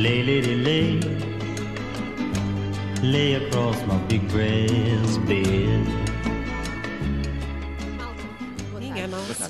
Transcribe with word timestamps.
Lay, 0.00 0.22
lady, 0.22 0.54
lay. 0.54 0.98
Lay 3.02 3.34
across 3.34 3.76
my 3.86 3.98
big 4.08 4.26
breast 4.28 5.20
bed. 5.26 5.84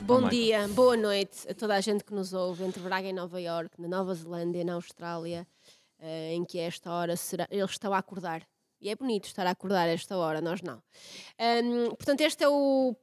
Bom 0.03 0.29
dia, 0.29 0.67
boa 0.67 0.97
noite 0.97 1.49
a 1.49 1.55
toda 1.55 1.77
a 1.77 1.81
gente 1.81 2.03
que 2.03 2.13
nos 2.13 2.33
ouve 2.33 2.65
entre 2.65 2.83
Braga 2.83 3.07
e 3.07 3.13
Nova 3.13 3.41
York, 3.41 3.81
na 3.81 3.87
Nova 3.87 4.13
Zelândia, 4.13 4.65
na 4.65 4.75
Austrália, 4.75 5.47
eh, 6.01 6.35
em 6.35 6.45
que 6.45 6.59
a 6.59 6.65
esta 6.65 6.91
hora 6.91 7.15
será, 7.15 7.47
eles 7.49 7.71
estão 7.71 7.95
a 7.95 7.99
acordar. 7.99 8.43
E 8.81 8.91
é 8.91 8.97
bonito 8.97 9.27
estar 9.27 9.47
a 9.47 9.51
acordar 9.51 9.87
a 9.87 9.93
esta 9.93 10.17
hora, 10.17 10.41
nós 10.41 10.63
não. 10.63 10.83
Ahm, 11.39 11.91
portanto, 11.91 12.23
este 12.23 12.43
é 12.43 12.49
o, 12.49 12.97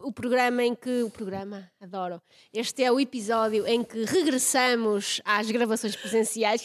o 0.00 0.12
programa 0.12 0.62
em 0.62 0.74
que. 0.74 1.02
O 1.02 1.10
programa, 1.10 1.70
adoro. 1.80 2.20
Este 2.52 2.84
é 2.84 2.92
o 2.92 3.00
episódio 3.00 3.66
em 3.66 3.82
que 3.82 4.04
regressamos 4.04 5.20
às 5.24 5.50
gravações 5.50 5.96
presenciais. 5.96 6.62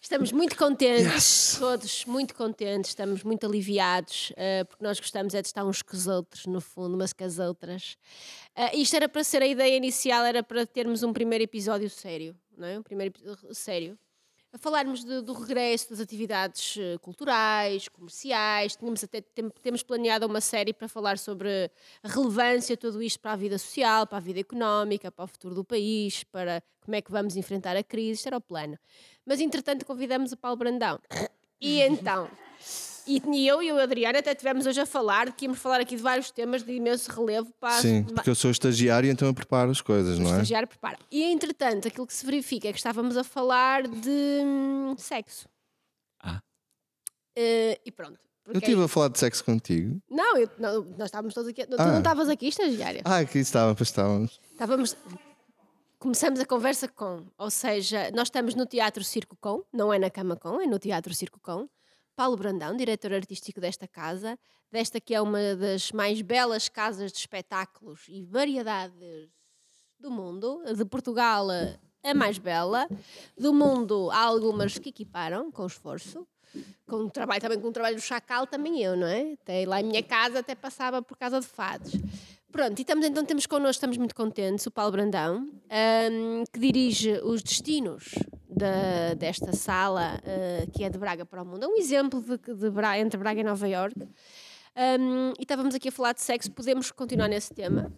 Estamos 0.00 0.30
muito 0.30 0.56
contentes, 0.56 1.56
todos 1.58 2.04
muito 2.04 2.32
contentes, 2.32 2.90
estamos 2.90 3.24
muito 3.24 3.44
aliviados, 3.44 4.32
eh, 4.36 4.62
porque 4.62 4.84
nós 4.84 5.00
gostamos 5.00 5.34
é 5.34 5.42
de 5.42 5.48
estar 5.48 5.64
uns 5.64 5.82
com 5.82 5.96
os 5.96 6.06
outros, 6.06 6.46
no 6.46 6.60
fundo, 6.60 6.94
umas 6.94 7.12
com 7.12 7.24
as 7.24 7.40
outras. 7.40 7.96
Eh, 8.54 8.76
isto 8.76 8.94
era 8.94 9.08
para 9.08 9.24
ser 9.24 9.42
a 9.42 9.46
ideia 9.48 9.76
inicial, 9.76 10.24
era 10.24 10.44
para 10.44 10.64
termos 10.64 11.02
um 11.02 11.12
primeiro 11.12 11.42
episódio 11.42 11.90
sério, 11.90 12.36
não 12.56 12.68
é? 12.68 12.78
Um 12.78 12.84
primeiro 12.84 13.12
episódio 13.12 13.52
sério. 13.52 13.98
A 14.56 14.58
falarmos 14.58 15.04
de- 15.04 15.20
do 15.20 15.34
regresso 15.34 15.90
das 15.90 16.00
atividades 16.00 16.78
eh, 16.78 16.96
culturais, 17.02 17.88
comerciais, 17.88 18.74
tínhamos 18.74 19.04
até, 19.04 19.20
tem- 19.20 19.50
temos 19.62 19.82
planeado 19.82 20.24
uma 20.24 20.40
série 20.40 20.72
para 20.72 20.88
falar 20.88 21.18
sobre 21.18 21.70
a 22.02 22.08
relevância 22.08 22.74
de 22.74 22.80
tudo 22.80 23.02
isto 23.02 23.20
para 23.20 23.32
a 23.32 23.36
vida 23.36 23.58
social, 23.58 24.06
para 24.06 24.16
a 24.16 24.20
vida 24.20 24.40
económica, 24.40 25.12
para 25.12 25.26
o 25.26 25.28
futuro 25.28 25.54
do 25.54 25.62
país, 25.62 26.24
para 26.24 26.62
como 26.80 26.94
é 26.96 27.02
que 27.02 27.12
vamos 27.12 27.36
enfrentar 27.36 27.76
a 27.76 27.82
crise, 27.82 28.12
isto 28.12 28.28
era 28.28 28.38
o 28.38 28.40
plano. 28.40 28.78
Mas 29.26 29.40
entretanto 29.40 29.84
convidamos 29.84 30.32
o 30.32 30.38
Paulo 30.38 30.56
Brandão. 30.56 30.98
E 31.60 31.82
então, 31.82 32.30
e 33.06 33.22
e 33.32 33.46
eu 33.48 33.62
e 33.62 33.70
o 33.72 33.78
Adriano 33.78 34.18
até 34.18 34.34
tivemos 34.34 34.66
hoje 34.66 34.80
a 34.80 34.86
falar, 34.86 35.32
que 35.32 35.44
íamos 35.44 35.58
falar 35.58 35.80
aqui 35.80 35.96
de 35.96 36.02
vários 36.02 36.30
temas 36.30 36.62
de 36.62 36.72
imenso 36.72 37.10
relevo 37.10 37.52
para 37.60 37.80
Sim, 37.80 38.04
porque 38.04 38.30
eu 38.30 38.34
sou 38.34 38.50
estagiário, 38.50 39.10
então 39.10 39.28
eu 39.28 39.34
preparo 39.34 39.70
as 39.70 39.80
coisas, 39.80 40.18
o 40.18 40.22
não 40.22 40.28
é? 40.30 40.32
estagiário 40.32 40.68
prepara. 40.68 40.98
E 41.10 41.22
entretanto, 41.24 41.88
aquilo 41.88 42.06
que 42.06 42.14
se 42.14 42.24
verifica 42.26 42.68
é 42.68 42.72
que 42.72 42.78
estávamos 42.78 43.16
a 43.16 43.24
falar 43.24 43.86
de 43.86 44.10
hum, 44.44 44.94
sexo. 44.98 45.48
Ah. 46.22 46.40
Eh, 47.36 47.80
e 47.84 47.92
pronto. 47.92 48.18
Eu 48.46 48.52
Porque- 48.52 48.66
estive 48.66 48.84
a 48.84 48.88
falar 48.88 49.08
de 49.08 49.18
sexo 49.18 49.44
contigo. 49.44 50.00
Não, 50.08 50.36
eu- 50.36 50.48
não, 50.58 50.82
nós 50.96 51.06
estávamos 51.06 51.34
todos 51.34 51.50
aqui. 51.50 51.66
Tu 51.66 51.74
Ah. 51.78 51.86
não 51.86 51.98
estavas 51.98 52.28
aqui, 52.28 52.46
estagiária? 52.48 53.02
Ah, 53.04 53.18
aqui 53.18 53.38
estava, 53.38 53.74
pois 53.74 53.88
estávamos. 53.88 54.40
Estávamos. 54.52 54.96
Começamos 55.98 56.38
a 56.38 56.46
conversa 56.46 56.86
com, 56.86 57.24
ou 57.38 57.50
seja, 57.50 58.10
nós 58.12 58.28
estamos 58.28 58.54
no 58.54 58.64
Teatro 58.66 59.02
Circo 59.02 59.36
Com, 59.40 59.64
não 59.72 59.92
é 59.92 59.98
na 59.98 60.10
Cama 60.10 60.36
Com, 60.36 60.60
é 60.60 60.66
no 60.66 60.78
Teatro 60.78 61.12
Circo 61.14 61.40
Com. 61.40 61.68
Paulo 62.16 62.34
Brandão, 62.34 62.74
diretor 62.74 63.12
artístico 63.12 63.60
desta 63.60 63.86
casa, 63.86 64.38
desta 64.72 64.98
que 64.98 65.14
é 65.14 65.20
uma 65.20 65.54
das 65.54 65.92
mais 65.92 66.22
belas 66.22 66.66
casas 66.66 67.12
de 67.12 67.18
espetáculos 67.18 68.06
e 68.08 68.22
variedades 68.22 69.28
do 70.00 70.10
mundo. 70.10 70.62
De 70.74 70.84
Portugal, 70.86 71.46
a 72.02 72.14
mais 72.14 72.38
bela. 72.38 72.88
Do 73.36 73.52
mundo, 73.52 74.10
há 74.10 74.20
algumas 74.20 74.78
que 74.78 74.88
equiparam, 74.88 75.52
com 75.52 75.66
esforço. 75.66 76.26
Com 76.86 77.02
um 77.02 77.08
trabalho, 77.10 77.40
também 77.42 77.60
com 77.60 77.68
um 77.68 77.72
trabalho 77.72 77.96
do 77.96 78.02
Chacal, 78.02 78.46
também 78.46 78.82
eu, 78.82 78.96
não 78.96 79.06
é? 79.06 79.34
Até 79.34 79.66
lá 79.66 79.80
em 79.80 79.84
minha 79.84 80.02
casa 80.02 80.38
até 80.38 80.54
passava 80.54 81.02
por 81.02 81.18
casa 81.18 81.38
de 81.38 81.46
fados. 81.46 81.92
Pronto, 82.50 82.78
e 82.78 82.80
estamos, 82.80 83.04
então 83.04 83.26
temos 83.26 83.44
connosco, 83.44 83.72
estamos 83.72 83.98
muito 83.98 84.14
contentes, 84.14 84.64
o 84.64 84.70
Paulo 84.70 84.92
Brandão, 84.92 85.46
ahm, 85.68 86.44
que 86.50 86.58
dirige 86.58 87.20
os 87.22 87.42
destinos 87.42 88.14
da- 88.56 89.14
desta 89.14 89.52
sala, 89.52 90.20
ah, 90.24 90.66
que 90.72 90.82
é 90.84 90.90
de 90.90 90.98
Braga 90.98 91.24
para 91.26 91.42
o 91.42 91.46
Mundo. 91.46 91.64
É 91.64 91.68
um 91.68 91.76
exemplo 91.76 92.20
de, 92.22 92.36
de 92.54 92.70
Bra- 92.70 92.98
entre 92.98 93.18
Braga 93.18 93.40
e 93.40 93.44
Nova 93.44 93.68
Iorque. 93.68 94.08
Ahm, 94.74 95.32
e 95.38 95.42
estávamos 95.42 95.74
aqui 95.74 95.88
a 95.88 95.92
falar 95.92 96.12
de 96.12 96.20
sexo, 96.22 96.50
podemos 96.50 96.90
continuar 96.90 97.28
nesse 97.28 97.52
tema? 97.54 97.92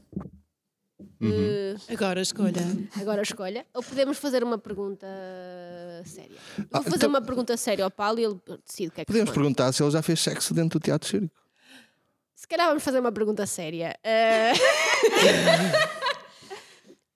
Eh, 1.20 1.74
Agora 1.92 2.20
escolha. 2.20 2.60
agora 3.00 3.22
escolha. 3.22 3.66
Ou 3.74 3.82
podemos 3.82 4.18
fazer 4.18 4.42
uma 4.44 4.56
pergunta 4.58 5.06
séria? 6.04 6.36
Vou 6.56 6.66
Ah, 6.72 6.82
fazer 6.82 6.96
então- 6.96 7.08
uma 7.08 7.20
pergunta 7.22 7.56
séria 7.56 7.84
ao 7.84 7.90
Paulo 7.90 8.18
e 8.20 8.24
ele 8.24 8.36
decide 8.64 8.88
o 8.88 8.92
que 8.92 9.00
é 9.00 9.04
que 9.04 9.06
Podemos 9.06 9.28
responde. 9.30 9.34
perguntar 9.54 9.72
se 9.72 9.82
ele 9.82 9.90
já 9.90 10.02
fez 10.02 10.20
sexo 10.20 10.54
dentro 10.54 10.78
do 10.78 10.82
Teatro 10.84 11.08
Circo. 11.08 11.30
Se 12.36 12.46
calhar 12.46 12.68
vamos 12.68 12.84
fazer 12.84 13.00
uma 13.00 13.10
pergunta 13.10 13.44
séria. 13.46 13.96
Eh, 14.04 14.52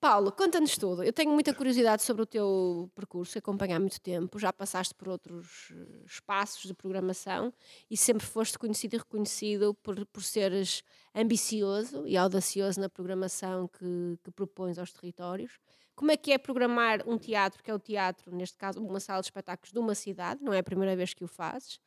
Paulo, 0.03 0.33
conta-nos 0.33 0.77
tudo. 0.77 1.01
Eu 1.01 1.13
tenho 1.13 1.31
muita 1.31 1.53
curiosidade 1.53 2.03
sobre 2.03 2.23
o 2.23 2.25
teu 2.25 2.91
percurso, 2.93 3.37
acompanhar 3.37 3.79
muito 3.79 4.01
tempo. 4.01 4.37
Já 4.37 4.51
passaste 4.51 4.93
por 4.93 5.07
outros 5.07 5.71
eh, 5.71 6.03
espaços 6.05 6.63
de 6.63 6.73
programação 6.73 7.53
e 7.89 7.95
sempre 7.95 8.27
foste 8.27 8.59
conhecido 8.59 8.97
e 8.97 8.99
reconhecido 8.99 9.73
por, 9.75 10.05
por 10.07 10.21
seres 10.21 10.83
ambicioso 11.15 12.05
e 12.05 12.17
audacioso 12.17 12.81
na 12.81 12.89
programação 12.89 13.69
que, 13.69 14.19
que 14.21 14.29
propões 14.31 14.77
aos 14.77 14.91
territórios. 14.91 15.57
Como 15.95 16.11
é 16.11 16.17
que 16.17 16.33
é 16.33 16.37
programar 16.37 17.07
um 17.07 17.17
teatro, 17.17 17.63
que 17.63 17.71
é 17.71 17.73
o 17.73 17.79
teatro, 17.79 18.35
neste 18.35 18.57
caso, 18.57 18.85
uma 18.85 18.99
sala 18.99 19.21
de 19.21 19.27
espetáculos 19.27 19.71
de 19.71 19.79
uma 19.79 19.95
cidade? 19.95 20.43
Não 20.43 20.51
é 20.51 20.59
a 20.59 20.63
primeira 20.63 20.97
vez 20.97 21.13
que 21.13 21.23
o 21.23 21.29
fazes. 21.29 21.79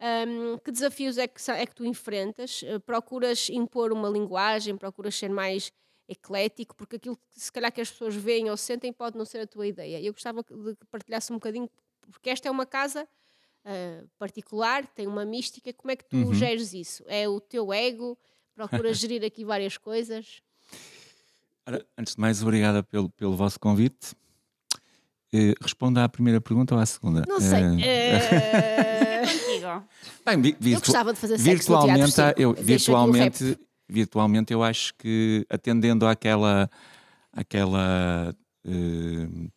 Um, 0.00 0.58
que 0.58 0.70
desafios 0.70 1.18
é 1.18 1.26
que, 1.26 1.50
é 1.50 1.66
que 1.66 1.74
tu 1.74 1.84
enfrentas? 1.84 2.62
Uh, 2.62 2.78
procuras 2.78 3.48
impor 3.50 3.92
uma 3.92 4.08
linguagem, 4.08 4.76
procuras 4.76 5.16
ser 5.16 5.28
mais 5.28 5.72
eclético, 6.08 6.74
porque 6.74 6.96
aquilo 6.96 7.16
que 7.16 7.40
se 7.40 7.52
calhar 7.52 7.70
que 7.70 7.80
as 7.80 7.90
pessoas 7.90 8.14
veem 8.14 8.48
ou 8.50 8.56
sentem 8.56 8.92
pode 8.92 9.16
não 9.18 9.24
ser 9.24 9.40
a 9.40 9.46
tua 9.46 9.66
ideia. 9.66 10.00
Eu 10.00 10.12
gostava 10.12 10.42
que- 10.42 10.54
de 10.54 10.74
que 10.76 10.86
partilhasse 10.86 11.30
um 11.32 11.36
bocadinho, 11.36 11.68
porque 12.10 12.30
esta 12.30 12.48
é 12.48 12.50
uma 12.50 12.64
casa 12.66 13.06
uh, 13.64 14.08
particular, 14.18 14.86
tem 14.86 15.06
uma 15.06 15.24
mística. 15.24 15.72
Como 15.74 15.90
é 15.90 15.96
que 15.96 16.04
tu 16.04 16.32
geres 16.34 16.72
isso? 16.72 17.04
É 17.06 17.28
o 17.28 17.38
teu 17.40 17.72
ego? 17.72 18.16
Procuras 18.54 18.96
gerir 18.98 19.22
aqui 19.24 19.44
várias 19.44 19.76
coisas? 19.76 20.40
Ora, 21.66 21.86
antes 21.98 22.14
de 22.14 22.20
mais, 22.20 22.42
obrigada 22.42 22.82
pelo, 22.82 23.10
pelo 23.10 23.36
vosso 23.36 23.60
convite. 23.60 24.14
Eh, 25.30 25.52
responda 25.60 26.02
à 26.02 26.08
primeira 26.08 26.40
pergunta 26.40 26.74
ou 26.74 26.80
à 26.80 26.86
segunda? 26.86 27.22
Não 27.28 27.38
sei. 27.40 27.62
Uh, 29.60 29.82
bem, 30.24 30.40
vi- 30.40 30.72
eu 30.72 30.78
gostava 30.80 31.12
de 31.12 31.18
fazer 31.18 31.38
sexo 31.38 31.70
no 31.72 31.78
virtualmente, 31.80 32.14
teatro 32.14 32.42
eu, 32.42 32.54
virtualmente. 32.54 33.58
Virtualmente, 33.88 34.52
eu 34.52 34.62
acho 34.62 34.94
que 34.94 35.46
atendendo 35.48 36.06
àquela, 36.06 36.70
àquela 37.32 38.34
eh, 38.64 39.48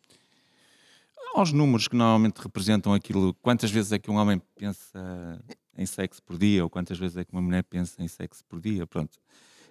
aos 1.34 1.52
números 1.52 1.88
que 1.88 1.96
normalmente 1.96 2.38
representam 2.38 2.92
aquilo, 2.92 3.34
quantas 3.42 3.70
vezes 3.70 3.92
é 3.92 3.98
que 3.98 4.10
um 4.10 4.16
homem 4.16 4.40
pensa 4.56 5.42
em 5.76 5.86
sexo 5.86 6.22
por 6.22 6.38
dia 6.38 6.62
ou 6.62 6.70
quantas 6.70 6.98
vezes 6.98 7.16
é 7.16 7.24
que 7.24 7.32
uma 7.32 7.42
mulher 7.42 7.62
pensa 7.64 8.02
em 8.02 8.08
sexo 8.08 8.44
por 8.44 8.60
dia, 8.60 8.86
pronto. 8.86 9.18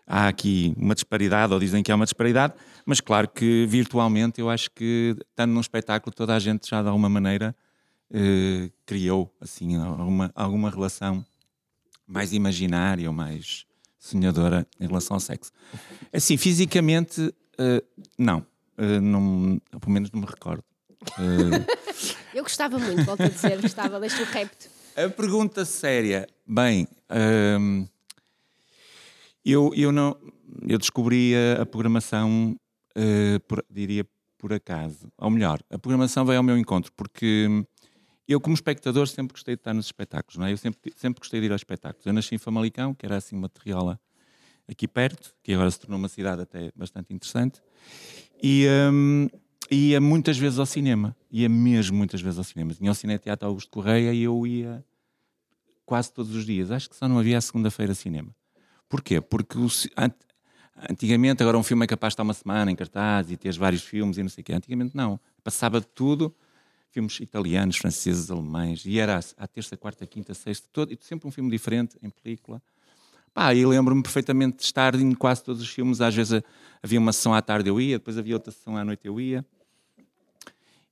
Há 0.07 0.27
aqui 0.27 0.73
uma 0.77 0.95
disparidade, 0.95 1.53
ou 1.53 1.59
dizem 1.59 1.83
que 1.83 1.91
há 1.91 1.95
uma 1.95 2.05
disparidade, 2.05 2.53
mas 2.85 2.99
claro 2.99 3.29
que 3.29 3.65
virtualmente 3.67 4.41
eu 4.41 4.49
acho 4.49 4.71
que, 4.71 5.15
estando 5.29 5.51
num 5.51 5.61
espetáculo, 5.61 6.13
toda 6.13 6.35
a 6.35 6.39
gente 6.39 6.67
já 6.69 6.81
de 6.81 6.87
alguma 6.87 7.07
maneira 7.07 7.55
eh, 8.11 8.69
criou 8.85 9.33
assim 9.39 9.77
alguma, 9.77 10.31
alguma 10.35 10.69
relação 10.69 11.25
mais 12.05 12.33
imaginária 12.33 13.07
ou 13.07 13.15
mais 13.15 13.65
sonhadora 14.01 14.67
em 14.79 14.87
relação 14.87 15.15
ao 15.15 15.19
sexo. 15.21 15.51
Assim, 16.11 16.35
fisicamente, 16.35 17.33
eh, 17.57 17.83
não. 18.17 18.43
Eh, 18.77 18.99
não. 18.99 19.61
Pelo 19.79 19.91
menos 19.91 20.09
não 20.11 20.21
me 20.21 20.25
recordo. 20.27 20.63
Eh, 21.19 22.11
Eu 22.33 22.43
gostava 22.43 22.79
muito, 22.79 23.03
volto 23.03 23.21
a 23.21 23.27
dizer, 23.27 23.61
gostava, 23.61 23.99
deixa 23.99 24.21
o 24.21 24.25
repto. 24.25 24.67
a 24.95 25.09
pergunta 25.09 25.65
séria. 25.65 26.27
Bem, 26.47 26.87
hum, 27.59 27.85
eu, 29.45 29.71
eu, 29.75 29.91
não, 29.91 30.15
eu 30.67 30.77
descobri 30.77 31.33
a, 31.35 31.61
a 31.61 31.65
programação, 31.65 32.55
eh, 32.95 33.39
por- 33.47 33.65
diria 33.69 34.05
por 34.37 34.53
acaso. 34.53 35.11
Ou 35.17 35.29
melhor, 35.29 35.59
a 35.69 35.77
programação 35.77 36.25
veio 36.25 36.37
ao 36.37 36.43
meu 36.43 36.57
encontro, 36.57 36.91
porque 36.95 37.47
eu, 38.31 38.41
como 38.41 38.53
espectador, 38.53 39.07
sempre 39.07 39.33
gostei 39.33 39.55
de 39.55 39.59
estar 39.59 39.73
nos 39.73 39.85
espetáculos, 39.85 40.37
não 40.37 40.45
é? 40.45 40.51
Eu 40.51 40.57
sempre, 40.57 40.93
sempre 40.95 41.19
gostei 41.19 41.39
de 41.39 41.47
ir 41.47 41.51
aos 41.51 41.61
espetáculos. 41.61 42.05
Eu 42.05 42.13
nasci 42.13 42.35
em 42.35 42.37
Famalicão, 42.37 42.93
que 42.93 43.05
era 43.05 43.17
assim 43.17 43.35
uma 43.35 43.49
terriola 43.49 43.99
aqui 44.69 44.87
perto, 44.87 45.35
que 45.43 45.53
agora 45.53 45.69
se 45.69 45.79
tornou 45.79 45.99
uma 45.99 46.07
cidade 46.07 46.41
até 46.41 46.71
bastante 46.75 47.13
interessante, 47.13 47.61
e 48.41 48.67
hum, 48.91 49.27
ia 49.69 49.99
muitas 50.01 50.37
vezes 50.37 50.59
ao 50.59 50.65
cinema, 50.65 51.15
ia 51.29 51.47
mesmo 51.49 51.97
muitas 51.97 52.21
vezes 52.21 52.37
ao 52.37 52.43
cinema. 52.43 52.73
Tinha 52.73 52.91
o 52.91 52.95
Cine 52.95 53.17
Teatro 53.19 53.47
Augusto 53.47 53.69
Correia 53.69 54.13
e 54.13 54.23
eu 54.23 54.47
ia 54.47 54.83
quase 55.85 56.11
todos 56.11 56.35
os 56.35 56.45
dias. 56.45 56.71
Acho 56.71 56.89
que 56.89 56.95
só 56.95 57.07
não 57.07 57.19
havia 57.19 57.37
a 57.37 57.41
segunda-feira 57.41 57.93
cinema. 57.93 58.33
Porquê? 58.89 59.21
Porque 59.21 59.57
o 59.57 59.67
antigamente, 60.89 61.43
agora 61.43 61.57
um 61.57 61.63
filme 61.63 61.83
é 61.83 61.87
capaz 61.87 62.11
de 62.11 62.13
estar 62.15 62.23
uma 62.23 62.33
semana 62.33 62.71
em 62.71 62.75
cartaz 62.75 63.29
e 63.29 63.37
teres 63.37 63.57
vários 63.57 63.83
filmes 63.83 64.17
e 64.17 64.23
não 64.23 64.29
sei 64.29 64.41
o 64.41 64.45
quê. 64.45 64.53
Antigamente 64.53 64.95
não. 64.95 65.19
Passava 65.43 65.79
de 65.79 65.87
tudo, 65.87 66.35
filmes 66.91 67.19
italianos, 67.19 67.77
franceses, 67.77 68.29
alemães, 68.29 68.85
e 68.85 68.99
era 68.99 69.19
à 69.37 69.47
terça, 69.47 69.75
quarta, 69.77 70.05
quinta, 70.05 70.33
sexta, 70.33 70.67
todo, 70.71 70.95
sempre 71.01 71.27
um 71.27 71.31
filme 71.31 71.49
diferente 71.49 71.97
em 72.03 72.09
película. 72.09 72.61
Pá, 73.33 73.53
e 73.53 73.65
lembro-me 73.65 74.03
perfeitamente 74.03 74.57
de 74.57 74.63
estar 74.63 74.93
em 74.93 75.13
quase 75.13 75.41
todos 75.43 75.61
os 75.61 75.69
filmes. 75.69 76.01
Às 76.01 76.13
vezes 76.13 76.41
havia 76.83 76.99
uma 76.99 77.13
sessão 77.13 77.33
à 77.33 77.41
tarde 77.41 77.69
eu 77.69 77.79
ia, 77.79 77.97
depois 77.97 78.17
havia 78.17 78.35
outra 78.35 78.51
sessão 78.51 78.75
à 78.75 78.83
noite 78.83 79.07
eu 79.07 79.19
ia. 79.21 79.45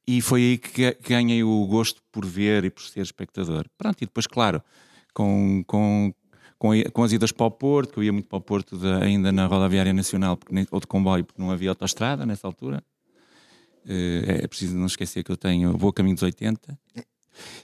E 0.08 0.22
foi 0.22 0.42
aí 0.42 0.58
que 0.58 0.82
ga- 0.82 0.94
que 0.94 1.10
ganhei 1.10 1.44
o 1.44 1.66
gosto 1.68 2.02
por 2.12 2.26
ver 2.26 2.64
e 2.64 2.70
por 2.70 2.82
ser 2.82 3.02
espectador. 3.02 3.66
Pronto, 3.78 4.02
e 4.02 4.06
depois, 4.06 4.26
claro, 4.26 4.64
com, 5.14 5.64
com, 5.68 6.14
com, 6.58 6.72
com 6.94 7.04
as 7.04 7.12
idas 7.12 7.32
para 7.32 7.46
o 7.46 7.52
Porto, 7.52 7.94
que 7.94 8.00
eu 8.00 8.04
ia 8.04 8.14
muito 8.14 8.28
para 8.28 8.38
o 8.38 8.42
Porto 8.42 8.78
de- 8.78 8.88
ainda 9.04 9.32
na 9.32 9.46
rodoviária 9.46 9.94
nacional, 9.94 10.38
porque 10.38 10.66
ou 10.72 10.80
de 10.80 10.88
comboio, 10.88 11.26
porque 11.26 11.42
não 11.42 11.52
havia 11.52 11.70
autoestrada 11.70 12.26
nessa 12.26 12.48
altura. 12.48 12.82
Eh, 13.88 14.42
é 14.44 14.48
preciso 14.48 14.78
não 14.78 14.86
esquecer 14.86 15.24
que 15.24 15.32
eu 15.32 15.38
tenho 15.38 15.78
vou 15.78 15.90
a 15.90 15.94
caminho 15.94 16.16
dos 16.16 16.24
80. 16.24 16.78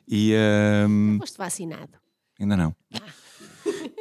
E, 0.07 0.33
ehm, 0.33 1.17
Foste 1.19 1.37
vacinado. 1.37 1.93
Ainda 2.39 2.57
não. 2.57 2.75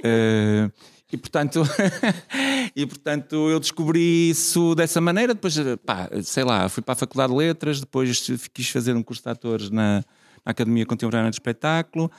Eh, 0.06 0.70
e 1.10 1.16
portanto, 1.16 1.62
e 2.76 2.84
portanto 2.84 3.48
eu 3.48 3.58
descobri 3.58 4.28
isso 4.28 4.74
dessa 4.74 5.00
maneira. 5.00 5.32
Depois, 5.32 5.56
eh, 5.56 5.76
pá, 5.76 6.10
sei 6.22 6.44
lá, 6.44 6.68
fui 6.68 6.82
para 6.82 6.92
a 6.92 6.96
Faculdade 6.96 7.32
de 7.32 7.38
Letras, 7.38 7.80
depois 7.80 8.30
quis 8.52 8.68
fazer 8.68 8.94
um 8.94 9.02
curso 9.02 9.22
de 9.22 9.30
atores 9.30 9.70
na, 9.70 10.04
na 10.44 10.50
Academia 10.50 10.84
Contemporânea 10.84 11.30
de 11.30 11.36
Espetáculo. 11.36 12.10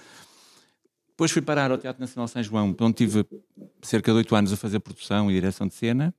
Depois 1.09 1.29
fui 1.29 1.43
parar 1.43 1.69
ao 1.69 1.77
Teatro 1.77 2.01
Nacional 2.01 2.27
São 2.27 2.41
João, 2.41 2.75
onde 2.79 2.93
tive 2.95 3.23
cerca 3.83 4.11
de 4.11 4.17
oito 4.17 4.35
anos 4.35 4.51
a 4.51 4.57
fazer 4.57 4.79
produção 4.79 5.29
e 5.29 5.35
direção 5.35 5.67
de 5.67 5.75
cena. 5.75 6.11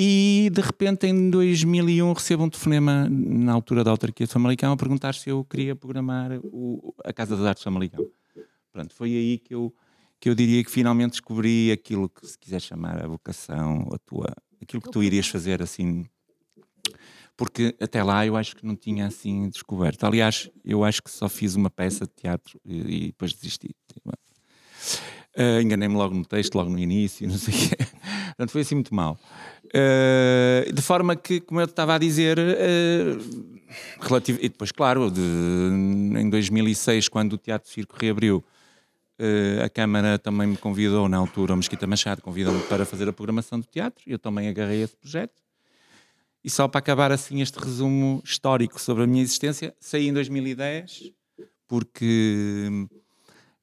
E 0.00 0.48
de 0.52 0.60
repente, 0.60 1.08
em 1.08 1.28
2001, 1.28 2.12
recebo 2.12 2.44
um 2.44 2.48
telefonema 2.48 3.08
na 3.10 3.52
altura 3.52 3.82
da 3.82 3.90
autarquia 3.90 4.26
de 4.26 4.32
Famalicão 4.32 4.70
a 4.72 4.76
perguntar 4.76 5.12
se 5.16 5.28
eu 5.28 5.44
queria 5.44 5.74
programar 5.74 6.38
o- 6.44 6.94
a 7.04 7.12
Casa 7.12 7.36
das 7.36 7.44
Artes 7.44 7.62
de 7.62 7.64
Famalicão. 7.64 8.06
Pronto, 8.72 8.94
foi 8.94 9.10
aí 9.10 9.38
que 9.38 9.52
eu, 9.52 9.74
que 10.20 10.28
eu 10.30 10.36
diria 10.36 10.62
que 10.62 10.70
finalmente 10.70 11.10
descobri 11.12 11.72
aquilo 11.72 12.08
que 12.08 12.24
se 12.24 12.38
quiser 12.38 12.60
chamar 12.60 13.04
a 13.04 13.08
vocação, 13.08 13.88
a 13.92 13.98
tua, 13.98 14.32
aquilo 14.62 14.80
que 14.80 14.90
tu 14.90 15.02
irias 15.02 15.26
fazer 15.26 15.60
assim. 15.60 16.06
Porque 17.36 17.74
até 17.80 18.00
lá 18.00 18.24
eu 18.24 18.36
acho 18.36 18.54
que 18.54 18.64
não 18.64 18.76
tinha 18.76 19.04
assim 19.06 19.48
descoberto. 19.48 20.04
Aliás, 20.04 20.48
eu 20.64 20.84
acho 20.84 21.02
que 21.02 21.10
só 21.10 21.28
fiz 21.28 21.56
uma 21.56 21.70
peça 21.70 22.04
de 22.06 22.12
teatro 22.14 22.60
e, 22.64 22.76
e 22.78 23.06
depois 23.08 23.32
desisti. 23.32 23.74
Ah, 25.38 25.62
Enganei-me 25.62 25.94
logo 25.94 26.14
no 26.14 26.24
texto, 26.24 26.56
logo 26.56 26.68
no 26.68 26.78
início, 26.78 27.28
não 27.28 27.38
sei 27.38 27.54
o 27.54 27.56
quê. 27.56 27.76
Portanto, 28.28 28.50
foi 28.50 28.62
assim 28.62 28.74
muito 28.74 28.94
mal. 28.94 29.18
Ah, 29.72 30.70
de 30.72 30.82
forma 30.82 31.14
que, 31.14 31.40
como 31.40 31.60
eu 31.60 31.66
estava 31.66 31.94
a 31.94 31.98
dizer, 31.98 32.38
ah, 32.38 33.18
relativo, 34.00 34.38
e 34.42 34.48
depois, 34.48 34.72
claro, 34.72 35.10
de, 35.10 35.20
em 35.20 36.28
2006, 36.28 37.08
quando 37.08 37.34
o 37.34 37.38
Teatro 37.38 37.70
Circo 37.70 37.96
reabriu, 37.98 38.42
eh, 39.18 39.62
a 39.64 39.68
Câmara 39.68 40.18
também 40.18 40.46
me 40.46 40.56
convidou, 40.56 41.08
na 41.08 41.16
altura, 41.16 41.52
o 41.52 41.56
Mesquita 41.56 41.86
Machado 41.86 42.22
convidou-me 42.22 42.62
para 42.62 42.86
fazer 42.86 43.08
a 43.08 43.12
programação 43.12 43.58
do 43.58 43.66
teatro, 43.66 44.04
eu 44.06 44.18
também 44.18 44.48
agarrei 44.48 44.82
esse 44.82 44.96
projeto. 44.96 45.42
E 46.44 46.48
só 46.48 46.68
para 46.68 46.78
acabar 46.78 47.10
assim 47.10 47.42
este 47.42 47.58
resumo 47.58 48.22
histórico 48.24 48.80
sobre 48.80 49.02
a 49.04 49.06
minha 49.06 49.22
existência, 49.22 49.74
saí 49.80 50.08
em 50.08 50.12
2010, 50.12 51.12
porque 51.66 52.70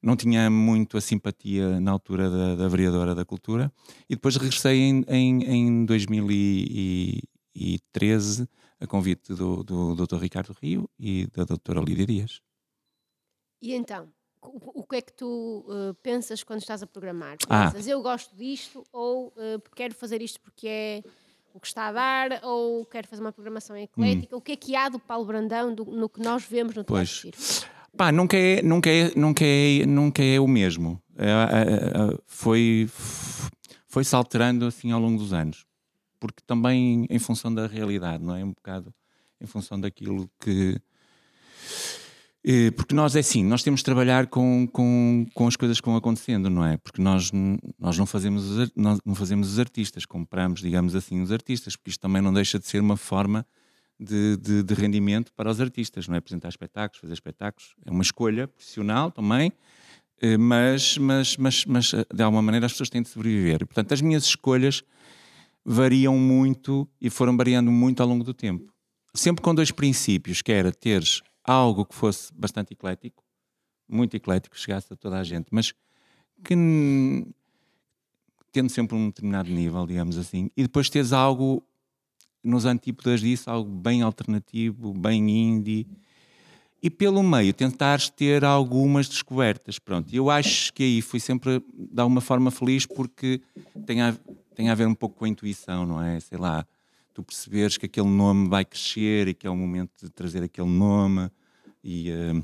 não 0.06 0.16
tinha 0.16 0.50
muito 0.52 0.98
a 0.98 1.02
simpatia 1.02 1.80
na 1.80 1.92
altura 1.92 2.30
da, 2.30 2.56
da 2.56 2.68
vereadora 2.68 3.16
da 3.16 3.26
cultura, 3.26 3.72
e 4.10 4.16
depois 4.16 4.36
regressei 4.36 4.80
em, 4.80 5.04
em, 5.08 5.44
em 5.44 5.86
2013, 5.86 8.48
a 8.80 8.88
convite 8.88 9.34
do, 9.34 9.64
do 9.64 9.96
Dr. 9.96 10.18
Ricardo 10.18 10.56
Rio 10.62 10.90
e 11.00 11.28
da 11.34 11.44
doutora 11.44 11.82
Lídia 11.82 12.06
Dias. 12.06 12.42
E 13.62 13.74
então, 13.74 14.10
o, 14.42 14.82
o 14.82 14.84
que 14.84 14.98
é 14.98 15.02
que 15.02 15.14
tu 15.14 15.66
eh, 15.70 15.94
pensas 16.04 16.44
quando 16.44 16.60
estás 16.62 16.84
a 16.84 16.88
programar? 16.88 17.38
Ah. 17.50 17.72
Pensas, 17.72 17.88
eu 17.88 18.02
gosto 18.02 18.36
disto, 18.36 18.84
ou 18.92 19.34
eh, 19.38 19.58
quero 19.76 19.96
fazer 19.96 20.22
isto 20.22 20.40
porque 20.42 20.68
é 20.68 21.04
o 21.54 21.60
que 21.60 21.68
está 21.68 21.88
a 21.88 21.92
dar, 21.94 22.42
ou 22.44 22.86
quero 22.86 23.08
fazer 23.08 23.22
uma 23.22 23.32
programação 23.32 23.78
eclética? 23.78 24.36
O 24.36 24.42
que 24.42 24.52
é 24.52 24.56
que 24.58 24.76
há 24.76 24.90
do 24.90 25.00
Paulo 25.00 25.26
Brandão 25.26 25.74
do- 25.74 25.86
no 25.86 26.10
que 26.10 26.20
nós 26.22 26.44
vemos 26.44 26.76
no 26.76 26.84
Teatro 26.84 26.94
Pois. 26.96 27.10
Circo? 27.10 27.75
Pá, 27.98 28.12
nunca 28.12 28.38
é, 28.38 28.62
nunca 28.62 28.90
é, 28.90 29.12
nunca 29.16 29.46
é, 29.46 29.86
nunca 29.86 30.24
é 30.24 30.40
o 30.40 30.48
mesmo. 30.48 31.02
É, 31.18 31.28
é, 31.28 31.32
é, 31.32 32.18
foi, 32.26 32.90
foi 33.88 34.04
se 34.04 34.16
alterando 34.16 34.66
assim 34.66 34.92
ao 34.92 35.00
longo 35.00 35.18
dos 35.18 35.32
anos. 35.32 35.66
Porque 36.20 36.42
também 36.46 37.06
em 37.10 37.20
função 37.20 37.54
da 37.54 37.68
realidade, 37.68 38.24
não 38.24 38.36
é? 38.36 38.44
Um 38.44 38.52
bocado 38.52 38.94
em 39.40 39.46
função 39.46 39.80
daquilo 39.80 40.30
que. 40.40 40.80
Eh, 42.44 42.72
Porque 42.72 42.94
nós 42.94 43.16
é 43.16 43.20
assim, 43.20 43.44
nós 43.44 43.64
temos 43.64 43.80
de 43.80 43.86
trabalhar 43.86 44.28
com, 44.28 44.68
com, 44.72 45.26
com 45.34 45.48
as 45.48 45.56
coisas 45.56 45.80
que 45.80 45.86
vão 45.88 45.96
acontecendo, 45.96 46.50
não 46.50 46.66
é? 46.66 46.78
Porque 46.78 47.02
nós, 47.02 47.32
nós, 47.80 47.98
não, 47.98 48.06
fazemos 48.06 48.46
os, 48.46 48.72
não 48.76 49.16
fazemos 49.16 49.54
os 49.54 49.60
artistas, 49.60 50.06
compramos, 50.06 50.62
digamos 50.62 50.96
assim, 50.96 51.22
os 51.22 51.32
artistas, 51.32 51.76
porque 51.76 51.92
isto 51.92 52.02
também 52.02 52.22
não 52.22 52.34
deixa 52.34 52.60
de 52.60 52.68
ser 52.68 52.82
uma 52.82 52.98
forma 52.98 53.46
de, 54.00 54.38
de, 54.38 54.64
de 54.64 54.74
rendimento 54.74 55.32
para 55.34 55.50
os 55.50 55.62
artistas, 55.62 56.08
não 56.08 56.16
é? 56.16 56.18
Apresentar 56.18 56.50
espetáculos, 56.50 57.00
fazer 57.00 57.14
espetáculos. 57.14 57.76
É 57.86 57.92
uma 57.92 58.04
escolha 58.04 58.48
profissional 58.48 59.12
também, 59.12 59.52
eh, 60.22 60.38
mas, 60.38 60.98
mas, 60.98 61.38
mas, 61.38 61.66
mas 61.66 61.94
eh, 61.94 62.06
de 62.14 62.24
alguma 62.24 62.42
maneira 62.42 62.66
as 62.66 62.74
pessoas 62.74 62.90
têm 62.90 63.02
de 63.02 63.10
sobreviver. 63.10 63.62
E, 63.62 63.66
portanto, 63.66 63.94
as 63.94 64.02
minhas 64.02 64.24
escolhas 64.24 64.84
variam 65.64 66.18
muito 66.18 66.88
e 67.02 67.10
foram 67.10 67.36
variando 67.36 67.72
muito 67.72 68.02
ao 68.02 68.08
longo 68.08 68.24
do 68.24 68.34
tempo. 68.34 68.74
Sempre 69.14 69.42
com 69.42 69.56
dois 69.56 69.72
princípios, 69.72 70.42
que 70.42 70.52
era 70.52 70.72
teres 70.72 71.22
algo 71.44 71.86
que 71.86 71.96
fosse 71.96 72.34
bastante 72.34 72.74
eclético, 72.74 73.24
muito 73.88 74.16
eclético, 74.16 74.58
chegasse 74.58 74.92
a 74.92 74.96
toda 74.96 75.20
a 75.20 75.24
gente, 75.24 75.48
mas 75.52 75.74
que 76.44 76.56
tendo 78.52 78.70
sempre 78.70 78.96
um 78.96 79.08
determinado 79.08 79.50
nível, 79.50 79.86
digamos 79.86 80.18
assim, 80.18 80.50
e 80.56 80.64
depois 80.64 80.90
teres 80.90 81.14
algo 81.14 81.64
nos 82.46 82.66
antípodas 82.66 83.20
disso, 83.22 83.50
algo 83.50 83.70
bem 83.70 84.02
alternativo, 84.02 84.94
bem 84.94 85.30
indie, 85.30 85.88
e 86.82 86.90
pelo 86.90 87.24
meio 87.24 87.54
tentares 87.54 88.10
ter 88.10 88.46
algumas 88.46 89.10
descobertas. 89.10 89.80
Pronto, 89.80 90.14
eu 90.16 90.30
acho 90.30 90.72
que 90.72 90.84
aí 90.84 91.02
fui 91.02 91.20
sempre 91.20 91.64
de 91.74 92.00
alguma 92.00 92.22
forma 92.22 92.52
feliz 92.52 92.86
porque 92.86 93.42
tem 93.86 94.02
a, 94.02 94.16
tem 94.54 94.70
a 94.70 94.76
ver 94.76 94.88
um 94.88 94.94
pouco 94.94 95.18
com 95.18 95.26
a 95.26 95.30
intuição, 95.30 95.86
não 95.86 96.02
é? 96.02 96.20
Sei 96.20 96.38
lá, 96.38 96.66
tu 97.14 97.24
perceberes 97.24 97.78
que 97.78 97.88
aquele 97.88 98.08
nome 98.10 98.48
vai 98.48 98.64
crescer 98.64 99.28
e 99.28 99.34
que 99.34 99.48
é 99.48 99.50
o 99.50 99.56
momento 99.56 99.92
de 100.04 100.10
trazer 100.12 100.44
aquele 100.44 100.70
nome 100.70 101.32
e 101.84 102.12
eh, 102.12 102.44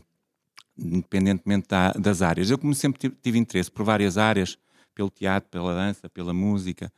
independentemente 0.78 1.68
da- 1.68 1.92
das 1.94 2.22
áreas. 2.22 2.50
Eu 2.50 2.58
como 2.58 2.74
sempre 2.74 3.00
tive, 3.00 3.16
tive 3.22 3.38
interesse 3.38 3.70
por 3.70 3.84
várias 3.84 4.18
áreas, 4.18 4.58
pelo 4.96 5.10
teatro, 5.10 5.50
pela 5.50 5.74
dança, 5.74 6.10
pela 6.10 6.34
música, 6.34 6.92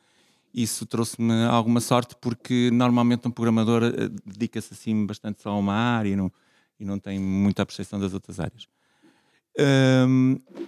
isso 0.54 0.86
trouxe-me 0.86 1.46
alguma 1.46 1.80
sorte 1.82 2.16
porque 2.22 2.70
normalmente 2.72 3.28
um 3.28 3.32
programador 3.32 3.84
eh, 3.84 4.10
dedica-se 4.26 4.74
assim 4.74 5.06
bastante 5.06 5.42
só 5.42 5.50
a 5.52 5.58
uma 5.58 5.74
área 5.74 6.10
e 6.10 6.16
não, 6.16 6.32
e 6.80 6.86
não 6.86 7.00
tem 7.00 7.20
muita 7.20 7.66
percepção 7.66 8.00
das 8.00 8.14
outras 8.14 8.40
áreas. 8.40 8.68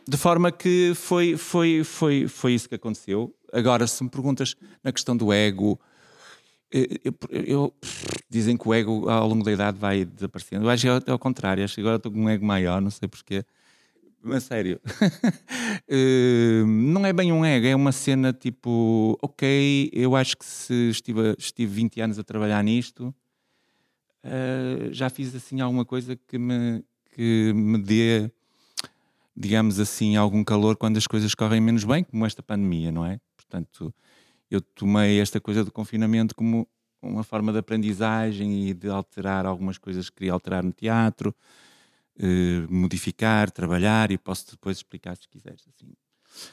De 0.07 0.17
forma 0.17 0.51
que 0.51 0.93
foi, 0.95 1.35
foi, 1.37 1.83
foi, 1.83 2.27
foi 2.27 2.53
isso 2.53 2.69
que 2.69 2.75
aconteceu. 2.75 3.33
Agora, 3.51 3.87
se 3.87 4.03
me 4.03 4.09
perguntas 4.09 4.55
na 4.83 4.91
questão 4.91 5.15
do 5.15 5.31
ego, 5.33 5.79
eh, 6.73 6.99
eu, 7.03 7.13
eu- 7.31 7.73
dizem 8.29 8.57
que 8.57 8.67
o 8.67 8.73
ego 8.73 9.09
ao 9.09 9.27
longo 9.27 9.43
da 9.43 9.51
idade 9.51 9.77
vai 9.79 10.05
desaparecendo. 10.05 10.65
Eu 10.65 10.69
acho 10.69 10.83
que 10.83 11.09
é 11.09 11.11
ao 11.11 11.19
contrário, 11.19 11.63
acho 11.63 11.75
que 11.75 11.81
agora 11.81 11.97
estou 11.97 12.11
com 12.11 12.19
um 12.19 12.29
ego 12.29 12.45
maior, 12.45 12.81
não 12.81 12.91
sei 12.91 13.07
porquê. 13.07 13.43
Mas 14.27 14.43
sério, 14.45 14.81
Eh, 15.87 16.63
não 16.65 17.05
é 17.05 17.13
bem 17.13 17.31
um 17.31 17.45
ego, 17.45 17.67
é 17.67 17.75
uma 17.75 17.91
cena 17.91 18.33
tipo, 18.33 19.15
ok, 19.21 19.91
eu 19.93 20.15
acho 20.15 20.35
que 20.35 20.43
se 20.43 20.89
estive, 20.89 21.35
estive 21.37 21.71
20 21.71 22.01
anos 22.01 22.17
a 22.17 22.23
trabalhar 22.23 22.63
nisto, 22.63 23.13
eh, 24.23 24.89
já 24.91 25.11
fiz 25.11 25.35
assim 25.35 25.61
alguma 25.61 25.85
coisa 25.85 26.15
que 26.15 26.39
me, 26.39 26.83
que 27.13 27.53
me 27.53 27.77
dê, 27.77 28.31
digamos 29.37 29.79
assim, 29.79 30.15
algum 30.15 30.43
calor 30.43 30.75
quando 30.75 30.97
as 30.97 31.05
coisas 31.05 31.35
correm 31.35 31.61
menos 31.61 31.83
bem, 31.83 32.03
como 32.03 32.25
esta 32.25 32.41
pandemia, 32.41 32.91
não 32.91 33.05
é? 33.05 33.19
Portanto, 33.35 33.93
eu 34.49 34.59
tomei 34.59 35.19
esta 35.19 35.39
coisa 35.39 35.63
do 35.63 35.71
confinamento 35.71 36.33
como 36.35 36.67
uma 36.99 37.23
forma 37.23 37.51
de 37.51 37.59
aprendizagem 37.59 38.69
e 38.69 38.73
de 38.73 38.89
alterar 38.89 39.45
algumas 39.45 39.77
coisas 39.77 40.09
que 40.09 40.15
queria 40.17 40.33
alterar 40.33 40.63
no 40.63 40.73
teatro, 40.73 41.35
eh, 42.19 42.65
modificar, 42.69 43.51
trabalhar 43.51 44.11
e 44.11 44.17
posso 44.17 44.51
depois 44.51 44.77
explicar 44.77 45.15
se 45.17 45.27
quiseres. 45.27 45.61
Assim. 45.67 45.93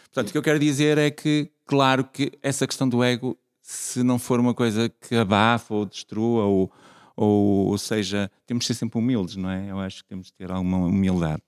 Portanto, 0.04 0.28
o 0.28 0.32
que 0.32 0.38
eu 0.38 0.42
quero 0.42 0.58
dizer 0.58 0.98
é 0.98 1.10
que, 1.10 1.50
claro 1.66 2.04
que 2.04 2.32
essa 2.42 2.66
questão 2.66 2.88
do 2.88 3.02
ego, 3.02 3.38
se 3.60 4.02
não 4.02 4.18
for 4.18 4.38
uma 4.40 4.54
coisa 4.54 4.88
que 4.88 5.14
abafa 5.16 5.74
ou 5.74 5.86
destrua, 5.86 6.44
ou, 6.44 6.72
ou, 7.16 7.68
ou 7.68 7.78
seja, 7.78 8.30
temos 8.46 8.64
de 8.64 8.68
ser 8.68 8.74
sempre 8.74 8.98
humildes, 8.98 9.36
não 9.36 9.50
é? 9.50 9.70
Eu 9.70 9.78
acho 9.80 10.02
que 10.02 10.08
temos 10.08 10.26
de 10.26 10.32
ter 10.34 10.50
alguma 10.50 10.78
humildade. 10.78 11.42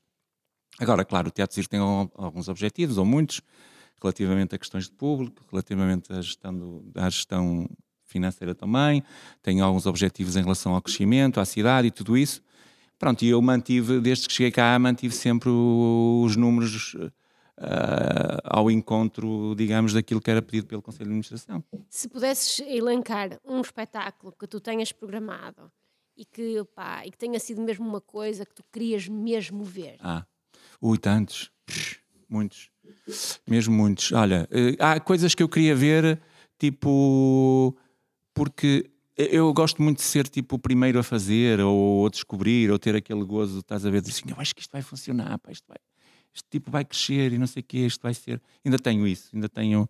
Agora, 0.78 1.04
claro, 1.04 1.28
o 1.28 1.30
Teatro 1.30 1.54
Circo 1.54 1.70
tem 1.70 1.80
al- 1.80 2.10
alguns 2.16 2.48
objetivos, 2.48 2.98
ou 2.98 3.04
muitos, 3.04 3.40
relativamente 4.02 4.54
a 4.54 4.58
questões 4.58 4.84
de 4.84 4.92
público, 4.92 5.42
relativamente 5.50 6.12
à 6.12 6.20
gestão, 6.20 6.56
do- 6.56 6.90
à 6.96 7.08
gestão 7.08 7.68
financeira 8.04 8.54
também, 8.54 9.02
tem 9.42 9.60
alguns 9.60 9.86
objetivos 9.86 10.36
em 10.36 10.42
relação 10.42 10.74
ao 10.74 10.82
crescimento, 10.82 11.38
à 11.40 11.44
cidade 11.44 11.88
e 11.88 11.90
tudo 11.90 12.16
isso. 12.16 12.42
Pronto, 12.98 13.24
e 13.24 13.28
eu 13.28 13.42
mantive, 13.42 14.00
desde 14.00 14.26
que 14.28 14.32
cheguei 14.32 14.52
cá, 14.52 14.78
mantive 14.78 15.14
sempre 15.14 15.50
os 15.50 16.36
números 16.36 16.96
ah, 17.56 18.40
ao 18.44 18.70
encontro, 18.70 19.54
digamos, 19.56 19.92
daquilo 19.92 20.20
que 20.20 20.30
era 20.30 20.42
pedido 20.42 20.66
pelo 20.66 20.82
Conselho 20.82 21.04
de 21.04 21.10
Administração. 21.10 21.64
Se 21.88 22.08
pudesses 22.08 22.60
elencar 22.66 23.38
um 23.44 23.60
espetáculo 23.60 24.34
que 24.38 24.46
tu 24.46 24.60
tenhas 24.60 24.90
programado 24.92 25.70
e 26.16 26.24
que, 26.24 26.64
pá, 26.74 27.04
e 27.04 27.10
que 27.10 27.18
tenha 27.18 27.38
sido 27.38 27.62
mesmo 27.62 27.86
uma 27.86 28.00
coisa 28.00 28.44
que 28.44 28.54
tu 28.54 28.64
querias 28.72 29.08
mesmo 29.08 29.64
ver? 29.64 29.96
Ah, 30.00 30.24
ui, 30.80 30.98
tantos. 30.98 31.50
Muitos. 32.28 32.70
Mesmo 33.46 33.74
muitos. 33.74 34.10
Olha, 34.12 34.48
eh, 34.50 34.76
há 34.80 34.98
coisas 34.98 35.34
que 35.34 35.42
eu 35.42 35.48
queria 35.48 35.74
ver, 35.74 36.20
tipo. 36.58 37.76
Porque 38.32 38.90
eu 39.16 39.52
gosto 39.52 39.82
muito 39.82 39.98
de 39.98 40.04
ser 40.04 40.28
tipo 40.28 40.56
o 40.56 40.58
primeiro 40.58 40.98
a 40.98 41.02
fazer, 41.02 41.60
ou 41.60 42.06
a 42.06 42.10
descobrir, 42.10 42.70
ou 42.70 42.78
ter 42.78 42.96
aquele 42.96 43.24
gozo, 43.24 43.60
estás 43.60 43.86
a 43.86 43.90
ver, 43.90 44.00
de 44.00 44.10
assim, 44.10 44.24
eu 44.28 44.36
acho 44.38 44.54
que 44.54 44.60
isto 44.60 44.72
vai 44.72 44.82
funcionar, 44.82 45.38
pá, 45.38 45.52
isto 45.52 45.64
vai. 45.68 45.78
Este 46.34 46.48
tipo 46.50 46.70
vai 46.70 46.84
crescer 46.84 47.32
e 47.32 47.38
não 47.38 47.46
sei 47.46 47.60
o 47.60 47.64
quê, 47.64 47.86
isto 47.86 48.02
vai 48.02 48.12
ser. 48.12 48.42
Ainda 48.64 48.76
tenho 48.78 49.06
isso, 49.06 49.30
ainda 49.32 49.48
tenho. 49.48 49.88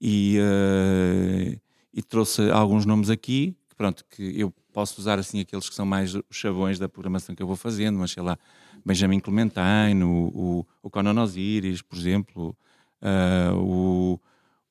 E, 0.00 0.38
eh, 0.38 1.58
e 1.92 2.02
trouxe 2.02 2.48
alguns 2.50 2.86
nomes 2.86 3.10
aqui, 3.10 3.56
que 3.68 3.74
pronto, 3.74 4.04
que 4.08 4.40
eu 4.40 4.54
posso 4.72 5.00
usar 5.00 5.18
assim 5.18 5.40
aqueles 5.40 5.68
que 5.68 5.74
são 5.74 5.84
mais 5.84 6.14
os 6.14 6.22
chavões 6.30 6.78
da 6.78 6.88
programação 6.88 7.34
que 7.34 7.42
eu 7.42 7.46
vou 7.48 7.56
fazendo, 7.56 7.98
mas 7.98 8.12
sei 8.12 8.22
lá, 8.22 8.38
Benjamin 8.86 9.18
Clementine, 9.18 10.04
o, 10.04 10.28
o, 10.28 10.66
o 10.84 10.90
Conan 10.90 11.20
Osiris, 11.20 11.82
por 11.82 11.98
exemplo, 11.98 12.56
ah, 13.02 13.52
o, 13.56 14.20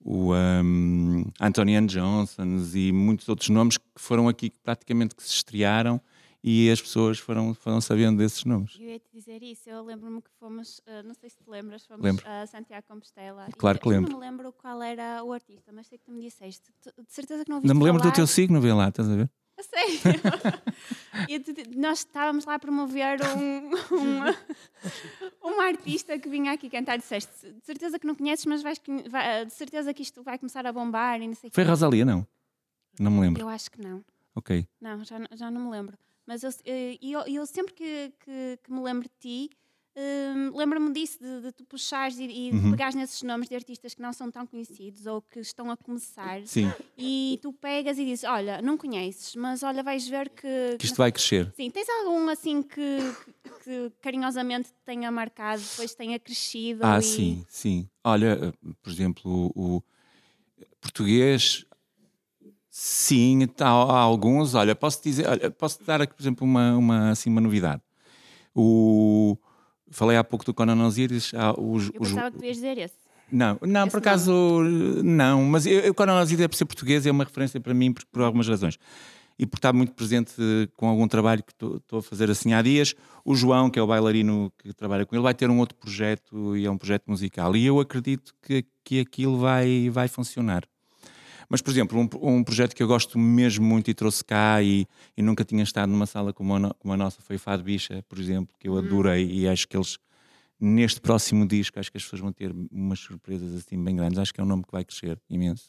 o 0.03 0.33
um, 0.33 1.23
Antonian 1.39 1.85
Johnson 1.85 2.43
e 2.73 2.91
muitos 2.91 3.27
outros 3.29 3.49
nomes 3.49 3.77
que 3.77 3.85
foram 3.95 4.27
aqui 4.27 4.49
que 4.49 4.59
praticamente 4.59 5.15
que 5.15 5.23
se 5.23 5.29
estrearam 5.29 6.01
e 6.43 6.71
as 6.71 6.81
pessoas 6.81 7.19
foram, 7.19 7.53
foram 7.53 7.79
sabendo 7.79 8.17
desses 8.17 8.43
nomes. 8.45 8.75
Eu 8.79 8.89
ia 8.89 8.99
te 8.99 9.09
dizer 9.13 9.43
isso, 9.43 9.69
eu 9.69 9.83
lembro-me 9.83 10.21
que 10.21 10.29
fomos, 10.39 10.81
ah, 10.87 11.03
não 11.03 11.13
sei 11.13 11.29
se 11.29 11.37
te 11.37 11.47
lembras, 11.47 11.85
fomos 11.85 12.03
Lembro. 12.03 12.27
a 12.27 12.47
Santiago 12.47 12.83
Compostela. 12.87 13.45
e 13.47 13.51
Claro 13.53 13.79
que 13.79 13.87
eu 13.87 13.91
lembro. 13.91 14.11
não 14.11 14.19
me 14.19 14.25
lembro 14.25 14.51
qual 14.51 14.81
era 14.81 15.23
o 15.23 15.31
artista, 15.33 15.71
mas 15.71 15.85
sei 15.87 15.99
que 15.99 16.05
tu 16.05 16.11
me 16.11 16.21
disseste. 16.21 16.63
De 16.83 17.13
certeza 17.13 17.45
que 17.45 17.51
não 17.51 17.61
Não 17.61 17.75
me 17.75 17.83
lembro 17.83 17.99
do 18.01 18.05
falar. 18.05 18.15
teu 18.15 18.25
signo, 18.25 18.59
vê 18.59 18.73
lá, 18.73 18.89
estás 18.89 19.07
a 19.07 19.15
ver? 19.15 19.29
A 19.61 19.63
sério? 19.63 19.99
E 21.29 21.39
tu- 21.39 21.53
nós 21.77 21.99
estávamos 21.99 22.45
lá 22.45 22.55
a 22.55 22.59
promover 22.59 23.19
um, 23.37 23.71
uma, 23.95 24.35
uma 25.41 25.65
artista 25.65 26.17
que 26.17 26.27
vinha 26.29 26.51
aqui 26.53 26.69
cantar. 26.69 26.97
Disseste, 26.97 27.51
de 27.51 27.65
certeza 27.65 27.99
que 27.99 28.07
não 28.07 28.15
conheces, 28.15 28.45
mas 28.45 28.63
vais, 28.63 28.81
vai- 29.09 29.45
de 29.45 29.53
certeza 29.53 29.93
que 29.93 30.01
isto 30.01 30.23
vai 30.23 30.39
começar 30.39 30.65
a 30.65 30.71
bombar 30.73 31.21
e 31.21 31.27
não 31.27 31.35
sei 31.35 31.49
Foi 31.51 31.63
quê. 31.63 31.69
Rosalia, 31.69 32.05
não? 32.05 32.25
Não 32.99 33.11
me 33.11 33.19
lembro. 33.21 33.41
Eu 33.41 33.49
acho 33.49 33.69
que 33.69 33.81
não. 33.81 34.03
Ok. 34.35 34.65
Não, 34.79 35.03
já, 35.03 35.17
já 35.33 35.51
não 35.51 35.61
me 35.65 35.69
lembro. 35.71 35.97
Mas 36.25 36.43
eu, 36.43 36.49
eh, 36.65 36.97
e 37.01 37.11
eu, 37.11 37.27
e 37.27 37.35
eu 37.35 37.45
sempre 37.45 37.73
que, 37.73 38.13
que, 38.19 38.59
que 38.63 38.71
me 38.71 38.81
lembro 38.81 39.03
de 39.07 39.15
ti, 39.19 39.49
hum, 39.95 40.51
lembro-me 40.55 40.91
disso, 40.93 41.19
de, 41.19 41.41
de 41.41 41.51
tu 41.51 41.65
puxares 41.65 42.17
e, 42.17 42.23
e 42.23 42.51
Uhum. 42.51 42.71
pegares 42.71 42.95
nesses 42.95 43.21
nomes 43.23 43.49
de 43.49 43.55
artistas 43.55 43.93
que 43.93 44.01
não 44.01 44.13
são 44.13 44.31
tão 44.31 44.45
conhecidos 44.45 45.05
ou 45.05 45.21
que 45.21 45.39
estão 45.39 45.69
a 45.69 45.77
começar 45.77 46.41
Sim, 46.45 46.71
e 46.97 47.39
tu 47.41 47.51
pegas 47.53 47.97
e 47.97 48.05
dizes: 48.05 48.23
Olha, 48.23 48.61
não 48.61 48.77
conheces, 48.77 49.35
mas 49.35 49.63
olha, 49.63 49.83
vais 49.83 50.07
ver 50.07 50.29
que. 50.29 50.77
que 50.77 50.85
isto 50.85 50.97
vai 50.97 51.11
crescer. 51.11 51.51
Sim, 51.55 51.69
tens 51.69 51.89
algum 51.89 52.29
assim 52.29 52.61
que, 52.61 53.13
que, 53.63 53.91
carinhosamente 54.01 54.69
te 54.69 54.79
tenha 54.85 55.11
marcado, 55.11 55.61
depois 55.61 55.93
tenha 55.93 56.19
crescido? 56.19 56.83
Ah, 56.83 56.99
e... 56.99 57.03
sim, 57.03 57.45
sim. 57.47 57.89
Olha, 58.03 58.53
por 58.81 58.89
exemplo, 58.91 59.51
o, 59.55 59.83
português, 60.79 61.65
sim, 62.69 63.45
tá, 63.47 63.67
há 63.67 63.99
alguns. 63.99 64.55
Olha, 64.55 64.75
posso 64.75 65.01
dizer, 65.03 65.27
olha, 65.27 65.51
posso 65.51 65.83
dar 65.83 66.01
aqui, 66.01 66.13
por 66.13 66.21
exemplo, 66.23 66.45
uma, 66.45 66.75
uma, 66.75 67.09
assim, 67.11 67.29
uma 67.29 67.41
novidade. 67.41 67.81
O, 68.53 69.37
falei 69.91 70.17
há 70.17 70.23
pouco 70.23 70.43
do 70.45 70.53
Conan 70.53 70.83
Osiris. 70.85 71.31
há 71.35 71.51
os, 71.59 71.89
Eu 71.93 72.01
os- 72.01 72.09
pensava 72.09 72.31
que 72.31 72.37
tu 72.39 72.45
ias 72.45 72.55
dizer 72.55 72.77
esse. 72.77 72.95
não, 73.31 73.57
não, 73.61 73.81
Esse 73.83 73.91
por 73.91 73.97
acaso 73.99 74.33
não, 75.03 75.43
mas 75.45 75.65
eu, 75.65 75.79
eu 75.81 75.93
Conan 75.93 76.19
Osiris 76.19 76.43
é 76.45 76.47
por 76.47 76.55
ser 76.55 76.65
português 76.65 77.05
é 77.05 77.11
uma 77.11 77.23
referência 77.23 77.59
para 77.59 77.73
mim 77.73 77.91
por, 77.93 78.03
por 78.05 78.21
algumas 78.23 78.47
razões. 78.47 78.77
E 79.39 79.45
por 79.45 79.55
estar 79.57 79.73
muito 79.73 79.93
presente 79.93 80.33
eh, 80.37 80.67
com 80.77 80.87
algum 80.87 81.07
trabalho 81.07 81.41
que 81.41 81.51
estou 81.51 81.97
a 81.99 82.01
fazer 82.03 82.29
assim 82.29 82.53
há 82.53 82.61
dias. 82.61 82.93
O 83.25 83.33
João, 83.33 83.71
que 83.71 83.79
é 83.79 83.81
o 83.81 83.87
bailarino 83.87 84.51
que 84.59 84.71
trabalha 84.71 85.03
com 85.03 85.15
ele, 85.15 85.23
vai 85.23 85.33
ter 85.33 85.49
um 85.49 85.57
outro 85.57 85.75
projeto 85.77 86.55
e 86.55 86.65
é 86.65 86.69
um 86.69 86.77
projeto 86.77 87.05
musical. 87.07 87.55
E 87.55 87.65
eu 87.65 87.79
acredito 87.79 88.33
que, 88.43 88.63
que 88.83 88.99
aquilo 88.99 89.39
vai, 89.39 89.89
vai 89.89 90.07
funcionar. 90.07 90.63
Mas, 91.51 91.61
por 91.61 91.69
exemplo, 91.69 91.99
um, 91.99 92.37
um 92.37 92.43
projeto 92.45 92.73
que 92.73 92.81
eu 92.81 92.87
gosto 92.87 93.19
mesmo 93.19 93.65
muito 93.65 93.91
e 93.91 93.93
trouxe 93.93 94.23
cá 94.23 94.63
e, 94.63 94.87
e 95.17 95.21
nunca 95.21 95.43
tinha 95.43 95.61
estado 95.63 95.89
numa 95.89 96.05
sala 96.05 96.31
como 96.31 96.55
a, 96.55 96.73
como 96.75 96.93
a 96.93 96.95
nossa 96.95 97.21
foi 97.21 97.37
Fado 97.37 97.61
Bicha, 97.61 98.01
por 98.07 98.17
exemplo, 98.17 98.55
que 98.57 98.69
eu 98.69 98.77
adorei 98.77 99.29
e 99.29 99.45
acho 99.49 99.67
que 99.67 99.75
eles, 99.75 99.97
neste 100.57 101.01
próximo 101.01 101.45
disco, 101.45 101.77
acho 101.77 101.91
que 101.91 101.97
as 101.97 102.03
pessoas 102.05 102.21
vão 102.21 102.31
ter 102.31 102.55
umas 102.71 102.99
surpresas 102.99 103.53
assim 103.53 103.83
bem 103.83 103.97
grandes. 103.97 104.17
Acho 104.17 104.33
que 104.33 104.39
é 104.39 104.43
um 104.45 104.47
nome 104.47 104.63
que 104.63 104.71
vai 104.71 104.85
crescer 104.85 105.19
imenso. 105.29 105.65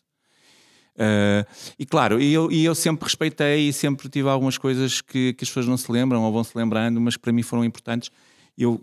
Uh, 0.94 1.44
e 1.76 1.84
claro, 1.84 2.20
e 2.20 2.32
eu, 2.32 2.52
e 2.52 2.64
eu 2.64 2.76
sempre 2.76 3.04
respeitei 3.04 3.68
e 3.68 3.72
sempre 3.72 4.08
tive 4.08 4.28
algumas 4.28 4.56
coisas 4.56 5.00
que, 5.00 5.32
que 5.32 5.42
as 5.42 5.50
pessoas 5.50 5.66
não 5.66 5.76
se 5.76 5.90
lembram 5.90 6.22
ou 6.22 6.32
vão 6.32 6.44
se 6.44 6.56
lembrando, 6.56 7.00
mas 7.00 7.16
que 7.16 7.22
para 7.22 7.32
mim 7.32 7.42
foram 7.42 7.64
importantes. 7.64 8.08
Eu 8.56 8.80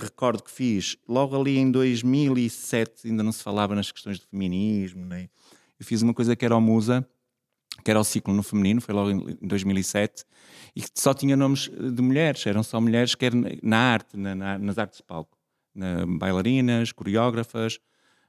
recordo 0.00 0.44
que 0.44 0.50
fiz 0.50 0.96
logo 1.08 1.34
ali 1.34 1.56
em 1.56 1.72
2007, 1.72 3.08
ainda 3.08 3.24
não 3.24 3.32
se 3.32 3.42
falava 3.42 3.74
nas 3.74 3.90
questões 3.90 4.20
de 4.20 4.26
feminismo, 4.26 5.04
nem. 5.04 5.28
Fiz 5.84 6.02
uma 6.02 6.14
coisa 6.14 6.34
que 6.36 6.44
era 6.44 6.56
o 6.56 6.60
Musa, 6.60 7.06
que 7.84 7.90
era 7.90 8.00
o 8.00 8.04
ciclo 8.04 8.34
no 8.34 8.42
feminino, 8.42 8.80
foi 8.80 8.94
logo 8.94 9.10
em 9.10 9.38
em 9.42 9.46
2007, 9.46 10.24
e 10.76 10.82
que 10.82 10.88
só 10.94 11.12
tinha 11.14 11.36
nomes 11.36 11.70
eh, 11.72 11.90
de 11.90 12.02
mulheres, 12.02 12.46
eram 12.46 12.62
só 12.62 12.80
mulheres, 12.80 13.14
quer 13.14 13.32
na 13.62 13.78
arte, 13.78 14.16
na- 14.16 14.34
na- 14.34 14.58
nas 14.58 14.78
artes 14.78 14.98
de 14.98 15.04
palco, 15.04 15.36
na, 15.74 16.06
bailarinas, 16.06 16.92
coreógrafas, 16.92 17.78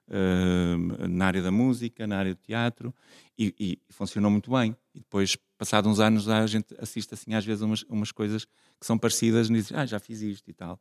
eh, 0.10 1.08
na 1.08 1.26
área 1.28 1.42
da 1.42 1.52
música, 1.52 2.06
na 2.08 2.18
área 2.20 2.34
do 2.36 2.42
teatro, 2.42 2.94
e, 3.38 3.54
e 3.60 3.80
funcionou 3.90 4.30
muito 4.32 4.52
bem. 4.52 4.76
E 4.94 5.00
depois, 5.00 5.38
passados 5.58 5.90
uns 5.92 6.00
anos, 6.00 6.28
a 6.30 6.46
gente 6.48 6.76
assiste 6.80 7.14
assim 7.14 7.34
às 7.34 7.46
vezes 7.46 7.62
umas, 7.62 7.84
umas 7.90 8.12
coisas 8.12 8.46
que 8.46 8.86
são 8.86 8.98
parecidas 8.98 9.50
e 9.50 9.54
diz, 9.54 9.72
ah, 9.74 9.86
já 9.86 10.00
fiz 10.00 10.22
isto 10.22 10.50
e 10.50 10.54
tal. 10.54 10.80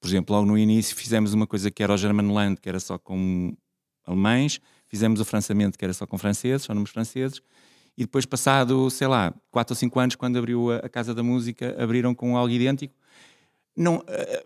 Por 0.00 0.08
exemplo, 0.08 0.34
logo 0.36 0.46
no 0.46 0.58
início 0.58 0.94
fizemos 0.96 1.32
uma 1.34 1.46
coisa 1.46 1.70
que 1.70 1.82
era 1.82 1.92
o 1.92 1.96
Germanland, 1.96 2.60
que 2.60 2.68
era 2.68 2.80
só 2.80 2.98
com 2.98 3.56
alemães, 4.06 4.60
fizemos 4.94 5.18
o 5.18 5.24
Françamento, 5.24 5.76
que 5.76 5.84
era 5.84 5.92
só 5.92 6.06
com 6.06 6.16
franceses, 6.16 6.62
só 6.62 6.72
nomes 6.72 6.92
franceses, 6.92 7.42
e 7.98 8.04
depois, 8.04 8.24
passado, 8.24 8.88
sei 8.90 9.08
lá, 9.08 9.34
4 9.50 9.72
ou 9.72 9.76
5 9.76 9.98
anos, 9.98 10.14
quando 10.14 10.38
abriu 10.38 10.70
a, 10.70 10.88
Casa 10.88 11.12
da 11.12 11.20
Música, 11.20 11.74
abriram 11.82 12.14
com 12.14 12.36
algo 12.36 12.52
idêntico. 12.52 12.94
Não, 13.76 14.04
eh, 14.06 14.44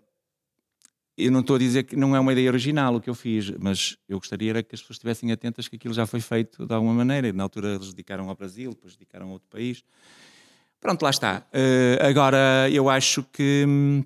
eu 1.15 1.31
não 1.31 1.41
estou 1.41 1.55
a 1.55 1.59
dizer 1.59 1.83
que 1.83 1.95
não 1.95 2.15
é 2.15 2.19
uma 2.19 2.31
ideia 2.31 2.49
original 2.49 2.95
o 2.95 2.99
que 2.99 3.11
eu 3.11 3.13
fiz, 3.13 3.51
mas 3.59 3.95
eu 4.07 4.17
gostaria 4.17 4.49
era 4.49 4.63
que 4.63 4.73
as 4.73 4.81
pessoas 4.81 4.95
estivessem 4.95 5.31
atentas 5.31 5.67
que 5.67 5.75
aquilo 5.75 5.93
já 5.93 6.07
foi 6.07 6.19
feito 6.19 6.65
de 6.65 6.73
alguma 6.73 6.95
maneira. 6.95 7.31
Na 7.31 7.43
altura 7.43 7.75
eles 7.75 7.89
dedicaram 7.89 8.27
ao 8.27 8.35
Brasil, 8.35 8.71
depois 8.71 8.93
dedicaram 8.93 9.29
a 9.29 9.33
outro 9.33 9.47
país. 9.49 9.83
Pronto, 10.79 11.03
lá 11.03 11.11
está. 11.11 11.45
Eh, 11.53 11.99
agora, 12.01 12.67
eu 12.71 12.89
acho 12.89 13.23
que, 13.31 13.65
hum, 13.67 14.03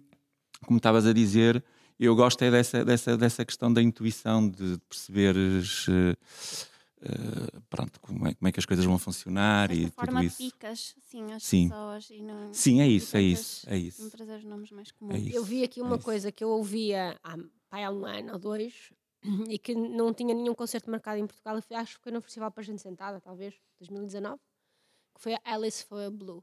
como 0.66 0.76
estavas 0.76 1.08
a 1.08 1.14
dizer, 1.14 1.64
eu 2.06 2.16
gosto 2.16 2.42
é 2.44 2.52
dessa, 2.52 2.84
dessa, 2.84 3.18
dessa 3.18 3.46
questão 3.46 3.72
da 3.72 3.82
intuição, 3.82 4.48
de 4.50 4.78
perceberes 4.90 5.86
eh, 5.90 7.60
pronto, 7.70 8.00
como, 8.00 8.28
é, 8.28 8.34
como 8.34 8.48
é 8.48 8.52
que 8.52 8.60
as 8.60 8.66
coisas 8.66 8.86
vão 8.86 8.98
funcionar 8.98 9.68
Desta 9.68 9.84
e 9.84 9.90
tudo 9.90 9.94
forma 9.94 10.24
isso. 10.24 10.38
picas 10.38 10.96
assim, 10.98 11.34
as 11.34 11.44
Sim. 11.44 11.68
pessoas 11.70 12.10
e 12.10 12.22
não. 12.22 12.54
Sim, 12.54 12.82
é 12.82 12.88
e 12.88 12.96
isso, 12.96 13.18
é 13.18 13.22
isso, 13.22 13.70
é 13.70 13.78
isso. 13.78 14.02
Não 14.02 14.10
trazer 14.10 14.38
os 14.38 14.44
nomes 14.46 14.72
mais 14.72 14.92
comuns. 14.92 15.16
É 15.16 15.20
isso. 15.20 15.38
Eu 15.38 15.44
vi 15.44 15.64
aqui 15.64 15.82
uma 15.82 15.96
isso. 15.98 16.06
coisa 16.06 16.32
que 16.32 16.44
eu 16.44 16.50
ouvia 16.50 17.20
há, 17.24 17.38
pai, 17.70 17.84
há 17.84 17.92
um 17.92 18.06
ano 18.06 18.34
ou 18.34 18.40
dois 18.40 18.94
e 19.50 19.60
que 19.60 19.76
não 19.76 20.14
tinha 20.14 20.34
nenhum 20.34 20.56
concerto 20.56 20.90
marcado 20.90 21.20
em 21.20 21.28
Portugal. 21.28 21.62
fui- 21.62 21.76
acho 21.76 21.98
que 21.98 22.04
foi 22.04 22.12
no 22.12 22.22
Festival 22.22 22.52
para 22.52 22.62
a 22.62 22.64
Gente 22.66 22.82
Sentada, 22.82 23.20
talvez, 23.20 23.54
2019, 23.80 24.40
que 25.16 25.22
foi 25.22 25.34
a 25.34 25.40
Alice 25.44 25.84
for 25.84 26.10
Blue. 26.10 26.42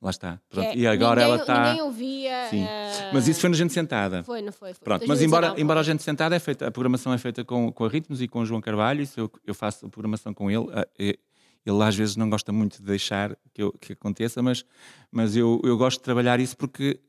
Lá 0.00 0.10
está. 0.10 0.40
Pronto. 0.50 0.66
é- 0.66 0.76
e 0.76 0.86
agora 0.86 1.22
ninguém, 1.22 1.32
ela 1.34 1.42
está. 1.42 1.64
Ninguém 1.68 1.82
ouvia. 1.82 2.46
Sim. 2.50 2.64
eh, 2.64 3.10
Mas 3.14 3.26
isso 3.28 3.40
foi 3.40 3.50
na 3.50 3.56
gente 3.56 3.72
sentada. 3.72 4.22
Foi, 4.24 4.42
não 4.42 4.52
foi? 4.52 4.74
foi. 4.74 4.84
Pronto, 4.84 5.06
mas 5.08 5.22
embora, 5.22 5.46
2019, 5.48 5.62
embora 5.62 5.80
a 5.80 5.82
gente 5.82 6.02
sentada 6.02 6.36
é 6.36 6.38
feita, 6.38 6.66
a 6.66 6.70
programação 6.70 7.12
é 7.12 7.18
feita 7.18 7.44
com, 7.44 7.72
com 7.72 7.84
a 7.84 7.88
Ritmos 7.88 8.20
e 8.20 8.28
com 8.28 8.40
o 8.40 8.46
João 8.46 8.60
Carvalho, 8.60 9.00
isso 9.02 9.18
eu, 9.18 9.30
eu 9.46 9.54
faço 9.54 9.86
a 9.86 9.88
programação 9.88 10.34
com 10.34 10.50
ele. 10.50 10.66
eh, 10.98 11.18
Ele 11.64 11.82
às 11.82 11.96
vezes 11.96 12.14
não 12.14 12.30
gosta 12.30 12.52
muito 12.52 12.76
de 12.78 12.84
deixar 12.84 13.36
que, 13.52 13.60
eu- 13.62 13.72
que 13.72 13.94
aconteça, 13.94 14.40
mas, 14.42 14.64
mas 15.10 15.34
eu, 15.34 15.60
eu 15.64 15.76
gosto 15.76 15.98
de 15.98 16.04
trabalhar 16.04 16.38
isso 16.38 16.56
porque, 16.56 17.00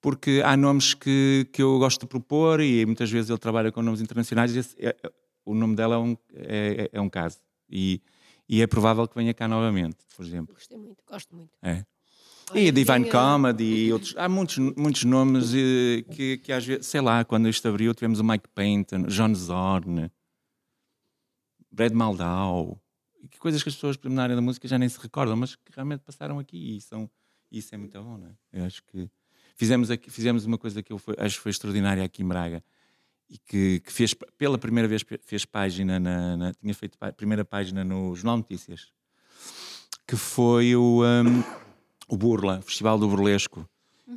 porque 0.00 0.40
há 0.44 0.56
nomes 0.56 0.94
que, 0.94 1.48
que 1.52 1.60
eu 1.62 1.78
gosto 1.78 2.02
de 2.02 2.06
propor 2.06 2.60
e 2.60 2.84
muitas 2.86 3.10
vezes 3.10 3.28
ele 3.30 3.38
trabalha 3.40 3.72
com 3.72 3.82
nomes 3.82 4.00
internacionais 4.00 4.54
e 4.54 4.58
esse 4.60 4.76
é- 4.78 4.94
é- 5.02 5.10
o 5.44 5.54
nome 5.54 5.74
dela 5.74 5.96
é 5.96 5.98
um, 5.98 6.16
é, 6.34 6.90
é 6.92 7.00
um 7.00 7.08
caso. 7.08 7.38
E, 7.70 8.00
e 8.48 8.62
é 8.62 8.66
provável 8.66 9.08
que 9.08 9.16
venha 9.16 9.32
cá 9.34 9.48
novamente, 9.48 9.96
por 10.16 10.24
exemplo. 10.24 10.54
Gostei 10.54 10.78
muito, 10.78 11.02
gosto 11.04 11.34
muito. 11.34 11.50
É. 11.62 11.84
E 12.54 12.68
a 12.68 12.72
Divine 12.72 13.00
tinha- 13.04 13.12
Comedy 13.12 13.64
e 13.86 13.92
outros. 13.92 14.14
Há 14.16 14.28
muitos, 14.28 14.56
muitos 14.76 15.04
nomes 15.04 15.52
eh, 15.54 16.02
que, 16.14 16.38
que 16.38 16.52
às 16.52 16.64
vezes, 16.64 16.86
sei 16.86 17.00
lá, 17.00 17.24
quando 17.24 17.48
isto 17.48 17.66
abriu, 17.68 17.94
tivemos 17.94 18.20
o 18.20 18.24
Mike 18.24 18.48
Painton, 18.54 19.02
John 19.02 19.34
Zorn, 19.34 20.10
Brad 21.70 21.92
Maldau, 21.92 22.80
que 23.30 23.38
coisas 23.38 23.62
que 23.62 23.68
as 23.68 23.74
pessoas 23.74 23.98
na 24.04 24.22
área 24.22 24.34
da 24.36 24.40
música 24.42 24.66
já 24.66 24.78
nem 24.78 24.88
se 24.88 24.98
recordam, 24.98 25.36
mas 25.36 25.54
que 25.54 25.70
realmente 25.74 26.00
passaram 26.00 26.38
aqui 26.38 26.76
e 26.76 26.80
são, 26.80 27.08
isso 27.52 27.74
é 27.74 27.78
muito 27.78 28.00
bom, 28.02 28.16
não 28.18 28.28
é? 28.28 28.32
Eu 28.60 28.64
acho 28.64 28.82
que 28.84 29.08
fizemos, 29.54 29.90
aqui, 29.90 30.10
fizemos 30.10 30.44
uma 30.46 30.56
coisa 30.58 30.82
que 30.82 30.92
eu 30.92 30.98
foi- 30.98 31.16
acho 31.18 31.36
que 31.36 31.42
foi 31.42 31.50
extraordinária 31.50 32.02
aqui 32.02 32.22
em 32.22 32.26
Braga 32.26 32.64
e 33.28 33.36
que, 33.38 33.80
que 33.80 33.92
fez 33.92 34.14
pela 34.38 34.56
primeira 34.56 34.88
vez 34.88 35.04
fez 35.22 35.44
página 35.44 36.00
na, 36.00 36.36
na- 36.36 36.54
tinha 36.54 36.74
feito 36.74 36.96
pá- 36.96 37.12
primeira 37.12 37.44
página 37.44 37.84
no 37.84 38.14
Jornal 38.16 38.38
Notícias 38.38 38.90
que 40.06 40.16
foi 40.16 40.74
o, 40.74 41.02
um, 41.04 41.44
o 42.08 42.16
Burla, 42.16 42.58
o 42.58 42.62
Festival 42.62 42.98
do 42.98 43.08
Burlesco, 43.08 43.68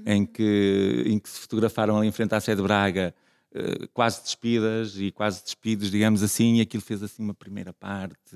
em, 0.06 0.26
que, 0.26 1.04
em 1.06 1.20
que 1.20 1.30
se 1.30 1.40
fotografaram 1.42 1.98
ali 1.98 2.08
em 2.08 2.12
frente 2.12 2.34
à 2.34 2.40
sede 2.40 2.58
de 2.58 2.64
Braga, 2.64 3.14
eh, 3.54 3.88
quase 3.94 4.24
despidas 4.24 4.98
e 4.98 5.12
quase 5.12 5.44
despidos, 5.44 5.92
digamos 5.92 6.24
assim, 6.24 6.56
e 6.56 6.62
aquilo 6.62 6.82
fez 6.82 7.04
assim 7.04 7.22
uma 7.22 7.34
primeira 7.34 7.74
parte 7.74 8.36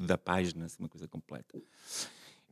da 0.00 0.16
página, 0.16 0.66
assim, 0.66 0.76
uma 0.78 0.88
coisa 0.88 1.08
completa. 1.08 1.60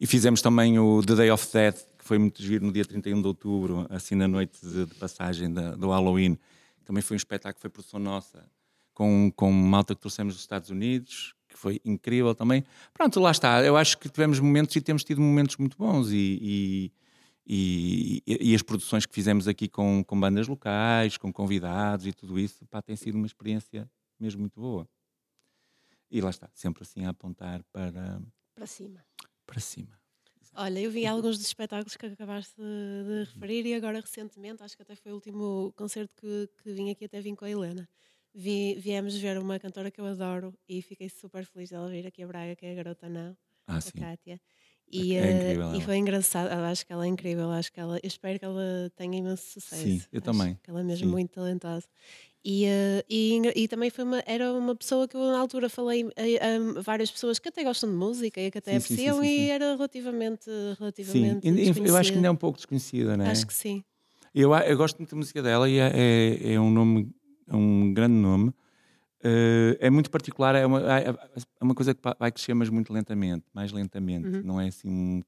E 0.00 0.07
fizemos 0.07 0.42
também 0.42 0.78
o 0.78 1.02
The 1.04 1.14
Day 1.14 1.30
of 1.30 1.47
Death, 1.52 1.76
que 1.99 2.04
foi 2.04 2.19
muito 2.19 2.42
giro 2.42 2.66
no 2.66 2.73
dia 2.73 2.85
31 2.85 3.21
de 3.21 3.28
outubro, 3.28 3.87
assim 3.90 4.14
na 4.16 4.26
noite 4.26 4.59
de, 4.66 4.87
de 4.87 4.95
passagem 4.97 5.52
da- 5.52 5.75
do 5.76 5.90
Halloween. 5.90 6.37
Também 6.85 7.02
foi 7.02 7.14
um 7.14 7.19
espetáculo 7.19 7.54
que 7.54 7.61
foi 7.61 7.71
produção 7.71 8.00
nossa, 8.00 8.45
com, 8.92 9.30
com 9.37 9.52
malta 9.52 9.95
que 9.95 10.00
trouxemos 10.00 10.35
dos 10.35 10.42
Estados 10.42 10.71
Unidos, 10.71 11.35
que 11.50 11.59
foi 11.59 11.80
incrível 11.85 12.35
também. 12.35 12.64
Pronto, 12.95 13.19
lá 13.21 13.30
está. 13.33 13.62
Eu 13.64 13.76
acho 13.76 13.99
que 13.99 14.09
tivemos 14.09 14.38
momentos 14.40 14.75
e 14.76 14.80
temos 14.80 15.04
tido 15.04 15.21
momentos 15.21 15.57
muito 15.57 15.76
bons 15.76 16.11
e, 16.11 16.92
e, 17.47 18.23
e- 18.26 18.50
e 18.50 18.54
as 18.54 18.62
produções 18.62 19.04
que 19.04 19.14
fizemos 19.14 19.49
aqui 19.49 19.69
com, 19.69 20.02
com 20.04 20.19
bandas 20.19 20.47
locais, 20.49 21.16
com 21.19 21.33
convidados 21.33 22.07
e 22.07 22.12
tudo 22.12 22.38
isso, 22.38 22.64
pá, 22.66 22.80
tem 22.80 22.97
sido 22.97 23.16
uma 23.16 23.26
experiência 23.26 23.90
mesmo 24.19 24.40
muito 24.40 24.61
boa. 24.61 24.88
E 26.11 26.21
lá 26.21 26.30
está, 26.30 26.49
sempre 26.54 26.83
assim 26.83 27.04
a 27.04 27.11
apontar 27.11 27.62
para, 27.73 28.21
Para 28.54 28.66
cima. 28.66 29.04
para 29.47 29.61
cima. 29.61 29.99
Olha, 30.54 30.80
eu 30.80 30.90
vi 30.90 31.07
alguns 31.07 31.38
dos 31.38 31.47
espetáculos 31.47 31.97
que 31.97 32.07
acabaste 32.07 32.54
de, 32.57 33.04
de 33.07 33.25
referir 33.33 33.64
e 33.66 33.75
agora 33.75 34.00
recentemente, 34.00 34.62
acho 34.64 34.76
que 34.76 34.83
até 34.83 34.97
foi 34.97 35.12
o 35.12 35.14
último 35.14 35.73
concerto 35.76 36.12
que, 36.16 36.49
que 36.62 36.73
vim 36.73 36.90
aqui, 36.90 37.04
até 37.04 37.21
vim 37.21 37.37
com 37.37 37.45
a 37.45 37.50
Helena. 37.50 37.88
Vi, 38.35 38.77
viemos 38.79 39.17
ver 39.17 39.39
uma 39.39 39.59
cantora 39.59 39.91
que 39.91 40.01
eu 40.01 40.07
adoro 40.07 40.57
e 40.69 40.81
fiquei 40.83 41.09
super 41.09 41.45
feliz 41.45 41.71
dela 41.71 41.91
vir 41.91 42.07
aqui 42.07 42.23
a 42.23 42.27
Braga, 42.29 42.55
que 42.57 42.65
é 42.67 42.73
a 42.73 42.75
Garota 42.77 43.09
Não, 43.09 43.37
Ah, 43.67 43.81
a 43.85 43.91
sim. 43.91 44.11
Kátia. 44.11 44.41
E, 44.93 45.15
É 45.17 45.31
eh, 45.31 45.31
incrível 45.31 45.73
e 45.73 45.81
ela. 45.81 45.81
foi 45.81 45.97
engraçado, 45.97 46.51
eu 46.53 46.65
acho 46.65 46.87
que 46.87 46.93
ela 46.93 47.05
é 47.05 47.09
incrível, 47.09 47.45
eu 47.45 47.51
acho 47.53 47.73
que 47.73 47.81
ela, 47.81 47.97
eu 48.03 48.07
espero 48.09 48.39
que 48.39 48.45
ela 48.45 48.91
tenha 48.97 49.19
imenso 49.19 49.45
sucesso. 49.61 49.91
Sim, 49.91 50.09
eu 50.13 50.21
Acho 50.21 50.51
também. 50.51 50.61
Que 50.63 50.71
ela 50.71 50.81
é 50.81 50.85
mesmo 50.85 51.09
Sim. 51.09 51.11
muito 51.11 51.31
talentosa. 51.33 51.89
E, 52.45 52.67
eh, 52.67 53.05
e, 53.09 53.41
e 53.57 53.69
também 53.69 53.91
foi 53.91 54.05
uma, 54.05 54.23
era 54.27 54.53
uma 54.55 54.77
pessoa 54.77 55.09
que 55.09 55.17
eu 55.17 55.21
na 55.23 55.39
altura 55.41 55.69
falei 55.71 56.05
a, 56.17 56.79
a 56.79 56.83
várias 56.83 57.11
pessoas 57.11 57.39
que 57.41 57.49
até 57.49 57.65
gostam 57.65 57.91
de 57.91 57.97
música 57.97 58.41
e 58.41 58.51
que 58.51 58.59
até 58.59 58.77
Sim, 58.77 58.81
sim, 58.81 58.97
sim, 58.97 59.13
apreciam 59.13 59.23
sim, 59.23 59.27
e 59.27 59.49
sim. 59.49 59.51
era 59.51 59.75
relativamente, 59.77 60.51
Sim, 61.03 61.39
relativamente 61.39 61.43
e 61.43 61.73
eu 61.89 61.97
acho 61.97 62.13
que 62.13 62.19
ainda 62.19 62.29
é 62.29 62.31
um 62.31 62.37
pouco 62.37 62.57
desconhecida, 62.57 63.17
não 63.17 63.25
é? 63.25 63.33
Acho 63.33 63.47
que 63.47 63.55
sim. 63.55 63.85
Eu, 64.35 64.55
eu 64.55 64.77
gosto 64.77 64.99
muito 64.99 65.11
da 65.11 65.17
música 65.17 65.43
dela 65.43 65.69
e 65.71 65.79
é, 65.79 65.91
é, 66.51 66.55
é 66.55 66.61
um 66.61 66.71
nome, 66.71 67.15
é 67.20 67.20
um 67.57 67.92
grande 67.92 68.14
nome. 68.14 68.52
Eh, 69.23 69.76
é 69.80 69.90
muito 69.90 70.11
particular, 70.11 70.54
é 70.54 70.64
uma, 70.64 70.80
é 70.99 71.11
é 71.11 71.64
uma 71.64 71.75
coisa 71.75 71.95
que 71.95 72.00
vai 72.19 72.33
crescer, 72.33 72.54
mas 72.54 72.69
muito 72.71 72.92
lentamente, 72.92 73.45
mais 73.52 73.71
lentamente. 73.73 74.28
Uhum. 74.28 74.42
Não 74.42 74.61
é 74.61 74.69
assim 74.69 75.23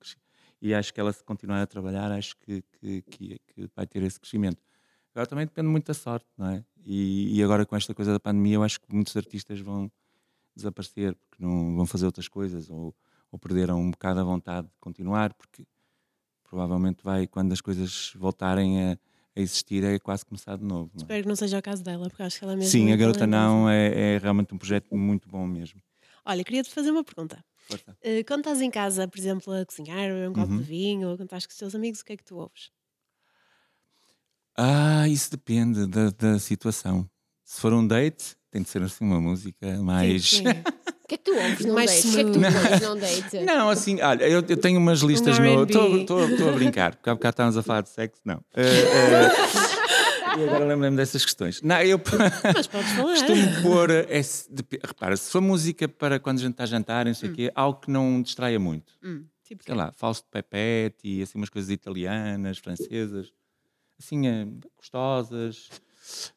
E 0.60 0.74
acho 0.74 0.94
que 0.94 1.00
ela, 1.00 1.12
se 1.12 1.22
continuar 1.24 1.60
a 1.60 1.66
trabalhar, 1.66 2.10
acho 2.10 2.36
que, 2.38 2.62
que, 2.80 3.02
que, 3.02 3.40
que 3.46 3.70
vai 3.76 3.86
ter 3.86 4.02
esse 4.02 4.18
crescimento. 4.18 4.62
Agora 5.14 5.26
também 5.26 5.44
depende 5.44 5.68
muito 5.68 5.86
da 5.86 5.94
sorte, 5.94 6.26
não 6.38 6.48
é? 6.48 6.64
E, 6.84 7.38
e 7.38 7.42
agora 7.42 7.66
com 7.66 7.76
esta 7.76 7.94
coisa 7.94 8.12
da 8.12 8.20
pandemia, 8.20 8.54
eu 8.54 8.62
acho 8.62 8.80
que 8.80 8.92
muitos 8.94 9.14
artistas 9.16 9.60
vão 9.60 9.92
desaparecer, 10.56 11.14
porque 11.14 11.42
não 11.42 11.76
vão 11.76 11.86
fazer 11.86 12.06
outras 12.06 12.28
coisas 12.28 12.70
ou, 12.70 12.94
ou 13.30 13.38
perderam 13.38 13.78
um 13.78 13.90
bocado 13.90 14.20
a 14.20 14.24
vontade 14.24 14.68
de 14.68 14.74
continuar, 14.80 15.34
porque 15.34 15.66
provavelmente 16.44 17.02
vai, 17.04 17.26
quando 17.26 17.52
as 17.52 17.60
coisas 17.60 18.12
voltarem 18.16 18.92
a, 18.92 18.98
a 19.36 19.40
existir, 19.40 19.82
é 19.84 19.98
quase 19.98 20.24
começar 20.24 20.56
de 20.56 20.64
novo. 20.64 20.90
é? 20.94 20.98
Espero 20.98 21.22
que 21.22 21.28
não 21.28 21.36
seja 21.36 21.58
o 21.58 21.62
caso 21.62 21.82
dela, 21.82 22.08
porque 22.08 22.22
acho 22.22 22.38
que 22.38 22.44
ela 22.44 22.52
é 22.52 22.56
mesmo. 22.56 22.70
Sim, 22.70 22.92
a 22.92 22.96
Garota 22.96 23.18
talentosa. 23.20 23.38
Não 23.42 23.68
é, 23.68 24.14
é 24.14 24.18
realmente 24.18 24.54
um 24.54 24.58
projeto 24.58 24.94
muito 24.94 25.28
bom 25.28 25.46
mesmo. 25.46 25.80
Olha, 26.24 26.44
queria-te 26.44 26.70
fazer 26.70 26.90
uma 26.90 27.02
pergunta. 27.04 27.44
Eh, 28.02 28.22
quando 28.24 28.40
estás 28.40 28.60
em 28.60 28.70
casa, 28.70 29.08
por 29.08 29.18
exemplo, 29.18 29.52
a 29.52 29.64
cozinhar, 29.64 30.10
a 30.10 30.28
um 30.30 30.32
copo 30.34 30.52
Uhum. 30.52 30.58
de 30.58 30.64
vinho, 30.64 31.08
ou 31.08 31.16
quando 31.16 31.24
estás 31.26 31.46
com 31.46 31.52
os 31.52 31.56
teus 31.58 31.74
amigos, 31.74 32.00
o 32.00 32.04
que 32.04 32.12
é 32.12 32.16
que 32.16 32.24
tu 32.24 32.36
ouves? 32.36 32.70
Ah, 34.56 35.08
isso 35.08 35.30
depende 35.30 35.86
da, 35.86 36.10
da 36.10 36.38
situação. 36.38 37.08
Se 37.52 37.60
for 37.60 37.74
um 37.74 37.86
date, 37.86 38.34
tem 38.50 38.62
de 38.62 38.68
ser 38.70 38.82
assim 38.82 39.04
uma 39.04 39.20
música 39.20 39.76
mais. 39.82 40.24
Sim, 40.26 40.36
sim. 40.38 40.48
O 40.48 41.04
que 41.06 41.14
é 41.16 41.18
que 41.18 41.18
tu 41.18 41.32
ouves 41.32 41.66
num 41.66 41.74
date? 41.74 42.08
O 42.08 42.10
que 42.10 42.18
é 42.18 42.24
que 42.24 42.30
tu 42.32 42.38
ouves 42.40 42.80
num 42.80 42.96
date? 42.98 43.40
Não, 43.44 43.68
assim, 43.68 44.00
olha, 44.00 44.24
eu, 44.24 44.42
eu 44.48 44.56
tenho 44.56 44.78
umas 44.78 45.00
listas 45.00 45.38
no. 45.38 45.44
R&B. 45.44 46.00
Estou 46.00 46.48
a 46.48 46.52
brincar, 46.52 46.96
porque 46.96 47.10
há 47.10 47.14
bocado 47.14 47.34
estávamos 47.34 47.58
a 47.58 47.62
falar 47.62 47.82
de 47.82 47.90
sexo, 47.90 48.22
não. 48.24 48.42
Eh, 48.54 48.62
eh, 48.64 49.28
e 50.40 50.44
agora 50.44 50.64
lembrei-me 50.64 50.96
dessas 50.96 51.26
questões. 51.26 51.60
Não, 51.60 51.78
eu 51.82 52.00
Mas 52.54 52.66
podes 52.68 52.90
falar. 52.92 53.10
costumo 53.12 53.62
pôr. 53.62 53.90
É, 53.90 54.22
repara, 54.86 55.14
se 55.18 55.30
for 55.30 55.42
música 55.42 55.86
para 55.86 56.18
quando 56.18 56.38
a 56.38 56.40
gente 56.40 56.52
está 56.52 56.62
a 56.62 56.66
jantar, 56.66 57.04
não 57.04 57.12
sei 57.12 57.28
Hum. 57.28 57.32
o 57.32 57.34
quê, 57.36 57.52
algo 57.54 57.80
que 57.80 57.90
não 57.90 58.22
distraia 58.22 58.58
muito. 58.58 58.94
Tipo, 59.44 59.62
sei 59.62 59.74
lá, 59.74 59.92
Fausto 59.92 60.26
Pepetti, 60.30 61.20
assim 61.20 61.36
umas 61.36 61.50
coisas 61.50 61.70
italianas, 61.70 62.56
francesas, 62.56 63.30
assim, 64.00 64.26
eh, 64.26 64.46
gostosas. 64.78 65.68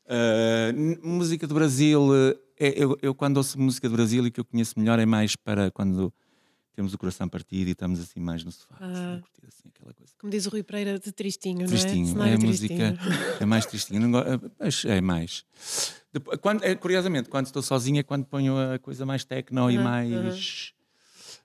Ah, 0.08 0.71
n- 0.73 0.97
música 1.04 1.47
do 1.47 1.54
Brasil, 1.56 2.01
eh, 2.15 2.38
é- 2.60 2.84
eu, 2.84 2.97
eu 3.01 3.13
quando 3.15 3.38
ouço 3.38 3.60
música 3.60 3.88
do 3.89 3.95
Brasil 3.95 4.25
e 4.28 4.32
que 4.32 4.39
eu 4.39 4.45
conheço 4.45 4.78
melhor 4.80 4.99
é 4.99 5.06
mais 5.06 5.36
para 5.36 5.71
quando 5.71 6.13
temos 6.73 6.93
o 6.93 6.97
coração 6.97 7.28
partido 7.30 7.67
e 7.69 7.71
estamos 7.71 7.99
assim 7.99 8.19
mais 8.19 8.43
no 8.43 8.51
sofá, 8.51 8.75
assim, 8.80 8.91
Ah. 8.91 9.15
a 9.15 9.19
curtir 9.21 9.45
assim, 9.47 9.69
aquela 9.73 9.93
coisa. 9.93 10.13
como 10.19 10.30
diz 10.32 10.45
o 10.45 10.49
Rui 10.49 10.62
Pereira, 10.63 10.99
de 10.99 11.12
tristinho, 11.12 11.56
não 11.60 11.63
é? 11.65 11.67
Tristinho, 11.67 12.21
é 12.23 12.38
tristinho. 12.38 12.47
música, 12.49 12.97
é 13.39 13.45
mais 13.45 13.65
tristinho, 13.65 14.17
eh, 14.17 14.39
mas 14.60 14.86
é 14.86 15.01
mais. 15.01 15.45
Depois, 16.12 16.38
quando, 16.39 16.63
é, 16.63 16.75
curiosamente, 16.75 17.30
quando 17.30 17.45
estou 17.47 17.62
sozinha, 17.62 18.01
é 18.01 18.04
quando 18.04 18.25
ponho 18.25 18.58
a 18.58 18.78
coisa 18.80 19.06
mais 19.06 19.23
techno 19.25 19.69
e 19.71 19.75
Aham, 19.75 19.84
mais, 19.84 20.73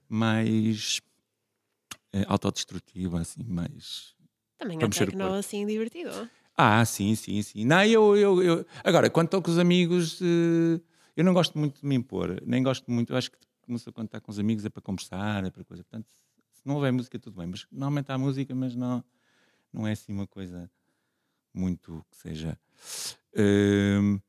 mais 0.08 1.00
eh, 2.12 2.24
autodestrutiva, 2.28 3.20
assim, 3.20 3.42
mais. 3.44 4.14
Também 4.58 4.78
é 4.80 4.88
tecno 4.88 5.32
assim 5.34 5.66
divertido. 5.66 6.10
Ah, 6.62 6.84
sim, 6.84 7.14
sim, 7.14 7.40
sim. 7.40 7.64
Não, 7.64 7.82
eu, 7.84 8.14
eu, 8.18 8.42
eu... 8.42 8.66
Agora, 8.84 9.08
quando 9.08 9.28
estou 9.28 9.40
com 9.40 9.50
os 9.50 9.58
amigos, 9.58 10.20
eh, 10.20 10.78
eu 11.16 11.24
não 11.24 11.32
gosto 11.32 11.58
muito 11.58 11.80
de 11.80 11.86
me 11.86 11.94
impor, 11.94 12.38
nem 12.44 12.62
gosto 12.62 12.90
muito. 12.90 13.14
Eu 13.14 13.16
acho 13.16 13.30
que 13.30 13.38
começou 13.62 13.90
quando 13.94 14.08
está 14.08 14.20
com 14.20 14.30
os 14.30 14.38
amigos 14.38 14.62
é 14.66 14.68
para 14.68 14.82
conversar, 14.82 15.42
é 15.42 15.50
para 15.50 15.64
coisa. 15.64 15.82
Portanto, 15.82 16.06
se 16.52 16.60
não 16.66 16.74
houver 16.74 16.92
música, 16.92 17.18
tudo 17.18 17.38
bem. 17.38 17.46
Mas 17.46 17.66
normalmente 17.72 18.12
há 18.12 18.18
música, 18.18 18.54
mas 18.54 18.76
não, 18.76 19.02
não 19.72 19.86
é 19.86 19.92
assim 19.92 20.12
uma 20.12 20.26
coisa 20.26 20.70
muito 21.54 22.04
que 22.10 22.16
seja. 22.18 22.58
Hum, 23.36 24.20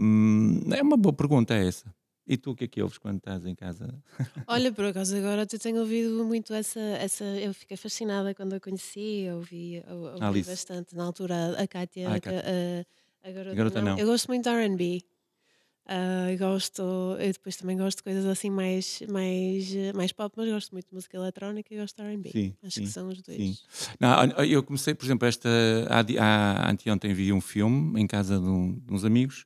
hum, 0.00 0.60
é 0.74 0.82
uma 0.82 0.96
boa 0.96 1.12
pergunta 1.14 1.54
essa. 1.54 1.94
E 2.26 2.36
tu 2.36 2.52
o 2.52 2.56
que 2.56 2.64
é 2.64 2.68
que 2.68 2.82
ouves 2.82 2.96
quando 2.98 3.18
estás 3.18 3.44
em 3.44 3.54
casa? 3.54 4.02
Olha, 4.46 4.72
por 4.72 4.84
acaso 4.86 5.16
agora 5.16 5.46
eu 5.50 5.58
tenho 5.58 5.80
ouvido 5.80 6.24
muito 6.24 6.54
essa, 6.54 6.80
essa. 6.80 7.24
Eu 7.24 7.52
fiquei 7.52 7.76
fascinada 7.76 8.34
quando 8.34 8.54
a 8.54 8.60
conheci, 8.60 9.22
eu 9.24 9.36
ouvi, 9.36 9.82
eu, 9.86 9.96
ouvi 10.14 10.22
Alice. 10.24 10.48
bastante 10.50 10.96
na 10.96 11.04
altura 11.04 11.54
a 11.58 11.66
Kátia, 11.66 12.08
Ah, 12.08 12.12
a 12.12 12.16
a, 12.16 12.20
Kátia. 12.20 12.86
a, 13.22 13.28
a 13.28 13.32
garota, 13.32 13.56
Garota 13.56 13.80
não. 13.82 13.92
Não. 13.92 13.98
Eu 13.98 14.06
gosto 14.06 14.26
muito 14.28 14.44
de 14.44 14.48
RB. 14.50 15.02
Ah, 15.86 16.32
eu 16.32 16.38
gosto, 16.38 16.80
eu 17.20 17.30
depois 17.32 17.56
também 17.56 17.76
gosto 17.76 17.98
de 17.98 18.04
coisas 18.04 18.24
assim 18.24 18.48
mais, 18.48 19.02
mais, 19.06 19.70
mais 19.94 20.12
pop, 20.12 20.32
mas 20.34 20.48
gosto 20.48 20.72
muito 20.72 20.88
de 20.88 20.94
música 20.94 21.14
eletrónica 21.18 21.74
e 21.74 21.76
gosto 21.76 22.02
de 22.02 22.08
RB. 22.10 22.30
Sim, 22.32 22.56
Acho 22.62 22.74
sim, 22.76 22.82
que 22.84 22.88
são 22.88 23.08
os 23.08 23.20
dois. 23.20 23.36
sim. 23.36 23.56
Não, 24.00 24.24
eu 24.46 24.62
comecei, 24.62 24.94
por 24.94 25.04
exemplo, 25.04 25.28
esta. 25.28 25.46
Há, 26.18 26.70
anteontem 26.70 27.12
vi 27.12 27.34
um 27.34 27.40
filme 27.40 28.00
em 28.00 28.06
casa 28.06 28.38
de, 28.40 28.46
um- 28.46 28.78
de 28.78 28.94
uns 28.94 29.04
amigos 29.04 29.44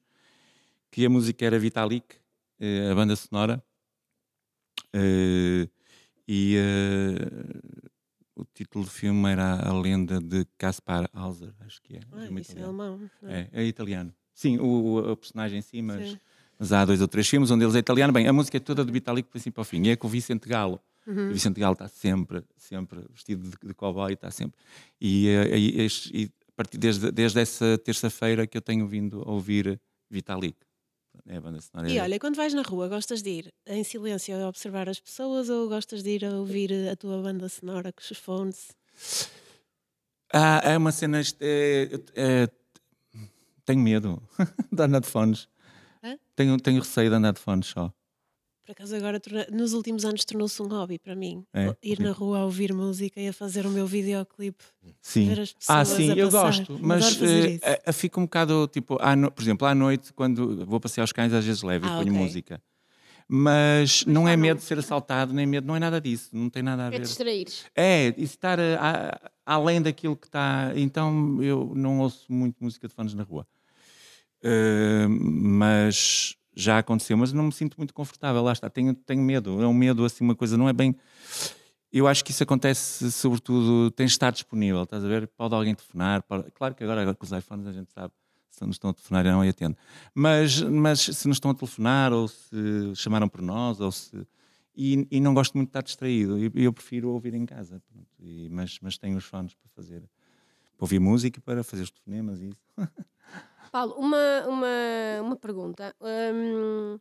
que 0.93 1.05
a 1.05 1.11
música 1.11 1.45
era 1.45 1.59
Vitalik, 1.59 2.07
a 2.91 2.95
banda 2.95 3.15
sonora. 3.17 3.63
eh, 4.93 5.69
e 6.27 6.57
eh, 6.57 7.61
o 8.37 8.45
título 8.55 8.85
do 8.85 8.91
filme 8.91 9.29
era 9.31 9.55
A 9.67 9.73
Lenda 9.73 10.21
de 10.21 10.47
Caspar 10.57 11.09
Hauser, 11.13 11.53
acho 11.61 11.81
que 11.83 11.97
é. 11.97 12.01
Ah, 12.13 12.21
filme 12.23 12.41
isso 12.41 12.53
é 12.53 12.55
italiano. 12.55 12.83
alemão. 12.83 13.11
não 13.23 13.31
é? 13.31 13.49
É, 13.53 13.63
é 13.63 13.65
italiano. 13.65 14.15
Sim, 14.35 14.59
o, 14.59 15.11
o- 15.13 15.17
personagem 15.17 15.59
em 15.59 15.63
si, 15.63 15.83
mas, 15.83 16.17
mas 16.59 16.73
há 16.73 16.85
dois 16.85 17.01
ou 17.01 17.09
três 17.09 17.29
filmes, 17.29 17.51
um 17.51 17.59
deles 17.59 17.75
é 17.75 17.79
italiano. 17.79 18.13
Bem, 18.13 18.27
a 18.29 18.33
música 18.33 18.57
é 18.57 18.61
toda 18.61 18.85
de 18.85 18.93
Vitalik, 18.93 19.29
do 19.29 19.31
princípio 19.33 19.61
ao 19.61 19.65
fim. 19.65 19.83
E 19.85 19.91
é 19.91 19.97
com 19.97 20.07
o 20.07 20.11
Vicente 20.11 20.49
Galo. 20.49 20.81
Uhum. 21.07 21.31
O 21.31 21.33
Vicente 21.33 21.59
Galo 21.59 21.73
está 21.73 21.89
sempre, 21.89 22.45
sempre 22.57 23.01
vestido 23.11 23.49
de, 23.49 23.57
de 23.69 23.75
cowboy, 23.75 24.13
está 24.13 24.31
sempre. 24.31 24.57
E, 25.01 25.27
eh, 25.29 25.59
e, 25.59 25.87
e 26.13 26.25
a 26.49 26.53
partir 26.55 26.79
desde, 26.79 27.11
desde 27.11 27.41
essa 27.41 27.79
terça-feira 27.79 28.47
que 28.47 28.57
eu 28.57 28.63
tenho 28.63 28.87
vindo 28.87 29.23
a 29.23 29.31
ouvir 29.33 29.81
Vitalik. 30.11 30.57
É 31.27 31.37
a 31.37 31.41
banda 31.41 31.61
sonora. 31.61 31.89
E 31.91 31.99
olha, 32.01 32.19
quando 32.19 32.37
vais 32.37 32.55
na 32.55 32.63
rua, 32.63 32.89
gostas 32.89 33.23
de 33.23 33.31
ir 33.31 33.55
em 33.67 33.85
silêncio 33.85 34.37
a 34.37 34.49
observar 34.49 34.89
as 34.89 35.01
pessoas 35.01 35.49
ou 35.49 35.69
gostas 35.69 36.03
de 36.03 36.11
ir 36.11 36.25
a 36.25 36.31
ouvir 36.33 36.73
a 36.91 36.97
tua 36.97 37.21
banda 37.23 37.49
sonora 37.49 37.93
com 37.93 38.01
os 38.01 38.19
fones? 38.19 38.77
Ah, 40.33 40.61
é 40.65 40.77
uma 40.77 40.93
cena. 40.93 41.21
é- 41.41 41.89
é- 42.15 42.49
tenho 43.65 43.81
medo 43.81 44.23
de 44.73 44.83
andar 44.83 45.01
de 45.01 45.07
fones. 45.09 45.49
Hã? 46.03 46.19
Tenho, 46.37 46.59
tenho 46.59 46.81
receio 46.81 47.11
de 47.11 47.17
andar 47.17 47.33
de 47.33 47.41
fones 47.41 47.67
só. 47.67 47.93
Por 48.69 48.73
acaso 48.73 48.95
agora, 48.97 49.19
nos 49.51 49.73
últimos 49.73 50.05
anos, 50.05 50.27
tornou-se 50.27 50.61
um 50.61 50.67
hobby 50.69 50.99
para 50.99 51.17
mim. 51.17 51.43
É, 51.55 51.75
Ir 51.83 51.99
na 52.01 52.13
rua 52.13 52.41
a 52.41 52.45
ouvir 52.45 52.75
música 52.75 53.19
e 53.19 53.29
a 53.29 53.33
fazer 53.33 53.65
o 53.65 53.71
meu 53.71 53.87
videoclipe. 53.87 54.63
Sim. 55.01 55.27
Ver 55.29 55.41
as 55.41 55.55
Ah, 55.67 55.79
pessoas 55.83 55.89
sim, 55.97 56.11
a 56.13 56.15
eu 56.15 56.27
passar. 56.31 56.43
gosto, 56.49 56.79
mas 56.79 57.19
eh, 57.23 57.93
fico 57.95 58.21
um 58.21 58.25
bocado 58.25 58.69
tipo, 58.69 58.99
à 59.01 59.17
no- 59.17 59.33
por 59.33 59.41
exemplo, 59.41 59.67
à 59.67 59.75
noite, 59.75 60.13
quando 60.13 60.67
vou 60.67 60.79
passear 60.79 61.03
os 61.05 61.13
cães, 61.13 61.33
às 61.33 61.47
vezes 61.47 61.63
levo 61.63 61.87
Ah, 61.87 61.95
e 61.95 62.05
ponho 62.05 62.13
ok. 62.13 62.23
música. 62.27 62.63
Mas 63.27 64.05
não 64.05 64.29
é 64.29 64.37
não- 64.37 64.43
medo 64.43 64.59
de 64.59 64.65
ser 64.65 64.79
assaltado, 64.79 65.33
nem 65.33 65.47
medo, 65.47 65.67
não 65.67 65.75
é 65.75 65.79
nada 65.79 65.99
disso, 65.99 66.29
não 66.35 66.51
tem 66.51 66.63
nada 66.63 66.83
a 66.83 66.87
É 66.89 66.91
ver. 66.91 67.01
distraíres. 67.01 67.65
É, 67.75 68.09
e 68.19 68.23
estar 68.23 68.61
a- 68.61 68.77
a- 68.79 69.31
além 69.47 69.81
daquilo 69.81 70.15
que 70.15 70.27
está. 70.27 70.73
Então 70.77 71.43
eu 71.43 71.73
não 71.75 72.01
ouço 72.01 72.31
muito 72.31 72.63
música 72.63 72.87
de 72.87 72.93
fones 72.93 73.15
na 73.15 73.23
rua. 73.23 73.47
Uh, 74.45 75.09
mas 75.09 76.37
já 76.61 76.79
aconteceu, 76.79 77.17
mas 77.17 77.33
não 77.33 77.45
me 77.45 77.53
sinto 77.53 77.77
muito 77.79 77.95
confortável. 77.95 78.43
Lá 78.43 78.53
está, 78.53 78.69
tenho, 78.69 78.95
tenho 78.95 79.23
medo. 79.23 79.63
É 79.63 79.67
um 79.67 79.75
medo, 79.75 80.05
assim, 80.05 80.25
uma 80.25 80.35
coisa, 80.35 80.57
não 80.57 80.69
é 80.69 80.73
bem. 80.73 80.97
Eu 81.93 82.07
acho 82.07 82.25
que 82.25 82.31
isso 82.33 82.43
acontece, 82.43 83.11
sobretudo, 83.11 83.91
tens 83.93 84.09
de 84.11 84.13
estar 84.13 84.31
disponível, 84.31 84.83
estás 84.83 85.03
a 85.05 85.09
ver? 85.09 85.27
Pode 85.29 85.55
alguém 85.55 85.75
telefonar. 85.75 86.23
pode- 86.23 86.51
Claro 86.51 86.75
que 86.75 86.85
agora, 86.85 87.01
agora 87.01 87.17
com 87.17 87.25
os 87.25 87.33
iPhones 87.33 87.67
a 87.67 87.73
gente 87.73 87.91
sabe 87.93 88.13
se 88.51 88.65
nos 88.67 88.75
estão 88.75 88.91
a 88.91 88.93
telefonar 88.95 89.25
eu 89.25 89.33
não 89.33 89.45
e 89.45 89.49
atendo. 89.49 89.77
Mas, 90.15 90.61
mas 90.63 91.01
se 91.01 91.27
nos 91.29 91.37
estão 91.37 91.51
a 91.51 91.55
telefonar, 91.55 92.13
ou 92.13 92.29
se 92.29 92.93
chamaram 92.95 93.29
por 93.29 93.41
nós, 93.41 93.81
ou 93.81 93.91
se. 93.91 94.27
E, 94.77 95.07
e 95.11 95.21
não 95.21 95.33
gosto 95.35 95.55
muito 95.55 95.69
de 95.69 95.71
estar 95.71 95.83
distraído. 95.83 96.39
Eu, 96.39 96.51
eu 96.55 96.73
prefiro 96.73 97.09
ouvir 97.11 97.35
em 97.35 97.47
casa. 97.47 97.81
E- 98.21 98.49
mas, 98.51 98.79
mas 98.83 98.99
tenho 98.99 99.17
os 99.17 99.25
fones 99.25 99.55
para 99.55 99.69
fazer. 99.75 100.01
Para 100.77 100.85
ouvir 100.85 100.99
música, 101.01 101.41
para 101.41 101.65
fazer 101.65 101.83
os 101.85 101.91
telefonemas 101.91 102.41
e 102.43 102.49
isso. 102.49 102.59
Paulo, 103.71 103.95
uma, 103.99 104.47
uma, 104.47 104.67
uma 105.23 105.37
pergunta. 105.37 105.95
Hum, 106.01 106.99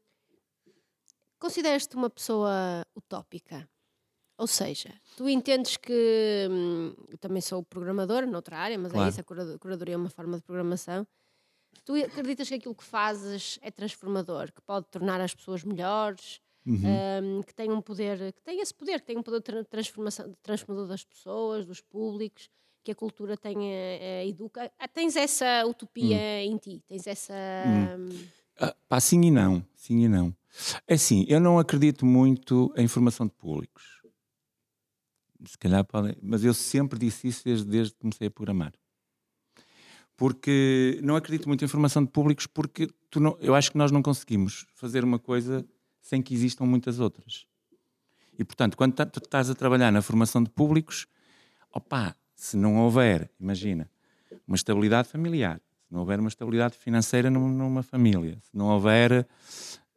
Consideras-te 1.39 1.95
uma 1.95 2.09
pessoa 2.09 2.83
utópica? 2.95 3.69
Ou 4.39 4.47
seja, 4.47 4.93
tu 5.15 5.27
entendes 5.27 5.77
que. 5.77 6.47
hum, 6.49 6.93
eu 7.09 7.17
também 7.17 7.41
sou 7.41 7.63
programadora 7.63 8.25
noutra 8.25 8.57
área, 8.57 8.77
mas 8.77 8.91
é 8.91 8.95
Claro. 8.95 9.09
isso, 9.09 9.21
a 9.21 9.23
cura- 9.23 9.57
curadoria 9.59 9.95
é 9.95 9.97
uma 9.97 10.09
forma 10.09 10.37
de 10.37 10.43
programação. 10.43 11.07
Tu 11.85 11.93
acreditas 11.95 12.47
que 12.49 12.55
aquilo 12.55 12.75
que 12.75 12.83
fazes 12.83 13.57
é 13.61 13.71
transformador, 13.71 14.51
que 14.51 14.61
pode 14.61 14.87
tornar 14.87 15.21
as 15.21 15.33
pessoas 15.33 15.63
melhores, 15.63 16.39
hum, 16.65 17.41
que 17.43 17.53
tem 17.53 17.71
um 17.71 17.81
poder, 17.81 18.33
que 18.33 18.41
tem 18.41 18.59
esse 18.61 18.73
poder, 18.73 18.99
que 18.99 19.05
tem 19.07 19.17
um 19.17 19.23
poder 19.23 19.37
de 19.39 19.43
tra- 19.43 19.63
transformação, 19.65 20.29
de 20.29 20.35
transformador 20.37 20.87
das 20.87 21.03
pessoas, 21.03 21.65
dos 21.65 21.81
públicos, 21.81 22.49
que 22.87 22.91
a 22.91 22.95
cultura 22.95 23.35
tenha, 23.35 23.75
eh, 23.99 24.27
educa. 24.29 24.71
Ah, 24.79 24.87
Tens 24.87 25.17
essa 25.17 25.65
utopia 25.65 26.41
em 26.41 26.55
ti, 26.57 26.81
tens 26.87 27.05
essa. 27.05 27.33
hum, 27.99 28.07
Ah, 28.61 28.73
pá, 28.87 28.99
sim 29.01 29.21
e 29.25 29.29
não. 29.29 29.61
Sim 29.75 30.05
e 30.05 30.07
não. 30.07 30.33
É 30.87 30.93
assim, 30.93 31.25
eu 31.27 31.41
não 31.41 31.59
acredito 31.59 32.05
muito 32.05 32.73
em 32.77 32.87
formação 32.87 33.27
de 33.27 33.33
públicos. 33.33 34.01
Se 35.45 35.57
calhar 35.57 35.83
podem. 35.83 36.15
Mas 36.21 36.45
eu 36.45 36.53
sempre 36.53 36.97
disse 36.97 37.27
isso 37.27 37.43
desde, 37.43 37.65
desde 37.65 37.93
que 37.93 37.99
comecei 37.99 38.27
a 38.27 38.31
programar. 38.31 38.71
Porque 40.15 40.97
não 41.03 41.17
acredito 41.17 41.47
muito 41.49 41.63
em 41.65 41.67
formação 41.67 42.03
de 42.03 42.09
públicos, 42.09 42.47
porque 42.47 42.87
tu 43.11 43.19
não, 43.19 43.37
eu 43.41 43.53
acho 43.53 43.69
que 43.71 43.77
nós 43.77 43.91
não 43.91 44.01
conseguimos 44.01 44.65
fazer 44.73 45.03
uma 45.03 45.19
coisa 45.19 45.67
sem 46.01 46.21
que 46.21 46.33
existam 46.33 46.65
muitas 46.65 46.99
outras. 47.01 47.45
E 48.39 48.45
portanto, 48.45 48.77
quando 48.77 48.97
estás 48.99 49.49
a 49.49 49.55
trabalhar 49.55 49.91
na 49.91 50.01
formação 50.01 50.41
de 50.41 50.49
públicos, 50.49 51.05
opá, 51.71 52.15
se 52.37 52.55
não 52.55 52.77
houver, 52.77 53.29
imagina, 53.39 53.89
uma 54.47 54.55
estabilidade 54.55 55.09
familiar, 55.09 55.59
se 55.81 55.91
não 55.91 55.99
houver 56.01 56.19
uma 56.19 56.29
estabilidade 56.29 56.77
financeira 56.77 57.29
num- 57.29 57.49
numa 57.49 57.81
família, 57.83 58.37
se 58.41 58.55
não 58.55 58.67
houver 58.67 59.27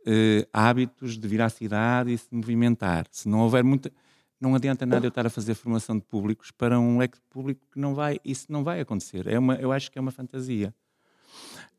eh, 0.06 0.48
hábitos 0.52 1.18
de 1.18 1.28
vir 1.28 1.42
à 1.42 1.48
cidade 1.50 2.12
e 2.12 2.16
se 2.18 2.26
movimentar, 2.32 3.06
se 3.10 3.28
não 3.28 3.40
houver 3.40 3.62
muita. 3.62 3.92
Não 4.40 4.54
adianta 4.54 4.86
nada 4.86 5.04
eu 5.04 5.10
estar 5.10 5.26
a 5.26 5.30
fazer 5.30 5.54
formação 5.54 5.98
de 5.98 6.02
públicos 6.04 6.50
para 6.50 6.80
um 6.80 6.96
leque 6.96 7.18
de 7.18 7.24
público 7.28 7.60
que 7.70 7.78
não 7.78 7.94
vai. 7.94 8.18
Isso 8.24 8.46
não 8.50 8.64
vai 8.64 8.80
acontecer. 8.80 9.26
É 9.26 9.38
uma, 9.38 9.56
eu 9.56 9.70
acho 9.70 9.92
que 9.92 9.98
é 9.98 10.00
uma 10.00 10.10
fantasia. 10.10 10.74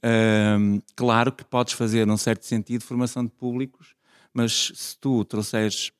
Ahm, 0.03 0.79
claro 0.95 1.31
que 1.31 1.43
podes 1.43 1.73
fazer, 1.73 2.05
num 2.05 2.17
certo 2.17 2.45
sentido, 2.45 2.83
formação 2.83 3.23
de 3.25 3.31
públicos, 3.31 3.95
mas 4.33 4.71
se 4.75 4.97
tu 4.99 5.23
trouxeres, 5.25 5.91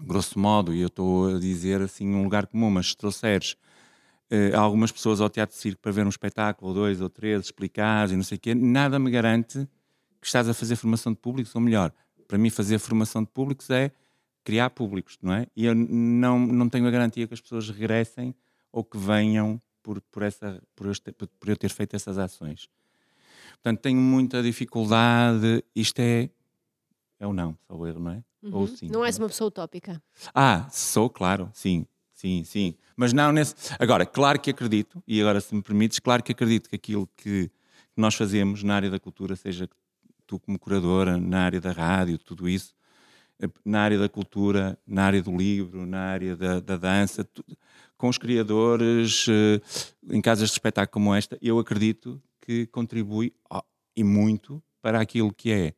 grosso 0.00 0.38
modo, 0.38 0.74
e 0.74 0.80
eu 0.80 0.88
estou 0.88 1.36
a 1.36 1.38
dizer 1.38 1.80
assim 1.82 2.08
um 2.14 2.22
lugar 2.22 2.46
comum, 2.46 2.70
mas 2.70 2.88
se 2.88 2.96
trouxeres 2.96 3.56
eh, 4.30 4.54
algumas 4.54 4.90
pessoas 4.90 5.20
ao 5.20 5.28
teatro 5.28 5.54
de 5.54 5.60
circo 5.60 5.80
para 5.80 5.92
ver 5.92 6.06
um 6.06 6.08
espetáculo, 6.08 6.68
ou 6.68 6.74
dois 6.74 7.00
ou 7.00 7.08
três, 7.08 7.42
explicares 7.42 8.12
e 8.12 8.16
não 8.16 8.22
sei 8.22 8.38
o 8.38 8.40
quê, 8.40 8.54
nada 8.54 8.98
me 8.98 9.10
garante 9.10 9.68
que 10.20 10.26
estás 10.26 10.48
a 10.48 10.54
fazer 10.54 10.76
formação 10.76 11.12
de 11.12 11.18
públicos, 11.18 11.54
ou 11.54 11.60
melhor, 11.60 11.92
para 12.26 12.38
mim 12.38 12.48
fazer 12.48 12.78
formação 12.78 13.22
de 13.22 13.28
públicos 13.30 13.68
é 13.70 13.90
criar 14.44 14.70
públicos, 14.70 15.18
não 15.22 15.34
é? 15.34 15.46
E 15.54 15.66
eu 15.66 15.74
não, 15.74 16.38
não 16.38 16.68
tenho 16.68 16.86
a 16.86 16.90
garantia 16.90 17.26
que 17.26 17.34
as 17.34 17.40
pessoas 17.40 17.68
regressem 17.68 18.34
ou 18.72 18.82
que 18.82 18.96
venham 18.96 19.60
por, 19.82 20.00
por, 20.00 20.22
essa, 20.22 20.62
por, 20.74 20.86
eu, 20.86 20.94
ter- 20.94 21.12
por 21.12 21.48
eu 21.48 21.56
ter 21.56 21.68
feito 21.68 21.94
essas 21.94 22.18
ações. 22.18 22.68
Portanto, 23.54 23.80
tenho 23.80 24.00
muita 24.00 24.42
dificuldade. 24.42 25.64
Isto 25.74 26.00
é. 26.00 26.30
É 27.22 27.26
ou 27.26 27.32
não, 27.32 27.56
só 27.68 27.76
o 27.76 27.86
erro, 27.86 28.00
não 28.00 28.10
é? 28.10 28.24
Ou 28.50 28.66
sim. 28.66 28.88
Não 28.90 29.04
és 29.04 29.16
uma 29.16 29.28
pessoa 29.28 29.46
utópica. 29.46 30.02
Ah, 30.34 30.68
sou, 30.72 31.08
claro, 31.08 31.48
sim, 31.54 31.86
sim, 32.12 32.42
sim. 32.42 32.74
Mas 32.96 33.12
não 33.12 33.30
nesse. 33.30 33.54
Agora, 33.78 34.04
claro 34.04 34.40
que 34.40 34.50
acredito, 34.50 35.00
e 35.06 35.20
agora, 35.20 35.40
se 35.40 35.54
me 35.54 35.62
permites, 35.62 36.00
claro 36.00 36.20
que 36.20 36.32
acredito 36.32 36.68
que 36.68 36.74
aquilo 36.74 37.08
que 37.16 37.48
nós 37.96 38.16
fazemos 38.16 38.64
na 38.64 38.74
área 38.74 38.90
da 38.90 38.98
cultura, 38.98 39.36
seja 39.36 39.68
tu 40.26 40.40
como 40.40 40.58
curadora, 40.58 41.16
na 41.16 41.44
área 41.44 41.60
da 41.60 41.70
rádio, 41.70 42.18
tudo 42.18 42.48
isso, 42.48 42.74
eh, 43.40 43.48
na 43.64 43.82
área 43.82 44.00
da 44.00 44.08
cultura, 44.08 44.76
na 44.84 45.04
área 45.04 45.22
do 45.22 45.30
livro, 45.36 45.86
na 45.86 46.00
área 46.00 46.36
da, 46.36 46.58
da 46.58 46.76
dança, 46.76 47.22
tu- 47.22 47.44
com 47.96 48.08
os 48.08 48.18
criadores, 48.18 49.26
eh, 49.28 49.60
em 50.10 50.20
casas 50.20 50.48
de 50.48 50.54
espetáculo 50.54 50.92
como 51.04 51.14
esta, 51.14 51.38
eu 51.40 51.56
acredito 51.60 52.20
que 52.40 52.66
contribui 52.66 53.32
e 53.94 54.02
muito 54.02 54.60
para 54.80 55.00
aquilo 55.00 55.32
que 55.32 55.52
é 55.52 55.74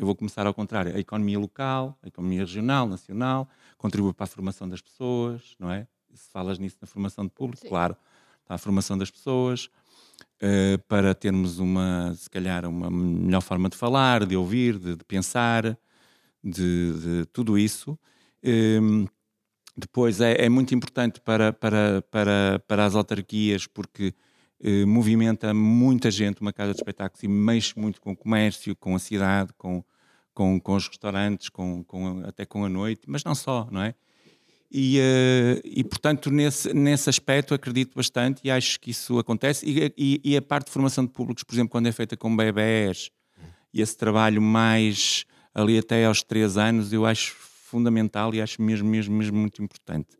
eu 0.00 0.06
vou 0.06 0.14
começar 0.14 0.46
ao 0.46 0.54
contrário, 0.54 0.96
a 0.96 0.98
economia 0.98 1.38
local, 1.38 1.98
a 2.02 2.08
economia 2.08 2.40
regional, 2.40 2.88
nacional, 2.88 3.46
contribui 3.76 4.14
para 4.14 4.24
a 4.24 4.26
formação 4.26 4.66
das 4.66 4.80
pessoas, 4.80 5.54
não 5.58 5.70
é? 5.70 5.86
Se 6.14 6.30
falas 6.30 6.58
nisso 6.58 6.78
na 6.80 6.86
formação 6.86 7.22
de 7.24 7.30
público, 7.30 7.62
Sim. 7.62 7.68
claro, 7.68 7.94
para 8.46 8.54
a 8.54 8.58
formação 8.58 8.96
das 8.96 9.10
pessoas, 9.10 9.68
eh, 10.40 10.78
para 10.88 11.14
termos 11.14 11.58
uma, 11.58 12.14
se 12.14 12.30
calhar, 12.30 12.64
uma 12.64 12.90
melhor 12.90 13.42
forma 13.42 13.68
de 13.68 13.76
falar, 13.76 14.24
de 14.24 14.34
ouvir, 14.34 14.78
de, 14.78 14.96
de 14.96 15.04
pensar, 15.04 15.78
de, 16.42 16.92
de 16.92 17.26
tudo 17.26 17.58
isso. 17.58 17.98
Em, 18.42 19.06
depois 19.76 20.18
é, 20.22 20.46
é 20.46 20.48
muito 20.48 20.74
importante 20.74 21.20
para, 21.20 21.52
para, 21.52 22.00
para, 22.10 22.58
para 22.66 22.86
as 22.86 22.94
autarquias, 22.94 23.66
porque 23.66 24.14
eh, 24.62 24.84
movimenta 24.84 25.52
muita 25.54 26.10
gente 26.10 26.40
uma 26.40 26.52
casa 26.52 26.72
de 26.72 26.78
espetáculos 26.78 27.22
e 27.22 27.28
mexe 27.28 27.78
muito 27.78 28.00
com 28.00 28.12
o 28.12 28.16
comércio, 28.16 28.74
com 28.76 28.94
a 28.94 28.98
cidade, 28.98 29.52
com, 29.56 29.82
com, 30.34 30.60
com 30.60 30.74
os 30.74 30.88
restaurantes, 30.88 31.48
com, 31.48 31.82
com, 31.84 32.20
até 32.26 32.44
com 32.44 32.64
a 32.64 32.68
noite, 32.68 33.02
mas 33.06 33.24
não 33.24 33.34
só, 33.34 33.68
não 33.70 33.82
é? 33.82 33.94
E, 34.72 34.98
eh, 35.00 35.60
e 35.64 35.82
portanto, 35.82 36.30
nesse, 36.30 36.72
nesse 36.72 37.10
aspecto, 37.10 37.52
acredito 37.54 37.94
bastante 37.96 38.40
e 38.44 38.50
acho 38.50 38.78
que 38.78 38.92
isso 38.92 39.18
acontece. 39.18 39.66
E, 39.66 39.92
e- 39.98 40.20
e 40.22 40.36
a 40.36 40.42
parte 40.42 40.66
de 40.66 40.72
formação 40.72 41.04
de 41.04 41.10
públicos, 41.12 41.42
por 41.42 41.54
exemplo, 41.54 41.70
quando 41.70 41.88
é 41.88 41.92
feita 41.92 42.16
com 42.16 42.34
bebés 42.36 43.10
e 43.74 43.80
esse 43.80 43.96
trabalho 43.96 44.40
mais 44.40 45.24
ali 45.52 45.76
até 45.76 46.04
aos 46.04 46.22
três 46.22 46.56
anos, 46.56 46.92
eu 46.92 47.04
acho 47.04 47.34
fundamental 47.34 48.32
e 48.34 48.40
acho 48.40 48.62
mesmo, 48.62 48.88
mesmo, 48.88 49.16
mesmo 49.16 49.38
muito 49.38 49.60
importante. 49.62 50.16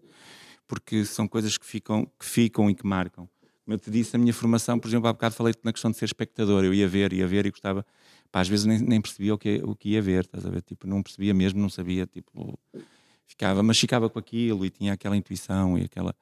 Porque 0.67 1.05
são 1.05 1.29
coisas 1.29 1.57
que 1.57 1.67
ficam, 1.67 2.05
que 2.19 2.25
ficam 2.25 2.69
e 2.69 2.75
que 2.75 2.87
marcam. 2.87 3.29
Como 3.65 3.75
eu 3.75 3.79
te 3.79 3.91
disse, 3.91 4.17
a 4.17 4.19
minha 4.19 4.33
formação, 4.33 4.79
por 4.79 4.89
exemplo, 4.89 5.09
há 5.09 5.13
bocado 5.13 5.35
falei-te 5.35 5.61
na 5.63 5.73
questão 5.73 5.91
de 5.91 5.97
ser 5.97 6.07
espectador. 6.07 6.65
Eu 6.65 6.75
ia 6.75 6.89
ver, 6.89 7.13
ia 7.13 7.27
ver 7.27 7.47
e 7.47 7.51
gostava. 7.51 7.85
Pá, 8.33 8.41
às 8.41 8.49
vezes 8.49 8.65
nem, 8.67 8.79
nem 8.79 9.01
percebia 9.01 9.35
o 9.35 9.39
que, 9.39 9.61
o 9.65 9.75
que 9.75 9.91
ia 9.91 10.03
ver, 10.03 10.25
estás 10.25 10.47
a 10.47 10.51
ver? 10.51 10.63
Tipo, 10.63 10.87
não 10.87 11.03
percebia 11.03 11.35
mesmo, 11.35 11.61
não 11.61 11.69
sabia, 11.69 12.07
tipo, 12.07 12.59
ficava, 13.27 13.63
mas 13.63 13.79
ficava 13.79 14.09
com 14.09 14.19
aquilo 14.19 14.65
e 14.65 14.71
tinha 14.71 14.93
aquela 14.93 15.17
intuição 15.17 15.79
e 15.79 15.85
aquela. 15.85 16.15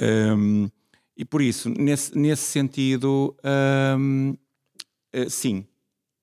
Hum, 0.00 0.70
e 1.16 1.24
por 1.24 1.42
isso, 1.42 1.68
nesse, 1.68 2.16
nesse 2.16 2.44
sentido, 2.44 3.36
hum, 3.98 4.36
eh, 5.12 5.28
sim, 5.28 5.66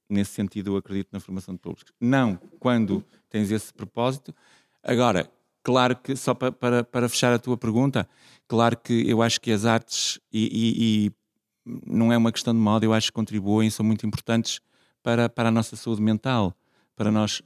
nesse 0.09 0.31
sentido 0.31 0.71
eu 0.71 0.77
acredito 0.77 1.09
na 1.11 1.19
formação 1.19 1.53
de 1.53 1.59
públicos. 1.59 1.91
Não 1.99 2.37
quando 2.59 3.03
tens 3.29 3.51
esse 3.51 3.73
propósito. 3.73 4.33
Agora, 4.81 5.29
claro 5.65 5.95
que, 5.97 6.15
só 6.15 6.33
pa- 6.35 6.51
para, 6.51 6.83
para 6.83 7.09
fechar 7.09 7.33
a 7.33 7.39
tua 7.39 7.57
pergunta, 7.57 8.07
claro 8.47 8.77
que 8.77 9.09
eu 9.09 9.21
acho 9.23 9.41
que 9.41 9.51
as 9.51 9.65
artes, 9.65 10.19
e, 10.31 10.45
e- 10.45 11.07
e 11.07 11.11
não 11.85 12.13
é 12.13 12.17
uma 12.17 12.31
questão 12.31 12.53
de 12.53 12.59
moda, 12.59 12.85
eu 12.85 12.93
acho 12.93 13.07
que 13.07 13.13
contribuem, 13.13 13.69
são 13.71 13.85
muito 13.85 14.05
importantes 14.05 14.61
para, 15.03 15.27
para 15.29 15.49
a 15.49 15.51
nossa 15.51 15.75
saúde 15.75 16.01
mental. 16.01 16.53
Para 16.95 17.11
nós, 17.11 17.41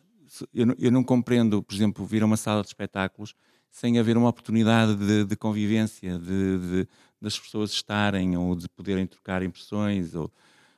eu, 0.54 0.66
não- 0.68 0.76
eu 0.78 0.92
não 0.92 1.04
compreendo, 1.04 1.64
por 1.64 1.74
exemplo, 1.74 2.06
vir 2.06 2.22
a 2.24 2.26
uma 2.26 2.38
sala 2.38 2.62
de 2.62 2.68
espetáculos 2.68 3.34
sem 3.72 3.98
haver 4.00 4.18
uma 4.18 4.30
oportunidade 4.30 4.96
de, 4.96 5.26
de 5.26 5.36
convivência, 5.38 6.20
de, 6.20 6.58
de- 6.84 6.88
das 7.22 7.40
pessoas 7.40 7.72
estarem 7.72 8.36
ou 8.38 8.56
de 8.56 8.68
poderem 8.70 9.06
trocar 9.08 9.44
impressões, 9.44 10.16
ou 10.16 10.32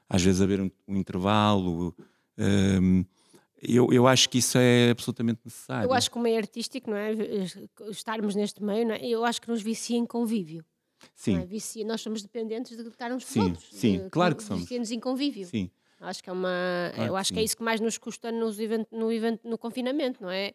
às 0.10 0.22
vezes 0.24 0.42
haver 0.42 0.62
um, 0.62 0.72
um 0.88 0.98
intervalo. 0.98 1.96
hum, 2.38 3.06
eu, 3.62 3.92
eu 3.92 4.08
acho 4.08 4.30
que 4.30 4.40
isso 4.40 4.58
é 4.58 4.90
absolutamente 4.92 5.40
necessário. 5.46 5.88
Eu 5.88 5.94
acho 5.94 6.10
que 6.10 6.18
o 6.18 6.22
meio 6.22 6.38
artístico, 6.38 6.90
não 6.90 6.98
é? 6.98 7.12
Estarmos 7.90 8.36
neste 8.36 8.64
meio, 8.64 8.92
é? 8.92 9.06
Eu 9.06 9.24
acho 9.24 9.42
que 9.42 9.50
nos 9.50 9.62
vicia 9.62 9.98
em 9.98 10.06
convívio. 10.06 10.66
Sim. 11.16 11.40
É? 11.40 11.46
Vicia, 11.46 11.86
nós 11.86 12.02
somos 12.02 12.22
dependentes 12.22 12.76
de 12.76 12.88
estar 12.88 13.12
uns 13.12 13.26
Sim, 13.26 13.40
os 13.40 13.46
outros. 13.48 13.68
sim, 13.72 14.04
de- 14.04 14.10
claro 14.10 14.36
que 14.36 14.44
somos. 14.44 14.64
Vicia-nos 14.64 14.92
em 14.92 15.00
convívio. 15.00 15.48
Sim. 15.48 15.70
Acho 16.00 16.24
que 16.24 16.30
é 16.30 16.34
uma. 16.34 16.92
Claro 16.96 17.08
eu 17.10 17.14
que 17.14 17.20
acho 17.20 17.34
que 17.34 17.40
é 17.40 17.42
sim. 17.42 17.46
isso 17.46 17.58
que 17.58 17.64
mais 17.64 17.80
nos 17.80 17.98
custa 17.98 18.32
nos 18.32 18.60
event, 18.60 18.88
no, 18.92 19.12
event, 19.12 19.40
no 19.44 19.58
confinamento, 19.58 20.22
não 20.24 20.32
é? 20.32 20.54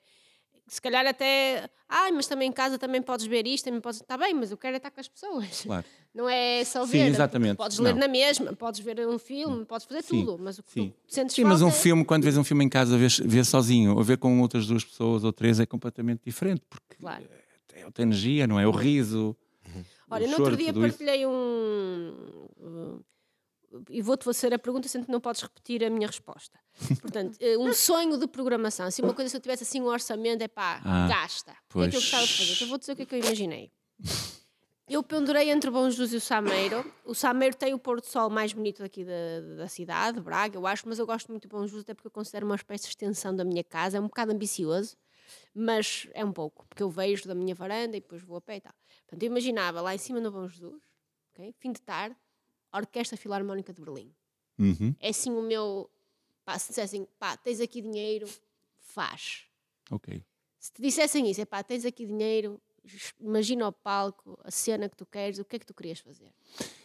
Se 0.68 0.80
calhar 0.82 1.06
até. 1.06 1.70
Ai, 1.88 2.10
mas 2.10 2.26
também 2.26 2.48
em 2.48 2.52
casa 2.52 2.76
também 2.78 3.00
podes 3.00 3.24
ver 3.26 3.46
isto, 3.46 3.66
também 3.66 3.80
podes. 3.80 4.00
Está 4.00 4.16
bem, 4.18 4.34
mas 4.34 4.50
eu 4.50 4.56
quero 4.56 4.74
é 4.74 4.76
estar 4.78 4.90
com 4.90 5.00
as 5.00 5.06
pessoas. 5.08 5.62
Claro. 5.62 5.84
Não 6.12 6.28
é 6.28 6.64
só 6.64 6.84
Sim, 6.86 6.92
ver. 6.92 7.06
exatamente. 7.08 7.56
Podes 7.56 7.78
ler 7.78 7.92
Não. 7.92 8.00
na 8.00 8.08
mesma, 8.08 8.52
podes 8.54 8.80
ver 8.80 9.06
um 9.06 9.18
filme, 9.18 9.64
podes 9.66 9.86
fazer 9.86 10.02
Sim, 10.02 10.24
tudo, 10.24 10.42
mas 10.42 10.58
o 10.58 10.62
que 10.62 10.72
sim. 10.72 10.92
tu 11.06 11.14
sentes 11.14 11.36
Sim, 11.36 11.44
mas 11.44 11.60
um 11.60 11.68
é- 11.68 11.72
filme, 11.72 12.04
quando 12.06 12.24
vês 12.24 12.38
um 12.38 12.42
filme 12.42 12.64
em 12.64 12.68
casa, 12.70 12.96
vês, 12.96 13.18
vês 13.18 13.46
sozinho, 13.46 13.94
ou 13.94 14.02
ver 14.02 14.16
com 14.16 14.40
outras 14.40 14.66
duas 14.66 14.82
pessoas 14.82 15.24
ou 15.24 15.32
três 15.32 15.60
é 15.60 15.66
completamente 15.66 16.22
diferente, 16.24 16.62
porque 16.70 16.96
Claro. 16.98 17.28
é 17.74 17.84
outra 17.84 18.02
energia, 18.02 18.46
não 18.46 18.58
é? 18.58 18.66
O 18.66 18.70
riso. 18.70 19.36
Olha, 20.10 20.26
o 20.26 20.30
no 20.30 20.38
outro 20.38 20.56
dia 20.56 20.72
tudo 20.72 20.86
isso. 20.86 20.96
partilhei 20.98 21.26
um. 21.26 23.00
E 23.90 24.00
vou-te 24.02 24.24
fazer 24.24 24.52
a 24.54 24.58
pergunta, 24.58 24.88
sendo 24.88 25.06
que 25.06 25.12
não 25.12 25.20
podes 25.20 25.42
repetir 25.42 25.84
a 25.84 25.90
minha 25.90 26.06
resposta. 26.06 26.58
Portanto, 27.00 27.36
eh, 27.40 27.58
um 27.58 27.72
sonho 27.74 28.16
de 28.18 28.26
programação. 28.26 28.86
Assim, 28.86 29.02
uma 29.02 29.12
coisa, 29.14 29.28
se 29.28 29.36
eu 29.36 29.40
tivesse 29.40 29.62
assim 29.64 29.80
um 29.80 29.86
orçamento, 29.86 30.42
é 30.42 30.48
pá, 30.48 30.80
Ah, 30.84 31.06
gasta. 31.08 31.52
O 31.52 31.54
que 31.54 31.58
é 31.86 31.90
que 31.90 31.96
eu 31.96 32.00
pois. 32.00 32.04
gostava 32.04 32.26
de 32.26 32.32
fazer? 32.38 32.52
Então 32.54 32.68
vou 32.68 32.78
dizer 32.78 32.92
o 32.92 32.96
que 32.96 33.02
é 33.02 33.06
que 33.06 33.14
eu 33.14 33.18
imaginei. 33.20 33.72
Eu 34.88 35.02
pendurei 35.02 35.50
entre 35.50 35.68
o 35.68 35.72
Bom 35.72 35.90
Jesus 35.90 36.12
e 36.12 36.16
o 36.16 36.20
Sameiro. 36.20 36.84
O 37.04 37.12
Sameiro 37.12 37.56
tem 37.56 37.74
o 37.74 37.78
pôr 37.78 38.00
do 38.00 38.06
sol 38.06 38.30
mais 38.30 38.52
bonito 38.52 38.84
aqui 38.84 39.04
da, 39.04 39.40
da 39.56 39.68
cidade, 39.68 40.20
Braga, 40.20 40.56
eu 40.56 40.64
acho, 40.66 40.88
mas 40.88 40.98
eu 41.00 41.06
gosto 41.06 41.28
muito 41.28 41.48
do 41.48 41.50
Bom 41.56 41.66
Jesus, 41.66 41.82
até 41.82 41.92
porque 41.92 42.06
eu 42.06 42.10
considero 42.12 42.46
uma 42.46 42.54
espécie 42.54 42.84
de 42.84 42.90
extensão 42.90 43.34
da 43.34 43.44
minha 43.44 43.64
casa. 43.64 43.96
É 43.98 44.00
um 44.00 44.06
bocado 44.06 44.30
ambicioso, 44.30 44.96
mas 45.52 46.06
é 46.14 46.24
um 46.24 46.32
pouco, 46.32 46.64
porque 46.68 46.84
eu 46.84 46.88
vejo 46.88 47.26
da 47.26 47.34
minha 47.34 47.52
varanda 47.52 47.96
e 47.96 48.00
depois 48.00 48.22
vou 48.22 48.36
a 48.36 48.40
pé 48.40 48.58
e 48.58 48.60
tal. 48.60 48.72
Portanto, 49.06 49.22
eu 49.24 49.26
imaginava 49.26 49.80
lá 49.80 49.92
em 49.92 49.98
cima 49.98 50.20
no 50.20 50.30
Bom 50.30 50.46
Jesus, 50.46 50.80
ok? 51.32 51.52
fim 51.58 51.72
de 51.72 51.80
tarde, 51.80 52.14
Orquestra 52.76 53.16
Filarmónica 53.16 53.72
de 53.72 53.80
Berlim. 53.80 54.10
Uhum. 54.58 54.94
É 55.00 55.10
assim 55.10 55.30
o 55.30 55.42
meu. 55.42 55.90
Pá, 56.44 56.58
se 56.58 56.68
dissessem, 56.68 57.06
pá, 57.18 57.36
tens 57.36 57.60
aqui 57.60 57.80
dinheiro, 57.82 58.28
faz. 58.78 59.42
Ok. 59.90 60.22
Se 60.58 60.72
te 60.72 60.80
dissessem 60.82 61.28
isso, 61.30 61.40
é 61.40 61.44
pá, 61.44 61.62
tens 61.62 61.84
aqui 61.84 62.06
dinheiro, 62.06 62.60
imagina 63.20 63.66
o 63.68 63.72
palco, 63.72 64.38
a 64.44 64.50
cena 64.50 64.88
que 64.88 64.96
tu 64.96 65.04
queres, 65.06 65.38
o 65.38 65.44
que 65.44 65.56
é 65.56 65.58
que 65.58 65.66
tu 65.66 65.74
querias 65.74 65.98
fazer? 66.00 66.32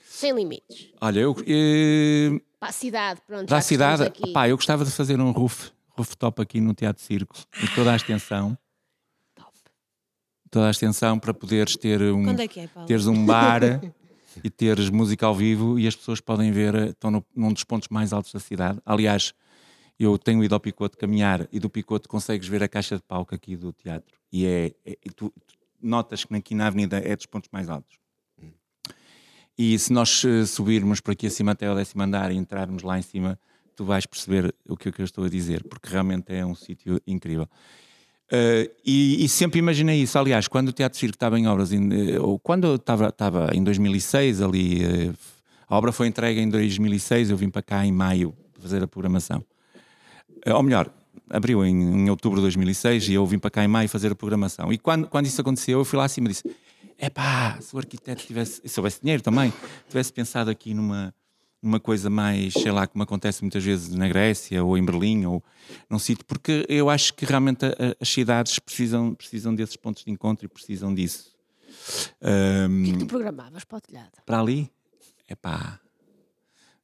Sem 0.03 0.33
limites. 0.33 0.91
Olha, 0.99 1.19
eu. 1.21 1.35
eh, 1.47 2.39
Para 2.59 2.69
a 2.69 2.71
cidade, 2.71 3.21
pronto. 3.25 3.47
para 3.47 3.55
já 3.55 3.59
a 3.59 3.61
cidade, 3.61 4.03
aqui. 4.03 4.33
pá, 4.33 4.49
eu 4.49 4.55
gostava 4.57 4.83
de 4.83 4.91
fazer 4.91 5.19
um 5.19 5.31
roof, 5.31 5.71
rooftop 5.89 6.41
aqui 6.41 6.59
no 6.59 6.73
Teatro 6.73 7.01
Circo, 7.03 7.35
em 7.63 7.67
toda 7.75 7.93
a 7.93 7.95
extensão. 7.95 8.57
Top. 9.35 9.53
Toda 10.49 10.67
a 10.67 10.71
extensão 10.71 11.17
para 11.19 11.33
poderes 11.33 11.75
ter 11.77 12.01
um. 12.01 12.23
Quando 12.25 12.41
é 12.41 12.47
que 12.47 12.59
é, 12.59 12.67
Paulo? 12.67 12.87
teres 12.87 13.07
um 13.07 13.25
bar 13.25 13.61
e 14.43 14.49
teres 14.49 14.89
música 14.89 15.25
ao 15.25 15.35
vivo 15.35 15.79
e 15.79 15.87
as 15.87 15.95
pessoas 15.95 16.19
podem 16.21 16.51
ver, 16.51 16.73
eh, 16.75 16.85
estão 16.89 17.11
no- 17.11 17.25
num 17.35 17.51
dos 17.53 17.63
pontos 17.63 17.87
mais 17.89 18.13
altos 18.13 18.31
da 18.31 18.39
cidade. 18.39 18.79
Aliás, 18.85 19.33
eu 19.99 20.17
tenho 20.17 20.43
ido 20.43 20.53
ao 20.55 20.59
Picote 20.59 20.97
caminhar 20.97 21.47
e 21.51 21.59
do 21.59 21.69
Picote 21.69 22.07
consegues 22.07 22.47
ver 22.47 22.63
a 22.63 22.67
caixa 22.67 22.95
de 22.95 23.03
palco 23.03 23.35
aqui 23.35 23.55
do 23.55 23.71
teatro 23.71 24.17
e 24.31 24.45
é, 24.45 24.73
é- 24.85 24.97
tu, 25.15 25.31
tu 25.45 25.55
notas 25.81 26.23
que 26.25 26.35
aqui 26.35 26.55
na 26.55 26.67
avenida 26.67 26.97
é 26.97 27.15
dos 27.15 27.25
pontos 27.25 27.49
mais 27.51 27.69
altos. 27.69 27.99
E 29.57 29.77
se 29.77 29.91
nós 29.91 30.23
eh, 30.25 30.45
subirmos 30.45 31.01
por 31.01 31.11
aqui 31.11 31.27
acima 31.27 31.51
até 31.51 31.67
ao 31.67 31.75
décimo 31.75 32.01
andar 32.01 32.31
e 32.31 32.35
entrarmos 32.35 32.83
lá 32.83 32.97
em 32.97 33.01
cima, 33.01 33.37
tu 33.75 33.85
vais 33.85 34.05
perceber 34.05 34.55
o 34.67 34.75
que, 34.77 34.89
é 34.89 34.91
que 34.91 35.01
eu 35.01 35.05
estou 35.05 35.23
a 35.25 35.29
dizer, 35.29 35.63
porque 35.65 35.89
realmente 35.89 36.33
é 36.33 36.45
um 36.45 36.55
sítio 36.55 36.99
incrível. 37.05 37.47
Uh, 38.31 38.71
e, 38.85 39.25
e 39.25 39.27
sempre 39.27 39.59
imaginei 39.59 40.01
isso. 40.01 40.17
Aliás, 40.17 40.47
quando 40.47 40.69
o 40.69 40.71
Teatro 40.71 40.97
Circo 40.97 41.15
estava 41.15 41.37
em 41.37 41.47
obras, 41.47 41.73
em, 41.73 42.13
eh, 42.13 42.19
ou 42.19 42.39
quando 42.39 42.75
estava, 42.75 43.09
estava 43.09 43.49
em 43.53 43.61
2006, 43.61 44.41
ali, 44.41 44.85
eh, 44.85 45.11
a 45.67 45.77
obra 45.77 45.91
foi 45.91 46.07
entregue 46.07 46.39
em 46.39 46.49
2006, 46.49 47.29
eu 47.29 47.35
vim 47.35 47.49
para 47.49 47.61
cá 47.61 47.85
em 47.85 47.91
maio 47.91 48.33
fazer 48.57 48.81
a 48.81 48.87
programação. 48.87 49.43
Eh, 50.45 50.53
ou 50.53 50.63
melhor, 50.63 50.89
abriu 51.29 51.65
em, 51.65 51.75
em 51.75 52.09
outubro 52.09 52.37
de 52.37 52.43
2006 52.43 53.09
e 53.09 53.13
eu 53.15 53.25
vim 53.25 53.37
para 53.37 53.49
cá 53.49 53.65
em 53.65 53.67
maio 53.67 53.89
fazer 53.89 54.13
a 54.13 54.15
programação. 54.15 54.71
E 54.71 54.77
quando, 54.77 55.07
quando 55.07 55.25
isso 55.25 55.41
aconteceu, 55.41 55.79
eu 55.79 55.85
fui 55.85 55.99
lá 55.99 56.05
acima 56.05 56.27
e 56.27 56.31
disse: 56.31 56.43
Epá, 56.97 57.57
se 57.59 57.75
o 57.75 57.79
arquiteto 57.79 58.25
tivesse, 58.25 58.61
se 58.63 58.79
houvesse 58.79 59.01
dinheiro 59.01 59.21
também, 59.21 59.51
tivesse 59.89 60.13
pensado 60.13 60.49
aqui 60.49 60.73
numa, 60.73 61.13
numa 61.61 61.79
coisa 61.79 62.09
mais, 62.09 62.53
sei 62.53 62.71
lá, 62.71 62.87
como 62.87 63.03
acontece 63.03 63.41
muitas 63.43 63.63
vezes 63.63 63.93
na 63.93 64.07
Grécia 64.07 64.63
ou 64.63 64.77
em 64.77 64.83
Berlim 64.83 65.25
ou 65.25 65.43
num 65.89 65.99
sítio, 65.99 66.25
porque 66.25 66.65
eu 66.67 66.89
acho 66.89 67.13
que 67.13 67.25
realmente 67.25 67.65
a- 67.65 67.69
a- 67.69 67.95
as 67.99 68.09
cidades 68.09 68.57
precisam, 68.59 69.13
precisam 69.13 69.53
desses 69.53 69.75
pontos 69.75 70.03
de 70.03 70.11
encontro 70.11 70.45
e 70.45 70.49
precisam 70.49 70.93
disso. 70.93 71.31
Ahm, 72.21 72.81
O 72.81 72.83
que 72.85 72.89
é 72.89 72.93
que 72.93 72.99
tu 72.99 73.05
programavas 73.05 73.63
para 73.63 73.77
o 73.77 73.81
telhado? 73.81 74.11
para 74.25 74.39
ali, 74.39 74.71
é 75.27 75.35
pá, 75.35 75.79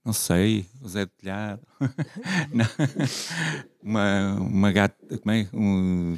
não 0.06 0.14
sei, 0.14 0.66
o 0.82 0.88
Zé 0.88 1.06
de 1.06 1.12
Telhado, 1.12 1.62
uma, 3.84 4.36
uma 4.36 4.72
gata, 4.72 5.18
como 5.18 5.32
é? 5.32 5.48
Um 5.54 6.18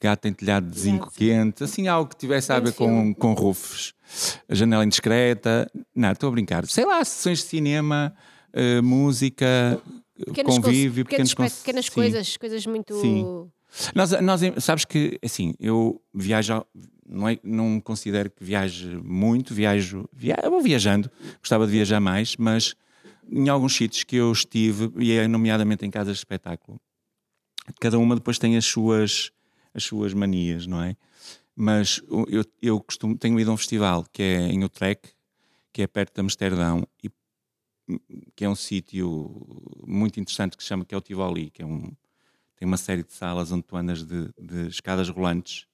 gato 0.00 0.26
em 0.28 0.32
telhado 0.32 0.68
de 0.70 0.78
zinco 0.78 1.10
quente, 1.12 1.64
assim 1.64 1.88
algo 1.88 2.10
que 2.10 2.16
tivesse 2.16 2.52
a 2.52 2.60
ver 2.60 2.72
com, 2.74 3.14
com 3.14 3.32
rufos, 3.32 3.94
a 4.48 4.54
janela 4.54 4.84
indiscreta, 4.84 5.70
não, 5.94 6.12
estou 6.12 6.28
a 6.28 6.32
brincar, 6.32 6.66
sei 6.66 6.84
lá, 6.84 7.04
sessões 7.04 7.38
de 7.38 7.44
cinema, 7.44 8.14
eh, 8.52 8.80
música, 8.80 9.80
Pequenas, 10.24 10.54
convívio, 10.54 11.04
pequenas, 11.04 11.34
cons- 11.34 11.58
pequenas 11.58 11.86
sim. 11.86 11.92
coisas, 11.92 12.36
coisas 12.38 12.66
muito. 12.66 12.94
Sim. 13.00 13.50
Nós, 13.94 14.12
nós, 14.22 14.40
sabes 14.64 14.84
que, 14.86 15.18
assim, 15.22 15.54
eu 15.60 16.00
viajo, 16.14 16.64
não, 17.06 17.28
é, 17.28 17.38
não 17.44 17.68
me 17.68 17.82
considero 17.82 18.30
que 18.30 18.42
viaje 18.42 18.96
muito, 19.04 19.52
viajo, 19.52 20.08
via, 20.12 20.36
vou 20.48 20.62
viajando, 20.62 21.10
gostava 21.40 21.66
de 21.66 21.72
viajar 21.72 22.00
mais, 22.00 22.36
mas 22.38 22.74
em 23.30 23.48
alguns 23.48 23.76
sítios 23.76 24.04
que 24.04 24.16
eu 24.16 24.32
estive, 24.32 24.90
e 24.96 25.12
é 25.12 25.28
nomeadamente 25.28 25.84
em 25.84 25.90
casas 25.90 26.14
de 26.14 26.20
espetáculo, 26.20 26.80
cada 27.80 27.98
uma 27.98 28.14
depois 28.14 28.38
tem 28.38 28.56
as 28.56 28.64
suas, 28.64 29.30
as 29.76 29.84
suas 29.84 30.14
manias, 30.14 30.66
não 30.66 30.82
é? 30.82 30.96
Mas 31.54 32.02
eu, 32.28 32.44
eu 32.60 32.80
costumo, 32.80 33.16
tenho 33.16 33.38
ido 33.38 33.50
a 33.50 33.54
um 33.54 33.56
festival 33.56 34.04
que 34.12 34.22
é 34.22 34.48
em 34.48 34.64
Utrecht, 34.64 35.14
que 35.72 35.82
é 35.82 35.86
perto 35.86 36.14
de 36.14 36.20
Amsterdão, 36.20 36.86
e 37.02 37.10
que 38.34 38.44
é 38.44 38.48
um 38.48 38.54
sítio 38.56 39.30
muito 39.86 40.18
interessante 40.18 40.56
que 40.56 40.62
se 40.62 40.68
chama 40.68 40.84
que 40.84 40.94
é 40.94 40.98
o 40.98 41.00
Tivoli, 41.00 41.50
que 41.50 41.62
é 41.62 41.66
um, 41.66 41.92
tem 42.56 42.66
uma 42.66 42.76
série 42.76 43.02
de 43.04 43.12
salas 43.12 43.52
onde 43.52 43.62
tu 43.62 43.76
andas 43.76 44.02
de, 44.02 44.28
de 44.40 44.66
escadas 44.68 45.08
rolantes 45.08 45.66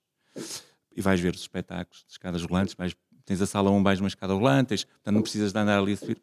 e 0.95 1.01
vais 1.01 1.21
ver 1.21 1.35
os 1.35 1.41
espetáculos 1.41 2.05
de 2.05 2.13
escadas 2.13 2.43
rolantes, 2.45 2.75
vais, 2.75 2.95
tens 3.25 3.41
a 3.41 3.47
sala 3.47 3.71
1, 3.71 3.83
vais 3.83 4.01
uma 4.01 4.09
escada 4.09 4.35
rolante, 4.35 4.85
portanto 4.87 5.15
não 5.15 5.23
precisas 5.23 5.53
de 5.53 5.59
andar 5.59 5.79
ali 5.79 5.93
a 5.93 5.97
subir. 5.97 6.21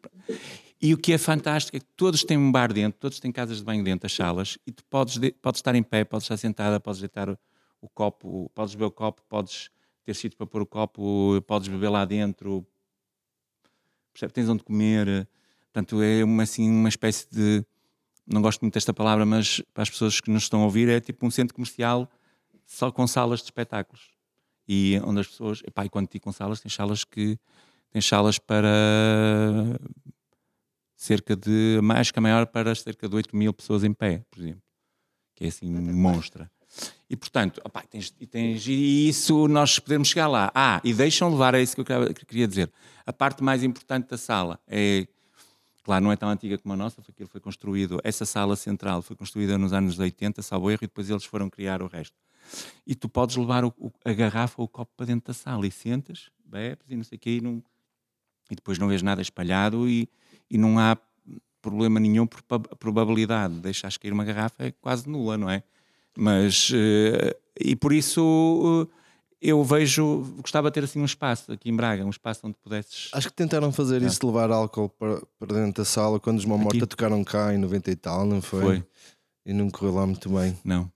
E 0.80 0.94
o 0.94 0.98
que 0.98 1.12
é 1.12 1.18
fantástico 1.18 1.76
é 1.76 1.80
que 1.80 1.86
todos 1.96 2.24
têm 2.24 2.38
um 2.38 2.50
bar 2.52 2.72
dentro, 2.72 2.98
todos 3.00 3.18
têm 3.18 3.32
casas 3.32 3.58
de 3.58 3.64
banho 3.64 3.82
dentro 3.82 4.02
das 4.02 4.12
salas 4.14 4.56
e 4.66 4.72
tu 4.72 4.84
podes, 4.84 5.16
de- 5.18 5.32
podes 5.32 5.58
estar 5.58 5.74
em 5.74 5.82
pé, 5.82 6.04
podes 6.04 6.24
estar 6.24 6.36
sentada, 6.36 6.78
podes 6.80 7.00
deitar 7.00 7.36
o, 7.80 7.88
copo, 7.88 8.50
podes 8.54 8.74
beber 8.74 8.86
o 8.86 8.90
copo, 8.90 9.22
podes 9.28 9.70
ter 10.04 10.14
sítio 10.14 10.36
para 10.36 10.46
pôr 10.46 10.62
o 10.62 10.66
copo, 10.66 11.40
podes 11.46 11.68
beber 11.68 11.88
lá 11.88 12.04
dentro, 12.04 12.66
percebe? 14.12 14.32
tens 14.32 14.48
onde 14.48 14.62
comer. 14.62 15.28
Portanto, 15.72 16.02
é 16.02 16.24
uma, 16.24 16.42
assim, 16.42 16.68
uma 16.68 16.88
espécie 16.88 17.28
de. 17.30 17.64
Não 18.26 18.42
gosto 18.42 18.60
muito 18.60 18.74
desta 18.74 18.92
palavra, 18.92 19.24
mas 19.24 19.60
para 19.72 19.82
as 19.82 19.90
pessoas 19.90 20.20
que 20.20 20.30
nos 20.30 20.44
estão 20.44 20.62
a 20.62 20.64
ouvir, 20.64 20.88
é 20.88 21.00
tipo 21.00 21.26
um 21.26 21.30
centro 21.30 21.54
comercial 21.54 22.08
só 22.66 22.90
com 22.90 23.06
salas 23.06 23.40
de 23.40 23.46
espetáculos. 23.46 24.10
E 24.68 25.00
onde 25.04 25.20
as 25.20 25.26
pessoas. 25.26 25.62
Epá, 25.66 25.84
e 25.84 25.88
quando 25.88 26.08
digo 26.08 26.24
com 26.24 26.32
salas, 26.32 26.60
tem 26.60 26.70
salas 26.70 27.04
que. 27.04 27.38
Tem 27.90 28.00
salas 28.00 28.38
para. 28.38 28.68
cerca 30.94 31.34
de. 31.34 31.80
Acho 31.96 32.12
que 32.12 32.18
a 32.18 32.22
maior 32.22 32.46
para 32.46 32.74
cerca 32.74 33.08
de 33.08 33.16
8 33.16 33.34
mil 33.34 33.52
pessoas 33.52 33.82
em 33.84 33.92
pé, 33.92 34.24
por 34.30 34.40
exemplo. 34.40 34.62
Que 35.34 35.44
é 35.44 35.48
assim, 35.48 35.70
monstra. 35.70 36.50
E 37.08 37.16
portanto, 37.16 37.60
opá, 37.64 37.82
tens, 37.82 38.10
tens- 38.10 38.66
e 38.66 39.08
isso 39.08 39.48
nós 39.48 39.78
podemos 39.78 40.08
chegar 40.08 40.28
lá. 40.28 40.50
Ah, 40.54 40.80
e 40.84 40.94
deixam 40.94 41.30
levar, 41.30 41.54
é 41.54 41.62
isso 41.62 41.74
que 41.74 41.80
eu 41.80 41.84
queria- 41.84 42.14
que 42.14 42.24
queria 42.26 42.46
dizer. 42.48 42.70
A 43.04 43.12
parte 43.12 43.42
mais 43.42 43.62
importante 43.64 44.08
da 44.08 44.18
sala 44.18 44.58
é 44.66 45.06
Claro, 45.82 46.04
não 46.04 46.12
é 46.12 46.16
tão 46.16 46.28
antiga 46.28 46.58
como 46.58 46.74
a 46.74 46.76
nossa, 46.76 47.00
foi 47.02 47.10
aquilo 47.10 47.28
foi 47.28 47.40
construído, 47.40 47.98
essa 48.04 48.26
sala 48.26 48.54
central 48.54 49.00
foi 49.00 49.16
construída 49.16 49.56
nos 49.56 49.72
anos 49.72 49.98
80, 49.98 50.42
salvo 50.42 50.70
erro, 50.70 50.80
e 50.82 50.86
depois 50.86 51.08
eles 51.08 51.24
foram 51.24 51.48
criar 51.48 51.82
o 51.82 51.86
resto. 51.86 52.14
E 52.86 52.94
tu 52.94 53.08
podes 53.08 53.34
levar 53.36 53.64
o- 53.64 53.74
o- 53.78 53.90
a 54.04 54.12
garrafa 54.12 54.54
ou 54.60 54.66
o 54.66 54.68
copo 54.68 54.92
para 54.94 55.06
dentro 55.06 55.28
da 55.28 55.34
sala 55.34 55.66
e 55.66 55.70
sentas, 55.70 56.30
bebes 56.44 56.84
e 56.90 56.94
não 56.94 57.02
sei 57.02 57.16
o 57.16 57.18
quê, 57.18 57.30
e, 57.36 57.40
não- 57.40 57.62
e 58.50 58.54
depois 58.54 58.78
não 58.78 58.88
vês 58.88 59.00
nada 59.02 59.22
espalhado 59.22 59.88
e, 59.88 60.06
e 60.50 60.58
não 60.58 60.78
há 60.78 60.96
problema 61.62 61.98
nenhum, 61.98 62.26
porque 62.26 62.44
a 62.54 62.76
probabilidade 62.76 63.54
de 63.54 63.60
deixares 63.60 63.96
cair 63.96 64.12
uma 64.12 64.24
garrafa 64.24 64.62
é 64.66 64.70
quase 64.70 65.08
nula, 65.08 65.38
não 65.38 65.48
é? 65.48 65.62
Mas, 66.16 66.70
eh, 66.74 67.36
e 67.58 67.76
por 67.76 67.92
isso 67.92 68.88
eh, 68.90 68.94
eu 69.40 69.64
vejo, 69.64 70.24
gostava 70.40 70.70
de 70.70 70.74
ter 70.74 70.84
assim 70.84 71.00
um 71.00 71.04
espaço 71.04 71.52
aqui 71.52 71.70
em 71.70 71.76
Braga, 71.76 72.04
um 72.04 72.10
espaço 72.10 72.40
onde 72.44 72.56
pudesses... 72.62 73.08
Acho 73.12 73.28
que 73.28 73.34
tentaram 73.34 73.72
fazer 73.72 74.02
isso 74.02 74.20
de 74.20 74.26
levar 74.26 74.50
álcool 74.50 74.88
para, 74.90 75.22
para 75.38 75.54
dentro 75.54 75.82
da 75.82 75.84
sala 75.84 76.20
quando 76.20 76.38
os 76.38 76.44
Mão 76.44 76.58
Morta 76.58 76.78
Aqui? 76.78 76.86
tocaram 76.86 77.24
cá 77.24 77.54
em 77.54 77.58
90 77.58 77.90
e 77.90 77.96
tal, 77.96 78.26
não 78.26 78.42
foi? 78.42 78.60
Foi. 78.60 78.84
E 79.46 79.52
não 79.52 79.70
correu 79.70 79.94
lá 79.94 80.06
muito 80.06 80.28
bem. 80.28 80.58
Não. 80.62 80.90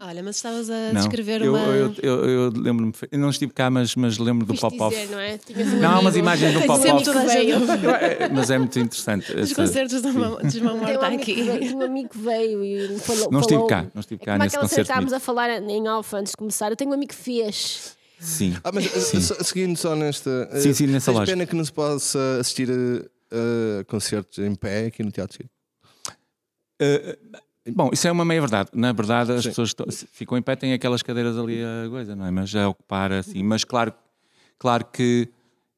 Olha, 0.00 0.20
mas 0.20 0.34
estavas 0.36 0.68
a 0.68 0.92
Não. 0.92 0.94
descrever 1.00 1.42
eu, 1.42 1.54
uma. 1.54 1.60
eu, 1.60 1.94
eu, 2.02 2.24
eu 2.28 2.50
lembro-me, 2.50 2.92
eu 3.10 3.18
não 3.20 3.30
estive 3.30 3.52
cá, 3.52 3.70
mas, 3.70 3.94
mas 3.94 4.18
lembro 4.18 4.44
do 4.44 4.52
pop-off. 4.56 4.96
não 5.06 5.20
é? 5.20 5.38
Um 5.48 5.80
Não, 5.80 6.00
umas 6.00 6.16
imagens 6.16 6.54
do 6.54 6.60
pop-off. 6.66 7.08
É, 7.08 8.28
Mas 8.28 8.50
é 8.50 8.58
muito 8.58 8.76
interessante. 8.80 9.32
Os 9.32 9.52
essa- 9.52 9.54
concertos 9.54 10.02
da 10.02 10.12
mão, 10.12 10.30
morta 10.32 10.58
um 10.60 10.68
amigo 11.04 11.22
aqui. 11.22 11.34
veio, 11.40 11.76
um 11.76 11.82
amigo 11.82 12.10
veio 12.14 12.64
e 12.64 12.98
falou. 12.98 13.30
Não 13.30 13.38
estive 13.38 13.54
falou. 13.54 13.68
cá, 13.68 13.86
não 13.94 14.00
estive 14.00 14.20
É 14.22 14.24
cá 14.24 14.32
como 14.32 14.44
nesse 14.44 14.58
concerto. 14.58 14.80
estávamos 14.82 15.12
a 15.12 15.20
falar 15.20 15.62
em 15.62 15.86
Alfa 15.86 16.16
antes 16.18 16.32
de 16.32 16.36
começar. 16.36 16.68
Eu 16.70 16.76
tenho 16.76 16.90
um 16.90 16.94
amigo 16.94 17.10
que 17.12 17.18
fez. 17.18 17.96
Sim. 18.18 18.56
Ah, 18.64 18.72
mas 18.72 18.86
Sim. 18.86 19.20
seguindo 19.20 19.76
só 19.76 19.94
nesta. 19.94 20.48
Sim, 20.60 20.70
eh, 20.70 20.74
sim, 20.74 20.86
nessa 20.88 21.12
tens 21.12 21.18
lógica. 21.18 21.36
pena 21.36 21.46
que 21.46 21.54
não 21.54 21.64
se 21.64 21.72
possa 21.72 22.18
assistir 22.40 22.68
a, 22.70 23.80
a 23.80 23.84
concertos 23.84 24.38
em 24.40 24.52
pé 24.56 24.86
aqui 24.86 25.04
no 25.04 25.12
Teatro 25.12 25.36
Circo. 25.36 25.50
Uh, 26.82 27.38
bom, 27.74 27.90
isso 27.92 28.06
é 28.06 28.12
uma 28.12 28.24
meia 28.24 28.40
verdade. 28.40 28.70
Na 28.74 28.92
verdade, 28.92 29.32
as 29.32 29.42
Sim. 29.42 29.48
pessoas 29.50 29.68
estão- 29.70 29.86
ficam 30.12 30.36
em 30.38 30.42
pé, 30.42 30.56
têm 30.56 30.72
aquelas 30.72 31.02
cadeiras 31.02 31.36
ali 31.38 31.60
a 31.62 31.88
coisa, 31.88 32.14
não 32.16 32.26
é? 32.26 32.30
Mas 32.30 32.50
já 32.50 32.68
ocupar 32.68 33.12
assim. 33.12 33.42
Mas 33.42 33.64
claro, 33.64 33.92
claro 34.58 34.84
que 34.86 35.28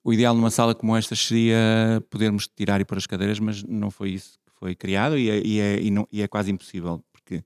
o 0.05 0.12
ideal 0.12 0.35
numa 0.35 0.51
sala 0.51 0.74
como 0.74 0.96
esta 0.96 1.14
seria 1.16 2.03
podermos 2.11 2.46
tirar 2.48 2.81
e 2.81 2.85
pôr 2.85 2.98
as 2.98 3.07
cadeiras, 3.07 3.38
mas 3.38 3.62
não 3.64 3.90
foi 3.90 4.11
isso 4.11 4.38
que 4.46 4.53
foi 4.59 4.74
criado 4.74 5.16
e 5.18 5.29
é, 5.31 5.40
e 5.46 5.61
é, 5.61 5.81
e 5.81 5.90
não- 5.90 6.09
e 6.12 6.22
é 6.22 6.29
quase 6.29 6.51
impossível, 6.51 7.03
porque 7.12 7.42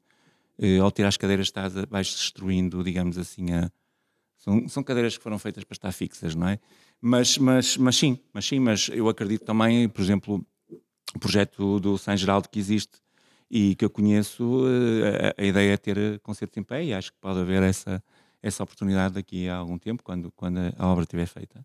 eh, 0.59 0.79
ao 0.79 0.91
tirar 0.93 1.09
as 1.09 1.17
cadeiras 1.17 1.47
estás 1.47 1.77
a- 1.77 1.87
vais 1.91 2.07
destruindo, 2.09 2.83
digamos 2.85 3.19
assim, 3.19 3.53
a. 3.53 3.71
São, 4.39 4.69
são 4.69 4.83
cadeiras 4.83 5.17
que 5.17 5.23
foram 5.23 5.39
feitas 5.39 5.63
para 5.65 5.75
estar 5.75 5.93
fixas, 5.93 6.35
não 6.35 6.49
é? 6.49 6.59
Mas, 7.01 7.39
mas, 7.39 7.77
mas 7.77 7.97
sim, 7.97 8.19
mas 8.33 8.45
sim, 8.45 8.59
mas 8.59 8.89
eu 8.93 9.09
acredito 9.09 9.45
também, 9.45 9.89
por 9.89 10.01
exemplo, 10.03 10.45
o 11.15 11.19
projeto 11.19 11.79
do 11.81 11.97
São 11.99 12.17
Geraldo 12.17 12.49
que 12.49 12.59
existe 12.59 12.99
e 13.53 13.77
que 13.77 13.85
eu 13.87 13.91
conheço, 13.91 14.65
eh, 14.69 15.35
a, 15.39 15.43
a 15.43 15.47
ideia 15.47 15.75
é 15.75 15.79
ter 15.79 15.99
eh, 15.99 16.19
concertos 16.21 16.59
em 16.59 16.65
pé 16.65 16.85
e 16.85 16.95
acho 16.95 17.13
que 17.13 17.19
pode 17.21 17.41
haver 17.41 17.63
essa, 17.63 18.03
essa 18.43 18.65
oportunidade 18.65 19.15
daqui 19.15 19.49
a 19.49 19.57
algum 19.57 19.79
tempo, 19.79 20.03
quando, 20.05 20.33
quando 20.33 20.59
a 20.79 20.87
obra 20.89 21.05
estiver 21.05 21.27
feita. 21.27 21.65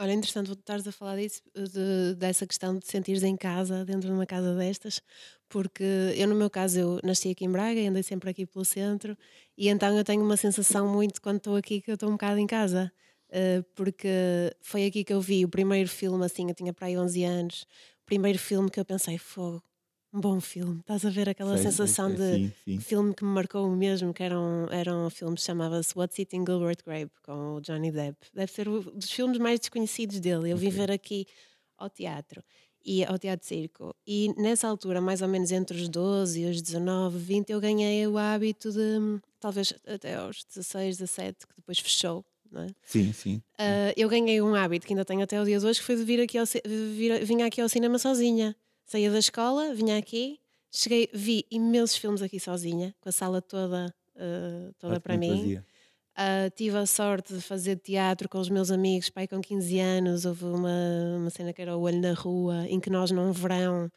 Olha, 0.00 0.12
interessante 0.14 0.46
tu 0.46 0.58
estares 0.58 0.86
a 0.86 0.92
falar 0.92 1.16
disso, 1.16 1.42
de- 1.54 2.14
dessa 2.16 2.46
questão 2.46 2.78
de 2.78 2.86
sentires 2.86 3.22
em 3.22 3.36
casa, 3.36 3.84
dentro 3.84 4.08
de 4.08 4.14
uma 4.14 4.24
casa 4.24 4.54
destas, 4.56 5.02
porque 5.48 5.84
eu, 6.16 6.26
no 6.26 6.34
meu 6.34 6.48
caso, 6.48 6.78
eu 6.80 7.00
nasci 7.04 7.30
aqui 7.30 7.44
em 7.44 7.50
Braga 7.52 7.78
e 7.78 7.86
andei 7.86 8.02
sempre 8.02 8.30
aqui 8.30 8.46
pelo 8.46 8.64
centro, 8.64 9.14
e 9.58 9.68
então 9.68 9.94
eu 9.96 10.02
tenho 10.02 10.22
uma 10.24 10.38
sensação 10.38 10.88
muito 10.88 11.20
quando 11.20 11.36
estou 11.36 11.54
aqui 11.56 11.82
que 11.82 11.90
eu 11.90 11.94
estou 11.94 12.08
um 12.08 12.12
bocado 12.12 12.38
em 12.38 12.46
casa, 12.46 12.90
eh, 13.30 13.62
porque 13.74 14.08
foi 14.62 14.86
aqui 14.86 15.04
que 15.04 15.12
eu 15.12 15.20
vi 15.20 15.44
o 15.44 15.48
primeiro 15.50 15.88
filme, 15.90 16.24
assim, 16.24 16.48
eu 16.48 16.54
tinha 16.54 16.72
para 16.72 16.86
aí 16.86 16.96
11 16.96 17.22
anos, 17.22 17.62
o 18.02 18.06
primeiro 18.06 18.38
filme 18.38 18.70
que 18.70 18.80
eu 18.80 18.84
pensei, 18.86 19.18
fogo, 19.18 19.62
um 20.12 20.20
bom 20.20 20.40
filme, 20.40 20.80
estás 20.80 21.04
a 21.04 21.10
ver 21.10 21.28
aquela 21.28 21.56
Sei, 21.56 21.70
sensação 21.70 22.16
sei, 22.16 22.16
de 22.16 22.36
Sim, 22.36 22.52
sim. 22.64 22.78
filme 22.80 23.14
que 23.14 23.24
me 23.24 23.30
marcou 23.30 23.68
mesmo, 23.70 24.12
que 24.12 24.22
era 24.22 24.38
um, 24.38 24.66
era 24.70 24.94
um 24.94 25.08
filme 25.10 25.36
que 25.36 25.42
chamava-se 25.42 25.96
What's 25.96 26.18
Eating 26.18 26.44
Gilbert 26.46 26.78
Grape, 26.84 27.12
com 27.22 27.54
o 27.56 27.60
Johnny 27.60 27.92
Depp. 27.92 28.18
Deve 28.34 28.50
ser 28.52 28.68
um 28.68 28.80
dos 28.80 29.10
filmes 29.10 29.38
mais 29.38 29.60
desconhecidos 29.60 30.18
dele. 30.20 30.50
Eu 30.50 30.56
vim 30.56 30.68
Ok. 30.68 30.78
ver 30.78 30.90
aqui 30.90 31.26
ao 31.78 31.88
teatro, 31.88 32.42
e 32.84 33.04
ao 33.04 33.18
Teatro 33.18 33.46
Circo. 33.46 33.94
E 34.06 34.32
nessa 34.36 34.66
altura, 34.68 35.00
mais 35.00 35.22
ou 35.22 35.28
menos 35.28 35.52
entre 35.52 35.76
os 35.76 35.88
12 35.88 36.40
e 36.42 36.46
os 36.50 36.60
19, 36.62 37.18
20, 37.18 37.50
eu 37.50 37.60
ganhei 37.60 38.06
o 38.06 38.18
hábito 38.18 38.72
de, 38.72 39.20
talvez 39.38 39.72
até 39.86 40.14
aos 40.16 40.44
16, 40.44 40.96
17, 40.98 41.46
que 41.46 41.54
depois 41.56 41.78
fechou, 41.78 42.24
é? 42.54 42.66
Sim, 42.82 43.12
sim. 43.12 43.42
Uh, 43.60 43.92
eu 43.96 44.08
ganhei 44.08 44.40
um 44.40 44.54
hábito 44.54 44.86
que 44.86 44.92
ainda 44.92 45.04
tenho 45.04 45.22
até 45.22 45.40
o 45.40 45.44
dia 45.44 45.58
de 45.58 45.66
hoje, 45.66 45.78
que 45.80 45.84
foi 45.86 45.96
de 45.96 46.04
vir 46.04 46.20
aqui 46.20 46.38
ao, 46.38 46.46
vir, 46.46 47.24
vinha 47.24 47.46
aqui 47.46 47.60
ao 47.60 47.68
cinema 47.68 47.98
sozinha. 47.98 48.56
Saía 48.90 49.08
da 49.08 49.20
escola, 49.20 49.72
vinha 49.72 49.96
aqui, 49.96 50.40
cheguei, 50.68 51.08
vi 51.14 51.46
imensos 51.48 51.96
filmes 51.96 52.22
aqui 52.22 52.40
sozinha, 52.40 52.92
com 53.00 53.08
a 53.08 53.12
sala 53.12 53.40
toda, 53.40 53.94
uh, 54.16 54.74
toda 54.80 54.98
para 54.98 55.16
mim. 55.16 55.58
Uh, 55.58 56.50
tive 56.56 56.76
a 56.76 56.84
sorte 56.86 57.32
de 57.32 57.40
fazer 57.40 57.76
teatro 57.76 58.28
com 58.28 58.40
os 58.40 58.48
meus 58.48 58.68
amigos, 58.68 59.08
pai 59.08 59.28
com 59.28 59.40
15 59.40 59.78
anos. 59.78 60.24
Houve 60.24 60.44
uma, 60.44 61.18
uma 61.18 61.30
cena 61.30 61.52
que 61.52 61.62
era 61.62 61.76
o 61.76 61.82
Olho 61.82 62.00
na 62.00 62.14
Rua, 62.14 62.66
em 62.66 62.80
que 62.80 62.90
nós, 62.90 63.12
num 63.12 63.30
verão 63.30 63.88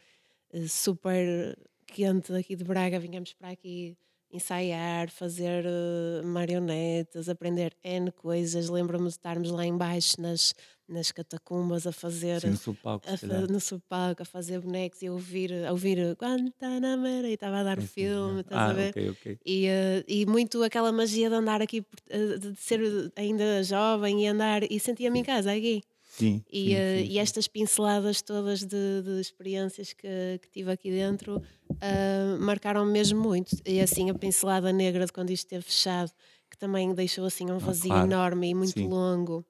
eh, 0.52 0.68
super 0.68 1.58
quente 1.88 2.32
aqui 2.32 2.56
de 2.56 2.64
Braga, 2.64 3.00
vinhamos 3.00 3.34
para 3.34 3.50
aqui 3.50 3.98
ensaiar, 4.32 5.10
fazer 5.10 5.66
eh, 5.66 6.22
marionetas, 6.24 7.30
aprender 7.30 7.76
N 7.84 8.12
coisas. 8.12 8.70
Lembro-me 8.70 9.06
de 9.06 9.14
estarmos 9.14 9.50
lá 9.50 9.66
embaixo 9.66 10.22
nas, 10.22 10.54
nas 10.88 11.12
catacumbas 11.12 11.88
a 11.88 11.92
fazer. 11.92 12.42
Sim, 12.42 12.50
no 12.50 12.58
subpalco, 12.58 13.08
a 13.10 13.18
fa- 13.18 13.48
no 13.48 13.60
subpalco, 13.60 14.22
a 14.22 14.26
fazer 14.26 14.60
bonecos 14.60 15.02
e 15.02 15.08
a 15.08 15.12
ouvir, 15.12 15.52
a 15.66 15.72
ouvir 15.72 16.16
Guantanamera 16.16 17.28
e 17.30 17.34
estava 17.34 17.58
a 17.60 17.64
dar 17.64 17.78
o 17.78 17.82
Sim, 17.82 17.88
sim, 17.88 17.94
filme, 17.94 18.42
estás 18.42 18.60
ah, 18.60 18.70
a 18.70 18.74
ver? 18.74 18.90
ok, 18.90 19.10
ok. 19.12 19.40
E, 19.46 19.66
eh, 19.68 20.04
e 20.08 20.26
muito 20.26 20.64
aquela 20.64 20.92
magia 20.92 21.30
de 21.30 21.36
andar 21.36 21.62
aqui, 21.62 21.86
eh, 22.10 22.38
de 22.38 22.56
ser 22.56 22.80
ainda 23.16 23.62
jovem 23.64 24.24
e 24.24 24.28
andar, 24.28 24.64
e 24.64 24.80
sentia-me 24.80 25.20
em 25.20 25.24
casa 25.24 25.52
aqui. 25.52 25.82
Sim, 26.08 26.44
E, 26.52 26.74
sim, 26.74 26.76
eh, 26.76 27.02
sim, 27.02 27.10
e 27.10 27.18
sim. 27.18 27.20
estas 27.20 27.48
pinceladas 27.48 28.22
todas 28.22 28.60
de, 28.64 29.02
de 29.02 29.20
experiências 29.20 29.92
que, 29.94 30.40
que 30.42 30.50
tive 30.52 30.72
aqui 30.72 30.92
dentro 30.92 31.42
ah, 31.82 32.38
marcaram-me 32.40 32.92
mesmo 32.92 33.22
muito. 33.22 33.56
E 33.66 33.82
assim, 33.82 34.10
a 34.10 34.14
pincelada 34.16 34.72
negra 34.72 35.06
de 35.06 35.12
quando 35.12 35.32
isto 35.32 35.46
esteve 35.46 35.64
fechado, 35.64 36.12
que 36.50 36.58
também 36.58 36.94
deixou 36.94 37.26
assim 37.26 37.50
um 37.52 37.58
vazio 37.58 37.90
claro. 37.90 38.08
enorme 38.08 38.50
e 38.50 38.54
muito 38.54 38.80
Sim. 38.80 38.88
longo, 38.88 39.46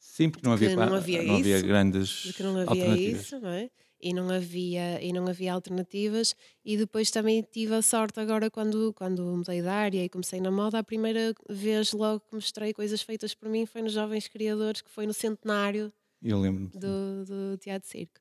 Sim, 0.00 0.30
porque 0.30 0.46
não 0.46 0.54
havia, 0.54 0.74
não 0.74 0.94
havia 0.94 1.22
não 1.22 1.36
havia 1.36 1.56
isso, 1.58 1.66
grandes 1.66 2.38
não 2.40 2.56
havia 2.56 2.70
alternativas. 2.70 3.20
isso, 3.20 3.38
não 3.38 3.50
é? 3.50 3.70
E 4.02 4.14
não 4.14 4.30
havia, 4.30 5.04
e 5.04 5.12
não 5.12 5.28
havia 5.28 5.52
alternativas. 5.52 6.34
E 6.64 6.74
depois 6.78 7.10
também 7.10 7.42
tive 7.42 7.74
a 7.74 7.82
sorte 7.82 8.18
agora 8.18 8.50
quando, 8.50 8.94
quando 8.94 9.22
mudei 9.22 9.60
de 9.60 9.68
área 9.68 10.02
e 10.02 10.08
comecei 10.08 10.40
na 10.40 10.50
moda, 10.50 10.78
a 10.78 10.82
primeira 10.82 11.34
vez 11.50 11.92
logo 11.92 12.20
que 12.20 12.34
mostrei 12.34 12.72
coisas 12.72 13.02
feitas 13.02 13.34
por 13.34 13.50
mim 13.50 13.66
foi 13.66 13.82
nos 13.82 13.92
Jovens 13.92 14.26
Criadores, 14.26 14.80
que 14.80 14.90
foi 14.90 15.06
no 15.06 15.12
centenário 15.12 15.92
do, 16.22 17.24
do 17.26 17.58
Teatro 17.58 17.88
Circo. 17.88 18.20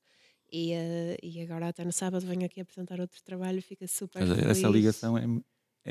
E, 0.52 0.74
eh, 0.74 1.18
e 1.24 1.42
agora 1.42 1.70
até 1.70 1.86
no 1.86 1.94
sábado 1.94 2.26
venho 2.26 2.46
aqui 2.46 2.60
apresentar 2.60 3.00
outro 3.00 3.22
trabalho, 3.24 3.62
fica 3.62 3.88
super 3.88 4.26
Mas 4.26 4.38
feliz. 4.38 4.58
essa 4.58 4.68
ligação 4.68 5.18
é, 5.18 5.24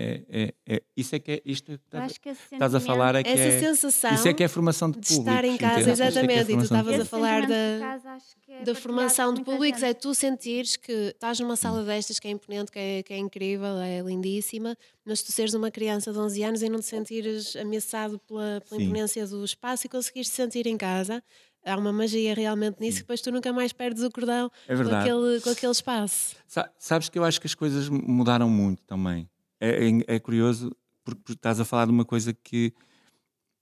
é, 0.01 0.23
é, 0.31 0.55
é- 0.77 0.83
Isso 0.97 1.15
é 1.17 1.19
que 1.19 1.33
é. 1.33 1.43
Isto 1.45 1.67
que 1.67 1.73
Eu 1.73 1.77
estás, 1.77 2.05
acho 2.05 2.21
que 2.21 2.29
estás 2.29 2.75
a 2.75 2.81
falar 2.81 3.15
é 3.17 3.23
que 3.23 3.31
Essa 3.31 3.43
é. 3.43 3.59
sensação 3.61 4.15
Isso 4.15 4.29
é 4.29 4.33
que 4.35 4.45
é 4.45 4.49
formação 4.49 4.91
de 4.91 5.01
de 5.01 5.09
público. 5.09 5.29
estar 5.31 5.45
em 5.45 5.57
casa, 5.57 5.91
exatamente, 5.91 6.53
e 6.53 6.57
tu 6.57 6.63
estavas 6.63 7.01
a 7.01 7.05
falar 7.05 7.43
da- 7.47 7.79
casa, 7.81 8.19
que 8.43 8.53
é 8.53 8.63
da 8.63 8.75
formação 8.75 9.35
de 9.35 9.43
públicos 9.43 9.81
gente. 9.81 9.91
é 9.91 9.95
tu 9.95 10.15
sentires 10.15 10.77
que 10.77 10.93
estás 10.93 11.41
numa 11.41 11.57
sala 11.57 11.83
destas 11.85 12.19
que 12.19 12.29
é 12.29 12.31
imponente, 12.31 12.71
que 12.71 12.79
é, 12.79 13.03
que 13.03 13.13
é 13.13 13.19
incrível, 13.19 13.79
é 13.79 14.01
lindíssima, 14.01 14.77
mas 15.05 15.23
tu 15.23 15.33
seres 15.33 15.55
uma 15.55 15.71
criança 15.71 16.13
de 16.13 16.19
11 16.19 16.43
anos 16.43 16.63
e 16.63 16.69
não 16.69 16.79
te 16.81 16.87
sentires 16.87 17.57
ameaçado 17.57 18.19
pela, 18.21 18.61
pela 18.69 18.81
Sim. 18.81 18.87
imponência 18.87 19.27
do 19.27 19.45
espaço 19.45 19.87
e 19.87 19.89
conseguires 19.89 20.29
te 20.29 20.37
sentir 20.37 20.67
em 20.67 20.77
casa. 20.77 21.23
Há 21.67 21.77
uma 21.77 21.93
magia 21.93 22.35
realmente 22.35 22.81
nisso 22.81 22.99
que 22.99 23.03
depois 23.03 23.21
tu 23.21 23.31
nunca 23.33 23.53
mais 23.53 23.73
perdes 23.73 24.03
o 24.03 24.11
cordão 24.11 24.51
É 24.67 24.75
com 24.77 24.83
aquele, 24.95 25.41
com 25.41 25.51
aquele 25.51 25.73
espaço. 25.73 26.37
Sa- 26.47 26.71
Sabes 26.79 27.09
que 27.09 27.19
eu 27.19 27.25
acho 27.25 27.41
que 27.41 27.47
as 27.47 27.55
coisas 27.55 27.89
mudaram 27.89 28.49
muito 28.49 28.83
também. 28.85 29.29
É, 29.61 29.89
é- 29.89 30.17
é 30.17 30.19
curioso 30.19 30.75
porque 31.05 31.33
estás 31.33 31.59
a 31.59 31.65
falar 31.65 31.87
de 31.87 31.91
uma 31.93 32.05
coisa 32.05 32.33
que 32.33 32.73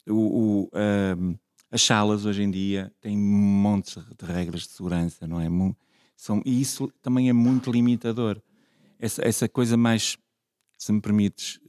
o, 0.08 0.14
o, 0.64 0.70
ahm, 0.72 1.34
as 1.70 1.82
salas 1.82 2.24
hoje 2.24 2.42
em 2.42 2.50
dia 2.50 2.92
têm 3.00 3.16
montes 3.16 3.96
de 4.18 4.24
regras 4.24 4.62
de 4.62 4.68
segurança, 4.68 5.26
não 5.26 5.40
é? 5.40 5.48
São, 6.16 6.40
e 6.44 6.60
isso 6.60 6.90
também 7.02 7.28
é 7.28 7.32
muito 7.32 7.70
limitador. 7.70 8.40
Essa, 8.98 9.26
essa 9.26 9.48
coisa 9.48 9.76
mais, 9.76 10.16
se 10.78 10.92
me 10.92 11.00
permites, 11.00 11.60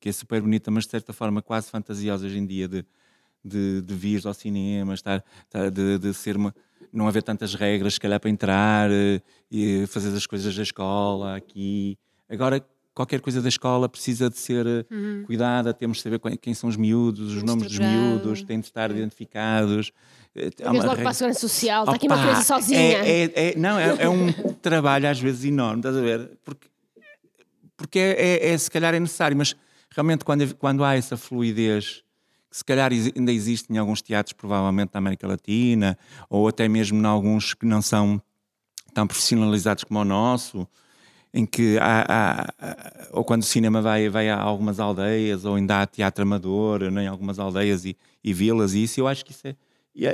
que 0.00 0.08
é 0.08 0.12
super 0.12 0.40
bonita, 0.40 0.70
mas 0.70 0.84
de 0.84 0.90
certa 0.90 1.12
forma 1.12 1.42
quase 1.42 1.70
fantasiosa 1.70 2.26
hoje 2.26 2.38
em 2.38 2.46
dia 2.46 2.66
de, 2.68 2.84
de, 3.44 3.82
de 3.82 3.94
vir 3.94 4.26
ao 4.26 4.34
cinema, 4.34 4.94
estar, 4.94 5.24
estar- 5.44 5.70
de, 5.70 5.98
de 5.98 6.14
ser 6.14 6.36
uma, 6.36 6.54
não 6.92 7.06
haver 7.08 7.22
tantas 7.22 7.54
regras, 7.54 7.94
se 7.94 8.00
calhar, 8.00 8.20
para 8.20 8.30
entrar 8.30 8.90
eh, 8.90 9.20
e 9.50 9.86
fazer 9.86 10.16
as 10.16 10.26
coisas 10.26 10.54
da 10.54 10.62
escola 10.62 11.36
aqui. 11.36 11.98
Agora, 12.28 12.64
qualquer 12.94 13.20
coisa 13.20 13.40
da 13.40 13.48
escola 13.48 13.88
precisa 13.88 14.28
de 14.28 14.38
ser 14.38 14.66
eh, 14.66 14.84
cuidada, 15.26 15.72
temos 15.72 15.98
de 15.98 16.02
saber 16.02 16.20
quem- 16.40 16.54
são 16.54 16.68
os 16.68 16.76
miúdos, 16.76 17.32
os 17.34 17.42
nomes 17.42 17.64
dos 17.68 17.78
miúdos, 17.78 18.42
têm 18.42 18.60
de 18.60 18.66
estar 18.66 18.90
identificados. 18.90 19.92
Eh, 20.34 20.50
há 20.62 20.70
uma 20.70 20.84
logo 20.84 20.96
para 21.02 21.10
a 21.10 21.14
Segurança 21.14 21.40
Social, 21.40 21.84
está 21.84 21.96
aqui 21.96 22.06
uma 22.06 22.16
criança 22.22 22.42
sozinha. 22.42 22.78
é- 22.80 23.22
é- 23.24 23.48
é- 23.50 23.56
não, 23.56 23.78
é, 23.78 24.02
é 24.02 24.08
um 24.08 24.32
trabalho 24.62 25.08
às 25.08 25.18
vezes 25.20 25.44
enorme, 25.44 25.78
estás 25.80 25.96
a 25.96 26.00
ver? 26.00 26.30
Porque, 26.44 26.68
porque 27.76 27.98
é, 27.98 28.12
é- 28.12 28.48
é- 28.52 28.58
se 28.58 28.70
calhar 28.70 28.94
é 28.94 29.00
necessário, 29.00 29.36
mas 29.36 29.54
realmente 29.90 30.24
quando, 30.24 30.54
quando 30.56 30.84
há 30.84 30.94
essa 30.94 31.16
fluidez, 31.16 32.02
que 32.50 32.56
se 32.58 32.64
calhar 32.64 32.90
ainda 32.92 33.32
existe 33.32 33.72
em 33.72 33.78
alguns 33.78 34.02
teatros, 34.02 34.34
provavelmente 34.34 34.90
na 34.92 34.98
América 34.98 35.26
Latina, 35.26 35.96
ou 36.28 36.46
até 36.48 36.68
mesmo 36.68 37.00
em 37.00 37.06
alguns 37.06 37.54
que 37.54 37.64
não 37.64 37.80
são 37.80 38.20
tão 38.92 39.06
profissionalizados 39.06 39.84
como 39.84 40.00
o 40.00 40.04
nosso, 40.04 40.68
em 41.34 41.46
que 41.46 41.78
há, 41.78 42.04
há- 42.08 43.08
ou 43.12 43.24
quando 43.24 43.42
o 43.42 43.46
cinema 43.46 43.80
vai, 43.80 44.08
vai 44.08 44.28
a 44.28 44.38
algumas 44.38 44.78
aldeias, 44.80 45.44
ou 45.44 45.54
ainda 45.56 45.80
há 45.82 45.86
teatro 45.86 46.22
amador 46.22 46.90
né, 46.90 47.04
em 47.04 47.06
algumas 47.08 47.38
aldeias 47.38 47.84
e, 47.84 47.96
e 48.22 48.32
vilas, 48.34 48.74
e 48.74 48.82
isso 48.84 49.00
eu 49.00 49.08
acho 49.08 49.24
que 49.24 49.32
isso 49.32 49.46
é. 49.48 49.56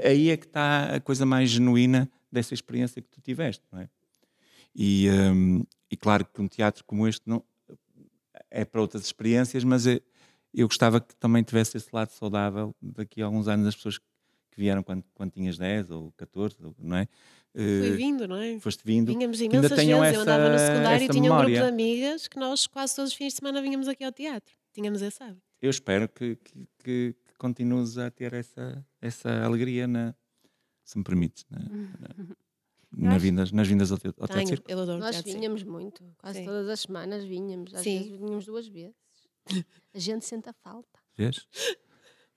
aí 0.07 0.31
é 0.31 0.37
que 0.37 0.47
está 0.47 0.95
a 0.97 1.01
coisa 1.01 1.27
mais 1.27 1.51
genuína 1.51 2.11
dessa 2.31 2.55
experiência 2.55 3.03
que 3.03 3.09
tu 3.09 3.21
tiveste, 3.21 3.65
não 3.73 3.81
é? 3.81 3.89
E, 4.75 5.09
hum, 5.11 5.65
e 5.91 5.97
claro 5.97 6.25
que 6.27 6.41
um 6.41 6.49
teatro 6.49 6.85
como 6.85 7.07
este 7.09 7.23
não 7.29 7.43
é 8.51 8.65
para 8.65 8.81
outras 8.81 9.05
experiências, 9.05 9.65
mas 9.65 9.87
é- 9.87 10.01
eu 10.55 10.67
gostava 10.67 11.01
que 11.01 11.15
também 11.17 11.43
tivesse 11.43 11.77
esse 11.77 11.89
lado 11.93 12.11
saudável 12.11 12.75
daqui 12.81 13.23
a 13.23 13.27
alguns 13.27 13.49
anos 13.49 13.67
as 13.67 13.77
pessoas 13.77 13.99
que 13.99 14.05
vieram 14.57 14.83
quando, 14.83 15.05
quando 15.15 15.33
tinhas 15.33 15.59
10 15.59 15.91
ou 15.91 16.13
14, 16.17 16.57
ou- 16.63 16.75
não 16.79 16.97
é? 16.97 17.09
Foi 17.59 17.89
Eh, 17.89 17.91
vindo, 17.97 18.29
não 18.29 18.37
é? 18.37 18.59
foste 18.61 18.83
vindo. 18.85 19.09
Vínhamos 19.13 19.41
imensas 19.41 19.71
vezes. 19.71 19.85
tenham 19.85 20.05
eu 20.05 20.21
andava 20.21 20.49
no 20.49 20.55
essa- 20.55 20.67
secundário 20.67 21.01
e 21.01 21.05
essa 21.05 21.13
tinha 21.13 21.25
um 21.33 21.37
grupo 21.37 21.47
de 21.47 21.53
memória. 21.55 21.69
amigas 21.75 22.29
que 22.29 22.39
nós 22.39 22.67
quase 22.69 22.95
todos 22.95 23.11
os 23.11 23.17
fins 23.17 23.33
de 23.33 23.39
semana 23.41 23.61
vinhamos 23.61 23.89
aqui 23.89 24.05
ao 24.05 24.13
teatro. 24.13 24.55
Tínhamos 24.73 25.03
esse 25.03 25.21
hábito. 25.23 25.43
Eu 25.61 25.71
espero 25.71 26.09
que, 26.09 26.37
que, 26.37 26.67
que, 26.85 27.17
continues 27.37 27.99
a 27.99 28.11
ter 28.13 28.33
essa, 28.33 28.87
essa 29.01 29.43
alegria, 29.45 29.87
na, 29.89 30.15
se 30.85 30.97
me 30.99 31.03
permites, 31.05 31.45
na, 31.51 31.59
na- 31.59 32.37
na 33.13 33.19
vindas, 33.19 33.51
nas 33.53 33.67
vindas 33.67 33.91
ao, 33.91 33.99
teu, 33.99 34.11
ao 34.11 34.29
Teatro 34.29 34.37
Tenho, 34.37 34.49
Circo. 34.49 34.71
eu 34.71 34.79
adoro 34.81 34.99
Nós 35.01 35.17
teatro, 35.17 35.33
sim. 35.33 35.39
vinhamos 35.39 35.63
muito, 35.65 36.05
quase 36.19 36.39
Sim. 36.39 36.45
todas 36.45 36.69
as 36.69 36.81
semanas 36.81 37.25
vinhamos, 37.25 37.75
às 37.75 37.83
Sim. 37.83 37.99
vezes 37.99 38.17
vinhamos 38.19 38.47
duas 38.47 38.69
vezes. 38.69 38.95
A 39.95 39.99
gente 39.99 40.25
sente 40.25 40.49
a 40.49 40.53
falta. 40.53 40.99
Vês? 41.17 41.47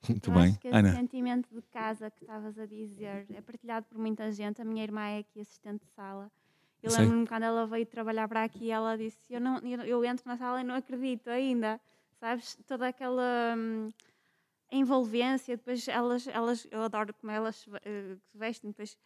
Muito 0.08 0.30
Eu 0.30 0.34
bem. 0.34 0.54
que 0.54 0.68
esse 0.68 0.76
Ana, 0.76 0.92
sentimento 0.92 1.48
de 1.54 1.62
casa 1.62 2.10
que 2.10 2.24
estavas 2.24 2.58
a 2.58 2.66
dizer 2.66 3.26
é 3.32 3.40
partilhado 3.40 3.86
por 3.86 3.98
muita 3.98 4.30
gente. 4.32 4.60
A 4.60 4.64
minha 4.64 4.82
irmã 4.82 5.02
é 5.02 5.18
aqui 5.18 5.40
assistente 5.40 5.84
de 5.84 5.90
sala. 5.92 6.30
Eu 6.82 6.90
lembro-me 6.90 7.26
quando 7.26 7.44
ela 7.44 7.64
veio 7.66 7.86
trabalhar 7.86 8.26
para 8.26 8.42
aqui, 8.42 8.70
ela 8.70 8.96
disse: 8.96 9.32
eu, 9.32 9.40
não, 9.40 9.58
eu, 9.58 9.82
eu 9.82 10.04
entro 10.04 10.24
na 10.26 10.36
sala 10.36 10.60
e 10.60 10.64
não 10.64 10.74
acredito 10.74 11.28
ainda. 11.28 11.80
Sabes? 12.18 12.56
Toda 12.66 12.88
aquela 12.88 13.54
hum, 13.56 13.90
envolvência. 14.70 15.56
Depois 15.56 15.86
elas, 15.86 16.26
elas, 16.26 16.66
eu 16.70 16.82
adoro 16.82 17.14
como 17.14 17.30
elas 17.30 17.56
se 17.56 17.70
eh, 17.84 18.16
se 18.16 18.38
vestem. 18.38 18.70
Depois 18.70 18.98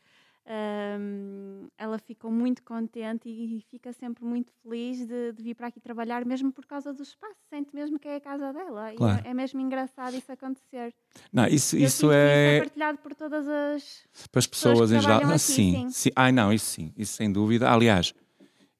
hum, 0.48 1.68
ela 1.76 1.98
ficou 1.98 2.30
muito 2.30 2.62
contente 2.62 3.28
e, 3.28 3.60
fica 3.70 3.92
sempre 3.92 4.24
muito 4.24 4.52
feliz 4.62 5.06
de, 5.06 5.32
de 5.32 5.42
vir 5.42 5.54
para 5.54 5.66
aqui 5.68 5.80
trabalhar, 5.80 6.24
mesmo 6.24 6.52
por 6.52 6.64
causa 6.66 6.92
do 6.92 7.02
espaço. 7.02 7.34
Sente 7.50 7.74
mesmo 7.74 7.98
que 7.98 8.08
é 8.08 8.16
a 8.16 8.20
casa 8.20 8.52
dela. 8.52 8.92
Claro. 8.96 9.22
é, 9.26 9.30
é 9.30 9.34
mesmo 9.34 9.60
engraçado 9.60 10.14
isso 10.16 10.30
acontecer. 10.30 10.94
não, 11.32 11.46
isso, 11.46 11.76
isso 11.76 11.96
sinto 11.98 12.10
que 12.10 12.14
é. 12.14 12.58
partilhado 12.60 12.98
por 12.98 13.14
todas 13.14 13.46
as. 13.48 14.04
Para 14.30 14.38
as 14.38 14.46
pessoas 14.46 14.92
em 14.92 15.00
geral. 15.00 15.20
Ah, 15.24 15.28
aqui, 15.30 15.38
sim, 15.38 15.72
sim. 15.72 15.90
sim. 15.90 16.10
Ai, 16.14 16.32
não, 16.32 16.52
isso 16.52 16.66
sim, 16.66 16.92
isso 16.96 17.14
sem 17.14 17.30
dúvida. 17.30 17.70
Aliás, 17.70 18.14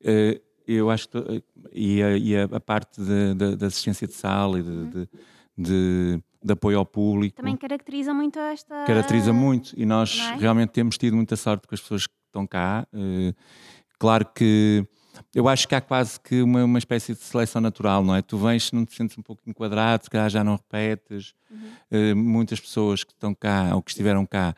eh, 0.03 0.41
eu 0.67 0.91
acho 0.91 1.09
que. 1.09 1.19
eh, 1.19 1.43
E 1.73 2.03
a, 2.03 2.17
e 2.17 2.37
a- 2.37 2.61
parte 2.61 3.01
da 3.59 3.67
assistência 3.67 4.07
de 4.07 4.12
sala 4.14 4.59
e 4.59 4.62
de, 4.62 4.87
de, 4.87 5.09
de- 5.59 6.23
de 6.43 6.53
apoio 6.53 6.78
ao 6.78 6.87
público 6.87 7.37
Também 7.37 7.57
caracteriza 7.57 8.12
muito 8.14 8.39
esta. 8.39 8.84
caracteriza 8.84 9.32
muito. 9.32 9.72
E 9.76 9.84
nós 9.84 10.18
é? 10.18 10.37
realmente 10.37 10.70
temos 10.70 10.97
tido 10.99 11.16
muita 11.16 11.37
sorte 11.37 11.66
com 11.66 11.74
as 11.74 11.80
pessoas 11.80 12.07
que 12.07 12.14
estão 12.26 12.47
cá. 12.47 12.87
Eh, 12.93 13.34
claro 13.99 14.26
que. 14.34 14.87
Eu 15.34 15.49
acho 15.49 15.66
que 15.66 15.74
há 15.74 15.80
quase 15.80 16.20
que 16.20 16.43
uma, 16.43 16.64
uma 16.64 16.78
espécie 16.78 17.14
de 17.14 17.20
seleção 17.20 17.61
natural, 17.61 18.05
não 18.05 18.14
é? 18.14 18.20
Tu 18.20 18.37
vens, 18.37 18.70
não 18.70 18.84
te 18.84 18.95
sentes 18.95 19.16
um 19.16 19.22
pouco 19.22 19.43
enquadrado, 19.47 20.05
se 20.05 20.11
calhar 20.11 20.28
já 20.28 20.45
não 20.45 20.57
repetes. 20.57 21.32
Uhum. 21.51 21.59
Eh, 21.91 22.14
muitas 22.14 22.61
pessoas 22.61 23.03
que 23.03 23.12
estão 23.12 23.34
cá 23.34 23.74
ou 23.74 23.82
que 23.82 23.91
estiveram 23.91 24.26
cá, 24.26 24.55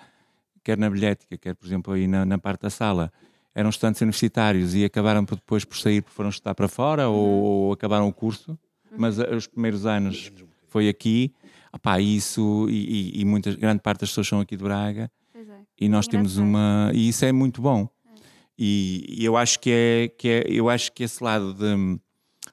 quer 0.65 0.77
na 0.77 0.91
bilhética, 0.91 1.39
quer, 1.39 1.55
por 1.55 1.65
exemplo, 1.65 1.93
aí 1.95 2.09
na, 2.09 2.27
na 2.27 2.39
parte 2.39 2.63
da 2.63 2.71
sala, 2.71 3.13
eram 3.55 3.71
estudantes 3.71 4.01
universitários 4.01 4.75
e 4.75 4.85
acabaram 4.85 5.25
por 5.25 5.37
depois 5.37 5.65
por 5.65 5.77
sair 5.77 6.03
porque 6.03 6.15
foram 6.15 6.31
estudar 6.31 6.55
para 6.55 6.69
fora 6.69 7.09
ou, 7.09 7.27
ou 7.27 7.73
acabaram 7.73 8.07
o 8.09 8.13
curso, 8.13 8.59
mas 8.97 9.19
eh, 9.19 9.35
os 9.35 9.47
primeiros 9.47 9.87
anos 9.87 10.33
foi 10.69 10.89
aqui. 10.89 11.33
Opá, 11.73 12.01
e 12.01 12.17
isso, 12.17 12.67
e, 12.71 13.17
e, 13.17 13.21
e 13.21 13.25
muita, 13.25 13.55
grande 13.55 13.81
parte 13.81 14.01
das 14.01 14.11
pessoas 14.11 14.27
são 14.27 14.41
aqui 14.41 14.57
de 14.57 14.65
Braga 14.65 15.11
Pois 15.33 15.49
é. 15.49 15.61
e 15.79 15.89
nós 15.89 16.09
temos 16.09 16.39
Engraçado. 16.39 16.49
uma 16.49 16.91
e 16.95 17.09
isso 17.09 17.25
é 17.25 17.33
muito 17.33 17.61
bom. 17.61 17.89
E, 18.59 19.05
e 19.09 19.25
eu 19.25 19.37
acho 19.37 19.61
que 19.61 19.71
é 19.71 20.09
que 20.09 20.29
é 20.29 20.45
eu 20.49 20.69
acho 20.69 20.93
que 20.93 21.05
esse 21.05 21.23
lado 21.23 21.55
de, 21.55 22.01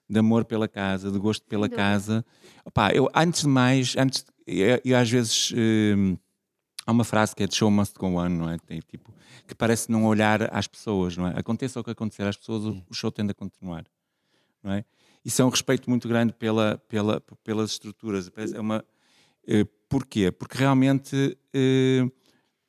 de 0.07 0.20
amor 0.20 0.45
pela 0.45 0.68
casa 0.68 1.11
de 1.11 1.18
gosto 1.18 1.43
pela 1.47 1.68
dúvida. 1.68 1.82
casa 1.82 2.26
opá, 2.63 2.91
eu 2.91 3.09
antes 3.16 3.41
de 3.41 3.47
mais 3.47 3.95
antes 3.97 4.24
eu, 4.45 4.80
eu 4.86 4.97
às 4.97 5.09
vezes 5.09 5.51
hum, 5.97 6.16
há 6.86 6.91
uma 6.91 7.03
frase 7.03 7.36
que 7.36 7.41
é 7.41 7.47
de 7.47 7.55
show 7.55 7.72
must 7.72 7.97
go 7.97 8.07
on 8.07 8.30
não 8.30 8.49
é? 8.49 8.57
Tem, 8.59 8.80
tipo 8.82 9.11
que 9.47 9.55
parece 9.55 9.91
não 9.91 10.05
olhar 10.05 10.53
às 10.55 10.68
pessoas 10.68 11.18
não 11.18 11.28
é? 11.28 11.34
Aconteça 11.39 11.80
o 11.80 11.84
que 11.84 11.89
acontecer 11.89 12.24
às 12.24 12.38
pessoas 12.38 12.66
o, 12.66 12.93
show 12.93 13.11
tende 13.11 13.32
a 13.32 13.34
continuar 13.34 13.86
não 14.61 14.74
é? 14.74 14.86
Isso 15.24 15.41
é 15.41 15.45
um 15.45 15.49
respeito 15.49 15.89
muito 15.89 16.07
grande 16.07 16.34
pela, 16.34 16.80
pela, 16.88 17.20
pelas 17.43 17.72
estruturas. 17.72 18.32
É 18.53 18.59
uma 18.59 18.86
porquê 19.89 20.32
porque 20.32 20.58
realmente 20.58 21.38
eh, 21.54 22.04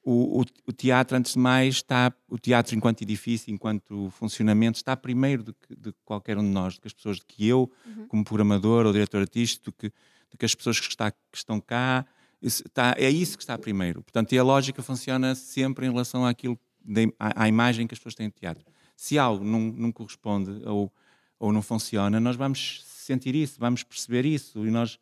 o, 0.04 0.40
o- 0.42 0.44
o 0.68 0.72
teatro, 0.72 1.16
antes 1.16 1.32
de 1.32 1.38
mais, 1.38 1.76
está, 1.76 2.12
o 2.28 2.38
teatro 2.38 2.76
enquanto 2.76 3.02
edifício, 3.02 3.52
enquanto 3.52 4.08
funcionamento, 4.10 4.76
está 4.78 4.96
primeiro 4.96 5.42
do 5.42 5.52
que, 5.54 5.74
de 5.74 5.92
qualquer 6.04 6.38
um 6.38 6.42
de 6.42 6.48
nós, 6.50 6.74
do 6.74 6.80
que 6.80 6.86
as 6.86 6.92
pessoas, 6.92 7.18
do 7.18 7.26
que 7.26 7.46
eu, 7.46 7.70
como 8.08 8.22
programador 8.24 8.86
ou 8.86 8.92
diretor 8.92 9.20
artístico, 9.20 9.64
do 9.66 9.72
que, 9.72 9.88
do 10.30 10.38
que 10.38 10.44
as 10.44 10.54
pessoas 10.54 10.78
que, 10.78 10.86
está- 10.88 11.10
que 11.10 11.18
estão 11.34 11.60
cá. 11.60 12.06
Está- 12.40 12.94
é 12.98 13.10
isso 13.10 13.36
que 13.36 13.42
está 13.42 13.58
primeiro. 13.58 14.02
Portanto, 14.02 14.32
e 14.32 14.38
a 14.38 14.44
lógica 14.44 14.80
funciona 14.82 15.34
sempre 15.34 15.86
em 15.86 15.90
relação 15.90 16.24
àquilo, 16.24 16.56
im- 16.86 17.12
à, 17.18 17.44
à 17.44 17.48
imagem 17.48 17.86
que 17.86 17.94
as 17.94 17.98
pessoas 17.98 18.14
têm 18.14 18.28
de 18.28 18.34
teatro. 18.34 18.64
Se 18.96 19.18
algo 19.18 19.44
não, 19.44 19.58
não 19.72 19.90
corresponde 19.90 20.50
ou, 20.66 20.92
ou 21.38 21.52
não 21.52 21.62
funciona, 21.62 22.20
nós 22.20 22.36
vamos 22.36 22.84
sentir 22.86 23.34
isso, 23.34 23.56
vamos 23.58 23.82
perceber 23.82 24.24
isso 24.24 24.64
e 24.66 24.70
nós 24.70 24.98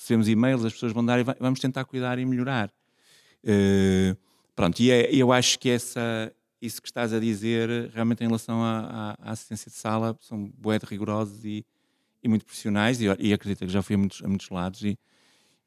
recebemos 0.00 0.28
e-mails, 0.28 0.64
as 0.64 0.72
pessoas 0.72 0.92
vão 0.92 1.04
dar 1.04 1.20
e 1.20 1.22
va- 1.22 1.36
vamos 1.38 1.60
tentar 1.60 1.84
cuidar 1.84 2.18
e 2.18 2.24
melhorar. 2.24 2.72
Eh, 3.44 4.16
pronto, 4.56 4.80
e 4.80 4.90
é- 4.90 5.14
eu 5.14 5.30
acho 5.30 5.58
que 5.58 5.68
essa, 5.68 6.32
isso 6.60 6.80
que 6.80 6.88
estás 6.88 7.12
a 7.12 7.20
dizer, 7.20 7.90
realmente 7.92 8.22
em 8.24 8.26
relação 8.26 8.62
à, 8.64 9.16
à- 9.20 9.28
à 9.28 9.32
assistência 9.32 9.70
de 9.70 9.76
sala, 9.76 10.16
são 10.20 10.50
de 10.80 10.86
rigorosos 10.86 11.44
e, 11.44 11.64
e 12.22 12.28
muito 12.28 12.44
profissionais, 12.46 13.00
e, 13.00 13.04
e 13.18 13.32
acredito 13.32 13.60
que 13.66 13.68
já 13.72 13.82
fui 13.82 13.94
a 13.94 13.98
muitos, 13.98 14.22
a 14.24 14.28
muitos 14.28 14.48
lados 14.48 14.82
e, 14.82 14.98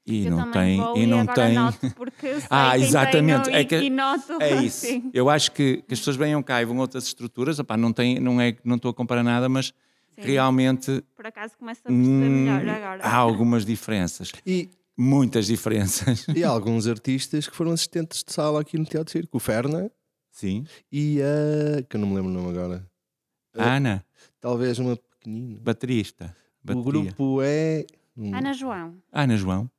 e 0.06 0.26
Eu 0.26 0.32
não 0.32 0.52
tem. 0.52 0.78
vou 0.78 0.98
E 0.98 1.06
não 1.06 1.26
tem 1.28 1.56
Ah, 2.50 2.78
exatamente, 2.78 3.50
é 3.52 3.64
que- 3.64 3.90
noto. 3.90 4.42
é 4.42 4.56
isso. 4.66 4.88
Sim. 4.88 5.12
Eu 5.14 5.30
acho 5.30 5.52
que, 5.52 5.84
que 5.88 5.94
as 5.94 6.00
pessoas 6.00 6.16
venham 6.16 6.42
cá 6.42 6.60
e 6.60 6.66
vão 6.66 6.78
a 6.78 6.82
outras 6.82 7.06
estruturas, 7.06 7.60
opá, 7.60 7.78
não, 7.78 7.94
tem, 7.94 8.20
não, 8.20 8.42
é, 8.42 8.56
não 8.64 8.78
estou 8.78 8.90
a 8.90 8.94
comparar 8.96 9.24
nada, 9.24 9.48
mas 9.48 9.74
Sim. 10.16 10.22
realmente 10.22 11.04
Por 11.16 11.26
acaso 11.26 11.54
começo 11.58 11.82
a 11.82 11.90
perceber 11.90 12.08
hum, 12.10 12.44
melhor 12.46 12.70
agora. 12.70 13.04
há 13.04 13.16
algumas 13.16 13.66
diferenças. 13.66 14.32
E, 14.46 14.70
Muitas 14.96 15.48
diferenças. 15.48 16.28
e 16.36 16.44
há 16.44 16.50
alguns 16.50 16.86
artistas 16.88 17.48
que 17.48 17.56
foram 17.56 17.72
assistentes 17.72 18.24
de 18.24 18.32
sala 18.32 18.62
aqui 18.62 18.78
no 18.78 18.86
Teatro 18.86 19.12
Circo. 19.12 19.38
O 19.38 19.40
Ferna 19.40 19.90
Sim. 20.32 20.66
e 20.92 21.20
a. 21.22 21.82
que 21.84 21.96
eu 21.96 22.00
não 22.02 22.08
me 22.10 22.16
lembro 22.16 22.30
o 22.30 22.34
nome 22.34 22.50
agora. 22.50 22.86
A 23.58 23.76
Ana, 23.78 24.06
Talvez 24.40 24.78
uma 24.80 24.96
pequenina. 24.96 25.60
baterista. 25.62 26.36
O 26.64 26.68
Bateria. 26.68 26.84
grupo 27.12 27.40
é. 27.42 27.86
Ana 28.34 28.54
João. 28.54 28.96
Ana 29.12 29.36
João. 29.38 29.70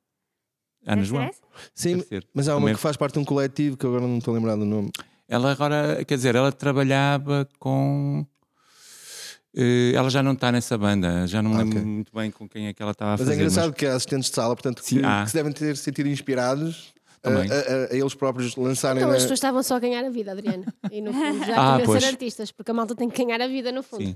Ana 0.85 0.97
Deve 0.97 1.07
João. 1.07 1.29
Sim, 1.73 2.03
mas 2.33 2.47
há 2.49 2.53
uma 2.55 2.59
Também- 2.61 2.75
que 2.75 2.81
faz 2.81 2.95
parte 2.97 3.13
de 3.13 3.19
um 3.19 3.25
coletivo 3.25 3.75
que 3.77 3.85
agora 3.85 4.01
não 4.05 4.17
estou 4.17 4.33
a 4.33 4.37
lembrar 4.37 4.55
do 4.55 4.65
nome. 4.65 4.91
Ela 5.27 5.51
agora, 5.51 6.03
quer 6.05 6.15
dizer, 6.15 6.35
ela 6.35 6.51
trabalhava 6.51 7.47
com. 7.57 8.25
Eh, 9.55 9.91
ela 9.95 10.09
já 10.09 10.21
não 10.21 10.33
está 10.33 10.51
nessa 10.51 10.77
banda, 10.77 11.25
já 11.27 11.41
não 11.41 11.51
me 11.51 11.57
lembro 11.57 11.77
ok. 11.79 11.85
muito 11.89 12.11
bem 12.13 12.29
com 12.31 12.47
quem 12.47 12.67
é 12.67 12.73
que 12.73 12.81
ela 12.81 12.91
estava 12.91 13.11
a 13.11 13.13
Mas 13.13 13.21
fazer. 13.21 13.31
é 13.31 13.35
engraçado 13.35 13.73
que 13.73 13.85
há 13.85 13.95
assistentes 13.95 14.29
de 14.29 14.35
sala, 14.35 14.55
portanto, 14.55 14.81
que, 14.81 14.87
Sim, 14.89 15.01
há. 15.03 15.23
que 15.23 15.29
se 15.31 15.35
devem 15.35 15.51
ter 15.51 15.75
sentido 15.77 16.07
inspirados 16.09 16.93
a, 17.23 17.29
Também. 17.29 17.49
a- 17.51 17.55
a- 17.55 17.93
a 17.93 17.95
eles 17.95 18.13
próprios 18.13 18.55
lançarem. 18.55 19.01
Então 19.01 19.09
as 19.11 19.21
pessoas 19.23 19.37
estavam 19.39 19.63
só 19.63 19.75
a 19.75 19.79
ganhar 19.79 20.03
a 20.05 20.09
vida, 20.09 20.31
Adriana. 20.31 20.65
E 20.91 21.01
no 21.01 21.11
fundo 21.13 21.45
já 21.45 21.55
Ah, 21.75 21.79
pois. 21.83 22.03
ser 22.03 22.09
artistas, 22.09 22.51
porque 22.51 22.69
a 22.71 22.73
malta 22.73 22.95
tem 22.95 23.09
que 23.09 23.23
ganhar 23.23 23.41
a 23.41 23.47
vida 23.47 23.71
no 23.71 23.81
fundo. 23.81 24.03
Sim. 24.05 24.15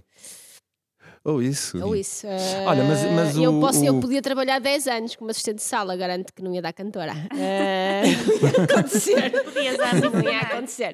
Ou 1.23 1.41
isso. 1.43 1.77
Ou 1.83 1.95
isso. 1.95 2.25
eh, 2.25 2.63
Olha, 2.65 2.83
mas- 2.83 3.03
mas 3.11 3.37
eu, 3.37 3.57
o- 3.57 3.59
posso, 3.59 3.83
eu 3.83 3.97
o- 3.97 3.99
podia 3.99 4.21
trabalhar 4.21 4.59
10 4.59 4.87
anos 4.87 5.15
como 5.15 5.29
assistente 5.29 5.57
de 5.57 5.63
sala, 5.63 5.95
garanto 5.97 6.33
que 6.33 6.41
não 6.41 6.53
ia 6.53 6.61
dar 6.61 6.71
cantora. 6.73 7.13
Eh, 7.37 8.03
não 8.41 8.49
ia 8.49 8.63
acontecer. 8.63 9.43
Podias 9.43 9.77
Não 10.13 10.21
ia 10.23 10.39
acontecer. 10.39 10.93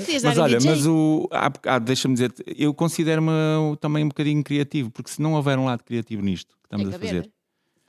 Podias 0.00 0.22
Mas 0.24 0.38
olha, 0.38 0.56
DJ. 0.58 0.70
mas 0.70 0.86
o. 0.86 1.28
há 1.30 1.50
bocado, 1.50 1.84
deixa-me 1.84 2.14
dizer, 2.14 2.32
eu 2.56 2.72
considero-me 2.74 3.30
também 3.80 4.04
um 4.04 4.08
bocadinho 4.08 4.42
criativo, 4.42 4.90
porque 4.90 5.10
se 5.10 5.20
não 5.20 5.34
houver 5.34 5.58
um 5.58 5.64
lado 5.66 5.84
criativo 5.84 6.22
nisto 6.22 6.56
que 6.56 6.66
estamos 6.74 6.94
a 6.94 6.98
fazer, 6.98 7.30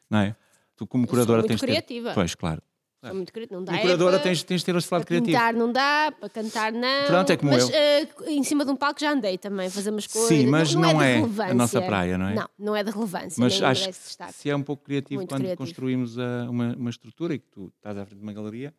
não 0.10 0.20
é? 0.20 0.36
Tu, 0.76 0.86
como 0.86 1.08
curadora, 1.08 1.42
tens 1.44 1.56
de 1.56 1.62
ter. 1.62 1.68
criativa. 1.68 2.12
Pois, 2.14 2.36
claro. 2.36 2.62
Sou 3.08 3.16
muito 3.16 3.32
querido, 3.34 3.54
não 3.56 3.64
dá. 3.64 3.76
É 3.76 3.82
curadora, 3.82 4.12
para- 4.18 4.24
tens, 4.24 4.44
tens 4.44 4.62
de 4.62 4.66
ter 4.66 4.76
esse 4.76 4.88
lado 4.94 5.02
Para 5.02 5.08
criativo. 5.08 5.38
pintar 5.38 5.54
não 5.54 5.72
dá, 5.72 6.14
para 6.20 6.30
cantar 6.30 6.72
não. 6.72 7.06
Pronto, 7.08 7.30
é 7.32 7.38
como 7.38 7.52
mas, 7.52 7.70
eu. 7.70 7.76
eh, 7.76 8.08
em 8.28 8.44
cima 8.44 8.64
de 8.66 8.72
um 8.72 8.76
palco 8.76 9.00
já 9.00 9.12
andei 9.12 9.38
também, 9.38 9.70
fazer 9.70 9.90
umas 9.90 10.08
coisas. 10.08 10.30
Sim, 10.30 10.48
mas 10.48 10.74
não, 10.74 10.82
não 10.94 11.02
é, 11.02 11.06
de 11.06 11.12
é 11.12 11.14
a 11.14 11.16
relevância. 11.22 11.54
nossa 11.54 11.82
praia, 11.82 12.18
não 12.18 12.28
é? 12.28 12.36
Não, 12.36 12.50
não 12.58 12.76
é 12.76 12.84
de 12.84 12.92
relevância. 12.92 13.36
Mas 13.42 13.62
acho 13.62 13.88
que 13.90 13.94
se 14.34 14.50
é 14.50 14.56
um 14.56 14.64
pouco 14.64 14.84
criativo 14.84 15.20
Muito 15.20 15.30
quando 15.30 15.42
criativo. 15.42 15.58
construímos 15.66 16.18
a- 16.20 16.48
uma, 16.50 16.76
uma 16.76 16.90
estrutura 16.90 17.34
e 17.36 17.40
que 17.40 17.48
tu 17.48 17.72
estás 17.78 17.98
à 17.98 18.06
frente 18.06 18.20
de 18.20 18.24
uma 18.24 18.34
galeria. 18.34 18.74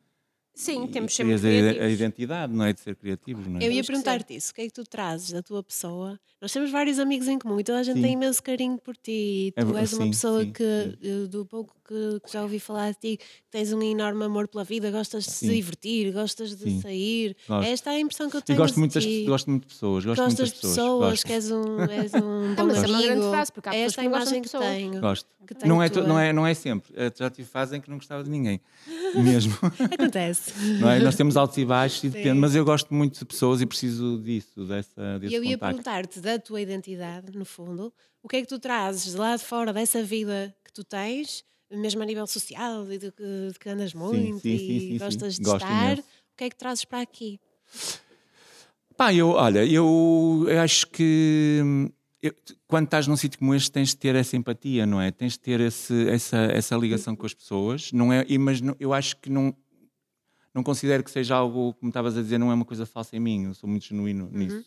Sim, 0.58 0.84
e 0.84 0.88
temos 0.88 1.12
e 1.12 1.16
sempre 1.16 1.34
a, 1.80 1.84
a 1.84 1.88
identidade, 1.90 2.50
não 2.50 2.64
é? 2.64 2.72
De 2.72 2.80
ser 2.80 2.96
criativos, 2.96 3.46
não 3.46 3.60
é? 3.60 3.66
Eu 3.66 3.70
ia 3.70 3.84
perguntar-te 3.84 4.34
isso. 4.34 4.52
O 4.52 4.54
que 4.54 4.62
é 4.62 4.64
que 4.64 4.72
tu 4.72 4.84
trazes 4.84 5.30
da 5.30 5.42
tua 5.42 5.62
pessoa? 5.62 6.18
Nós 6.40 6.50
temos 6.50 6.70
vários 6.70 6.98
amigos 6.98 7.28
em 7.28 7.38
comum 7.38 7.60
e 7.60 7.64
toda 7.64 7.78
a 7.80 7.82
gente 7.82 7.96
Sim. 7.96 8.02
tem 8.02 8.12
imenso 8.14 8.42
carinho 8.42 8.78
por 8.78 8.96
ti. 8.96 9.52
É 9.54 9.60
tu 9.62 9.66
ver- 9.74 9.80
és 9.80 9.92
uma 9.92 10.04
sim, 10.04 10.10
pessoa 10.12 10.42
sim, 10.42 10.52
que, 10.52 10.64
sim. 10.64 10.96
eh, 11.24 11.26
do 11.28 11.44
pouco 11.44 11.75
que, 11.86 12.20
que 12.26 12.32
já 12.32 12.42
ouvi 12.42 12.58
falar 12.58 12.92
de 12.92 12.98
ti, 12.98 13.16
que 13.18 13.24
tens 13.50 13.72
um 13.72 13.82
enorme 13.82 14.24
amor 14.24 14.48
pela 14.48 14.64
vida, 14.64 14.90
gostas 14.90 15.24
de 15.24 15.30
Sim. 15.30 15.46
se 15.48 15.54
divertir, 15.54 16.12
gostas 16.12 16.56
de 16.56 16.64
Sim. 16.64 16.80
sair. 16.80 17.36
Gosto. 17.48 17.68
Esta 17.70 17.92
é 17.92 17.96
a 17.96 18.00
impressão 18.00 18.28
que 18.30 18.36
eu 18.36 18.40
E 18.40 18.42
tenho. 18.42 18.58
gosto 18.58 18.78
muito, 18.78 18.94
das, 18.94 19.02
de 19.02 19.08
ti. 19.22 19.24
gosto 19.26 19.50
muito 19.50 19.62
de 19.62 19.68
pessoas. 19.68 20.04
Gosto 20.04 20.22
Gostas 20.22 20.38
muito 20.50 20.54
de 20.54 20.60
pessoas, 20.60 21.10
Gosto. 21.10 21.26
que 21.26 21.32
és 21.32 21.50
um, 21.50 21.80
és 21.82 22.14
um 22.14 22.54
bom 22.56 22.66
mas 22.66 22.82
é 22.82 22.86
uma 22.86 22.98
grande 23.02 23.12
amigo. 23.12 23.30
frase, 23.30 23.52
porque 23.52 23.68
há 23.68 23.74
é 23.74 23.84
pessoas 23.84 23.90
esta 23.92 24.02
que 24.02 24.08
gostam 24.08 24.22
imagem 24.26 24.42
que 24.42 24.48
pessoas. 24.50 24.66
tenho. 24.66 25.00
Gosto. 25.00 25.36
Que 25.46 25.54
tenho 25.54 25.74
Não 25.74 25.80
é, 25.82 25.88
tua. 25.88 26.02
não, 26.02 26.18
é, 26.18 26.32
não 26.32 26.44
é 26.46 26.54
sempre. 26.54 26.92
Já 27.16 27.30
tive 27.30 27.48
fases 27.48 27.72
em 27.74 27.80
que 27.80 27.88
não 27.88 27.98
gostava 27.98 28.24
de 28.24 28.28
ninguém. 28.30 28.60
Mesmo. 29.14 29.54
Acontece. 29.92 30.52
Não 30.80 30.90
é? 30.90 30.98
Nós 30.98 31.14
temos 31.14 31.36
altos 31.36 31.56
e 31.58 31.64
baixos 31.64 32.02
e 32.04 32.08
depende, 32.08 32.38
mas 32.40 32.54
eu 32.54 32.64
gosto 32.64 32.92
muito 32.92 33.18
de 33.20 33.24
pessoas 33.24 33.60
e 33.60 33.66
preciso 33.66 34.18
disso, 34.18 34.64
dessa, 34.64 35.18
desse 35.20 35.32
E 35.32 35.36
eu 35.36 35.44
ia 35.44 35.56
perguntar-te 35.56 36.20
da 36.20 36.38
tua 36.38 36.60
identidade, 36.60 37.36
no 37.36 37.44
fundo, 37.44 37.92
o 38.22 38.28
que 38.28 38.36
é 38.36 38.40
que 38.40 38.48
tu 38.48 38.58
trazes 38.58 39.12
de 39.12 39.16
lá 39.18 39.36
de 39.36 39.44
fora 39.44 39.72
dessa 39.72 40.02
vida 40.02 40.52
que 40.64 40.72
tu 40.72 40.82
tens, 40.82 41.44
mesmo 41.70 42.02
a 42.02 42.06
nível 42.06 42.26
social, 42.26 42.90
e 42.92 42.98
de 42.98 43.10
que, 43.12 43.48
de 43.52 43.58
que 43.58 43.68
andas 43.68 43.92
muito 43.94 44.38
sim, 44.42 44.54
e 44.54 44.58
sim, 44.58 44.80
sim, 44.80 44.80
sim. 44.90 44.98
gostas 44.98 45.36
de 45.36 45.42
Gosto 45.44 45.64
estar, 45.64 45.92
imenso. 45.92 46.02
o 46.02 46.36
que 46.36 46.44
é 46.44 46.50
que 46.50 46.56
trazes 46.56 46.84
para 46.84 47.00
aqui? 47.00 47.40
Pá, 48.96 49.12
eu, 49.12 49.28
olha, 49.30 49.64
eu 49.66 50.46
acho 50.62 50.86
que 50.88 51.60
hum, 51.62 51.90
eu- 52.22 52.34
quando 52.66 52.86
estás 52.86 53.06
num 53.06 53.16
sítio 53.16 53.38
como 53.38 53.54
este 53.54 53.70
tens 53.70 53.90
de 53.90 53.96
ter 53.96 54.14
essa 54.14 54.36
empatia, 54.36 54.86
não 54.86 55.00
é? 55.00 55.10
Tens 55.10 55.32
de 55.34 55.40
ter 55.40 55.60
esse, 55.60 56.08
essa, 56.08 56.36
essa 56.38 56.76
ligação 56.76 57.14
com 57.14 57.26
as 57.26 57.34
pessoas, 57.34 57.92
não 57.92 58.12
é? 58.12 58.24
E, 58.28 58.38
mas 58.38 58.60
eu 58.80 58.94
acho 58.94 59.16
que 59.18 59.28
não, 59.28 59.54
não 60.54 60.62
considero 60.62 61.04
que 61.04 61.10
seja 61.10 61.34
algo, 61.36 61.74
como 61.74 61.90
estavas 61.90 62.16
a 62.16 62.22
dizer, 62.22 62.38
não 62.38 62.50
é 62.50 62.54
uma 62.54 62.64
coisa 62.64 62.86
falsa 62.86 63.14
em 63.16 63.20
mim, 63.20 63.44
eu 63.44 63.54
sou 63.54 63.68
muito 63.68 63.84
genuíno 63.84 64.30
nisso. 64.32 64.64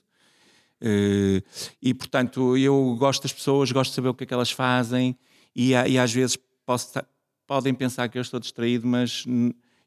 Eh, 0.81 1.41
e 1.81 1.93
portanto, 1.93 2.55
eu 2.55 2.95
gosto 2.97 3.23
das 3.23 3.33
pessoas, 3.33 3.71
gosto 3.71 3.89
de 3.91 3.95
saber 3.95 4.09
o 4.09 4.13
que 4.13 4.23
é 4.23 4.27
que 4.27 4.33
elas 4.33 4.51
fazem 4.51 5.17
e, 5.55 5.71
e 5.71 5.97
às 5.97 6.13
vezes 6.13 6.37
posso 6.69 6.93
podem 7.47 7.73
pensar 7.73 8.07
que 8.09 8.17
eu 8.19 8.21
estou 8.21 8.39
distraído, 8.39 8.85
mas 8.85 9.25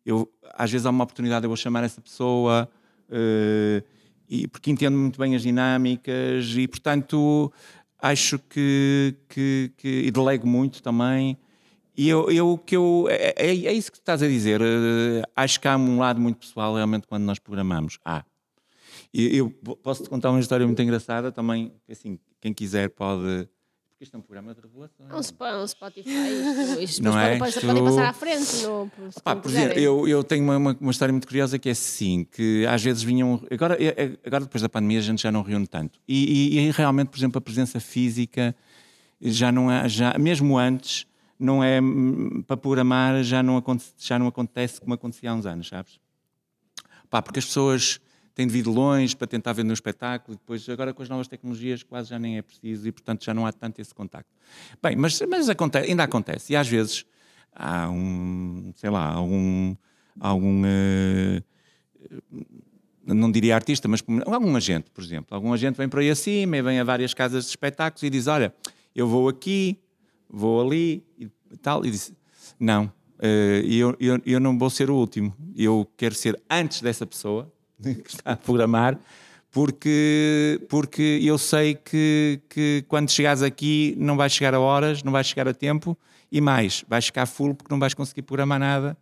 eu, 0.05 0.28
às 0.53 0.68
vezes 0.68 0.85
há 0.85 0.91
uma 0.91 1.05
oportunidade, 1.05 1.45
eu 1.45 1.49
vou 1.49 1.57
chamar 1.57 1.85
essa 1.85 2.01
pessoa 2.01 2.68
eh, 3.09 3.85
e, 4.28 4.49
porque 4.49 4.68
entendo 4.68 4.99
muito 4.99 5.16
bem 5.16 5.37
as 5.37 5.43
dinâmicas 5.43 6.57
e 6.57 6.66
portanto 6.66 7.53
acho 8.01 8.37
que, 8.41 9.14
que, 9.28 9.72
que 9.76 9.89
e 10.07 10.11
delego 10.11 10.45
muito 10.45 10.83
também. 10.83 11.39
E 11.97 12.09
eu, 12.09 12.28
eu 12.33 12.59
que 12.59 12.74
eu 12.76 13.07
é, 13.09 13.33
é, 13.37 13.51
é 13.66 13.72
isso 13.72 13.93
que 13.93 13.99
estás 13.99 14.20
a 14.20 14.26
dizer. 14.26 14.61
eh, 14.61 15.22
acho 15.37 15.61
que 15.61 15.68
há 15.68 15.76
um 15.76 15.99
lado 16.01 16.20
muito 16.20 16.39
pessoal 16.39 16.74
realmente 16.74 17.07
quando 17.07 17.22
nós 17.22 17.39
programamos. 17.39 17.97
Há. 18.05 18.24
E 19.14 19.37
eu 19.37 19.51
posso 19.85 20.03
te 20.03 20.09
contar 20.09 20.30
uma 20.30 20.41
história 20.41 20.66
muito 20.66 20.83
engraçada 20.83 21.30
também. 21.30 21.72
Assim, 21.89 22.18
quem 22.41 22.53
quiser 22.53 22.91
pode. 22.91 23.49
Porque 24.03 24.07
isto 24.07 24.15
é 24.17 24.19
um 24.19 24.23
programa 24.23 24.53
de 24.53 24.61
revelação. 24.61 25.07
É 25.09 25.15
um, 25.15 25.21
Sp- 25.23 25.55
um 25.63 25.67
Spotify. 25.69 26.11
Isto, 26.11 26.81
isto 26.81 27.03
Não 27.05 27.13
depois 27.13 27.25
é? 27.33 27.39
podem, 27.39 27.49
Isto- 27.49 27.67
podem 27.67 27.85
passar 27.85 28.09
à 28.09 28.13
frente. 28.13 28.57
No, 28.63 28.91
como 29.23 29.41
por 29.41 29.49
exemplo, 29.51 29.79
eu, 29.79 30.09
eu 30.09 30.25
tenho 30.25 30.43
uma, 30.43 30.57
uma, 30.57 30.77
uma 30.81 30.91
história 30.91 31.13
muito 31.13 31.27
curiosa 31.29 31.57
que 31.57 31.69
é 31.69 31.73
assim, 31.73 32.25
que 32.25 32.67
às 32.67 32.83
vezes 32.83 33.03
vinham. 33.05 33.41
Agora, 33.49 33.81
é- 33.81 33.95
é- 34.05 34.19
agora 34.27 34.43
depois 34.43 34.61
da 34.61 34.69
pandemia 34.69 34.99
a 34.99 35.03
gente 35.03 35.23
já 35.23 35.31
não 35.31 35.43
reúne 35.43 35.69
tanto. 35.69 36.01
E, 36.09 36.57
e- 36.57 36.59
e 36.67 36.71
realmente, 36.73 37.09
por 37.11 37.17
exemplo, 37.19 37.39
a 37.39 37.41
presença 37.41 37.79
física 37.79 38.57
já 39.21 39.53
não 39.53 39.71
é, 39.71 39.89
já, 39.89 40.19
mesmo 40.19 40.59
antes, 40.59 41.07
não 41.39 41.63
é 41.63 41.81
hum, 41.81 42.43
para 42.45 42.57
programar, 42.57 43.23
já 43.23 43.41
não, 43.41 43.57
aconte, 43.57 43.85
já 43.99 44.19
não 44.19 44.27
acontece 44.27 44.81
como 44.81 44.95
acontecia 44.95 45.31
há 45.31 45.35
uns 45.35 45.47
anos, 45.47 45.69
sabes? 45.69 46.01
Pá, 47.09 47.23
porque 47.23 47.39
as 47.39 47.45
pessoas 47.47 48.01
têm 48.35 48.47
de 48.47 48.53
vir 48.53 48.62
de 48.62 48.68
longe 48.68 49.14
para 49.14 49.26
tentar 49.26 49.53
vender 49.53 49.70
um 49.70 49.74
espetáculo 49.74 50.35
e 50.35 50.39
depois, 50.39 50.68
agora 50.68 50.95
com 50.95 51.03
as 51.03 51.09
novas 51.09 51.28
tecnologias, 51.28 51.83
quase 51.83 52.11
já 52.11 52.18
nem 52.18 52.39
é 52.39 52.43
preciso 52.43 52.89
e, 52.89 52.93
portanto, 52.93 53.24
já 53.24 53.35
não 53.35 53.47
há 53.47 53.53
tanto 53.53 53.80
esse 53.80 53.95
contacto. 53.95 54.30
Bem, 54.83 54.97
mas, 54.97 55.20
mas 55.28 55.49
acontece, 55.49 55.91
ainda 55.91 56.05
acontece. 56.05 56.53
E 56.53 56.57
às 56.57 56.68
vezes 56.68 57.05
há 57.55 57.91
um, 57.91 58.72
sei 58.76 58.91
lá, 58.91 59.07
algum, 59.12 59.76
algum 60.18 60.62
eh, 60.64 61.43
não 63.05 63.30
diria 63.30 63.55
artista, 63.55 63.89
mas 63.89 64.03
algum 64.26 64.55
agente, 64.57 64.91
por 64.91 65.03
exemplo. 65.03 65.35
Algum 65.35 65.53
agente 65.53 65.76
vem 65.76 65.89
por 65.89 66.01
aí 66.01 66.11
acima 66.11 66.57
e 66.57 66.62
vem 66.62 66.78
a 66.78 66.85
várias 66.85 67.12
casas 67.12 67.45
de 67.45 67.51
espetáculos 67.51 68.03
e 68.03 68.11
diz: 68.11 68.26
Olha, 68.26 68.55
eu 68.95 69.09
vou 69.09 69.28
aqui, 69.28 69.78
vou 70.28 70.61
ali 70.61 71.05
e 71.18 71.28
tal. 71.61 71.85
E 71.85 71.91
diz: 71.91 72.12
Não, 72.59 72.91
eh, 73.18 73.62
eu, 73.66 73.97
eu, 74.01 74.20
eu 74.24 74.41
não 74.41 74.59
vou 74.59 74.70
ser 74.70 74.91
o 74.91 74.97
último. 74.97 75.35
Eu 75.57 75.87
quero 75.97 76.14
ser 76.14 76.41
antes 76.49 76.80
dessa 76.80 77.07
pessoa 77.07 77.53
que 78.03 78.09
está 78.09 78.33
a 78.33 78.37
programar, 78.37 78.99
porque, 79.51 80.61
porque 80.68 81.20
eu 81.22 81.37
sei 81.37 81.74
que, 81.74 82.41
que 82.49 82.85
quando 82.89 83.11
chegares 83.11 83.43
aqui 83.43 83.95
não 83.99 84.16
vais 84.16 84.33
chegar 84.33 84.55
a 84.55 84.61
horas, 84.61 85.03
não 85.03 85.12
vais 85.12 85.26
chegar 85.26 85.49
a 85.49 85.55
tempo 85.55 85.97
e 86.30 86.41
mais, 86.41 86.85
vais 86.89 87.05
ficar 87.07 87.26
full 87.26 87.55
porque 87.55 87.72
não 87.72 87.78
vais 87.78 87.95
conseguir 87.95 88.22
programar 88.22 88.59
nada. 88.59 88.97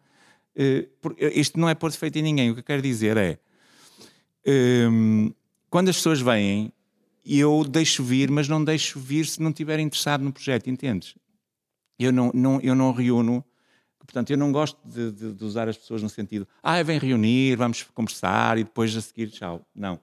Por- 1.00 1.14
isto 1.18 1.58
não 1.58 1.68
é 1.68 1.74
pôr 1.74 1.90
defeito 1.90 2.18
em 2.18 2.22
ninguém. 2.22 2.50
O 2.50 2.54
que 2.54 2.60
eu 2.60 2.64
quero 2.64 2.82
dizer 2.82 3.16
é 3.16 3.38
hum, 4.90 5.32
quando 5.68 5.88
as 5.88 5.96
pessoas 5.96 6.20
vêm, 6.20 6.72
eu 7.24 7.64
deixo 7.64 8.02
vir, 8.02 8.30
mas 8.30 8.48
não 8.48 8.62
deixo 8.62 8.98
vir 8.98 9.26
se 9.26 9.40
não 9.40 9.50
estiver 9.50 9.78
interessado 9.78 10.22
no 10.22 10.32
projeto, 10.32 10.68
entendes? 10.68 11.14
Eu 11.98 12.12
não, 12.12 12.30
não, 12.34 12.60
eu 12.60 12.74
não 12.74 12.92
reúno, 12.92 13.44
portanto, 14.10 14.30
eu 14.30 14.36
não 14.36 14.50
gosto 14.50 14.76
de, 14.84 15.12
de- 15.12 15.32
de 15.32 15.44
usar 15.44 15.68
as 15.68 15.76
pessoas 15.78 16.02
no 16.02 16.08
sentido, 16.08 16.46
ah, 16.62 16.82
vem 16.82 16.98
reunir, 16.98 17.56
vamos 17.56 17.84
conversar 17.94 18.58
e 18.58 18.64
depois 18.64 18.94
a 18.96 19.00
seguir, 19.00 19.28
tchau. 19.30 19.64
Não. 19.74 20.00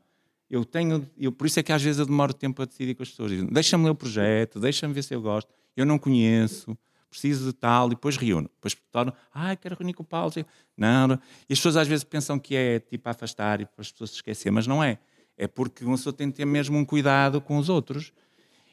Eu 0.50 0.64
tenho, 0.64 1.06
eu, 1.18 1.30
por 1.32 1.46
isso 1.46 1.60
é 1.60 1.64
que 1.64 1.74
às 1.74 1.82
vezes 1.84 2.00
eu 2.00 2.06
demoro 2.06 2.34
tempo 2.34 2.62
a 2.62 2.66
decidir 2.66 2.96
com 2.96 3.04
as 3.04 3.10
pessoas. 3.10 3.32
Deixa-me 3.52 3.84
ler 3.84 3.90
o 3.92 3.96
projeto, 3.96 4.60
deixa-me 4.62 4.94
ver 4.94 5.04
se 5.04 5.14
eu 5.14 5.22
gosto. 5.22 5.50
Eu 5.76 5.86
não 5.86 6.00
conheço, 6.00 6.78
preciso 7.10 7.46
de 7.48 7.54
tal, 7.54 7.88
e 7.88 7.90
depois 7.92 8.16
reúno. 8.16 8.50
Depois 8.56 8.74
torno, 8.92 9.14
ah, 9.34 9.54
quero 9.58 9.76
reunir 9.78 9.94
com 9.94 10.04
o 10.04 10.06
Paulo. 10.06 10.32
Não, 10.78 11.08
não. 11.08 11.20
E 11.50 11.54
as 11.54 11.60
pessoas 11.60 11.76
às 11.76 11.88
vezes 11.88 12.06
pensam 12.06 12.40
que 12.40 12.56
é 12.56 12.80
tipo 12.80 13.10
afastar 13.10 13.60
e 13.60 13.66
para 13.66 13.82
as 13.82 13.92
pessoas 13.92 14.12
se 14.12 14.16
esquecer, 14.18 14.50
mas 14.50 14.66
não 14.66 14.82
é. 14.82 14.98
É 15.38 15.48
porque 15.48 15.84
uma 15.84 15.98
pessoa 15.98 16.14
tem 16.14 16.28
de 16.30 16.34
ter 16.36 16.46
mesmo 16.46 16.78
um 16.78 16.86
cuidado 16.86 17.42
com 17.42 17.58
os 17.58 17.68
outros. 17.68 18.14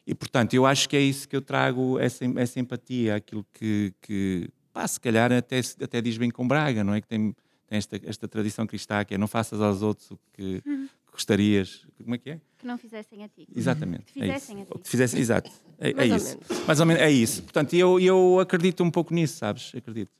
E 0.07 0.15
portanto, 0.15 0.55
eu 0.55 0.65
acho 0.65 0.89
que 0.89 0.97
é 0.97 1.01
isso 1.01 1.29
que 1.29 1.35
eu 1.35 1.43
trago, 1.43 1.99
essa, 1.99 2.25
essa 2.37 2.61
empatia, 2.61 3.17
aquilo 3.17 3.45
que, 3.53 3.93
que 4.01 4.49
pá, 4.75 4.87
se 4.89 5.01
calhar 5.01 5.33
até, 5.33 5.61
até 5.81 6.03
diz 6.03 6.19
bem 6.19 6.31
com 6.31 6.47
Braga, 6.47 6.83
não 6.85 6.93
é? 6.93 7.01
Que 7.01 7.07
tem, 7.07 7.35
tem 7.67 7.79
esta, 7.79 7.99
esta 8.05 8.27
tradição 8.29 8.67
cristã 8.67 9.05
que 9.05 9.15
é 9.15 9.19
não 9.19 9.29
faças 9.29 9.61
aos 9.63 9.81
outros 9.81 10.11
o 10.11 10.19
que 10.35 10.63
gostarias. 11.11 11.87
Como 12.03 12.15
é 12.17 12.19
que 12.19 12.31
é? 12.31 12.41
Que 12.59 12.67
não 12.67 12.77
fizessem 12.77 13.23
a 13.23 13.29
ti. 13.29 13.47
Exatamente. 13.55 14.13
Que 14.13 14.19
é 14.21 14.23
fizessem 14.25 14.61
isso. 14.63 14.73
a 14.73 14.77
ti. 14.77 14.83
Que 14.83 14.91
fizessem, 14.91 15.21
exato. 15.21 15.51
É, 15.79 15.91
é 15.91 15.95
Mais 15.95 16.11
ou 16.11 16.17
isso. 16.17 16.39
Mais 16.67 16.81
ou 16.81 16.87
menos 16.87 17.03
é 17.03 17.11
isso. 17.11 17.43
Portanto, 17.45 17.73
eu, 17.75 18.01
eu 18.01 18.41
acredito 18.41 18.83
um 18.83 18.91
pouco 18.91 19.15
nisso, 19.15 19.37
sabes? 19.39 19.73
Acredito. 19.75 20.11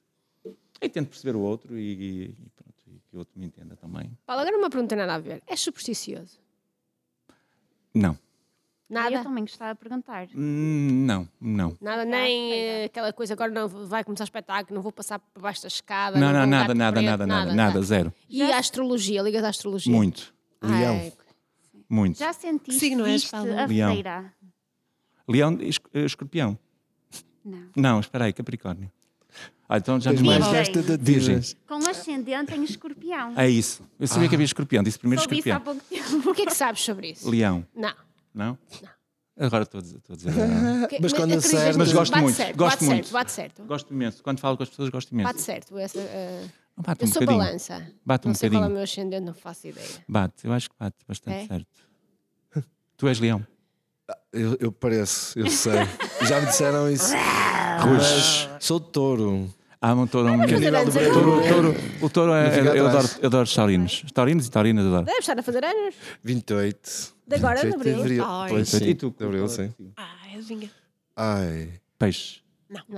E 0.81 0.89
tento 0.89 1.09
perceber 1.09 1.35
o 1.37 1.41
outro 1.41 1.77
e, 1.79 1.83
e- 1.83 2.23
e 2.25 2.51
pronto, 2.55 2.75
e 2.87 3.01
que 3.11 3.17
o 3.17 3.19
outro 3.19 3.39
me 3.39 3.47
entenda 3.47 3.75
também. 3.77 4.11
Paulo, 4.25 4.43
agora 4.43 4.57
uma 4.57 4.71
pergunta 4.71 4.95
nada 4.95 5.15
a 5.15 5.19
ver. 5.19 5.43
És 5.49 5.61
supersticioso? 5.61 6.39
Não. 7.93 8.17
Nada? 8.89 9.17
Eu 9.17 9.23
também 9.23 9.45
gostava 9.45 9.73
de 9.75 9.81
perguntar. 9.81 10.27
Hum, 10.35 11.05
Não, 11.07 11.29
não. 11.41 11.77
Nada, 11.81 12.05
nem 12.05 12.53
eh, 12.53 12.85
aquela 12.85 13.13
coisa, 13.13 13.33
agora 13.33 13.51
não 13.51 13.67
vai 13.87 14.05
começar 14.05 14.25
o 14.25 14.27
espetáculo, 14.27 14.75
não 14.75 14.83
vou 14.83 14.93
passar 14.93 15.19
por 15.19 15.41
baixo 15.43 15.63
da 15.63 15.69
escada. 15.69 16.19
Não, 16.19 16.27
vou 16.29 16.37
não, 16.39 16.45
um 16.45 16.51
nada, 16.51 16.75
nada, 16.75 16.93
preto, 17.01 17.07
nada, 17.07 17.27
nada, 17.27 17.55
nada, 17.55 17.83
zero. 17.83 18.13
E 18.29 18.43
a 18.43 18.59
astrologia, 18.59 19.23
ligas 19.23 19.43
à 19.43 19.49
astrologia? 19.49 19.93
Muito, 19.95 20.35
Leão. 20.63 20.97
Ai, 20.97 21.13
muito. 21.89 22.19
Já 22.19 22.33
sentiste 22.33 22.79
signo 22.79 23.05
és, 23.07 23.23
viste 23.23 23.31
Paulo? 23.31 23.59
a 23.59 23.65
Leão. 23.65 23.93
feira? 23.95 24.33
Leão, 25.27 25.59
es- 25.63 25.81
eh, 25.95 26.05
escorpião. 26.05 26.59
Não. 27.45 27.69
Não, 27.77 28.01
espera 28.01 28.25
aí, 28.27 28.33
Capricórnio. 28.33 28.91
Ah, 29.67 29.79
então 29.79 29.99
já 29.99 30.11
Tens 30.11 30.21
mais. 30.21 31.57
Com 31.67 31.77
ascendente 31.89 32.55
em 32.55 32.63
escorpião. 32.65 33.33
É 33.35 33.49
isso. 33.49 33.83
Eu 33.99 34.07
sabia 34.07 34.29
que 34.29 34.35
havia 34.35 34.45
escorpião, 34.45 34.83
disse 34.83 34.99
primeiro 34.99 35.23
Soube 35.23 35.39
isso 35.39 35.49
há 35.49 35.57
escorpião. 35.57 35.79
pouco 35.81 36.13
tempo. 36.21 36.31
O 36.31 36.35
que 36.35 36.43
é 36.43 36.47
que 36.47 36.55
sabes 36.55 36.83
sobre 36.83 37.11
isso? 37.13 37.29
Leão, 37.31 37.67
Não. 37.75 37.95
Não? 38.35 38.59
Agora 39.39 39.65
estou 39.65 39.79
a 39.79 39.83
dizer. 39.83 39.97
Estou 39.99 40.15
a 40.15 40.17
dizer 40.17 40.31
ah. 40.31 40.87
Que- 40.87 40.99
Mas 41.03 41.13
quando 41.13 41.33
acerta- 41.35 41.67
nisso? 41.67 41.79
Mas 41.79 41.93
gosto 41.93 42.13
bate 42.13 42.23
muito, 42.23 42.37
Certo, 42.37 42.57
gosto 42.57 42.71
bate 42.77 42.85
muito. 42.85 43.03
certo, 43.05 43.13
bate 43.13 43.33
certo. 43.33 43.65
Gosto 43.65 43.93
imenso. 43.95 44.23
Quando 44.23 44.39
falo 44.41 44.57
com 44.57 44.63
as 44.63 44.69
pessoas, 44.69 44.89
gosto 44.91 45.13
imenso. 45.13 45.29
Bate 45.29 45.41
certo. 45.41 45.79
Essa, 45.79 45.99
eh, 45.99 46.47
Bate 46.77 47.03
eu 47.05 47.09
um 47.09 47.13
sou 47.13 47.21
bocadinho. 47.23 47.45
balança. 47.45 47.93
Bate 48.05 48.27
um 48.27 48.31
não 48.31 48.35
sei 48.35 48.49
qual 48.51 48.55
é 48.55 48.67
o 48.67 48.69
bocadinho. 48.69 48.75
meu 48.75 48.83
ascendente, 48.85 49.25
não 49.27 49.35
faço 49.35 49.67
ideia. 49.69 49.89
Bate, 50.09 50.45
eu 50.47 50.53
acho 50.53 50.71
que 50.71 50.77
bate 50.79 50.97
bastante 51.07 51.37
É? 51.37 51.47
certo. 51.47 51.67
Tu 52.97 53.09
és 53.09 53.19
leão. 53.21 53.45
Eu, 54.33 54.57
eu 54.61 54.71
pareço, 54.73 55.39
eu 55.39 55.49
sei. 55.51 55.73
Já 56.29 56.41
me 56.41 56.47
disseram 56.47 56.91
isso. 56.91 57.13
Mas 57.15 58.49
sou 58.65 58.79
touro. 58.79 59.53
Há 59.85 59.93
um 59.93 60.07
touro. 60.07 60.33
Um... 60.33 60.39
nível 60.39 60.85
do. 60.87 60.93
Touro, 60.93 61.49
touro, 61.49 61.75
o 62.01 62.09
touro 62.09 62.33
é, 62.33 62.63
Não 62.63 62.75
eu, 62.75 62.87
atrás. 62.87 63.05
adoro, 63.05 63.21
eu 63.21 63.27
adoro 63.27 63.43
os 63.43 63.55
taurinos. 63.55 64.05
Taurinos 64.15 64.47
e 64.47 64.51
taurinas 64.51 64.87
adoro. 64.87 65.05
Deve 65.05 65.19
estar 65.19 65.39
a 65.39 65.43
fazer 65.43 65.63
anos. 65.63 65.95
28. 66.23 67.15
De 67.27 67.35
agora, 67.37 67.61
de 67.61 67.67
28 67.67 68.01
abril. 68.01 68.25
Ai. 68.25 68.49
Pois 68.49 68.69
sim. 68.71 68.89
E 68.89 68.95
tu? 68.95 69.15
De 69.19 69.25
abril, 69.27 69.47
sim. 69.47 69.75
Ah, 69.95 70.15
adivinha. 70.33 70.71
Ai. 71.15 71.69
Peixe. 71.99 72.41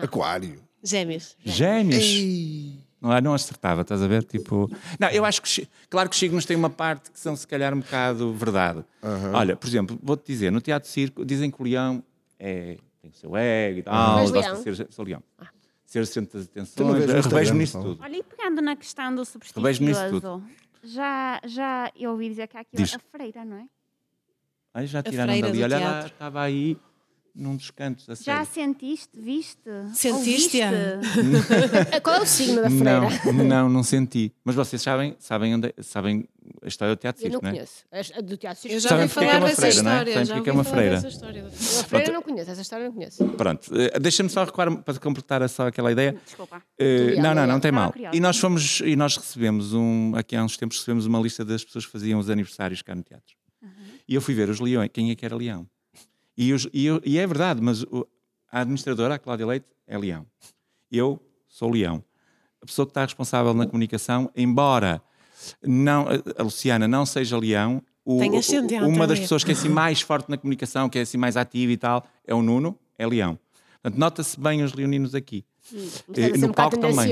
Aquário. 0.01 0.63
Gêmeos. 0.81 1.37
Gêmeos. 1.45 2.05
Ei. 2.05 2.79
Não, 3.01 3.13
é? 3.13 3.21
não 3.21 3.35
acertava, 3.35 3.83
estás 3.83 4.01
a 4.01 4.07
ver? 4.07 4.23
Tipo, 4.23 4.71
não, 5.01 5.09
eu 5.09 5.25
acho 5.25 5.43
que, 5.43 5.69
claro 5.91 6.09
que 6.09 6.15
os 6.15 6.21
signos 6.21 6.47
têm 6.47 6.57
uma 6.57 6.71
parte 6.71 7.11
que 7.11 7.19
são 7.19 7.35
se 7.35 7.47
calhar 7.49 7.75
um 7.75 7.81
bocado 7.81 8.33
verdade. 8.33 8.85
Olha, 9.35 9.57
por 9.57 9.67
exemplo, 9.67 9.99
vou-te 10.01 10.25
dizer, 10.25 10.53
no 10.53 10.61
teatro 10.61 10.89
circo 10.89 11.25
dizem 11.25 11.51
que 11.51 11.61
o 11.61 11.65
leão 11.65 12.03
é, 12.39 12.79
tem 13.03 13.11
o 13.11 13.15
seu 13.15 13.37
ego 13.37 13.81
e 13.81 13.83
tal, 13.83 14.21
És 14.21 14.31
gosta 14.31 14.53
leão? 14.53 14.63
de 14.63 14.77
ser 14.77 14.87
sou 14.91 15.05
leão. 15.05 15.23
Ser 15.87 16.01
o 16.01 16.07
centro 16.07 16.39
das 16.39 16.49
atenções. 16.49 17.07
vês 17.07 17.25
no 17.25 17.31
Revejo-me 17.31 17.59
nisso 17.61 17.81
tudo. 17.81 18.03
Olha, 18.03 18.17
e 18.17 18.23
pegando 18.23 18.61
na 18.61 18.77
questão 18.77 19.15
do 19.15 19.25
supersticioso, 19.25 20.43
já, 20.83 21.41
já 21.45 21.91
eu 21.97 22.11
ouvi 22.13 22.29
dizer 22.29 22.47
que 22.49 22.57
há 22.57 22.61
aqui 22.61 22.77
Diz. 22.77 22.95
a 22.95 22.99
freira, 22.99 23.45
não 23.45 23.57
é? 23.57 23.67
Aí 24.75 24.87
já 24.87 25.03
tiraram 25.03 25.41
dali. 25.41 25.63
Olha 25.63 25.79
lá, 25.79 25.91
teatro. 25.93 26.13
estava 26.13 26.43
aí 26.43 26.77
num 27.37 27.55
dos 27.55 27.71
cantos. 27.71 28.09
A 28.09 28.15
Já 28.15 28.45
sério. 28.45 28.47
sentiste, 28.47 29.11
viste? 29.21 29.61
Sentiste-a? 29.95 30.71
Ouviste? 30.71 32.01
Qual 32.03 32.17
é 32.17 32.21
o 32.23 32.27
signo 32.27 32.63
da 32.63 32.71
freira? 32.71 33.01
Não, 33.33 33.33
não, 33.45 33.69
não 33.69 33.83
senti. 33.83 34.33
Mas 34.45 34.55
vocês 34.55 34.81
sabem, 34.81 35.15
sabem, 35.19 35.55
onde, 35.55 35.75
sabem 35.83 36.27
a 36.63 36.69
história 36.69 36.95
do 36.95 36.99
teatro 36.99 37.23
Eu 37.25 37.31
não 37.31 37.41
circo, 37.41 37.45
não 37.45 37.51
é? 37.51 37.55
conheço. 37.55 37.85
A- 37.93 38.19
a 38.19 38.21
Do 38.23 38.37
teatro 38.37 38.67
Eu 38.69 38.71
circo. 38.71 38.81
já 38.81 38.89
Sabem 38.89 39.03
ouvi 39.05 39.15
porque 39.15 39.25
é 39.25 39.29
é 39.29 39.33
falar 39.33 39.39
uma 39.43 39.49
dessa 39.49 39.61
freira, 39.61 39.83
não 39.83 39.91
é? 39.91 39.95
história. 39.95 40.13
Sabem 40.13 40.27
já 40.27 40.35
porque 40.35 40.41
é 40.41 40.43
que 40.43 40.49
é 40.49 40.53
ouvi 40.53 40.59
uma 40.59 40.65
falar 40.65 40.77
freira? 40.77 40.95
dessa 40.97 41.09
história. 41.09 41.45
A 41.47 41.85
freira 41.85 42.09
eu 42.09 42.15
não 42.15 42.23
conheço, 42.23 42.51
essa 42.51 42.63
história 42.63 42.83
eu 42.85 42.87
não 42.89 42.95
conheço. 42.95 43.25
Pronto, 43.29 43.71
eh, 43.75 43.99
deixa-me 44.01 44.29
só 44.31 44.45
recuar 44.45 44.77
para 44.83 44.99
completar 44.99 45.49
só 45.49 45.67
aquela 45.67 45.93
ideia. 45.93 46.17
Desculpa. 46.25 46.63
Eh, 46.79 47.17
não, 47.21 47.35
não, 47.35 47.47
não 47.47 47.61
tem 47.61 47.71
mal. 47.71 47.93
curiosa. 47.93 48.17
E 48.17 48.21
nós 48.21 48.39
fomos 48.39 48.81
e 48.81 48.97
nós 48.97 49.17
recebemos 49.17 49.75
um 49.75 50.15
aqui 50.17 50.35
há 50.37 50.43
uns 50.43 50.57
tempos 50.57 50.79
recebemos 50.79 51.05
uma 51.07 51.21
lista 51.21 51.45
das 51.45 51.65
pessoas 51.65 51.85
que 51.85 51.93
faziam 51.93 52.19
os 52.19 52.31
aniversários 52.31 52.81
cá 52.83 52.95
no 52.95 53.03
teatro. 53.03 53.35
E 54.09 54.15
eu 54.15 54.21
fui 54.21 54.35
ver 54.35 54.49
os 54.49 54.61
leões, 54.61 54.89
quem 54.93 55.11
é 55.11 55.17
que 55.17 55.25
era 55.27 55.35
leão. 55.35 55.67
E, 56.37 56.53
e 56.73 56.87
eu- 56.87 57.01
e 57.05 57.19
é 57.19 57.27
verdade, 57.27 57.61
mas 57.63 57.83
o- 57.85 58.07
a 58.51 58.61
administradora, 58.61 59.15
a 59.15 59.19
Cláudia 59.19 59.47
Leite, 59.47 59.67
é 59.87 59.97
leão. 59.97 60.27
Eu 60.91 61.21
sou 61.49 61.71
leão. 61.71 62.03
A 62.61 62.67
pessoa 62.67 62.87
que 62.87 62.91
está 62.91 63.03
responsável 63.03 63.55
na 63.55 63.67
comunicação, 63.67 64.31
embora 64.37 65.03
não, 65.63 66.07
a 66.39 66.43
Luciana 66.43 66.87
não 66.89 67.07
seja 67.07 67.39
leão, 67.39 67.83
o- 68.05 68.19
uma 68.89 69.05
é 69.05 69.07
das 69.07 69.19
pessoas 69.21 69.45
que 69.45 69.51
é 69.51 69.55
assim 69.55 69.69
mais 69.69 70.01
forte 70.01 70.29
na 70.31 70.37
comunicação, 70.37 70.89
que 70.89 70.99
é 70.99 71.03
assim 71.03 71.17
mais 71.19 71.37
ativa 71.37 71.73
e 71.73 71.77
tal, 71.77 72.05
é 72.27 72.35
o 72.35 72.43
Nuno, 72.43 72.79
é 72.99 73.07
leão. 73.07 73.39
Portanto, 73.83 73.99
nota-se 73.99 74.39
bem 74.41 74.63
os 74.63 74.73
leoninos 74.73 75.15
aqui. 75.15 75.45
Mas 76.09 76.19
Eh, 76.19 76.37
no 76.39 76.47
um 76.49 76.53
palco 76.53 76.77
também. 76.77 77.09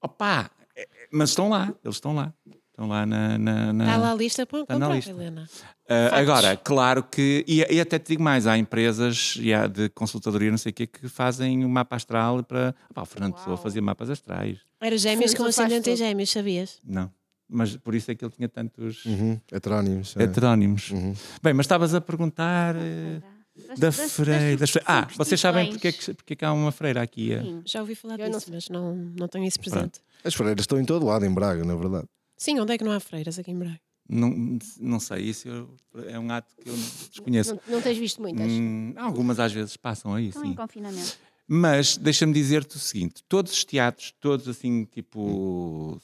Opa! 0.00 0.50
é- 0.76 0.88
Mas 1.12 1.30
estão 1.30 1.48
lá, 1.48 1.72
eles 1.84 1.96
estão 1.96 2.14
lá. 2.14 2.32
Estão 2.72 2.88
lá 2.88 3.04
na. 3.04 3.36
na- 3.38 3.72
na- 3.72 3.84
Está 3.84 3.96
lá 3.98 4.12
a 4.12 4.14
lista 4.14 4.46
para 4.46 4.60
encontrar, 4.60 4.94
lista. 4.94 5.10
Helena. 5.10 5.46
Factos. 5.46 6.18
agora, 6.18 6.56
claro 6.56 7.02
que. 7.02 7.44
E, 7.46 7.58
e 7.70 7.80
até 7.80 7.98
te 7.98 8.08
digo 8.08 8.22
mais: 8.22 8.46
há 8.46 8.56
empresas 8.56 9.36
e 9.38 9.52
há 9.52 9.66
de 9.66 9.90
consultadoria, 9.90 10.50
não 10.50 10.56
sei 10.56 10.70
o 10.70 10.72
quê, 10.74 10.86
que 10.86 11.06
fazem 11.08 11.64
um 11.64 11.68
mapa 11.68 11.96
astral 11.96 12.42
para. 12.42 12.74
Opá, 12.90 13.02
o 13.02 13.04
Fernando 13.06 13.34
Pessoa 13.34 13.56
fazia 13.58 13.82
mapas 13.82 14.08
astrais. 14.08 14.58
Era 14.80 14.96
gêmeos 14.96 15.34
com 15.34 15.44
ascendente 15.44 15.90
em 15.90 15.96
gêmeos, 15.96 16.30
sabias? 16.30 16.78
Não. 16.84 17.10
Mas 17.46 17.76
por 17.76 17.94
isso 17.94 18.10
é 18.10 18.14
que 18.14 18.24
ele 18.24 18.32
tinha 18.34 18.48
tantos 18.48 19.04
Uhum, 19.04 19.38
Heterónimos. 19.52 20.16
é. 20.16 20.22
heterónimos. 20.22 20.90
Uhum. 20.90 21.14
Bem, 21.42 21.52
mas 21.52 21.64
estavas 21.66 21.94
a 21.94 22.00
perguntar. 22.00 22.74
eh, 22.76 23.20
Das- 23.54 23.78
da 23.78 23.86
das- 23.90 24.12
freira. 24.12 24.56
das 24.56 24.72
Ah, 24.86 25.06
vocês 25.14 25.38
sabem 25.38 25.68
porque 25.68 25.88
é, 25.88 25.92
que, 25.92 26.14
porque 26.14 26.32
é 26.32 26.36
que 26.36 26.44
há 26.46 26.54
uma 26.54 26.72
freira 26.72 27.02
aqui? 27.02 27.34
eh? 27.34 27.42
Sim. 27.42 27.62
Já 27.66 27.80
ouvi 27.82 27.94
falar 27.94 28.18
Eu 28.18 28.30
não 28.30 28.38
disso, 28.38 28.50
mas 28.50 28.70
não, 28.70 28.94
não 28.96 29.28
tenho 29.28 29.44
isso 29.44 29.60
presente. 29.60 30.00
As 30.24 30.32
freiras 30.32 30.62
estão 30.62 30.80
em 30.80 30.86
todo 30.86 31.04
lado, 31.04 31.26
em 31.26 31.34
Braga, 31.34 31.62
na 31.62 31.74
verdade. 31.76 32.06
Sim, 32.42 32.58
onde 32.58 32.72
é 32.72 32.78
que 32.78 32.82
não 32.82 32.90
há 32.90 32.98
freiras 32.98 33.38
aqui 33.38 33.52
em 33.52 33.56
Braga? 33.56 33.80
Não, 34.08 34.58
não 34.80 34.98
sei, 34.98 35.26
isso 35.26 35.46
eu- 35.48 35.76
é 36.08 36.18
um 36.18 36.28
ato 36.28 36.52
que 36.56 36.68
eu 36.68 36.74
desconheço. 37.08 37.54
Não, 37.54 37.74
não 37.74 37.80
tens 37.80 37.96
visto 37.96 38.20
muitas. 38.20 38.50
Hum, 38.50 38.92
algumas 38.96 39.38
às 39.38 39.52
vezes 39.52 39.76
passam 39.76 40.12
aí, 40.12 40.26
Estão 40.30 40.42
sim. 40.42 40.48
em 40.48 40.54
confinamento. 40.56 41.16
Mas 41.46 41.96
deixa-me 41.96 42.32
dizer-te 42.32 42.74
o 42.74 42.80
seguinte: 42.80 43.22
todos 43.28 43.52
os 43.52 43.64
teatros, 43.64 44.12
todos 44.20 44.48
assim, 44.48 44.84
tipo 44.86 46.00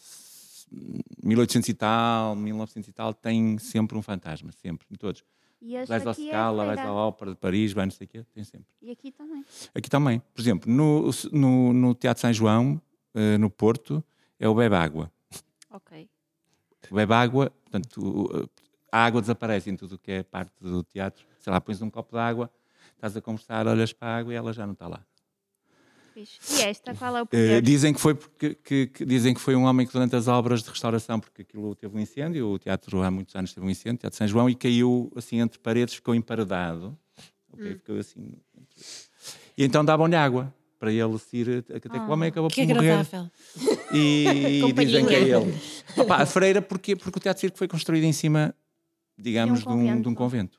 1800 1.20 1.68
e 1.70 1.74
tal, 1.74 2.36
1900 2.36 2.88
e 2.88 2.92
tal, 2.92 3.12
têm 3.12 3.58
sempre 3.58 3.98
um 3.98 4.02
fantasma, 4.02 4.52
sempre, 4.52 4.86
em 4.92 4.94
todos. 4.94 5.24
E 5.60 5.72
Vais 5.86 6.06
ao 6.06 6.12
é 6.12 6.14
Scala, 6.14 6.64
vais 6.66 6.78
freira. 6.78 6.88
à 6.88 6.94
Ópera 6.94 7.30
de 7.32 7.36
Paris, 7.36 7.72
vais 7.72 7.88
não 7.88 7.96
sei 7.96 8.04
o 8.04 8.08
quê, 8.10 8.24
tem 8.32 8.44
sempre. 8.44 8.68
E 8.80 8.92
aqui 8.92 9.10
também. 9.10 9.44
Aqui 9.74 9.90
também, 9.90 10.22
por 10.32 10.40
exemplo, 10.40 10.70
no, 10.72 11.10
no, 11.32 11.72
no 11.72 11.94
Teatro 11.96 12.20
São 12.20 12.32
João, 12.32 12.80
eh, 13.12 13.36
no 13.38 13.50
Porto, 13.50 14.04
é 14.38 14.48
o 14.48 14.54
Bebe 14.54 14.76
Água. 14.76 15.10
Ok. 15.68 16.08
Bebe 16.90 17.12
Água, 17.12 17.50
portanto, 17.50 18.48
a 18.90 19.04
água 19.04 19.20
desaparece 19.20 19.70
em 19.70 19.76
tudo 19.76 19.96
o 19.96 19.98
que 19.98 20.10
é 20.12 20.22
parte 20.22 20.52
do 20.60 20.82
teatro. 20.82 21.24
Sei 21.40 21.52
lá, 21.52 21.60
pões 21.60 21.80
um 21.82 21.90
copo 21.90 22.12
de 22.16 22.20
água, 22.22 22.50
estás 22.94 23.16
a 23.16 23.20
conversar, 23.20 23.66
olhas 23.66 23.92
para 23.92 24.08
a 24.08 24.16
água 24.18 24.32
e 24.32 24.36
ela 24.36 24.52
já 24.52 24.66
não 24.66 24.72
está 24.72 24.86
lá. 24.88 25.04
E 26.16 26.62
esta, 26.62 26.92
qual 26.94 27.16
é 27.16 27.20
o 27.22 27.24
Eh, 27.24 27.26
poder? 27.26 27.62
dizem 27.62 27.94
que 27.94 28.00
foi 28.00 28.12
porque 28.14 28.54
que- 28.56 28.86
que- 28.88 29.04
dizem 29.04 29.32
que 29.34 29.40
foi 29.40 29.54
um 29.54 29.64
homem 29.64 29.86
que 29.86 29.92
durante 29.92 30.16
as 30.16 30.26
obras 30.26 30.62
de 30.64 30.68
restauração, 30.70 31.20
porque 31.20 31.42
aquilo 31.42 31.74
teve 31.76 31.96
um 31.96 32.00
incêndio, 32.00 32.48
o 32.48 32.58
teatro 32.58 33.02
há 33.02 33.10
muitos 33.10 33.36
anos 33.36 33.52
teve 33.54 33.64
um 33.64 33.70
incêndio, 33.70 33.98
o 33.98 34.00
Teatro 34.00 34.16
São 34.18 34.26
João, 34.26 34.50
e 34.50 34.54
caiu 34.56 35.12
assim 35.14 35.38
entre 35.38 35.60
paredes, 35.60 35.94
ficou 35.94 36.14
emparedado. 36.16 36.98
Ok, 37.52 37.74
ficou 37.76 37.98
assim. 37.98 38.32
E 39.56 39.64
então 39.64 39.84
davam-lhe 39.84 40.16
água 40.16 40.52
para 40.78 40.92
ele 40.92 41.18
se 41.18 41.36
ir, 41.38 41.64
até 41.74 41.80
que 41.80 41.96
o 41.98 42.10
homem 42.10 42.28
acabou 42.28 42.50
por 42.50 42.66
morrer. 42.66 43.06
E 43.92 44.60
Companhia. 44.62 44.86
dizem 44.86 45.06
que 45.06 45.14
é 45.14 45.20
ele. 45.20 45.54
Opa, 45.96 46.16
a 46.16 46.26
freira, 46.26 46.62
porquê? 46.62 46.94
Porque 46.96 47.18
o 47.18 47.20
Teatro 47.20 47.40
Circo 47.40 47.58
foi 47.58 47.66
construído 47.68 48.04
em 48.04 48.12
cima, 48.12 48.54
digamos, 49.18 49.60
de 49.60 49.68
um, 49.68 49.72
convento. 49.72 50.02
de 50.02 50.08
um 50.08 50.14
convento. 50.14 50.58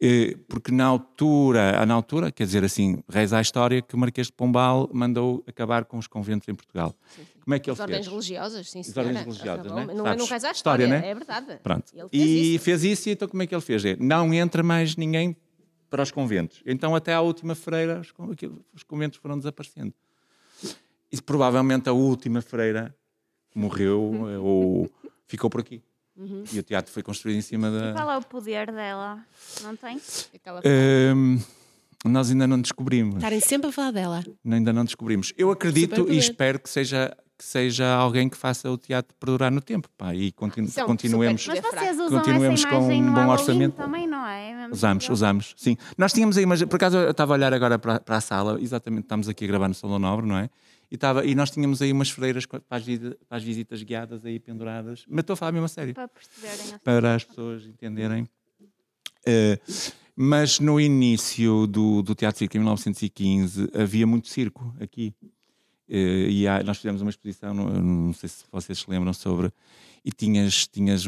Eh, 0.00 0.36
Porque 0.48 0.70
na 0.70 0.84
altura, 0.84 1.84
na 1.86 1.94
altura, 1.94 2.30
quer 2.30 2.44
dizer 2.44 2.62
assim, 2.62 2.98
reza 3.08 3.38
a 3.38 3.40
história 3.40 3.80
que 3.80 3.94
o 3.94 3.98
Marquês 3.98 4.26
de 4.26 4.32
Pombal 4.34 4.88
mandou 4.92 5.42
acabar 5.46 5.86
com 5.86 5.96
os 5.96 6.06
conventos 6.06 6.46
em 6.48 6.54
Portugal. 6.54 6.94
Como 7.42 7.54
é 7.54 7.58
que 7.58 7.70
ele 7.70 7.74
As 7.74 7.80
ordens 7.80 7.96
fez? 8.00 8.08
religiosas, 8.08 8.68
sim, 8.70 8.80
As 8.80 8.86
senhora. 8.86 9.08
ordens 9.08 9.24
religiosas, 9.24 9.72
né? 9.72 9.86
Não, 9.94 10.04
Sabes? 10.04 10.18
não 10.20 10.26
cais 10.28 10.44
à 10.44 10.50
História, 10.50 10.84
história, 10.84 11.00
né? 11.00 11.08
é 11.10 11.14
verdade. 11.14 11.58
Pronto. 11.62 11.84
Ele 11.94 12.08
fez 12.10 12.22
E 12.22 12.54
isso. 12.54 12.64
fez 12.64 12.84
isso, 12.84 13.08
e 13.08 13.12
então 13.12 13.28
como 13.28 13.42
é 13.42 13.46
que 13.46 13.54
ele 13.54 13.62
fez? 13.62 13.82
É, 13.84 13.96
não 13.98 14.34
entra 14.34 14.62
mais 14.62 14.94
ninguém 14.94 15.34
para 15.88 16.02
os 16.02 16.10
conventos. 16.10 16.62
Então 16.66 16.94
até 16.94 17.14
à 17.14 17.20
última 17.20 17.54
freira 17.54 18.00
os, 18.00 18.82
conventos 18.82 19.18
foram 19.18 19.38
desaparecendo. 19.38 19.92
E 21.10 21.20
provavelmente 21.22 21.88
a 21.88 21.92
última 21.92 22.42
freira 22.42 22.94
morreu 23.54 24.28
eh, 24.30 24.38
ou 24.38 24.90
ficou 25.26 25.48
por 25.48 25.60
aqui. 25.60 25.82
Uhum. 26.16 26.44
E 26.52 26.58
o 26.58 26.62
teatro 26.62 26.90
foi 26.92 27.02
construído 27.02 27.36
em 27.36 27.42
cima 27.42 27.70
da... 27.70 27.92
Qual 27.92 28.10
é 28.10 28.16
o 28.16 28.22
poder 28.22 28.72
dela? 28.72 29.22
Não 29.62 29.76
tem? 29.76 30.00
Aquela- 30.34 30.62
Hum, 31.14 31.38
nós 32.04 32.30
ainda 32.30 32.46
não 32.46 32.60
descobrimos. 32.60 33.16
Estarem 33.16 33.40
sempre 33.40 33.68
a 33.68 33.72
falar 33.72 33.90
dela. 33.90 34.24
Ainda 34.44 34.72
não 34.72 34.84
descobrimos. 34.84 35.32
Eu 35.36 35.50
acredito 35.50 36.10
e 36.10 36.16
espero 36.16 36.58
que 36.58 36.70
seja, 36.70 37.14
que 37.38 37.44
seja 37.44 37.86
alguém 37.94 38.28
que 38.28 38.36
faça 38.36 38.70
o 38.70 38.78
teatro 38.78 39.14
perdurar 39.20 39.50
no 39.52 39.60
tempo. 39.60 39.88
Pá, 39.96 40.14
e 40.14 40.32
continu- 40.32 40.68
um 40.68 40.86
continuemos. 40.86 41.46
Mas 41.46 41.60
vocês 41.60 41.98
usam 41.98 42.18
Continuemos 42.18 42.60
essa 42.60 42.68
com 42.70 42.76
imagem 42.84 43.02
um 43.04 43.14
bom 43.14 43.28
orçamento. 43.28 43.76
também, 43.76 44.06
não 44.06 44.26
é? 44.26 44.50
É 44.52 44.68
Usamos, 44.68 45.08
usamos, 45.08 45.54
sim. 45.56 45.76
Nós 45.98 46.12
tínhamos 46.12 46.36
aí, 46.38 46.46
mas 46.46 46.62
por 46.64 46.76
acaso 46.76 46.96
eu 46.96 47.10
estava 47.10 47.34
a 47.34 47.36
olhar 47.36 47.52
agora 47.52 47.78
para, 47.78 48.00
para 48.00 48.16
a 48.16 48.20
sala, 48.20 48.60
exatamente, 48.60 49.02
estamos 49.04 49.28
aqui 49.28 49.44
a 49.44 49.48
gravar 49.48 49.68
no 49.68 49.74
Salão 49.74 49.98
Nobre, 49.98 50.26
não 50.26 50.36
é? 50.38 50.48
E, 50.90 50.94
estava, 50.94 51.24
e 51.26 51.34
nós 51.34 51.50
tínhamos 51.50 51.82
aí 51.82 51.92
umas 51.92 52.10
freiras 52.10 52.46
para 52.46 52.60
as, 52.70 52.84
para 53.28 53.36
as 53.36 53.42
visitas 53.42 53.82
guiadas 53.82 54.24
aí 54.24 54.38
penduradas, 54.38 55.04
mas 55.08 55.20
estou 55.20 55.34
a 55.34 55.36
falar 55.36 55.52
mesmo 55.52 55.66
a 55.66 55.68
sério, 55.68 55.94
Para 55.94 56.08
perceberem. 56.08 56.74
a- 56.74 56.78
para 56.78 57.14
as 57.16 57.24
pessoas 57.24 57.66
entenderem. 57.66 58.28
Eh, 59.26 59.58
mas 60.14 60.60
no 60.60 60.80
início 60.80 61.66
do, 61.66 62.02
do 62.02 62.14
Teatro 62.14 62.38
Circo, 62.38 62.56
em 62.56 62.60
1915, 62.60 63.68
havia 63.74 64.06
muito 64.06 64.28
circo 64.28 64.74
aqui. 64.80 65.12
Eh, 65.88 66.28
e 66.30 66.48
há- 66.48 66.62
nós 66.62 66.78
fizemos 66.78 67.00
uma 67.02 67.10
exposição, 67.10 67.54
não, 67.54 68.12
sei 68.12 68.28
se 68.28 68.44
vocês 68.50 68.78
se 68.78 68.90
lembram, 68.90 69.12
sobre. 69.12 69.52
E 70.04 70.10
tinhas, 70.10 70.66
tinhas, 70.66 71.04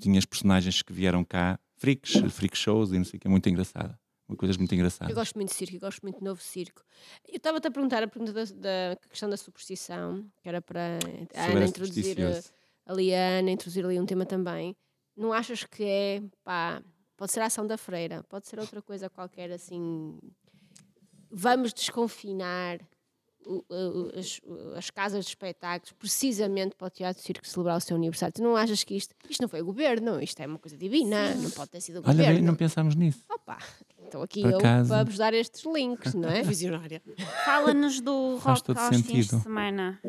tinhas 0.00 0.24
personagens 0.24 0.82
que 0.82 0.92
vieram 0.92 1.24
cá, 1.24 1.58
freaks, 1.76 2.12
freak 2.32 2.56
shows 2.56 2.90
e 2.92 2.98
não 2.98 3.04
sei 3.04 3.18
o 3.18 3.20
que, 3.20 3.28
muito 3.28 3.48
engraçada. 3.48 3.98
Coisas 4.38 4.56
muito 4.56 4.72
Eu 4.72 4.76
engraçadas. 4.76 5.14
gosto 5.14 5.34
muito 5.34 5.50
de 5.50 5.54
circo, 5.56 5.76
eu 5.76 5.80
gosto 5.80 6.00
muito 6.02 6.18
de 6.18 6.24
novo 6.24 6.40
circo. 6.40 6.82
Eu 7.28 7.36
estava-te 7.36 7.66
a 7.68 7.70
perguntar 7.70 8.02
a 8.02 8.06
pergunta 8.08 8.32
da, 8.32 8.44
da 8.44 8.96
questão 9.10 9.28
da 9.28 9.36
superstição, 9.36 10.24
que 10.42 10.48
era 10.48 10.62
para 10.62 10.98
a 11.34 11.44
Ana 11.50 11.66
introduzir 11.66 12.18
eh, 12.18 12.42
ali 12.86 13.14
a 13.14 13.38
Ana, 13.40 13.50
introduzir 13.50 13.84
ali 13.84 14.00
um 14.00 14.06
tema 14.06 14.24
também. 14.24 14.74
Não 15.14 15.34
achas 15.34 15.64
que 15.64 15.84
é, 15.84 16.22
pá, 16.42 16.82
pode 17.14 17.30
ser 17.30 17.40
a 17.40 17.46
ação 17.46 17.66
da 17.66 17.76
freira, 17.76 18.22
pode 18.24 18.48
ser 18.48 18.58
outra 18.58 18.80
coisa 18.80 19.10
qualquer 19.10 19.50
assim. 19.52 20.18
Vamos 21.30 21.74
desconfinar 21.74 22.78
as, 24.18 24.40
as 24.76 24.90
casas 24.90 25.24
de 25.24 25.30
espetáculos 25.30 25.92
precisamente 25.92 26.74
para 26.76 26.86
o 26.86 26.90
Teatro 26.90 27.22
Circo 27.22 27.46
celebrar 27.46 27.76
o 27.76 27.80
seu 27.80 27.96
aniversário. 27.96 28.32
Tu 28.34 28.42
não 28.42 28.56
achas 28.56 28.84
que 28.84 28.94
isto, 28.96 29.14
isto 29.28 29.40
não 29.40 29.48
foi 29.48 29.60
o 29.62 29.64
governo, 29.64 30.20
isto 30.22 30.40
é 30.40 30.46
uma 30.46 30.58
coisa 30.58 30.76
divina, 30.76 31.34
não 31.34 31.50
pode 31.50 31.70
ter 31.70 31.80
sido 31.80 31.96
o 31.96 31.98
Olha, 32.00 32.12
governo. 32.12 32.34
bem, 32.34 32.42
não 32.42 32.54
pensámos 32.54 32.94
nisso. 32.94 33.20
Opa, 33.30 33.58
então 34.06 34.22
aqui 34.22 34.42
Por 34.42 34.52
eu 34.52 34.58
acaso. 34.58 34.88
para 34.88 35.04
vos 35.04 35.16
dar 35.16 35.34
estes 35.34 35.64
links, 35.64 36.14
não 36.14 36.28
é? 36.28 36.42
Visionária. 36.44 37.02
Fala-nos 37.44 38.00
do 38.00 38.36
rock 38.36 38.62
todo 38.62 38.78
aos 38.78 38.88
fins 38.96 39.06
sentido. 39.06 39.36
de 39.36 39.42
semana. 39.42 40.00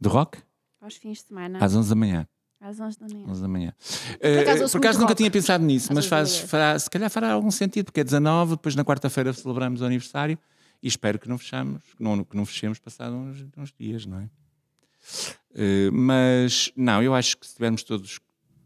Do 0.00 0.08
rock? 0.08 0.38
Aos 0.80 0.96
fins 0.96 1.18
de 1.18 1.24
semana. 1.28 1.58
Às 1.62 1.74
11 1.74 1.88
da 1.88 1.94
manhã. 1.94 2.26
Às 2.60 2.78
11 2.78 2.98
da 2.98 3.06
manhã. 3.08 3.26
11 3.28 3.42
da 3.42 3.48
manhã. 3.48 3.74
Eh, 4.20 4.40
acaso 4.40 4.70
Por 4.70 4.78
acaso 4.78 4.98
muito 4.98 5.00
nunca 5.08 5.14
tinha 5.14 5.30
pensado 5.30 5.64
nisso, 5.64 5.92
Às 5.92 5.96
mas 5.96 6.04
11 6.04 6.10
da 6.10 6.16
faz, 6.16 6.38
fará, 6.50 6.78
se 6.78 6.90
calhar 6.90 7.10
fará 7.10 7.32
algum 7.32 7.50
sentido, 7.50 7.86
porque 7.86 8.00
é 8.00 8.04
19, 8.04 8.52
depois 8.52 8.74
na 8.74 8.84
quarta-feira 8.84 9.32
celebramos 9.32 9.80
o 9.80 9.84
aniversário 9.84 10.38
e 10.82 10.88
espero 10.88 11.18
que 11.18 11.28
não 11.28 11.36
fechamos, 11.38 11.82
que 11.96 12.02
não, 12.02 12.24
que 12.24 12.36
não 12.36 12.44
fechemos 12.46 12.78
passado 12.78 13.14
uns, 13.14 13.44
uns 13.56 13.72
dias, 13.78 14.06
não 14.06 14.20
é? 14.20 14.30
Eh, 15.54 15.90
mas 15.90 16.72
não, 16.76 17.02
eu 17.02 17.14
acho 17.14 17.36
que 17.36 17.46
se 17.46 17.54
tivermos 17.54 17.82
todos 17.82 18.18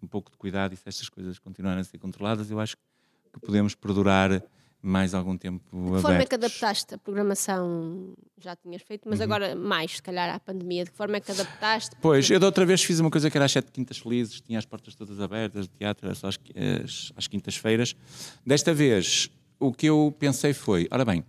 um 0.02 0.06
pouco 0.06 0.30
de 0.30 0.36
cuidado 0.36 0.74
e 0.74 0.76
se 0.76 0.82
estas 0.88 1.08
coisas 1.08 1.38
continuarem 1.38 1.80
a 1.80 1.84
ser 1.84 1.98
controladas, 1.98 2.50
eu 2.50 2.60
acho 2.60 2.76
que 2.76 3.40
podemos 3.40 3.74
perdurar 3.74 4.42
mais 4.82 5.14
algum 5.14 5.34
tempo 5.38 5.64
De 5.72 5.94
que 5.96 6.02
forma 6.02 6.18
é 6.22 6.26
que 6.26 6.34
adaptaste 6.34 6.94
a 6.94 6.98
programação? 6.98 8.14
Já 8.36 8.54
tinhas 8.54 8.82
feito, 8.82 9.08
mas 9.08 9.18
agora 9.18 9.56
mais, 9.56 9.92
se 9.92 10.02
calhar, 10.02 10.28
à 10.34 10.38
pandemia. 10.38 10.84
De 10.84 10.90
que 10.90 10.96
forma 10.96 11.16
é 11.16 11.20
que 11.20 11.32
adaptaste? 11.32 11.96
Pois, 12.02 12.28
eu 12.28 12.38
da 12.38 12.44
outra 12.46 12.66
vez 12.66 12.84
fiz 12.84 13.00
uma 13.00 13.10
coisa 13.10 13.30
que 13.30 13.38
era 13.38 13.46
às 13.46 13.52
sete 13.52 13.72
quintas 13.72 13.96
felizes, 13.96 14.42
tinha 14.42 14.58
as 14.58 14.66
portas 14.66 14.94
todas 14.94 15.18
abertas, 15.20 15.64
o 15.64 15.68
teatro 15.70 16.14
só 16.14 16.28
às, 16.28 16.38
às- 16.84 17.12
às 17.16 17.26
quintas-feiras. 17.26 17.96
Desta 18.44 18.74
vez, 18.74 19.30
o 19.58 19.72
que 19.72 19.86
eu 19.86 20.14
pensei 20.18 20.52
foi: 20.52 20.86
ora 20.90 21.02
bem, 21.02 21.24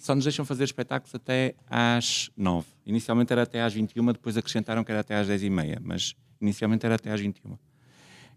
só 0.00 0.14
nos 0.14 0.24
deixam 0.24 0.44
fazer 0.44 0.64
espetáculos 0.64 1.14
até 1.14 1.54
às 1.68 2.30
nove. 2.36 2.66
Inicialmente 2.86 3.32
era 3.32 3.42
até 3.42 3.62
às 3.62 3.74
21, 3.74 4.12
depois 4.12 4.36
acrescentaram 4.36 4.82
que 4.82 4.90
era 4.90 5.00
até 5.00 5.14
às 5.14 5.26
dez 5.26 5.42
e 5.42 5.50
meia, 5.50 5.78
mas 5.82 6.14
inicialmente 6.40 6.86
era 6.86 6.94
até 6.94 7.10
às 7.10 7.20
21. 7.20 7.58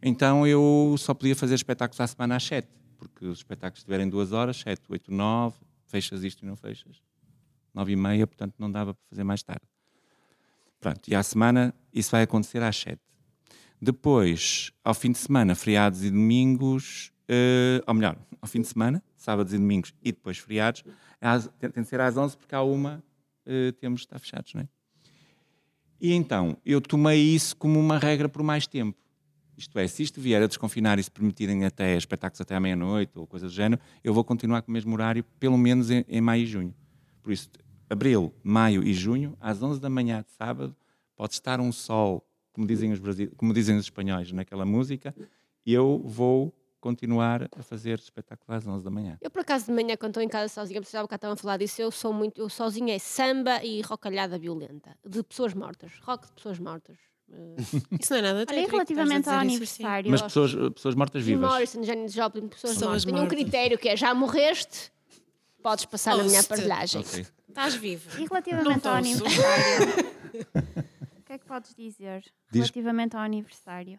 Então 0.02 0.46
eu 0.46 0.96
só 0.98 1.14
podia 1.14 1.36
fazer 1.36 1.56
espetáculos 1.56 2.00
à 2.02 2.08
semana 2.08 2.36
às 2.36 2.44
sete, 2.44 2.68
porque 2.98 3.26
os 3.26 3.40
espetáculos 3.40 3.84
tiverem 3.84 4.10
duas 4.10 4.34
horas, 4.34 4.58
sete, 4.58 4.82
oito, 4.90 5.10
nove, 5.12 5.56
fechas 5.88 6.24
isto 6.24 6.44
e 6.44 6.46
não 6.46 6.58
fechas. 6.58 7.02
Nove 7.74 7.94
e 7.94 7.96
meia, 7.96 8.28
portanto 8.28 8.56
não 8.60 8.70
dava 8.70 8.94
para 8.94 9.04
fazer 9.10 9.24
mais 9.24 9.42
tarde. 9.42 9.64
Pronto, 10.82 11.08
e 11.08 11.16
à 11.16 11.24
semana 11.24 11.74
isso 11.94 12.12
vai 12.12 12.24
acontecer 12.24 12.62
às 12.62 12.76
7. 12.76 13.00
Depois, 13.82 14.72
ao 14.84 14.94
fim 14.94 15.14
de 15.14 15.18
semana, 15.18 15.56
feriados 15.56 16.04
e 16.04 16.12
domingos, 16.12 17.14
eh, 17.28 17.82
ou 17.88 17.94
melhor, 17.94 18.18
ao 18.42 18.48
fim 18.48 18.60
de 18.60 18.68
semana, 18.68 19.02
sábados 19.16 19.54
e 19.54 19.58
domingos 19.58 19.94
e 20.04 20.12
depois 20.12 20.38
feriados, 20.38 20.84
tem, 21.60 21.84
de 21.84 21.86
ser 21.86 22.02
às 22.02 22.18
11 22.18 22.38
porque 22.38 22.54
à 22.54 22.62
uma 22.62 23.04
eh, 23.46 23.72
temos 23.74 24.02
de 24.02 24.06
estar 24.06 24.20
fechados, 24.20 24.54
não 24.54 24.62
é? 24.62 24.68
E 26.00 26.12
então, 26.14 26.58
eu 26.66 26.82
tomei 26.82 27.22
isso 27.22 27.56
como 27.56 27.80
uma 27.80 27.98
regra 27.98 28.28
por 28.28 28.44
mais 28.44 28.68
tempo. 28.68 28.98
Isto 29.56 29.80
é, 29.80 29.88
se 29.88 30.04
isto 30.04 30.20
vier 30.20 30.42
a 30.42 30.48
desconfinar 30.48 31.00
e 31.00 31.04
se 31.04 31.12
permitirem 31.12 31.64
até 31.64 31.96
espetáculos 31.96 32.42
até 32.42 32.56
à 32.56 32.60
meia-noite 32.60 33.18
ou 33.18 33.26
coisa 33.28 33.46
do 33.46 33.52
género, 33.52 33.82
eu 34.04 34.14
vou 34.14 34.24
continuar 34.24 34.62
com 34.64 34.72
o 34.72 34.74
mesmo 34.74 34.94
horário, 34.94 35.24
pelo 35.40 35.58
menos 35.58 35.92
em, 35.92 36.04
em 36.10 36.20
maio 36.20 36.44
e 36.44 36.46
junho. 36.46 36.76
Por 37.22 37.32
isso, 37.32 37.50
abril, 37.90 38.34
maio 38.44 38.84
e 38.84 38.94
junho, 38.94 39.38
às 39.40 39.62
11 39.62 39.80
da 39.80 39.90
manhã 39.90 40.22
de 40.22 40.32
sábado, 40.32 40.76
pode 41.16 41.34
estar 41.34 41.62
um 41.62 41.72
sol, 41.72 42.28
como 42.52 42.68
dizem 42.68 42.92
os, 42.92 43.00
como 43.38 43.54
dizem 43.54 43.78
os 43.78 43.86
espanhóis 43.86 44.32
naquela 44.32 44.66
música, 44.66 45.16
e 45.66 45.74
eu 45.74 46.02
vou 46.04 46.54
continuar 46.84 47.48
a 47.58 47.64
fazer 47.64 47.98
espetáculo 47.98 48.58
às 48.58 48.68
11 48.68 48.84
da 48.84 48.92
manhã. 48.92 49.18
Eu, 49.22 49.32
por 49.32 49.40
acaso, 49.40 49.68
de 49.68 49.72
manhã, 49.72 49.96
quando 49.96 50.10
estou 50.10 50.22
em 50.22 50.28
casa 50.28 50.54
sozinha, 50.54 50.82
precisava 50.82 51.08
que 51.08 51.16
estavam 51.16 51.34
a 51.34 51.38
falar 51.38 51.56
disso, 51.56 51.82
eu 51.82 51.90
sou 51.90 52.12
muito. 52.12 52.42
Eu 52.42 52.50
sozinha 52.50 52.94
é 52.94 53.00
samba 53.00 53.64
e 53.64 53.80
rocalhada 53.82 54.38
violenta. 54.38 54.94
De 55.08 55.24
pessoas 55.24 55.54
mortas. 55.54 55.94
Rock 56.02 56.28
de 56.28 56.34
pessoas 56.34 56.60
mortas. 56.60 56.98
Eh, 57.32 57.56
Isso 58.02 58.12
não 58.12 58.20
é 58.20 58.22
nada 58.22 58.46
Olha, 58.50 58.68
relativamente 58.68 59.30
a 59.30 59.34
ao 59.36 59.40
aniversário, 59.40 60.12
Mas 60.12 60.22
pessoas, 60.22 60.54
pessoas 60.76 60.94
mortas 60.94 61.24
vivas. 61.24 61.50
Morrison, 61.50 61.84
Janis 61.84 62.12
Joplin, 62.12 62.50
pessoas 62.50 62.74
Pessoas 62.74 63.06
mortas. 63.06 63.06
Tenho 63.06 63.24
um 63.24 63.28
critério 63.30 63.78
que 63.78 63.88
é: 63.88 63.96
já 63.96 64.14
morreste, 64.14 64.92
podes 65.62 65.86
passar 65.86 66.18
na 66.18 66.24
minha 66.26 66.42
aparelhagem. 66.42 67.00
Ok. 67.00 67.26
Estás 67.48 67.76
vivo. 67.76 68.20
E 68.20 68.26
relativamente 68.26 68.86
ao 68.86 68.96
aniversário, 68.96 69.88
o 71.18 71.24
que 71.24 71.34
é 71.34 71.38
que 71.38 71.46
podes 71.46 71.74
dizer 71.76 72.26
Diz- 72.52 72.64
relativamente 72.64 73.16
ao 73.16 73.22
aniversário? 73.22 73.98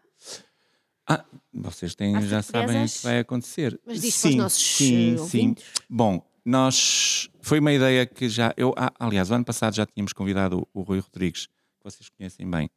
Ah, 1.07 1.23
vocês 1.53 1.93
têm, 1.95 2.19
já 2.23 2.41
sabem 2.41 2.83
o 2.83 2.89
que 2.89 3.03
vai 3.03 3.19
acontecer. 3.19 3.79
Mas 3.85 4.01
diz 4.01 4.19
para 4.19 4.29
os 4.29 4.35
nossos, 4.35 4.63
sim, 4.77 5.13
eh, 5.13 5.17
sim. 5.17 5.19
ouvintes. 5.21 5.65
Bom, 5.89 6.25
nós 6.43 7.29
foi 7.41 7.59
uma 7.59 7.71
ideia 7.73 8.05
que 8.05 8.27
já 8.27 8.53
eu, 8.57 8.73
ah, 8.75 8.91
aliás, 8.99 9.29
o 9.29 9.33
ano 9.35 9.45
passado 9.45 9.75
já 9.75 9.85
tínhamos 9.85 10.13
convidado 10.13 10.67
o, 10.73 10.79
o 10.79 10.83
Rui 10.83 10.99
Rodrigues, 10.99 11.45
que 11.47 11.83
vocês 11.83 12.09
conhecem 12.09 12.49
bem, 12.49 12.69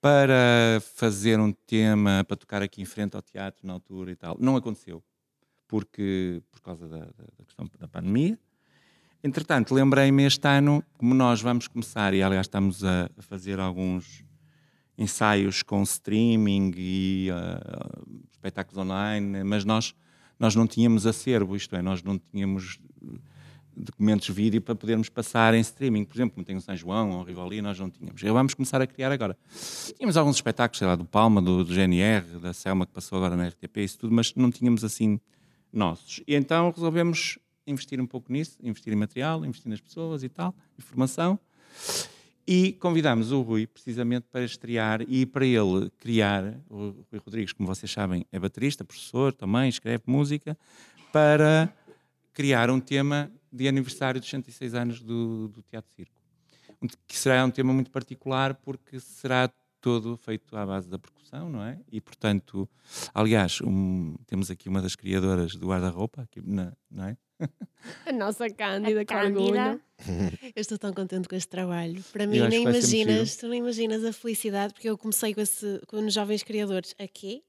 para 0.00 0.80
fazer 0.94 1.38
um 1.38 1.52
tema 1.52 2.24
para 2.26 2.36
tocar 2.36 2.62
aqui 2.62 2.82
em 2.82 2.84
frente 2.84 3.14
ao 3.16 3.22
teatro 3.22 3.66
na 3.66 3.72
altura 3.72 4.10
e 4.10 4.16
tal. 4.16 4.36
Não 4.40 4.56
aconteceu, 4.56 5.02
porque 5.68 6.42
por 6.50 6.60
causa 6.60 6.88
da, 6.88 6.98
da- 6.98 7.44
questão 7.44 7.68
da 7.78 7.88
pandemia. 7.88 8.38
Entretanto, 9.22 9.74
lembrei-me 9.74 10.24
este 10.24 10.46
ano, 10.46 10.84
como 10.98 11.14
nós 11.14 11.40
vamos 11.40 11.66
começar, 11.66 12.12
e 12.14 12.22
aliás 12.22 12.46
estamos 12.46 12.84
a 12.84 13.08
fazer 13.20 13.58
alguns 13.58 14.22
ensaios 14.98 15.62
com 15.62 15.82
streaming 15.82 16.72
e 16.76 17.28
ah, 17.32 17.90
espetáculos 18.32 18.78
online, 18.78 19.44
mas 19.44 19.64
nós, 19.64 19.94
nós 20.38 20.54
não 20.54 20.66
tínhamos 20.66 21.06
acervo, 21.06 21.56
isto 21.56 21.74
é, 21.76 21.82
nós 21.82 22.02
não 22.02 22.18
tínhamos 22.18 22.78
eh, 23.02 23.18
documentos 23.76 24.28
vídeo 24.28 24.62
para 24.62 24.74
podermos 24.74 25.08
passar 25.08 25.52
em 25.52 25.60
streaming. 25.60 26.04
Por 26.04 26.16
exemplo, 26.16 26.34
como 26.34 26.46
tem 26.46 26.56
o 26.56 26.60
São 26.60 26.74
João 26.74 27.10
ou 27.10 27.20
o 27.20 27.22
Rivoli, 27.24 27.60
nós 27.60 27.78
não 27.78 27.90
tínhamos. 27.90 28.22
E 28.22 28.30
vamos 28.30 28.54
começar 28.54 28.80
a 28.80 28.86
criar 28.86 29.12
agora. 29.12 29.36
Tínhamos 29.96 30.16
alguns 30.16 30.36
espetáculos, 30.36 30.78
sei 30.78 30.86
lá, 30.86 30.96
do 30.96 31.04
Palma, 31.04 31.42
do, 31.42 31.62
do 31.62 31.74
GNR, 31.74 32.38
da 32.40 32.52
Selma, 32.54 32.86
que 32.86 32.92
passou 32.92 33.18
agora 33.18 33.36
na 33.36 33.48
RTP, 33.48 33.78
isso 33.78 33.98
tudo, 33.98 34.14
mas 34.14 34.34
não 34.34 34.50
tínhamos 34.50 34.82
assim 34.82 35.20
nossos. 35.72 36.22
E 36.26 36.34
então 36.34 36.70
resolvemos 36.70 37.38
investir 37.66 38.00
um 38.00 38.06
pouco 38.06 38.32
nisso, 38.32 38.56
investir 38.62 38.92
em 38.92 38.96
material, 38.96 39.44
investir 39.44 39.68
nas 39.68 39.80
pessoas 39.80 40.22
e 40.22 40.28
tal, 40.28 40.54
informação. 40.78 41.38
E 42.46 42.72
convidámos 42.74 43.32
o 43.32 43.42
Rui 43.42 43.66
precisamente 43.66 44.26
para 44.30 44.44
estrear 44.44 45.02
e 45.08 45.26
para 45.26 45.44
ele 45.44 45.90
criar, 45.98 46.54
o 46.70 46.90
Rui 47.10 47.20
Rodrigues, 47.24 47.52
como 47.52 47.66
vocês 47.66 47.90
sabem, 47.90 48.24
é 48.30 48.38
baterista, 48.38 48.84
professor 48.84 49.32
também, 49.32 49.68
escreve 49.68 50.04
música, 50.06 50.56
para 51.12 51.72
criar 52.32 52.70
um 52.70 52.78
tema 52.78 53.30
de 53.52 53.66
aniversário 53.66 54.20
dos 54.20 54.28
106 54.30 54.74
anos 54.74 55.00
do, 55.02 55.48
do 55.48 55.62
Teatro 55.62 55.92
Circo. 55.96 56.12
Que 57.08 57.18
será 57.18 57.44
um 57.44 57.50
tema 57.50 57.72
muito 57.72 57.90
particular 57.90 58.54
porque 58.54 59.00
será 59.00 59.50
todo 59.80 60.16
feito 60.16 60.56
à 60.56 60.64
base 60.64 60.88
da 60.88 60.98
percussão, 60.98 61.48
não 61.48 61.62
é? 61.62 61.80
E, 61.90 62.00
portanto, 62.00 62.68
aliás, 63.14 63.60
um- 63.60 64.14
temos 64.26 64.50
aqui 64.50 64.68
uma 64.68 64.82
das 64.82 64.94
criadoras 64.94 65.56
do 65.56 65.66
guarda-roupa, 65.68 66.22
aqui 66.22 66.40
na- 66.44 66.72
não 66.90 67.04
é? 67.06 67.16
A 68.06 68.12
nossa 68.12 68.48
Cândida, 68.50 69.00
A. 69.02 69.04
Cândida. 69.04 69.80
Eu 70.54 70.60
estou 70.60 70.78
tão 70.78 70.92
contente 70.92 71.28
com 71.28 71.34
este 71.34 71.48
trabalho. 71.48 72.02
Para 72.12 72.26
mim, 72.26 72.40
nem 72.48 72.62
imaginas, 72.64 73.36
tu 73.36 73.48
nem 73.48 73.60
imaginas 73.60 74.04
a 74.04 74.12
felicidade, 74.12 74.74
porque 74.74 74.88
eu 74.88 74.98
comecei 74.98 75.34
com, 75.34 75.40
esse, 75.40 75.80
com 75.86 76.04
os 76.04 76.12
jovens 76.12 76.42
criadores 76.42 76.94
aqui, 76.98 77.42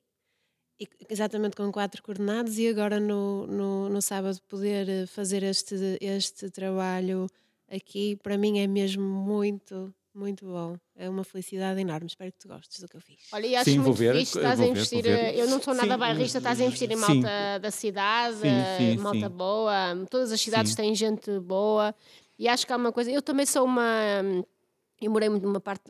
e 0.79 0.87
exatamente 1.09 1.55
com 1.55 1.71
quatro 1.71 2.01
coordenados, 2.03 2.57
e 2.57 2.67
agora 2.67 2.99
no, 2.99 3.47
no, 3.47 3.89
no 3.89 4.01
sábado 4.01 4.39
poder 4.47 4.87
eh, 4.87 5.05
fazer 5.07 5.43
este, 5.43 5.75
este 5.99 6.49
trabalho 6.49 7.27
aqui, 7.69 8.15
para 8.17 8.37
mim 8.37 8.59
é 8.59 8.67
mesmo 8.67 9.03
muito, 9.03 9.93
muito 10.17 10.45
bom. 10.45 10.75
É 10.95 11.09
uma 11.09 11.23
felicidade 11.23 11.79
enorme. 11.79 12.07
Espero 12.07 12.31
que 12.31 12.39
tu 12.39 12.47
gostes 12.47 12.79
do 12.79 12.87
que 12.87 12.97
eu 12.97 13.01
fiz. 13.01 13.19
Olha, 13.31 13.45
e 13.47 13.55
acho 13.55 13.65
Sim, 13.65 13.77
vou 13.77 13.85
muito 13.85 13.97
ver, 13.99 14.15
fixe, 14.17 14.37
estás 14.37 14.59
a 14.59 14.63
vou 14.63 14.65
ver, 14.65 14.79
investir. 14.79 15.03
vou 15.03 15.11
ver. 15.13 15.19
eh, 15.19 15.41
Eu 15.41 15.47
não 15.47 15.61
sou 15.61 15.73
nada 15.73 15.93
Sim, 15.93 15.99
bairrista, 15.99 16.37
estás 16.39 16.59
a 16.59 16.63
investir 16.65 16.91
em 16.91 16.95
sim. 16.95 17.01
malta 17.01 17.59
da 17.61 17.71
cidade, 17.71 18.37
Sim, 18.37 18.47
eh, 18.47 18.77
sim, 18.77 18.97
malta 18.97 19.29
sim. 19.29 19.35
boa, 19.35 20.05
todas 20.09 20.31
as 20.31 20.41
cidades 20.41 20.71
Sim. 20.71 20.77
têm 20.77 20.95
gente 20.95 21.39
boa. 21.39 21.93
E 22.37 22.47
acho 22.47 22.65
que 22.65 22.73
há 22.73 22.77
uma 22.77 22.91
coisa. 22.91 23.11
Eu 23.11 23.21
também 23.21 23.45
sou 23.45 23.63
uma. 23.65 23.83
Eu 24.99 25.11
morei 25.11 25.29
numa 25.29 25.59
parte, 25.59 25.83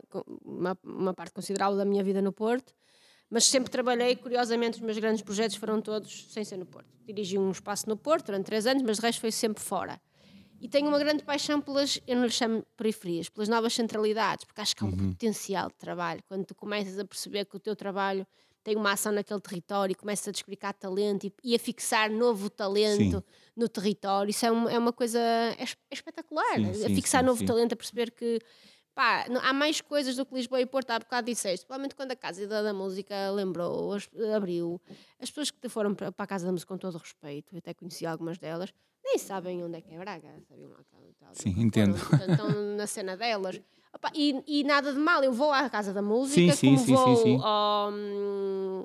uma, 0.44 0.76
uma 0.84 1.14
parte 1.14 1.32
considerável 1.32 1.76
da 1.78 1.84
minha 1.84 2.04
vida 2.04 2.20
no 2.20 2.30
Porto, 2.32 2.74
mas 3.30 3.44
sempre 3.44 3.70
trabalhei, 3.70 4.14
curiosamente, 4.16 4.76
os 4.76 4.80
meus 4.82 4.98
grandes 4.98 5.22
projetos 5.22 5.56
foram 5.56 5.80
todos 5.80 6.26
sem 6.30 6.44
ser 6.44 6.58
no 6.58 6.66
Porto. 6.66 6.88
Dirigi 7.06 7.38
um 7.38 7.50
espaço 7.50 7.88
no 7.88 7.96
Porto 7.96 8.26
durante 8.26 8.44
três 8.46 8.66
anos, 8.66 8.82
mas 8.82 8.96
de 8.98 9.02
resto 9.02 9.20
foi 9.20 9.32
sempre 9.32 9.62
fora. 9.62 9.98
E 10.60 10.68
tenho 10.68 10.88
uma 10.88 10.98
grande 10.98 11.22
paixão 11.22 11.60
pelas, 11.60 12.00
eu 12.06 12.16
não 12.16 12.24
lhes 12.24 12.34
chamo 12.34 12.64
periferias, 12.76 13.28
pelas 13.28 13.48
novas 13.48 13.72
centralidades, 13.74 14.44
porque 14.44 14.60
acho 14.60 14.74
que 14.74 14.82
há 14.82 14.86
um 14.86 14.96
potencial 15.12 15.68
de 15.68 15.74
trabalho. 15.76 16.22
Quando 16.26 16.44
tu 16.44 16.54
começas 16.54 16.98
a 16.98 17.04
perceber 17.04 17.44
que 17.44 17.56
o 17.56 17.60
teu 17.60 17.76
trabalho 17.76 18.26
tem 18.64 18.76
uma 18.76 18.92
ação 18.92 19.12
naquele 19.12 19.40
território, 19.40 19.92
e 19.92 19.94
começas 19.94 20.26
a 20.28 20.30
descobrir 20.32 20.56
talento 20.78 21.24
e, 21.26 21.32
e 21.44 21.54
a 21.54 21.58
fixar 21.58 22.10
novo 22.10 22.50
talento 22.50 23.18
Sim. 23.18 23.22
no 23.56 23.68
território, 23.68 24.30
isso 24.30 24.44
é, 24.44 24.50
um- 24.52 24.68
é 24.68 24.76
uma 24.78 24.92
coisa 24.92 25.18
é 25.20 25.62
é 25.62 25.94
espetacular. 25.94 26.56
Sim, 26.56 26.70
a 26.70 26.74
sim, 26.74 26.94
fixar 26.94 27.20
sim, 27.20 27.26
novo 27.26 27.46
talento, 27.46 27.72
a 27.72 27.76
perceber 27.76 28.10
que 28.10 28.38
pá, 28.94 29.26
não- 29.30 29.40
há 29.40 29.52
mais 29.52 29.80
coisas 29.80 30.16
do 30.16 30.26
que 30.26 30.34
Lisboa 30.34 30.60
e 30.60 30.66
Porto, 30.66 30.90
há 30.90 30.98
bocado 30.98 31.26
disseste, 31.30 31.64
provavelmente 31.64 31.94
quando 31.94 32.10
a 32.10 32.16
Casa 32.16 32.46
da 32.48 32.62
da 32.62 32.74
Música 32.74 33.30
lembrou, 33.30 33.92
as- 33.94 34.08
abriu, 34.34 34.80
as 35.20 35.30
pessoas 35.30 35.50
que 35.52 35.68
foram 35.68 35.94
para 35.94 36.10
para 36.12 36.24
a 36.24 36.26
Casa 36.26 36.44
da 36.44 36.52
Música 36.52 36.74
com 36.74 36.78
todo 36.78 36.96
o 36.96 36.98
respeito, 36.98 37.54
eu 37.54 37.58
até 37.58 37.72
conheci 37.72 38.04
algumas 38.04 38.38
delas, 38.38 38.70
nem 39.08 39.18
sabem 39.18 39.64
onde 39.64 39.78
é 39.78 39.80
que 39.80 39.94
é 39.94 39.98
Braga, 39.98 40.28
sabiam 40.48 40.70
lá 40.70 40.78
tal, 41.18 41.30
Sim, 41.32 41.54
entendo. 41.58 41.96
Estão 42.28 42.50
na 42.76 42.86
cena 42.86 43.16
delas. 43.16 43.60
Opa, 43.92 44.10
e, 44.14 44.42
e 44.46 44.64
nada 44.64 44.92
de 44.92 44.98
mal, 44.98 45.24
eu 45.24 45.32
vou 45.32 45.50
à 45.50 45.68
Casa 45.70 45.92
da 45.94 46.02
Música, 46.02 46.52
Sim, 46.52 46.56
sim, 46.56 46.66
como 46.76 46.78
sim, 46.78 46.94
vou 46.94 47.16
sim, 47.16 47.22
sim. 47.22 47.40
Ao, 47.42 47.90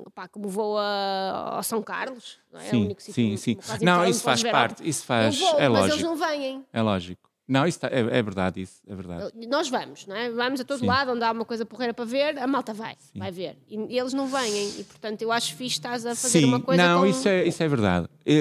opá, 0.08 0.28
como 0.30 0.48
vou 0.48 0.78
a- 0.78 1.56
ao 1.58 1.64
São 1.64 1.82
Carlos, 1.84 2.40
não 2.52 2.60
é? 2.60 2.64
É 2.64 2.66
o 2.68 2.70
Sim, 2.72 2.84
único 2.86 3.02
sítio 3.02 3.14
sim, 3.14 3.38
sim. 3.38 3.58
Não, 3.82 4.06
isso 4.06 4.24
faz 4.24 4.42
parte, 4.44 4.88
isso 4.88 5.06
faz, 5.06 5.38
vou, 5.38 5.60
é 5.60 5.68
mas 5.70 5.86
eles 5.88 6.02
lógico. 6.02 6.04
não 6.10 6.16
vêm. 6.16 6.66
É 6.72 6.82
lógico. 6.82 7.23
Não, 7.46 7.68
isso 7.68 7.80
tá- 7.80 7.90
é, 7.92 8.00
é 8.00 8.22
verdade, 8.24 8.62
isso 8.62 8.82
é 8.88 8.96
verdade. 8.96 9.32
Nós 9.50 9.68
vamos, 9.70 10.08
não 10.08 10.16
é? 10.16 10.30
Vamos 10.32 10.62
a 10.62 10.64
todo 10.64 10.80
Sim. 10.80 10.86
lado, 10.88 11.12
onde 11.12 11.24
há 11.24 11.32
uma 11.32 11.44
coisa 11.44 11.66
porreira 11.66 11.94
para 11.94 12.06
ver, 12.06 12.38
a 12.40 12.48
malta 12.48 12.74
vai, 12.74 12.96
Sim. 12.98 13.20
vai 13.20 13.32
ver. 13.32 13.58
E 13.68 13.98
eles 14.00 14.14
não 14.14 14.28
vêm, 14.28 14.80
e 14.80 14.84
portanto 14.86 15.22
eu 15.22 15.32
acho 15.32 15.54
fixe 15.56 15.76
estás 15.76 16.06
a 16.06 16.16
fazer 16.16 16.40
Sim, 16.40 16.46
uma 16.46 16.62
coisa 16.62 16.82
não, 16.82 17.02
com... 17.02 17.06
isso, 17.06 17.28
é, 17.28 17.46
isso 17.46 17.62
é 17.62 17.68
verdade. 17.68 18.08
E, 18.26 18.34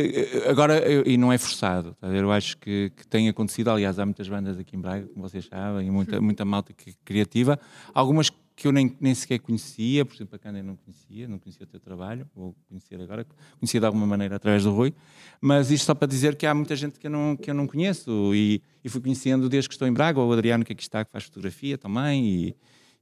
e, 0.46 0.48
Agora, 0.48 0.78
eu- 0.88 1.02
e 1.04 1.16
não 1.16 1.32
é 1.32 1.38
forçado, 1.38 1.96
tá 2.00 2.06
eu 2.08 2.30
acho 2.30 2.56
que, 2.58 2.90
que 2.96 3.06
tem 3.08 3.28
acontecido, 3.28 3.70
aliás, 3.70 3.98
há 3.98 4.04
muitas 4.06 4.28
bandas 4.28 4.56
aqui 4.58 4.76
em 4.76 4.80
Braga, 4.80 5.06
como 5.08 5.28
vocês 5.28 5.46
sabem, 5.46 5.88
e 5.88 5.90
muita, 5.90 6.20
muita 6.20 6.44
malta 6.44 6.72
criativa, 7.04 7.58
algumas 7.92 8.30
que 8.30 8.36
eu 8.68 8.72
nem, 8.72 8.96
nem 9.00 9.14
sequer 9.14 9.38
conhecia, 9.38 10.04
por 10.04 10.14
exemplo, 10.14 10.36
a 10.36 10.38
Cândida 10.38 10.62
não 10.62 10.76
conhecia, 10.76 11.26
não 11.26 11.38
conhecia 11.38 11.64
o 11.64 11.66
teu 11.66 11.80
trabalho, 11.80 12.28
vou 12.34 12.54
conhecer 12.68 13.00
agora, 13.00 13.26
conhecia 13.58 13.80
de 13.80 13.86
alguma 13.86 14.06
maneira 14.06 14.36
através 14.36 14.62
do 14.64 14.72
Rui, 14.72 14.94
mas 15.40 15.70
isto 15.70 15.84
só 15.86 15.94
para 15.94 16.06
dizer 16.06 16.36
que 16.36 16.46
há 16.46 16.54
muita 16.54 16.76
gente 16.76 16.98
que 16.98 17.06
eu 17.06 17.10
não, 17.10 17.36
que 17.36 17.50
eu 17.50 17.54
não 17.54 17.66
conheço 17.66 18.34
e, 18.34 18.62
e 18.84 18.88
fui 18.88 19.00
conhecendo 19.00 19.48
desde 19.48 19.68
que 19.68 19.74
estou 19.74 19.88
em 19.88 19.92
Braga, 19.92 20.20
o 20.20 20.32
Adriano 20.32 20.64
que 20.64 20.72
aqui 20.72 20.82
está, 20.82 21.04
que 21.04 21.10
faz 21.10 21.24
fotografia 21.24 21.78
também, 21.78 22.24
e, 22.26 22.56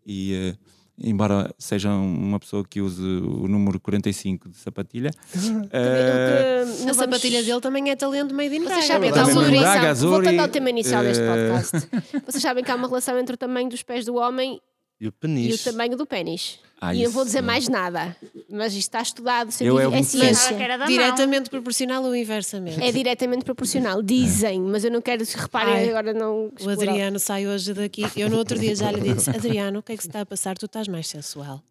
e, 0.07 0.35
eh, 0.35 0.57
embora 1.03 1.53
seja 1.59 1.91
uma 1.91 2.39
pessoa 2.39 2.65
que 2.65 2.81
use 2.81 3.03
o 3.03 3.49
número 3.49 3.81
45 3.81 4.51
de 4.51 4.57
sapatilha, 4.57 5.11
que- 5.33 6.89
A 6.89 6.95
sapatilha 6.95 7.43
dele 7.43 7.61
também 7.61 7.91
é 7.91 7.97
talento 7.97 8.35
meio 8.35 8.51
de 8.51 8.59
Vocês 8.59 8.87
Braga. 8.87 8.87
sabem 8.87 9.13
que 9.13 9.19
há 9.19 9.25
uma 9.25 9.35
no 9.35 9.41
relação. 9.41 9.61
Braga, 9.73 9.91
Azuri, 9.91 10.13
Voltando 10.13 10.41
ao 10.41 10.49
tema 10.49 10.71
inicial 10.71 11.03
deste 11.03 11.23
eh, 11.23 11.27
podcast. 11.27 11.89
Vocês 12.27 12.43
sabem 12.43 12.63
que 12.65 12.71
há 12.71 12.77
uma 12.77 12.87
relação 12.89 13.19
entre 13.19 13.35
o 13.35 13.39
tamanho 13.39 13.69
dos 13.69 13.83
pés 13.83 14.05
do 14.05 14.15
homem 14.17 14.61
E 15.01 15.09
o 15.09 15.15
e 15.25 15.55
o 15.55 15.59
tamanho 15.59 15.97
do 15.97 16.05
pênis. 16.05 16.59
Ah, 16.79 16.95
e 16.95 17.03
eu 17.03 17.11
vou 17.11 17.25
dizer 17.25 17.43
mais 17.43 17.69
nada, 17.69 18.17
mas 18.49 18.73
isto 18.73 18.89
está 18.89 19.03
estudado, 19.03 19.49
Eu 19.49 19.53
científico, 19.53 19.81
é 19.81 19.85
é, 19.85 19.89
um 19.89 19.93
que 19.93 20.05
ciência. 20.05 20.57
Diretamente 20.87 21.51
proporcional 21.51 22.03
ou 22.05 22.17
inversamente? 22.17 22.83
É 22.83 22.91
diretamente 22.91 23.45
proporcional, 23.45 24.03
dizem, 24.03 24.61
mas 24.63 24.83
eu 24.83 24.91
não 24.91 25.03
quero 25.03 25.25
que 25.25 25.37
reparem 25.39 25.75
Ai, 25.75 25.89
agora 25.91 26.15
não. 26.15 26.51
O. 26.59 26.71
Adriano 26.71 27.19
sai 27.19 27.47
hoje 27.47 27.75
daqui. 27.75 28.07
Eu 28.17 28.31
no 28.31 28.39
outro 28.39 28.59
dia 28.59 28.75
já 28.75 28.91
lhe 28.93 29.13
disse: 29.13 29.29
Adriano, 29.29 29.81
o 29.81 29.83
que 29.83 29.93
é 29.93 29.97
que 29.97 30.03
se 30.03 30.09
está 30.09 30.23
a 30.23 30.27
passar? 30.27 30.57
Tu 30.57 30.65
estás 30.65 30.89
mais 30.89 31.07
sensual. 31.07 31.63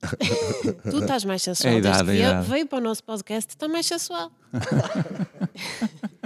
tu 0.90 0.98
estás 1.00 1.26
mais 1.26 1.42
sensual. 1.42 1.74
É 1.74 1.78
a 1.78 1.82
Desde 1.82 2.02
idade, 2.02 2.18
que 2.18 2.24
é 2.24 2.30
idade. 2.30 2.48
veio 2.48 2.68
para 2.68 2.78
o 2.78 2.82
nosso 2.82 3.04
podcast, 3.04 3.50
está 3.50 3.68
mais 3.68 3.86
sensual. 3.88 4.32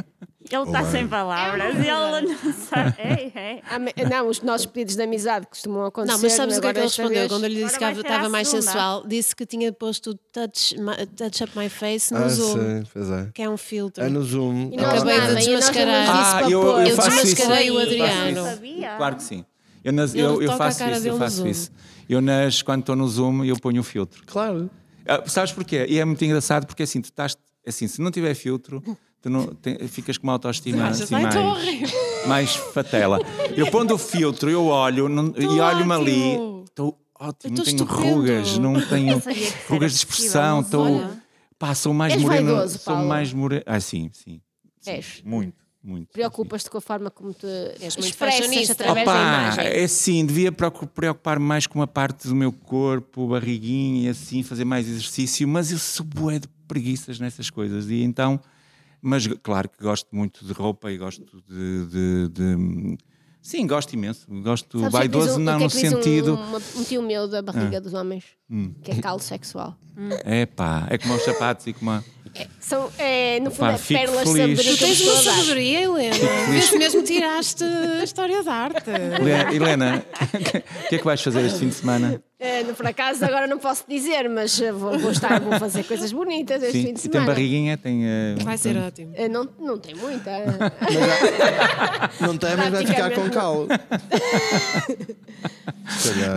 Ele 0.54 0.64
está 0.64 0.84
sem 0.86 1.08
palavras. 1.08 1.76
Ele 1.76 1.88
não 2.34 2.54
sabe. 2.54 2.94
É, 3.04 3.32
é. 3.56 3.62
Ah, 3.70 3.80
me- 3.80 3.94
Não, 4.10 4.28
os 4.28 4.42
nossos 4.42 4.66
pedidos 4.66 4.96
de 4.96 5.02
amizade 5.04 5.48
costumam 5.48 5.86
acontecer. 5.86 6.14
Não, 6.16 6.22
mas 6.22 6.34
sabes 6.34 6.58
o 6.58 6.62
que 6.62 6.68
é 6.68 6.74
que 6.74 6.80
ele 6.80 6.86
respondeu 6.86 7.10
vez- 7.14 7.28
quando 7.32 7.44
eu 7.46 7.50
lhe 7.50 7.64
disse 7.64 7.78
que 7.78 7.84
Agora 7.84 7.96
vai 7.96 8.04
ser 8.04 8.08
estava 8.14 8.30
mais 8.30 8.48
segunda. 8.48 8.66
sensual? 8.72 9.08
Disse 9.08 9.36
que 9.36 9.46
tinha 9.46 9.72
posto 9.74 10.12
o 10.12 10.14
touch, 10.16 10.78
my- 10.80 11.06
touch 11.16 11.44
up 11.44 11.58
my 11.58 11.70
face 11.70 12.14
no 12.14 12.24
Ah, 12.24 12.28
Zoom, 12.30 12.54
sim, 12.54 12.84
pois 12.94 13.10
é. 13.10 13.30
que 13.34 13.42
é 13.42 13.50
um 13.50 13.58
filtro. 13.58 14.04
É 14.04 14.10
no 14.10 14.24
Zoom. 14.24 14.70
E 14.72 14.78
nós 14.78 14.86
Acabei 15.02 15.14
de 15.16 15.20
nada, 15.20 15.32
e 15.32 15.34
nós 15.34 15.46
não 15.48 15.56
desmascarar. 15.56 16.10
Ah, 16.10 16.38
para 16.40 16.50
eu- 16.52 16.62
pôr. 16.62 16.82
eu 16.82 16.88
Eu 16.88 16.96
faço 16.96 17.10
isso. 17.10 17.22
desmascarei 17.26 17.72
o 17.72 17.74
Faço 17.76 17.86
Adriano. 17.88 18.30
isso. 18.32 18.44
Sabia? 18.50 18.96
Claro 18.98 19.16
que 19.16 19.24
sim. 19.24 19.46
Eu, 19.84 19.94
nas, 19.94 20.14
Ele 20.14 20.24
eu, 20.24 20.42
eu 20.42 20.50
toca 20.50 20.54
a 20.54 20.58
faço 20.58 20.80
cara 20.80 20.98
isso, 20.98 21.08
eu 21.08 21.14
no 21.14 21.20
faço 21.20 21.36
Zoom. 21.38 21.48
isso. 21.48 21.72
Eu 22.08 22.22
nas, 22.22 22.62
quando 22.62 22.80
estou 22.82 22.96
no 22.96 23.08
Zoom, 23.08 23.44
eu 23.44 23.58
ponho 23.60 23.82
o 23.82 23.84
filtro. 23.84 24.24
Claro. 24.26 24.70
Ah, 25.08 25.22
sabes 25.26 25.52
porquê? 25.52 25.86
E 25.90 26.00
é 26.00 26.06
muito 26.06 26.24
engraçado 26.24 26.66
porque 26.66 26.84
assim, 26.84 27.02
tu 27.02 27.06
estás, 27.06 27.36
assim, 27.68 27.88
se 27.88 28.02
não 28.02 28.10
tiver 28.12 28.34
filtro, 28.36 28.82
tu 29.24 29.30
não, 29.30 29.48
tem- 29.48 29.78
ficas 29.88 30.18
com 30.18 30.28
uma 30.28 30.34
autoestima 30.34 30.84
Achas, 30.84 31.02
assim, 31.04 31.16
"Ai, 31.16 31.22
mais, 31.24 31.34
tô 31.36 31.42
horrível." 31.42 32.00
mais 32.28 32.56
fatela. 32.56 33.20
Eu 33.56 33.72
pondo 33.72 33.96
o 33.96 33.98
filtro, 33.98 34.50
eu 34.50 34.66
olho 34.66 35.10
não- 35.10 35.34
e 35.38 35.46
olho-me 35.60 35.94
ali, 35.94 36.32
estou 36.66 37.00
ótimo, 37.20 37.54
Eu 37.54 37.58
não 37.58 37.64
tenho 37.64 37.76
estupendo. 37.78 37.86
rugas, 38.16 38.58
não 38.60 38.74
tenho 38.88 39.22
rugas 39.70 39.92
de 39.94 39.98
expressão, 39.98 40.60
estou. 40.62 41.04
Pá, 41.58 41.74
sou 41.74 41.94
mais 41.94 42.14
És 42.14 42.22
moreno. 42.22 42.54
vaidoso, 42.54 42.78
sou 42.80 42.94
Paulo. 42.94 43.08
mais 43.10 43.32
moreno. 43.34 43.64
Ah, 43.66 43.80
sim, 43.80 44.10
sim. 44.14 44.42
sim. 44.82 44.92
És. 44.92 45.22
Muito, 45.24 45.56
muito. 45.82 46.10
Preocupas-te 46.12 46.70
com 46.70 46.78
a 46.78 46.82
forma 46.82 47.10
como 47.10 47.32
te 47.34 47.48
expressas 47.80 48.70
através 48.72 49.06
da 49.06 49.12
Opa, 49.14 49.22
imagem. 49.22 49.66
é 49.68 49.84
assim, 49.84 50.26
devia 50.26 50.52
preocu- 50.52 50.88
preocupar-me 50.88 51.46
mais 51.46 51.66
com 51.66 51.80
uma 51.80 51.88
parte 51.88 52.28
do 52.28 52.36
meu 52.36 52.52
corpo, 52.52 53.28
barriguinha 53.28 54.08
e 54.08 54.10
assim, 54.10 54.44
fazer 54.44 54.66
mais 54.66 54.90
exercício, 54.90 55.48
mas 55.48 55.72
eu 55.72 55.78
sou 55.78 56.06
bué 56.06 56.40
de 56.40 56.48
preguiças 56.68 57.18
nessas 57.20 57.50
coisas. 57.50 57.90
E 57.90 58.02
então, 58.04 58.38
mas 59.04 59.28
claro 59.44 59.70
que 59.70 59.84
gosto 59.84 60.08
muito 60.16 60.44
de 60.46 60.54
roupa 60.54 60.90
e 60.92 60.98
gosto 60.98 61.24
de. 61.48 61.86
de- 61.86 62.28
de- 62.30 62.98
sim, 63.42 63.68
gosto 63.68 63.94
imenso. 63.94 64.26
Gosto 64.42 64.80
Sabes 64.80 64.88
o 64.88 64.90
que 64.92 64.96
é 64.96 65.00
vaidoso, 65.00 65.36
um- 65.36 65.44
não 65.44 65.58
que 65.58 65.64
é 65.64 65.66
no 65.66 65.70
que 65.72 65.78
um- 65.78 65.80
sentido. 65.80 66.34
uma- 66.36 66.62
Um, 66.78 66.84
tio 66.84 67.02
meu 67.04 67.28
da 67.28 67.42
barriga 67.42 67.78
Ah. 67.78 67.82
dos 67.82 67.94
homens, 67.94 68.24
Hum. 68.50 68.74
que 68.82 68.92
é 68.92 68.96
calo 68.96 69.20
sexual. 69.20 69.78
É 70.26 70.46
pá, 70.48 70.88
é 70.90 70.98
como 70.98 71.14
os 71.16 71.24
sapatos 71.24 71.68
e 71.68 71.74
como 71.74 71.92
a. 71.92 72.04
São, 72.60 72.90
é, 72.98 73.40
no 73.42 73.52
fundo, 73.52 73.60
Pá, 73.60 73.74
é 73.74 73.78
pérolas 73.78 74.24
feliz. 74.32 74.58
sabedoria 74.58 74.72
Tu 74.76 74.80
tens 74.80 75.02
uma 75.02 75.16
sabedoria, 75.22 75.82
Helena. 75.84 76.16
Vês 76.50 76.72
mesmo 76.72 77.04
tiraste 77.04 77.64
a 77.64 78.04
história 78.04 78.42
da 78.44 78.52
arte. 78.54 78.90
Helena, 78.90 79.54
Helena, 79.54 80.06
o 80.10 80.38
que 80.90 80.96
é 80.96 80.98
que 80.98 81.04
vais 81.06 81.22
fazer 81.22 81.46
este 81.46 81.60
fim 81.60 81.68
de 81.68 81.76
semana? 81.76 82.24
É, 82.46 82.62
por 82.74 82.86
acaso 82.86 83.24
agora 83.24 83.48
não 83.48 83.58
posso 83.58 83.86
dizer, 83.88 84.30
mas 84.30 84.60
eh, 84.62 84.70
vou, 84.74 85.00
vou 85.00 85.12
estar, 85.12 85.40
vou 85.40 85.58
fazer 85.58 85.86
coisas 85.86 86.12
bonitas 86.12 86.62
este 86.62 86.74
Sim, 86.74 86.88
fim 86.88 86.94
de 86.94 87.00
e 87.00 87.04
tem 87.04 87.12
semana. 87.14 87.26
barriguinha, 87.28 87.78
tem. 87.78 88.06
eh, 88.06 88.36
Vai 88.44 88.58
ser 88.58 88.74
tem- 88.74 88.84
ótimo. 88.84 89.14
Eh, 89.16 89.30
Não, 89.30 89.48
não 89.58 89.78
tem 89.80 89.96
muita. 89.96 90.30
Não 92.20 92.38
tem, 92.38 92.58
mas 92.58 92.70
vai 92.70 92.86
ficar 92.86 93.12
com 93.12 93.30
calhar. 93.30 93.68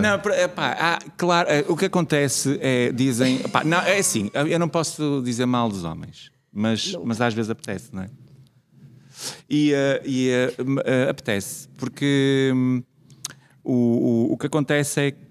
Não, 0.01 0.33
epá, 0.33 0.77
há- 0.79 0.99
claro, 1.17 1.49
o 1.67 1.75
que 1.75 1.85
acontece 1.85 2.57
é, 2.61 2.89
dizem, 2.93 3.41
epá, 3.41 3.65
não, 3.65 3.79
é 3.81 3.97
assim, 3.97 4.31
eu 4.33 4.57
não 4.59 4.69
posso 4.69 5.21
dizer 5.25 5.45
mal 5.45 5.67
dos 5.67 5.83
homens, 5.83 6.31
mas, 6.53 6.95
mas 7.03 7.19
às 7.19 7.33
vezes 7.33 7.49
apetece, 7.51 7.89
não 7.93 8.03
é? 8.03 8.09
E, 9.49 9.73
e, 10.05 10.31
apetece, 11.09 11.67
porque 11.77 12.49
hum, 12.53 12.81
o, 13.61 13.73
o, 13.73 14.33
o 14.33 14.37
que 14.37 14.47
acontece 14.47 15.01
é 15.01 15.11
que 15.11 15.26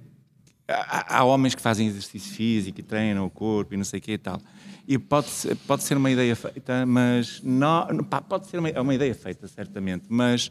há, 0.69 1.19
há 1.19 1.25
homens 1.25 1.55
que 1.55 1.63
fazem 1.63 1.87
exercício 1.87 2.33
físico 2.35 2.81
e 2.81 2.83
treinam 2.83 3.25
o 3.27 3.31
corpo 3.31 3.75
e 3.75 3.77
não 3.77 3.85
sei 3.85 3.99
o 3.99 4.03
que 4.03 4.13
e 4.13 4.19
tal. 4.19 4.41
E 4.89 4.99
pode, 4.99 5.29
ser- 5.29 5.57
pode 5.67 5.83
ser 5.83 5.97
uma 5.97 6.11
ideia 6.11 6.35
feita, 6.37 6.85
mas 6.87 7.41
não, 7.43 7.87
pá, 8.05 8.21
pode 8.21 8.47
ser 8.47 8.59
uma, 8.59 8.69
é 8.69 8.81
uma 8.81 8.95
ideia 8.95 9.15
feita, 9.15 9.49
certamente, 9.49 10.05
mas 10.09 10.51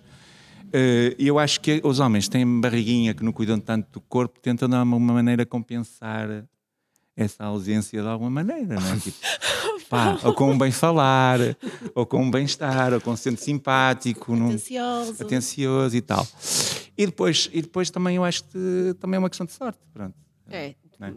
eh, 0.74 1.16
eu 1.18 1.40
acho 1.40 1.62
que 1.62 1.80
os 1.84 2.00
homens 2.00 2.28
têm 2.28 2.60
barriguinha 2.60 3.14
que 3.14 3.24
não 3.24 3.32
cuidam 3.32 3.60
tanto 3.60 3.88
do 3.94 4.02
corpo, 4.02 4.40
tentam 4.42 4.68
de 4.68 4.76
alguma 4.76 5.14
maneira 5.14 5.46
compensar 5.46 6.44
essa 7.16 7.46
ausência 7.46 8.02
de 8.02 8.08
alguma 8.08 8.30
maneira, 8.30 8.76
não 8.76 8.92
é? 8.94 8.98
Tipo, 9.00 9.18
pá, 9.90 10.20
ou 10.24 10.34
com 10.34 10.52
um 10.52 10.58
bem 10.58 10.72
falar, 10.72 11.40
ou 11.94 12.06
com 12.06 12.22
um 12.24 12.30
bem-estar, 12.32 12.92
ou 12.94 13.00
com 13.00 13.12
um 13.12 13.16
centro 13.16 13.42
simpático, 13.42 14.36
num- 14.36 14.48
Atencioso. 14.48 15.16
atencioso 15.24 15.96
e 15.96 16.02
tal. 16.02 16.28
E 16.98 17.06
depois, 17.06 17.50
e 17.52 17.62
depois 17.62 17.90
também 17.90 18.16
eu 18.16 18.24
acho 18.24 18.44
que 18.46 18.96
também 19.00 19.18
é 19.18 19.20
uma 19.20 19.30
questão 19.30 19.46
de 19.46 19.52
sorte. 19.54 19.80
Pronto. 19.94 20.16
É. 20.50 20.76
Não 21.00 21.08
é? 21.08 21.12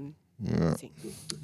Sim. 0.79 0.91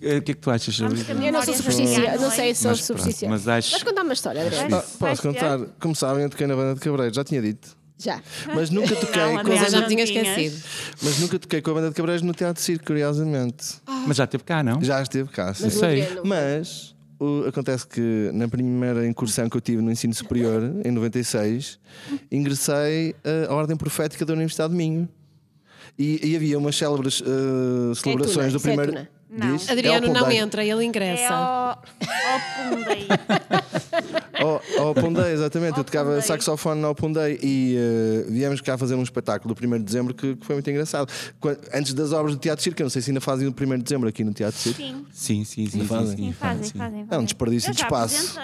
Eh, 0.00 0.18
O 0.18 0.22
que 0.22 0.32
é 0.32 0.34
que 0.34 0.40
tu 0.40 0.50
achas 0.50 0.76
caminhar. 0.78 1.26
Eu 1.26 1.32
não 1.32 1.42
sou 1.42 1.54
supersticiosa, 1.54 2.18
não 2.24 2.30
sei 2.30 2.54
se 2.54 2.62
sou 2.62 2.74
supersticiosa. 2.76 3.30
mas 3.34 3.48
acho- 3.48 3.70
Vais 3.72 3.82
contar 3.82 4.02
uma 4.02 4.12
história, 4.12 4.42
André? 4.44 4.68
Ah, 4.72 4.84
posso 4.98 5.22
contar? 5.22 5.58
Como 5.80 5.94
sabem, 5.96 6.22
eu 6.24 6.30
toquei 6.30 6.46
na 6.46 6.54
banda 6.56 6.74
de 6.74 6.80
Cabreiro, 6.80 7.12
já 7.14 7.24
tinha 7.24 7.42
dito. 7.42 7.76
Já. 7.98 8.20
Mas 8.54 8.70
nunca 8.70 8.94
toquei, 8.96 9.22
Não, 9.22 9.44
com, 9.44 9.52
a 9.52 9.56
já 9.56 9.70
banda, 9.70 9.86
tinha 9.88 10.02
esquecido. 10.04 10.62
mas 11.02 11.18
nunca 11.20 11.38
toquei 11.38 11.62
com 11.62 11.70
a 11.70 11.74
banda 11.74 11.88
de 11.90 11.94
Cabreiros 11.94 12.22
no 12.22 12.32
Teatro 12.34 12.60
Circo, 12.62 12.84
curiosamente. 12.86 13.76
Mas 14.06 14.16
já 14.16 14.26
teve 14.26 14.42
cá, 14.44 14.62
não? 14.64 14.82
Já 14.82 15.00
esteve 15.00 15.28
cá, 15.30 15.54
sim. 15.54 15.64
Mas 15.64 15.74
sei. 15.74 16.08
Mas 16.24 16.93
o- 17.18 17.44
acontece 17.48 17.86
que 17.86 18.30
na 18.32 18.48
primeira 18.48 19.06
incursão 19.06 19.48
que 19.48 19.56
eu 19.56 19.60
tive 19.60 19.82
no 19.82 19.90
ensino 19.90 20.12
superior, 20.14 20.62
em 20.84 20.90
96, 20.90 21.78
ingressei 22.30 23.14
eh, 23.24 23.46
à 23.48 23.54
Ordem 23.54 23.76
Profética 23.76 24.24
da 24.24 24.32
Universidade 24.32 24.70
de 24.72 24.76
Minho. 24.76 25.08
E, 25.98 26.20
e 26.32 26.36
havia 26.36 26.58
umas 26.58 26.76
célebres 26.76 27.22
eh, 27.24 27.94
celebrações 27.94 28.34
tuna, 28.34 28.50
do 28.52 28.56
é 28.56 28.60
primeiro. 28.60 28.92
tuna. 28.92 29.08
Não. 29.30 29.56
Diz? 29.56 29.68
Adriano 29.68 30.06
É 30.06 30.10
não 30.12 30.30
entra, 30.30 30.64
ele 30.64 30.82
É 30.82 30.86
ingressa. 30.86 31.34
ao, 31.34 31.70
ao 31.70 32.70
Pundei. 32.70 33.06
Ao, 34.44 34.62
ao 34.88 34.94
Pondei, 34.94 35.32
exatamente. 35.32 35.78
Eu 35.78 35.84
tocava 35.84 36.20
saxofone 36.20 36.84
ao 36.84 36.94
Pondei 36.94 37.38
e 37.42 37.76
eh, 37.76 38.26
viemos 38.30 38.60
cá 38.60 38.76
fazer 38.76 38.94
um 38.94 39.02
espetáculo 39.02 39.54
do 39.54 39.66
1 39.66 39.78
de 39.78 39.84
dezembro 39.84 40.14
que, 40.14 40.36
que 40.36 40.44
foi 40.46 40.56
muito 40.56 40.68
engraçado. 40.70 41.10
Qua- 41.40 41.56
Antes 41.72 41.94
das 41.94 42.12
obras 42.12 42.34
do 42.34 42.38
Teatro 42.40 42.62
Circo, 42.62 42.80
eu 42.82 42.84
não 42.84 42.90
sei 42.90 43.02
se 43.02 43.10
ainda 43.10 43.20
fazem 43.20 43.46
o 43.48 43.50
1 43.50 43.76
de 43.78 43.82
dezembro 43.84 44.08
aqui 44.08 44.22
no 44.24 44.32
Teatro 44.34 44.58
Circo. 44.60 44.78
Sim, 44.80 45.06
Sim, 45.12 45.44
sim, 45.44 45.66
sim. 45.66 45.80
Sim, 45.80 45.86
fazem? 45.86 46.16
sim, 46.16 46.32
fazem, 46.32 46.64
sim. 46.64 46.78
fazem. 46.78 47.06
É 47.10 47.18
um 47.18 47.24
desperdício 47.24 47.72
de 47.72 47.80
espaço. 47.82 48.38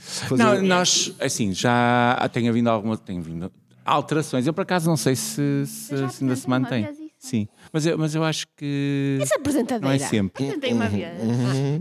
Fazer- 0.00 0.42
Não, 0.42 0.62
nós, 0.62 1.12
assim, 1.20 1.52
já 1.52 2.28
tenho 2.32 2.48
havido 2.50 2.68
alguma. 2.70 2.96
Tenho 2.96 3.22
vindo 3.22 3.50
alterações. 3.84 4.46
Eu, 4.46 4.52
por 4.54 4.62
acaso, 4.62 4.88
não 4.88 4.96
sei 4.96 5.16
se, 5.16 5.64
se, 5.66 6.08
se 6.10 6.22
ainda 6.24 6.36
se 6.36 6.48
mantém. 6.48 6.88
Sim, 7.18 7.48
mas 7.76 7.84
eu, 7.86 7.98
mas 7.98 8.14
eu 8.14 8.24
acho 8.24 8.46
que. 8.56 9.18
Essa 9.20 9.34
apresentadeira. 9.36 9.86
Não 9.86 9.92
é 9.92 9.98
sempre. 9.98 10.44
Apresentei 10.44 10.72
uma 10.72 10.88
vez. 10.88 11.10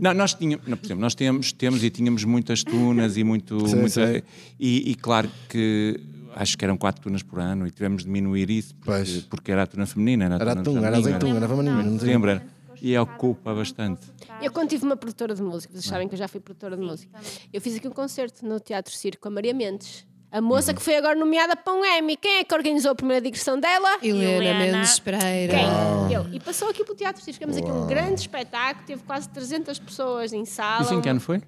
Não, 0.02 0.14
nós 0.14 0.34
tínhamos, 0.34 0.68
não, 0.68 0.76
por 0.76 0.86
exemplo, 0.86 1.02
nós 1.02 1.16
temos, 1.16 1.54
temos 1.54 1.84
e 1.84 1.90
tínhamos 1.90 2.24
muitas 2.26 2.64
tunas 2.64 3.16
e 3.16 3.24
muito. 3.24 3.66
Sim, 3.68 3.76
muita- 3.78 4.14
sim. 4.16 4.22
E, 4.60 4.92
e 4.92 4.96
claro 4.96 5.32
que 5.48 5.98
acho 6.36 6.58
que 6.58 6.66
eram 6.66 6.76
quatro 6.76 7.02
tunas 7.02 7.24
por 7.24 7.40
ano 7.40 7.66
e 7.66 7.72
tivemos 7.72 8.02
de 8.02 8.08
diminuir 8.08 8.50
isso 8.50 8.76
porque, 8.76 9.24
porque 9.30 9.52
era 9.54 9.64
a 9.64 9.68
tuna 9.68 9.86
feminina. 9.86 10.26
Era 10.26 10.36
a 10.36 10.40
Era 10.42 10.50
tuna 10.56 10.62
atum, 10.62 10.78
era 10.86 10.96
feminina, 10.98 11.16
azeitona, 11.18 11.38
era 11.38 11.48
vaninho. 11.48 11.92
Não 11.92 12.00
sei. 12.00 12.10
Lembra? 12.10 12.46
E 12.82 12.98
ocupa 12.98 13.54
bastante. 13.56 14.02
Eu 14.42 14.52
quando 14.52 14.68
tive 14.70 14.84
uma 14.86 14.98
produtora 14.98 15.34
de 15.34 15.42
música, 15.42 15.72
vocês 15.74 15.86
sabem 15.86 16.10
que 16.10 16.14
eu 16.14 16.20
já 16.20 16.28
fui 16.28 16.42
produtora 16.42 16.76
de 16.76 16.84
música, 16.84 17.18
eu 17.54 17.62
fiz 17.62 17.78
aqui 17.78 17.88
um 17.88 17.92
concerto 17.92 18.46
no 18.46 18.60
Teatro 18.60 18.94
Circo 18.94 19.22
com 19.22 19.30
a 19.30 19.32
Maria 19.32 19.54
Mendes. 19.54 20.06
A 20.32 20.42
moça 20.42 20.72
Uhum. 20.72 20.76
que 20.78 20.82
foi 20.82 20.98
agora 20.98 21.16
nomeada 21.18 21.56
para 21.56 21.74
um 21.74 21.86
Emmy. 21.86 22.18
Quem 22.18 22.40
é 22.40 22.44
que 22.44 22.54
organizou 22.54 22.92
a 22.92 22.96
primeira 22.96 23.22
digressão 23.22 23.58
dela? 23.60 23.98
Helena 24.02 24.44
Helena. 24.46 24.78
Mendes 24.78 25.00
Pereira. 25.00 25.54
Quem? 25.54 26.14
Eu. 26.14 26.26
E 26.34 26.40
passou 26.40 26.70
aqui 26.70 26.84
pelo 26.84 26.98
Teatro. 26.98 27.24
Ficamos 27.24 27.56
aqui 27.56 27.72
um 27.72 27.88
grande 27.88 28.20
espetáculo. 28.22 28.86
Teve 28.86 29.04
quase 29.04 29.30
300 29.30 29.80
pessoas 29.80 30.34
em 30.34 30.44
sala. 30.44 30.82
Isso 30.84 30.94
em 30.94 31.02
que 31.02 31.08
ano 31.10 31.20
foi? 31.22 31.42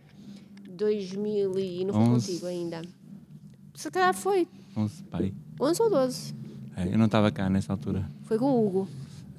2000 0.70 1.60
e 1.60 1.86
não 1.86 1.94
foi 1.94 2.04
Onze. 2.04 2.28
contigo 2.28 2.46
ainda. 2.48 2.82
Se 3.76 3.92
calhar 3.92 4.14
foi 4.14 4.48
11, 4.76 5.04
pai. 5.04 5.34
11 5.60 5.82
ou 5.82 5.90
12. 5.90 6.36
É, 6.76 6.88
eu 6.94 6.98
não 6.98 7.06
estava 7.08 7.32
cá 7.32 7.50
nessa 7.50 7.74
altura. 7.74 8.10
Foi 8.24 8.38
com 8.38 8.46
o 8.46 8.66
Hugo. 8.66 8.88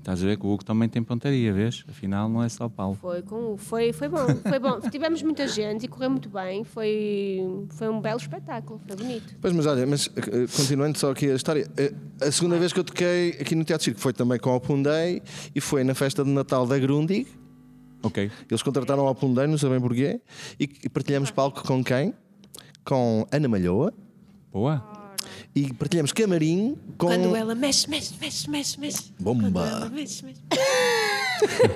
Estás 0.08 0.24
a 0.24 0.26
ver 0.26 0.38
que 0.38 0.46
o 0.46 0.50
Hugo 0.50 0.64
também 0.64 0.88
tem 0.88 1.02
pontaria, 1.02 1.52
vês? 1.52 1.84
Afinal, 1.86 2.28
não 2.30 2.42
é 2.42 2.48
só 2.48 2.64
o 2.64 2.70
Paulo. 2.70 2.94
Foi, 2.94 3.20
com, 3.20 3.58
foi, 3.58 3.92
foi 3.92 4.08
bom, 4.08 4.26
foi 4.26 4.58
bom. 4.58 4.80
Tivemos 4.90 5.22
muita 5.22 5.46
gente 5.46 5.84
e 5.84 5.88
correu 5.88 6.08
muito 6.08 6.30
bem. 6.30 6.64
Foi, 6.64 7.40
foi 7.70 7.88
um 7.90 8.00
belo 8.00 8.18
espetáculo, 8.18 8.80
foi 8.86 8.96
bonito. 8.96 9.36
Pois, 9.38 9.52
mas 9.52 9.66
olha, 9.66 9.86
mas 9.86 10.08
eh, 10.16 10.46
continuando 10.56 10.98
só 10.98 11.10
aqui 11.10 11.30
a 11.30 11.34
história, 11.34 11.70
eh, 11.76 11.92
a 12.22 12.32
segunda 12.32 12.56
vez 12.58 12.72
que 12.72 12.80
eu 12.80 12.84
toquei 12.84 13.36
aqui 13.38 13.54
no 13.54 13.64
Teatro 13.64 13.84
Circo 13.84 14.00
foi 14.00 14.14
também 14.14 14.38
com 14.38 14.56
o 14.56 14.82
Day 14.82 15.22
e 15.54 15.60
foi 15.60 15.84
na 15.84 15.94
festa 15.94 16.24
de 16.24 16.30
Natal 16.30 16.66
da 16.66 16.78
Grundig. 16.78 17.26
Ok. 18.02 18.30
Eles 18.50 18.62
contrataram 18.62 19.04
o 19.04 19.34
Day, 19.34 19.46
não 19.46 19.58
sabem 19.58 19.80
porquê, 19.80 20.22
e 20.58 20.70
e 20.84 20.88
partilhamos 20.88 21.30
palco 21.30 21.62
com 21.66 21.84
quem? 21.84 22.14
Com 22.82 23.26
Ana 23.30 23.48
Malhoa 23.48 23.92
Boa. 24.50 24.97
E 25.66 25.72
partilhamos 25.74 26.12
camarim 26.12 26.76
com. 26.96 27.06
Quando 27.08 27.34
ela 27.34 27.54
mexe, 27.54 27.88
mexe, 27.88 28.14
mexe, 28.20 28.48
mexe, 28.50 28.78
mexe. 28.80 29.02
Bomba. 29.18 29.90
Mexe, 29.92 30.24
mexe. 30.24 30.40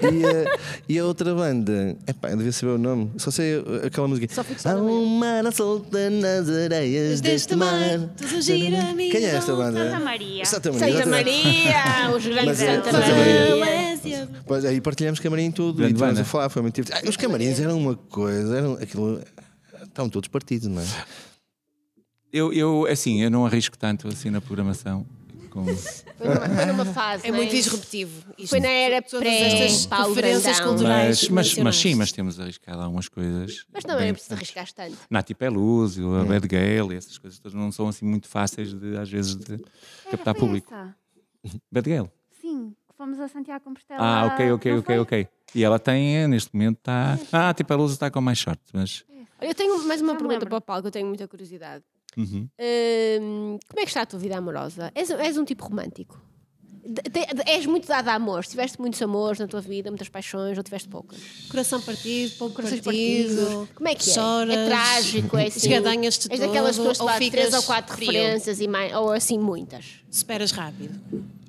E 0.02 0.26
a, 0.26 0.58
e 0.88 0.98
a 0.98 1.04
outra 1.04 1.32
banda, 1.36 1.96
epá, 2.04 2.30
eu 2.30 2.36
devia 2.36 2.50
saber 2.50 2.72
o 2.72 2.78
nome, 2.78 3.12
só 3.16 3.30
sei 3.30 3.62
aquela 3.86 4.08
música. 4.08 4.26
Só 4.34 4.42
Há 4.68 4.74
na 4.74 4.80
um 4.82 5.52
solta 5.52 6.10
nas 6.10 6.48
areias 6.48 7.20
deste 7.20 7.50
Deste 7.50 7.56
mar. 7.56 7.72
mar, 8.00 8.08
tudo 8.16 8.42
gira 8.42 8.78
Quem 8.96 9.24
é 9.24 9.36
esta 9.36 9.54
banda? 9.54 9.84
Santa 9.84 10.00
Maria. 10.04 10.44
Santa 10.44 10.72
Maria. 10.72 10.96
Santa. 10.96 11.06
Maria, 11.10 12.16
os 12.16 12.26
grandes 12.26 12.60
é- 12.60 12.74
Santa 12.74 12.90
Santa 12.90 13.06
Maria. 13.14 14.28
Pois 14.44 14.64
aí 14.64 14.80
partilhamos 14.80 15.20
camarim 15.20 15.46
e 15.46 15.52
tudo 15.52 15.74
Grande 15.76 15.92
e 15.92 15.94
estivemos 15.94 16.14
banda. 16.16 16.22
a 16.22 16.24
falar, 16.30 16.48
foi 16.48 16.62
muito 16.62 16.74
divertido. 16.74 17.06
Ah, 17.06 17.08
os 17.08 17.16
camarins 17.16 17.60
eram 17.60 17.78
uma 17.78 17.94
coisa, 17.94 18.56
eram 18.58 18.72
aquilo. 18.74 19.22
Estavam 19.84 20.10
todos 20.10 20.28
partidos, 20.28 20.66
não 20.66 20.82
é? 20.82 20.86
Eu, 22.32 22.52
eu, 22.52 22.86
assim, 22.86 23.20
eu 23.22 23.30
não 23.30 23.44
arrisco 23.44 23.76
tanto 23.76 24.08
assim 24.08 24.30
na 24.30 24.40
programação. 24.40 25.06
Com... 25.50 25.66
Foi 25.66 26.28
numa, 26.28 26.48
foi 26.56 26.64
numa 26.66 26.84
fase. 26.86 27.26
É 27.26 27.30
não 27.30 27.36
muito 27.36 27.50
disruptivo. 27.50 28.24
Isto. 28.38 28.48
Foi 28.48 28.60
na 28.60 28.68
era 28.68 29.02
Todas 29.02 29.28
estas 29.28 29.84
pré-Paulo 29.86 30.14
referências 30.14 30.56
Brandão. 30.56 30.74
culturais. 30.74 31.28
Mas, 31.28 31.54
mas, 31.54 31.58
mas 31.64 31.76
sim, 31.76 31.94
mas 31.94 32.10
temos 32.12 32.40
arriscado 32.40 32.80
algumas 32.80 33.06
coisas. 33.08 33.66
Mas 33.70 33.84
também 33.84 33.98
bem 33.98 34.08
é 34.08 34.12
preciso 34.14 34.32
arriscar 34.34 34.72
tanto. 34.72 34.96
Nati 35.10 35.34
Pelúzio, 35.34 36.14
a 36.14 36.24
Bad 36.24 36.48
Gale, 36.48 36.96
essas 36.96 37.18
coisas 37.18 37.38
todas 37.38 37.52
não 37.52 37.70
são 37.70 37.86
assim 37.88 38.06
muito 38.06 38.28
fáceis 38.28 38.72
de, 38.72 38.96
às 38.96 39.10
vezes, 39.10 39.36
de 39.36 39.58
captar 40.10 40.34
É, 40.34 40.38
foi 40.38 40.46
público. 40.46 40.72
essa. 40.72 40.96
Bad 41.70 41.90
Gale. 41.90 42.10
Sim, 42.40 42.74
que 42.88 42.94
fomos 42.96 43.20
a 43.20 43.28
Santiago 43.28 43.62
Compostela. 43.62 44.00
Ah, 44.02 44.26
ok, 44.28 44.52
ok, 44.52 44.72
não 44.72 44.78
ok, 44.78 44.98
ok. 45.00 45.28
E 45.54 45.62
ela 45.62 45.78
tem, 45.78 46.26
neste 46.28 46.48
momento, 46.54 46.78
está. 46.78 47.18
Ah, 47.30 47.50
a 47.50 47.54
Pelúzio 47.54 47.92
está 47.92 48.10
com 48.10 48.22
mais 48.22 48.38
sorte, 48.38 48.62
mas. 48.72 49.04
Eu 49.38 49.54
tenho 49.54 49.84
mais 49.86 50.00
uma 50.00 50.12
pergunta 50.14 50.34
lembro. 50.34 50.48
para 50.48 50.58
o 50.58 50.60
Paulo 50.62 50.82
que 50.82 50.86
eu 50.88 50.92
tenho 50.92 51.06
muita 51.08 51.28
curiosidade. 51.28 51.84
Uhum. 52.16 52.48
Hum, 52.60 53.58
como 53.68 53.80
é 53.80 53.82
que 53.82 53.88
está 53.90 54.02
a 54.02 54.06
tua 54.06 54.18
vida 54.18 54.36
amorosa? 54.36 54.90
És, 54.94 55.10
és 55.10 55.36
um 55.36 55.44
tipo 55.44 55.64
romântico? 55.64 56.20
De- 56.84 57.00
de- 57.08 57.34
de- 57.34 57.48
és 57.48 57.64
muito 57.64 57.86
dado 57.86 58.08
a 58.08 58.14
amores? 58.14 58.48
Tiveste 58.48 58.80
muitos 58.80 59.00
amores 59.00 59.38
na 59.38 59.46
tua 59.46 59.60
vida, 59.60 59.88
muitas 59.88 60.08
paixões, 60.08 60.58
ou 60.58 60.64
tiveste 60.64 60.88
poucas? 60.88 61.16
Coração 61.48 61.80
partido, 61.80 62.36
pouco 62.38 62.56
Corações 62.56 62.80
partido. 62.80 63.68
Como 63.74 63.88
é 63.88 63.94
que 63.94 64.10
é? 64.10 64.12
Choras, 64.12 64.54
É 64.56 64.66
trágico, 64.66 65.36
é 65.38 65.46
assim. 65.46 65.58
esgadanhas-te 65.60 66.26
És 66.32 66.40
daquelas 66.40 66.76
pessoas 66.76 66.98
que 66.98 67.04
lá 67.04 67.18
de 67.20 67.30
três 67.30 67.54
ou 67.54 67.62
quatro 67.62 67.94
frio. 67.94 68.10
referências 68.10 68.60
e 68.60 68.66
mais, 68.66 68.92
ou 68.94 69.12
assim 69.12 69.38
muitas. 69.38 69.84
Superas 70.10 70.50
rápido. 70.50 70.98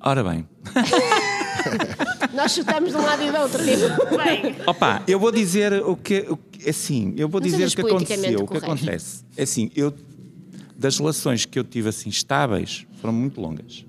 Ora 0.00 0.22
bem. 0.22 0.48
Nós 2.32 2.52
chutamos 2.52 2.90
de 2.90 2.96
um 2.96 3.02
lado 3.02 3.22
e 3.22 3.30
do 3.30 3.38
outro. 3.38 3.58
Tipo. 3.64 4.16
Bem, 4.16 4.56
Opa, 4.66 5.02
eu 5.08 5.18
vou 5.18 5.32
dizer 5.32 5.72
o 5.84 5.96
que. 5.96 6.20
O 6.28 6.38
assim, 6.68 7.12
eu 7.16 7.28
vou 7.28 7.40
Não 7.40 7.48
dizer 7.48 7.66
o 7.66 7.70
que 7.70 7.80
aconteceu. 7.80 8.40
O 8.40 8.46
que 8.46 8.56
acontece? 8.58 9.24
É 9.36 9.42
assim, 9.42 9.70
eu. 9.74 9.92
Das 10.84 10.98
relações 10.98 11.46
que 11.46 11.58
eu 11.58 11.64
tive 11.64 11.88
assim 11.88 12.10
estáveis 12.10 12.84
foram 13.00 13.14
muito 13.14 13.40
longas. 13.40 13.86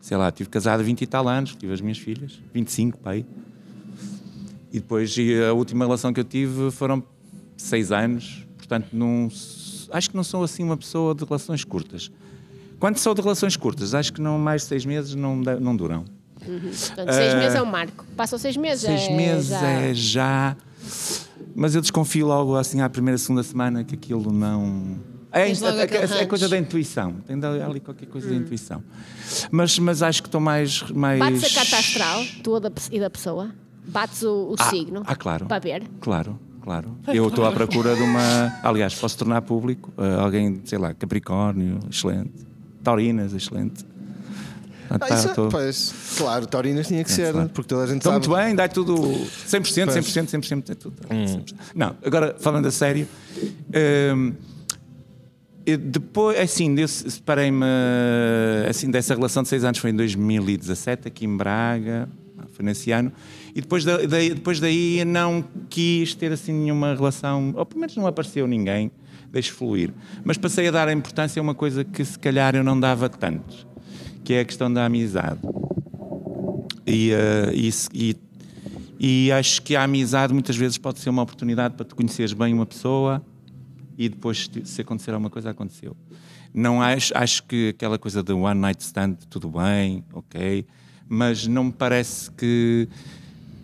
Sei 0.00 0.16
lá, 0.16 0.30
tive 0.30 0.48
casado 0.48 0.78
há 0.78 0.82
20 0.84 1.02
e 1.02 1.06
tal 1.08 1.26
anos, 1.28 1.56
tive 1.56 1.72
as 1.72 1.80
minhas 1.80 1.98
filhas, 1.98 2.38
25, 2.52 2.96
pai. 2.98 3.26
E 4.72 4.78
depois 4.78 5.16
e 5.18 5.34
a 5.42 5.52
última 5.52 5.84
relação 5.84 6.12
que 6.12 6.20
eu 6.20 6.24
tive 6.24 6.70
foram 6.70 7.02
6 7.56 7.90
anos, 7.90 8.46
portanto, 8.56 8.86
não, 8.92 9.26
acho 9.90 10.10
que 10.10 10.14
não 10.14 10.22
sou 10.22 10.44
assim 10.44 10.62
uma 10.62 10.76
pessoa 10.76 11.12
de 11.12 11.24
relações 11.24 11.64
curtas. 11.64 12.08
Quando 12.78 12.96
sou 12.98 13.12
de 13.12 13.20
relações 13.20 13.56
curtas, 13.56 13.94
acho 13.96 14.12
que 14.12 14.20
não 14.20 14.38
mais 14.38 14.62
de 14.62 14.68
6 14.68 14.86
meses 14.86 15.16
não, 15.16 15.34
não 15.34 15.74
duram. 15.74 16.04
Portanto, 16.38 17.12
seis 17.12 17.34
Ah, 17.34 17.36
meses 17.38 17.54
é 17.56 17.62
um 17.62 17.66
marco. 17.66 18.06
Passam 18.16 18.38
seis 18.38 18.56
meses. 18.56 18.82
Seis 18.84 19.08
é 19.08 19.16
meses 19.16 19.48
já- 19.48 19.68
é 19.70 19.92
já. 19.94 20.56
Mas 21.52 21.74
eu 21.74 21.80
desconfio 21.80 22.28
logo 22.28 22.54
assim 22.54 22.80
à 22.80 22.88
primeira, 22.88 23.18
segunda 23.18 23.42
semana 23.42 23.82
que 23.82 23.96
aquilo 23.96 24.30
não. 24.32 25.12
É, 25.34 25.48
é, 25.50 26.18
é- 26.18 26.22
é 26.22 26.26
coisa 26.26 26.48
da 26.48 26.56
intuição. 26.56 27.16
Tem 27.26 27.36
ali 27.44 27.80
qualquer 27.80 28.06
coisa 28.06 28.28
da 28.28 28.34
intuição. 28.36 28.82
Mas, 29.50 29.78
mas 29.78 30.02
acho 30.02 30.22
que 30.22 30.28
estou 30.28 30.40
mais. 30.40 30.82
mais... 30.92 31.18
Bates 31.18 31.44
a 31.44 31.60
carta 31.60 31.76
astral, 31.78 32.24
tua 32.42 32.60
da 32.60 32.70
pe- 32.70 32.80
e 32.92 33.00
da 33.00 33.10
pessoa. 33.10 33.50
Bates 33.86 34.22
o, 34.22 34.52
o 34.52 34.54
Ah, 34.58 34.70
signo. 34.70 35.02
ah, 35.04 35.16
claro. 35.16 35.46
Para 35.46 35.58
ver. 35.58 35.82
Claro, 36.00 36.38
claro. 36.62 36.96
Eu 37.08 37.26
estou 37.28 37.44
à 37.44 37.52
procura 37.52 37.94
de 37.96 38.02
uma. 38.02 38.52
Aliás, 38.62 38.94
posso 38.94 39.18
tornar 39.18 39.42
público 39.42 39.92
eh, 39.98 40.14
alguém, 40.20 40.62
sei 40.64 40.78
lá, 40.78 40.94
Capricórnio, 40.94 41.80
excelente. 41.90 42.32
Taurinas, 42.82 43.34
excelente. 43.34 43.84
Ah, 44.88 44.94
Ah, 44.96 44.98
tá, 45.00 45.14
isso 45.16 45.28
é- 45.28 45.34
tô- 45.34 45.48
pois, 45.48 45.94
claro, 46.16 46.46
Taurinas 46.46 46.86
tinha 46.86 47.02
que 47.02 47.10
ser, 47.10 47.32
claro. 47.32 47.48
porque 47.48 47.68
toda 47.68 47.84
a 47.84 47.86
gente 47.86 48.02
sabe. 48.04 48.26
muito 48.28 48.34
bem, 48.36 48.54
dá 48.54 48.68
tudo 48.68 48.94
100%, 48.94 49.90
Pois. 49.92 50.04
100%, 50.06 50.28
100%, 50.30 50.70
é 50.70 50.74
tudo. 50.74 50.96
100%. 51.08 51.54
Não, 51.74 51.96
agora 52.04 52.36
falando 52.38 52.66
a 52.66 52.70
sério, 52.70 53.08
hum, 54.14 54.32
depois, 55.64 56.38
assim, 56.38 56.74
eu 56.78 56.86
separei-me 56.88 57.64
assim, 58.68 58.90
dessa 58.90 59.14
relação 59.14 59.42
de 59.42 59.48
seis 59.48 59.64
anos, 59.64 59.78
foi 59.78 59.90
em 59.90 59.94
2017, 59.96 61.08
aqui 61.08 61.24
em 61.24 61.36
Braga, 61.36 62.08
foi 62.52 62.64
nesse 62.64 62.90
ano, 62.92 63.10
e 63.54 63.60
depois, 63.60 63.84
da- 63.84 63.98
daí, 64.06 64.30
depois 64.34 64.60
daí 64.60 65.04
não 65.06 65.42
quis 65.70 66.14
ter 66.14 66.30
assim 66.32 66.52
nenhuma 66.52 66.94
relação, 66.94 67.52
ou 67.56 67.64
pelo 67.64 67.80
menos 67.80 67.96
não 67.96 68.06
apareceu 68.06 68.46
ninguém, 68.46 68.90
deixo 69.32 69.52
fluir. 69.54 69.90
Mas 70.22 70.36
passei 70.36 70.68
a 70.68 70.70
dar 70.70 70.86
a 70.88 70.92
importância 70.92 71.40
a 71.40 71.42
uma 71.42 71.54
coisa 71.54 71.82
que 71.84 72.04
se 72.04 72.18
calhar 72.18 72.54
eu 72.54 72.62
não 72.62 72.78
dava 72.78 73.08
tanto, 73.08 73.66
que 74.22 74.34
é 74.34 74.40
a 74.40 74.44
questão 74.44 74.72
da 74.72 74.84
amizade. 74.84 75.40
E, 76.86 77.10
eh, 77.12 77.52
isso- 77.54 77.88
e, 77.94 78.14
e 79.00 79.32
acho 79.32 79.62
que 79.62 79.74
a 79.74 79.82
amizade 79.84 80.32
muitas 80.32 80.56
vezes 80.56 80.76
pode 80.78 81.00
ser 81.00 81.08
uma 81.10 81.22
oportunidade 81.22 81.74
para 81.74 81.84
tu 81.84 81.96
conheceres 81.96 82.32
bem 82.32 82.52
uma 82.52 82.66
pessoa 82.66 83.24
e 83.96 84.08
depois, 84.08 84.50
se 84.64 84.80
acontecer 84.80 85.12
alguma 85.12 85.30
coisa, 85.30 85.50
aconteceu. 85.50 85.96
Não 86.52 86.80
acho, 86.80 87.16
acho 87.16 87.42
que 87.44 87.70
aquela 87.70 87.98
coisa 87.98 88.22
do 88.22 88.38
one 88.38 88.60
night 88.60 88.80
stand, 88.82 89.14
tudo 89.28 89.48
bem, 89.50 90.04
ok, 90.12 90.64
mas 91.08 91.46
não 91.46 91.64
me 91.64 91.72
parece 91.72 92.30
que, 92.30 92.88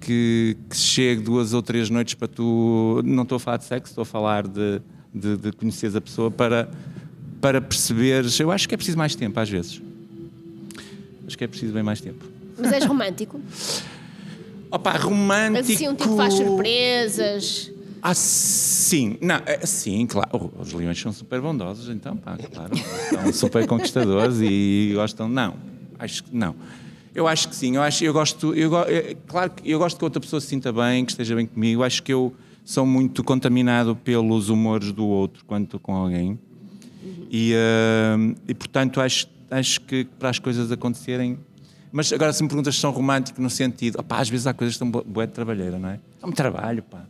que, 0.01 0.57
que 0.69 0.77
chegue 0.77 1.23
duas 1.23 1.53
ou 1.53 1.63
três 1.63 1.89
noites 1.89 2.15
para 2.15 2.29
tu. 2.29 3.01
Não 3.05 3.23
estou 3.23 3.37
a 3.37 3.41
falar 3.41 3.57
de 3.59 3.65
sexo, 3.65 3.93
estou 3.93 4.03
a 4.03 4.07
falar 4.07 4.47
de, 4.47 4.81
de, 5.15 5.37
de 5.37 5.53
conheceres 5.53 5.95
a 5.95 6.01
pessoa 6.01 6.31
para, 6.31 6.71
para 7.41 7.61
perceberes. 7.61 8.39
Eu 8.41 8.51
acho 8.51 8.69
que 8.69 8.75
é 8.75 8.77
preciso 8.77 8.99
mais 8.99 9.15
tempo, 9.15 9.39
às 9.39 9.49
vezes. 9.49 9.81
Acho 11.27 11.39
que 11.39 11.45
é 11.45 11.47
preciso 11.47 11.73
bem 11.73 11.83
mais 11.83 12.01
tempo. 12.01 12.25
Mas 12.59 12.73
és 12.73 12.85
romântico. 12.85 13.41
Opa, 14.71 14.93
romântico. 14.93 15.53
Mas 15.53 15.71
assim, 15.71 15.89
um 15.89 15.95
tipo 15.95 16.17
faz 16.17 16.35
surpresas. 16.35 17.73
Ah, 18.03 18.15
sim. 18.15 19.19
Não, 19.21 19.37
é, 19.47 19.65
sim, 19.67 20.07
claro. 20.07 20.29
Oh, 20.33 20.63
Os 20.63 20.73
leões 20.73 20.99
são 21.01 21.13
super 21.13 21.41
bondosos, 21.41 21.89
então, 21.89 22.17
pá, 22.17 22.37
claro. 22.53 22.73
São 23.11 23.33
super 23.33 23.67
conquistadores 23.67 24.39
e 24.41 24.93
gostam. 24.95 25.29
Não, 25.29 25.55
acho 25.99 26.25
que 26.25 26.35
não. 26.35 26.55
Eu 27.15 27.27
acho 27.27 27.49
que 27.49 27.57
sim. 27.57 27.77
Eu 27.77 27.83
acho, 27.83 28.05
eu 28.05 28.13
gosto. 28.13 28.55
Eu, 28.55 28.79
é, 28.81 29.15
claro 29.27 29.51
que 29.51 29.71
eu 29.71 29.79
gosto 29.79 29.99
que 29.99 30.05
outra 30.05 30.21
pessoa 30.21 30.41
se 30.41 30.47
sinta 30.47 30.73
bem, 30.73 31.05
que 31.05 31.13
esteja 31.13 31.35
bem 31.35 31.47
comigo. 31.47 31.81
Eu 31.81 31.85
acho 31.85 32.03
que 32.03 32.13
eu 32.13 32.35
sou 32.65 32.87
muito 32.87 33.23
contaminado 33.25 33.97
pelos 33.97 34.49
humores 34.49 34.93
do 34.93 35.05
outro 35.07 35.45
quando 35.45 35.65
estou 35.65 35.81
com 35.81 35.95
alguém. 35.95 36.39
E, 37.31 37.53
ah, 37.55 38.17
e 38.49 38.55
portanto, 38.55 39.01
acho, 39.01 39.29
acho 39.51 39.81
que 39.83 40.05
para 40.19 40.31
as 40.31 40.39
coisas 40.39 40.71
acontecerem. 40.73 41.39
Mas 41.93 42.13
agora, 42.13 42.33
se 42.33 42.43
me 42.43 42.49
perguntas 42.49 42.77
se 42.77 42.81
são 42.81 42.93
romântico 42.93 43.43
no 43.43 43.51
sentido, 43.51 43.99
opá, 43.99 44.21
às 44.21 44.29
vezes 44.29 44.47
há 44.47 44.55
coisas 44.55 44.77
que 44.77 44.85
estão 44.85 45.03
bué 45.05 45.27
de 45.27 45.33
trabalheira, 45.33 45.77
não 45.77 45.89
é? 45.89 45.99
É 46.23 46.27
um 46.27 46.31
trabalho, 46.31 46.83
pá. 46.85 47.05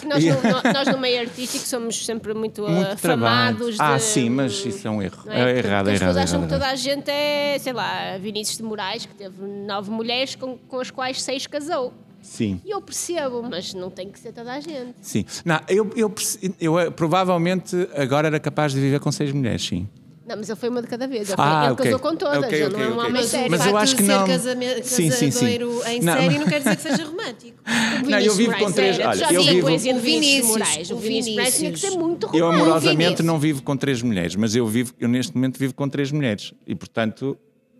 Que 0.00 0.06
Nós, 0.06 0.24
no, 0.24 0.34
no- 0.42 0.72
nós 0.72 0.88
no 0.88 0.98
meio 0.98 1.20
artístico 1.20 1.66
somos 1.66 2.04
sempre 2.04 2.32
muito, 2.34 2.62
Muito 2.62 2.96
trabalho. 2.96 3.34
afamados 3.56 3.74
de... 3.74 3.82
Ah, 3.82 3.98
sim, 3.98 4.30
mas 4.30 4.64
isso 4.64 4.86
é 4.86 4.90
um 4.90 5.02
erro. 5.02 5.22
não 5.26 5.32
É, 5.32 5.52
é? 5.52 5.58
errado, 5.58 5.88
é 5.88 5.92
As 5.92 5.98
pessoas 5.98 6.00
errado. 6.00 6.16
é 6.18 6.22
acham 6.22 6.38
que 6.40 6.46
errado. 6.46 6.60
toda 6.60 6.70
a 6.70 6.74
gente 6.76 7.10
é, 7.10 7.58
sei 7.58 7.72
lá, 7.72 8.16
Vinícius 8.18 8.56
de 8.58 8.62
Moraes, 8.62 9.06
que 9.06 9.14
teve 9.14 9.42
nove 9.42 9.90
mulheres 9.90 10.34
com, 10.34 10.56
com 10.56 10.78
as 10.80 10.90
quais 10.90 11.20
seis 11.22 11.46
casou. 11.46 11.92
Sim, 12.22 12.60
E 12.66 12.70
eu 12.70 12.82
percebo, 12.82 13.42
mas 13.42 13.72
não 13.72 13.88
tem 13.88 14.10
que 14.10 14.20
ser 14.20 14.32
toda 14.32 14.52
a 14.52 14.60
gente. 14.60 14.94
sim. 15.00 15.24
Não, 15.42 15.58
eu, 15.68 15.90
eu, 15.96 16.10
perce- 16.10 16.54
eu, 16.60 16.78
eh, 16.78 16.90
provavelmente 16.90 17.74
agora 17.96 18.26
era 18.28 18.38
capaz 18.38 18.72
de 18.74 18.80
viver 18.80 19.00
com 19.00 19.10
seis 19.10 19.32
mulheres, 19.32 19.62
sim. 19.66 19.88
Não, 20.30 20.36
mas 20.36 20.48
ele 20.48 20.56
foi 20.60 20.68
uma 20.68 20.80
de 20.80 20.86
cada 20.86 21.08
vez. 21.08 21.28
Ele, 21.28 21.36
foi- 21.36 21.44
Ah, 21.44 21.62
ele 21.64 21.72
ok. 21.72 21.84
casou 21.86 21.98
com 21.98 22.14
todas, 22.16 22.38
Ok, 22.44 22.56
ele 22.56 22.66
ok, 22.66 22.78
não 22.78 22.84
é 22.84 22.88
um 22.94 22.98
homem 23.00 23.12
Mas, 23.14 23.26
sério. 23.26 23.50
Mas 23.50 23.66
eu 23.66 23.76
acho 23.76 23.96
que 23.96 24.02
não- 24.04 24.26
ser 24.26 24.32
casame- 24.32 24.82
Sim, 24.84 25.10
sim, 25.10 25.30
sim. 25.32 25.46
em 25.46 26.00
Não, 26.02 26.12
série 26.14 26.38
não 26.38 26.46
quer 26.46 26.58
dizer 26.58 26.76
que 26.76 26.82
seja 26.82 27.04
romântico. 27.10 27.58
O 28.06 28.08
Não, 28.10 28.18
eu 28.20 28.34
vivo 28.36 28.50
Moraes 28.52 28.64
com 28.66 28.72
três- 28.72 28.98
olha, 29.00 29.14
já 29.16 29.32
eu 29.32 29.42
vi 29.42 29.48
a 29.48 29.52
vivo- 29.54 29.66
poesia 29.66 29.92
do 29.92 29.98
O 29.98 30.02
Vinícius 30.02 30.46
Moraes. 30.46 30.90
O 30.92 30.96
Vinícius 30.98 31.34
Moraes 31.34 31.56
tinha 31.58 31.72
que 31.72 31.78
ser 31.80 31.90
muito 31.90 32.26
Eu 32.26 32.30
romântico. 32.44 32.44
amorosamente 32.62 32.96
Vinícius. 33.04 33.26
não 33.26 33.38
vivo 33.40 33.62
com 33.64 33.76
três 33.76 34.02
mulheres, 34.02 34.36
mas 34.36 34.54
eu 34.54 34.66
vivo, 34.68 34.94
eu 35.00 35.08
neste 35.08 35.34
momento 35.34 35.58
vivo 35.58 35.74
com 35.74 35.88
três 35.88 36.12
mulheres. 36.12 36.54
E 36.64 36.76
portanto, 36.76 37.36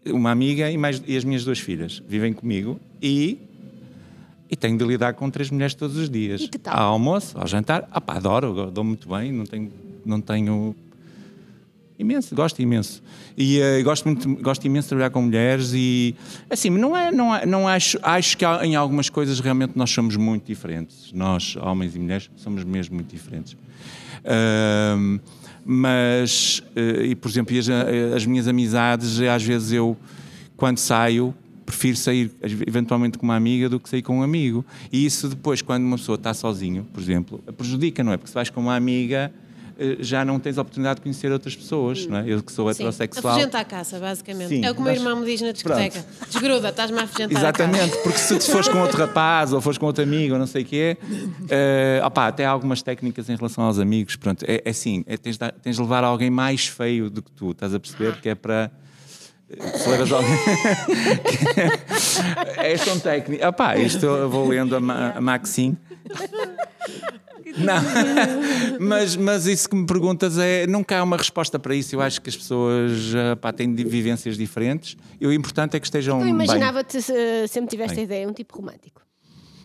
uma 0.06 0.32
amiga 0.32 0.68
e, 0.68 0.76
mais, 0.76 1.00
e 1.06 1.16
as 1.16 1.22
minhas 1.22 1.44
duas 1.44 1.60
filhas 1.60 2.02
vivem 2.08 2.32
comigo 2.32 2.80
e, 3.00 3.38
e 4.50 4.56
tenho 4.56 4.76
de 4.76 4.84
lidar 4.84 5.14
com 5.14 5.30
três 5.30 5.50
mulheres 5.50 5.74
todos 5.74 5.96
os 5.96 6.10
dias. 6.10 6.40
E 6.40 6.48
que 6.48 6.58
tal? 6.58 6.76
Ao 6.76 6.92
almoço, 6.94 7.38
ao 7.38 7.46
jantar. 7.46 7.88
Ah, 7.92 8.00
pá, 8.00 8.14
adoro, 8.16 8.70
dou 8.72 8.82
muito 8.82 9.08
bem, 9.08 9.30
não 9.30 9.46
tenho. 9.46 9.70
Não 10.04 10.20
tenho 10.20 10.74
Imenso, 12.00 12.34
gosto 12.34 12.62
imenso. 12.62 13.02
E 13.36 13.60
eh, 13.60 13.82
gosto, 13.82 14.06
muito, 14.06 14.36
gosto 14.36 14.64
imenso 14.64 14.86
de 14.86 14.88
trabalhar 14.88 15.10
com 15.10 15.20
mulheres 15.20 15.72
e 15.74 16.16
assim, 16.48 16.70
não 16.70 16.96
é, 16.96 17.12
não, 17.12 17.36
é, 17.36 17.44
não 17.44 17.68
acho, 17.68 17.98
acho 18.02 18.38
que 18.38 18.44
em 18.62 18.74
algumas 18.74 19.10
coisas 19.10 19.38
realmente 19.38 19.72
nós 19.76 19.90
somos 19.90 20.16
muito 20.16 20.46
diferentes. 20.46 21.12
Nós, 21.12 21.56
homens 21.56 21.94
e 21.94 21.98
mulheres, 21.98 22.30
somos 22.36 22.64
mesmo 22.64 22.94
muito 22.94 23.14
diferentes. 23.14 23.54
Ahm, 24.24 25.18
mas, 25.62 26.62
eh, 26.74 27.08
e 27.08 27.14
por 27.14 27.28
exemplo, 27.28 27.58
as, 27.58 27.68
eh, 27.68 28.14
as 28.16 28.24
minhas 28.24 28.48
amizades, 28.48 29.20
às 29.20 29.42
vezes 29.42 29.70
eu, 29.72 29.94
quando 30.56 30.78
saio, 30.78 31.34
prefiro 31.66 31.98
sair 31.98 32.30
eventualmente 32.66 33.18
com 33.18 33.26
uma 33.26 33.36
amiga 33.36 33.68
do 33.68 33.78
que 33.78 33.90
sair 33.90 34.00
com 34.00 34.20
um 34.20 34.22
amigo. 34.22 34.64
E 34.90 35.04
isso 35.04 35.28
depois, 35.28 35.60
quando 35.60 35.84
uma 35.84 35.98
pessoa 35.98 36.16
está 36.16 36.32
sozinho, 36.32 36.86
por 36.94 37.02
exemplo, 37.02 37.44
prejudica, 37.58 38.02
não 38.02 38.12
é? 38.12 38.16
Porque 38.16 38.28
se 38.28 38.34
vais 38.34 38.48
com 38.48 38.62
uma 38.62 38.74
amiga, 38.74 39.30
já 40.00 40.24
não 40.24 40.38
tens 40.38 40.58
a 40.58 40.62
oportunidade 40.62 40.96
de 40.96 41.02
conhecer 41.02 41.32
outras 41.32 41.56
pessoas, 41.56 42.06
não 42.06 42.18
é? 42.18 42.24
Eu 42.26 42.42
que 42.42 42.52
sou 42.52 42.66
Sim, 42.66 42.82
heterossexual. 42.82 43.34
Afugenta 43.34 43.58
à 43.58 43.64
caça, 43.64 43.98
basicamente. 43.98 44.48
Sim, 44.48 44.64
é 44.64 44.70
o 44.70 44.74
que 44.74 44.80
o 44.80 44.84
meu 44.84 44.92
irmão 44.92 45.16
me 45.16 45.26
diz 45.26 45.40
na 45.40 45.52
discoteca. 45.52 46.04
Desgruda, 46.30 46.68
estás-me 46.68 46.98
a 46.98 47.04
afugentar. 47.04 47.38
Exatamente, 47.38 47.96
porque 48.02 48.18
se 48.18 48.38
tu 48.38 48.44
fores 48.50 48.68
com 48.68 48.78
outro 48.80 48.98
rapaz 48.98 49.52
ou 49.52 49.60
fores 49.60 49.78
com 49.78 49.86
outro 49.86 50.02
amigo 50.02 50.34
ou 50.34 50.38
não 50.38 50.46
sei 50.46 50.62
o 50.62 50.66
quê, 50.66 50.96
eh, 51.48 52.00
opá, 52.04 52.28
até 52.28 52.44
há 52.44 52.50
algumas 52.50 52.82
técnicas 52.82 53.28
em 53.28 53.36
relação 53.36 53.64
aos 53.64 53.78
amigos. 53.78 54.16
Pronto, 54.16 54.44
é, 54.46 54.62
é 54.64 54.70
assim, 54.70 55.04
é, 55.06 55.16
tens, 55.16 55.38
de, 55.38 55.52
tens 55.62 55.76
de 55.76 55.82
levar 55.82 56.04
alguém 56.04 56.30
mais 56.30 56.66
feio 56.66 57.08
do 57.08 57.22
que 57.22 57.30
tu, 57.32 57.52
estás 57.52 57.74
a 57.74 57.80
perceber? 57.80 58.20
Que 58.20 58.30
é 58.30 58.34
para. 58.34 58.70
Se 59.76 59.88
levas 59.88 60.12
alguém. 60.12 60.30
é 62.56 62.76
são 62.76 62.98
técnicas. 63.00 63.48
Opá, 63.48 63.76
isto 63.76 64.06
eu 64.06 64.30
vou 64.30 64.46
lendo 64.48 64.76
a, 64.76 64.80
Ma- 64.80 65.10
a 65.16 65.20
Maxine. 65.20 65.76
Não, 67.56 67.74
mas, 68.78 69.16
mas 69.16 69.46
isso 69.46 69.68
que 69.68 69.74
me 69.74 69.84
perguntas 69.86 70.38
é. 70.38 70.66
Nunca 70.66 70.98
há 70.98 71.02
uma 71.02 71.16
resposta 71.16 71.58
para 71.58 71.74
isso. 71.74 71.94
Eu 71.96 72.00
acho 72.00 72.20
que 72.20 72.28
as 72.30 72.36
pessoas 72.36 73.12
eh, 73.14 73.34
pá, 73.34 73.52
têm 73.52 73.74
vivências 73.74 74.36
diferentes 74.38 74.96
e 75.20 75.26
o 75.26 75.32
importante 75.32 75.76
é 75.76 75.80
que 75.80 75.86
estejam. 75.86 76.20
Eu 76.20 76.28
imaginava-te, 76.28 77.02
se- 77.02 77.48
sempre 77.48 77.70
tiveste 77.70 77.94
a 77.94 77.96
Bem. 77.96 78.04
ideia, 78.04 78.28
um 78.28 78.32
tipo 78.32 78.56
romântico. 78.56 79.02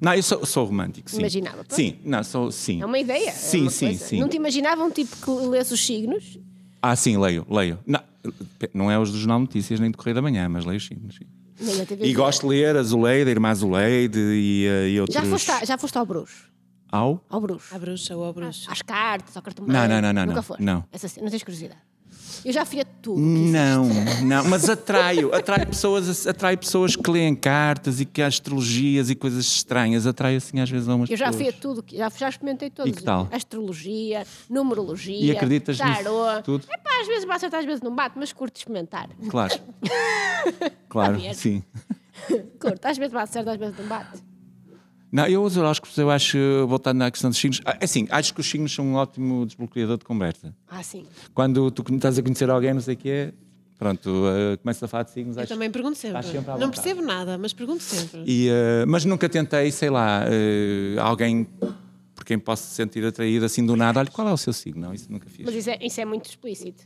Não, 0.01 0.13
eu 0.13 0.23
sou, 0.23 0.45
sou 0.45 0.65
romântico, 0.65 1.09
sim. 1.11 1.19
Imaginava, 1.19 1.57
pronto. 1.57 1.73
Sim, 1.75 1.97
não, 2.03 2.23
sou, 2.23 2.51
sim. 2.51 2.81
É 2.81 2.85
uma 2.85 2.99
ideia. 2.99 3.29
é 3.29 3.31
Sim, 3.31 3.61
uma 3.61 3.69
sim, 3.71 3.85
coisa. 3.87 4.05
sim. 4.05 4.19
Não 4.19 4.27
te 4.29 4.35
imaginava 4.37 4.83
um 4.83 4.89
tipo 4.91 5.15
que 5.17 5.47
lesse 5.47 5.73
os 5.73 5.85
signos? 5.85 6.39
Ah, 6.87 6.95
sim, 6.95 7.17
leio, 7.17 7.45
leio. 7.49 7.79
Não, 7.85 7.99
não 8.73 8.91
é 8.91 8.99
os 8.99 9.11
do 9.11 9.17
Jornal 9.17 9.39
Notícias 9.39 9.79
nem 9.79 9.89
do 9.89 9.97
Correio 9.97 10.15
da 10.15 10.21
Manhã, 10.21 10.47
mas 10.47 10.65
leio 10.65 10.79
sim. 10.79 10.97
sim. 11.09 11.25
E 12.01 12.13
gosto 12.13 12.41
de 12.41 12.47
ler 12.47 12.75
a 12.75 12.83
Zuleide, 12.83 13.29
a 13.29 13.31
irmã 13.31 13.55
Zuleide 13.55 14.19
e, 14.19 14.65
eh, 14.67 14.89
e 14.89 14.99
outros. 15.01 15.15
já, 15.15 15.23
foste 15.25 15.51
a- 15.51 15.65
já 15.65 15.77
foste 15.77 15.97
ao 15.97 16.05
bruxo? 16.05 16.51
Ao? 16.91 17.25
Ao 17.29 17.41
bruxo? 17.41 17.73
À 17.73 17.79
bruxa 17.79 18.15
ou 18.15 18.23
ao 18.23 18.33
bruxo. 18.33 18.69
Às 18.69 18.81
cartas, 18.81 19.35
ao 19.35 19.41
cartão 19.41 19.65
Não, 19.65 19.87
não, 19.87 20.01
não, 20.01 20.13
não, 20.13 20.25
Nunca 20.25 20.35
não, 20.35 20.43
foste? 20.43 20.61
não. 20.63 20.83
Essa, 20.91 21.21
não 21.21 21.29
tens 21.29 21.41
curiosidade? 21.43 21.79
Eu 22.45 22.53
já 22.53 22.63
fui 22.63 22.79
a 22.79 22.85
tudo. 22.85 23.19
Não, 23.19 23.89
não, 24.23 24.45
mas 24.45 24.69
atraio, 24.69 25.33
atraio 25.33 25.65
pessoas, 25.67 26.27
atraio 26.27 26.57
pessoas 26.57 26.95
que 26.95 27.09
leem 27.09 27.35
cartas 27.35 27.99
e 27.99 28.05
que 28.05 28.21
há 28.21 28.27
astrologias 28.27 29.09
e 29.09 29.15
coisas 29.15 29.43
estranhas, 29.45 30.05
atraio 30.05 30.37
assim 30.37 30.59
às 30.59 30.69
vezes 30.69 30.87
a 30.87 30.93
umas 30.95 31.09
Eu 31.09 31.17
já 31.17 31.25
pessoas. 31.31 31.43
fui 31.43 31.53
a 31.53 31.59
tudo, 31.59 31.81
que- 31.81 31.97
já, 31.97 32.07
já 32.09 32.29
experimentei 32.29 32.69
todos. 32.69 32.91
E 32.91 32.95
que 32.95 33.01
tal? 33.03 33.27
Astrologia, 33.31 34.27
numerologia, 34.47 35.25
E 35.25 35.31
acreditas 35.31 35.79
nisso 35.79 36.03
tarô. 36.03 36.41
tudo? 36.43 36.65
É 36.69 36.77
pá, 36.77 36.91
às 37.01 37.07
vezes 37.07 37.27
acertar, 37.27 37.59
às 37.61 37.65
vezes 37.65 37.81
não 37.81 37.95
bate, 37.95 38.15
mas 38.17 38.31
curto 38.31 38.55
experimentar. 38.57 39.09
Claro. 39.29 39.53
Claro, 40.87 41.19
sim. 41.33 41.63
Curto, 42.61 42.85
às 42.85 42.97
vezes 42.97 43.11
bate 43.13 43.33
certo, 43.33 43.49
às 43.49 43.57
vezes 43.57 43.75
não 43.77 43.85
bate. 43.87 44.21
Não, 45.15 45.25
eu 45.27 45.41
os 45.43 45.55
horóscopos, 45.55 45.97
eu 45.97 46.09
acho, 46.11 46.37
voltando 46.67 47.01
à 47.01 47.09
questão 47.09 47.29
dos 47.29 47.39
signos, 47.39 47.61
ah, 47.63 47.77
assim, 47.81 48.05
acho 48.09 48.33
que 48.33 48.41
os 48.41 48.49
signos 48.49 48.73
são 48.75 48.85
um 48.85 48.95
ótimo 48.95 49.45
desbloqueador 49.45 49.97
de 49.97 50.03
conversa. 50.03 50.53
Ah, 50.67 50.83
sim. 50.83 51.05
Quando 51.33 51.71
tu 51.71 51.85
estás 51.95 52.19
a 52.19 52.21
conhecer 52.21 52.49
alguém, 52.49 52.73
não 52.73 52.81
sei 52.81 52.95
o 52.95 52.97
quê, 52.97 53.33
pronto, 53.79 54.09
uh, 54.09 54.57
começas 54.57 54.83
a 54.83 54.87
falar 54.89 55.03
de 55.03 55.11
signos. 55.11 55.37
Eu 55.37 55.43
acho- 55.43 55.53
também 55.53 55.71
pergunto 55.71 55.97
sempre. 55.97 56.21
Sempre 56.21 56.59
Não 56.59 56.69
percebo 56.69 57.01
nada, 57.01 57.37
mas 57.37 57.53
pergunto 57.53 57.81
sempre. 57.81 58.23
E, 58.25 58.49
uh, 58.49 58.85
mas 58.89 59.05
nunca 59.05 59.29
tentei, 59.29 59.71
sei 59.71 59.89
lá, 59.89 60.25
uh, 60.25 60.99
alguém 60.99 61.47
por 62.13 62.25
quem 62.25 62.37
posso 62.37 62.73
sentir 62.73 63.05
atraído 63.05 63.45
assim 63.45 63.65
do 63.65 63.77
nada. 63.77 63.99
Olha, 64.01 64.11
qual 64.11 64.27
é 64.27 64.33
o 64.33 64.37
seu 64.37 64.51
signo? 64.51 64.81
Não, 64.81 64.93
isso 64.93 65.09
nunca 65.09 65.29
fiz. 65.29 65.45
Mas 65.45 65.55
isso 65.55 65.69
é, 65.69 65.77
isso 65.81 66.01
é 66.01 66.03
muito 66.03 66.25
explícito. 66.25 66.83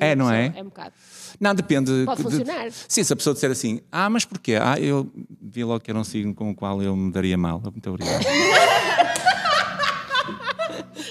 É, 0.00 0.14
não 0.16 0.30
é? 0.30 0.52
É 0.56 0.60
um 0.62 0.66
bocado. 0.66 0.92
Não, 1.40 1.54
depende. 1.54 2.04
Pode 2.04 2.22
de- 2.22 2.30
funcionar. 2.30 2.70
Sim, 2.70 3.02
se 3.04 3.12
a 3.12 3.16
pessoa 3.16 3.34
disser 3.34 3.50
assim, 3.50 3.80
ah, 3.90 4.08
mas 4.10 4.24
porquê? 4.24 4.56
Ah, 4.60 4.78
eu 4.78 5.10
vi 5.40 5.64
logo 5.64 5.80
que 5.80 5.90
era 5.90 5.98
um 5.98 6.04
signo 6.04 6.34
com 6.34 6.50
o 6.50 6.54
qual 6.54 6.82
eu 6.82 6.94
me 6.96 7.10
daria 7.12 7.36
mal. 7.38 7.60
Muito 7.60 7.88
obrigado. 7.90 8.22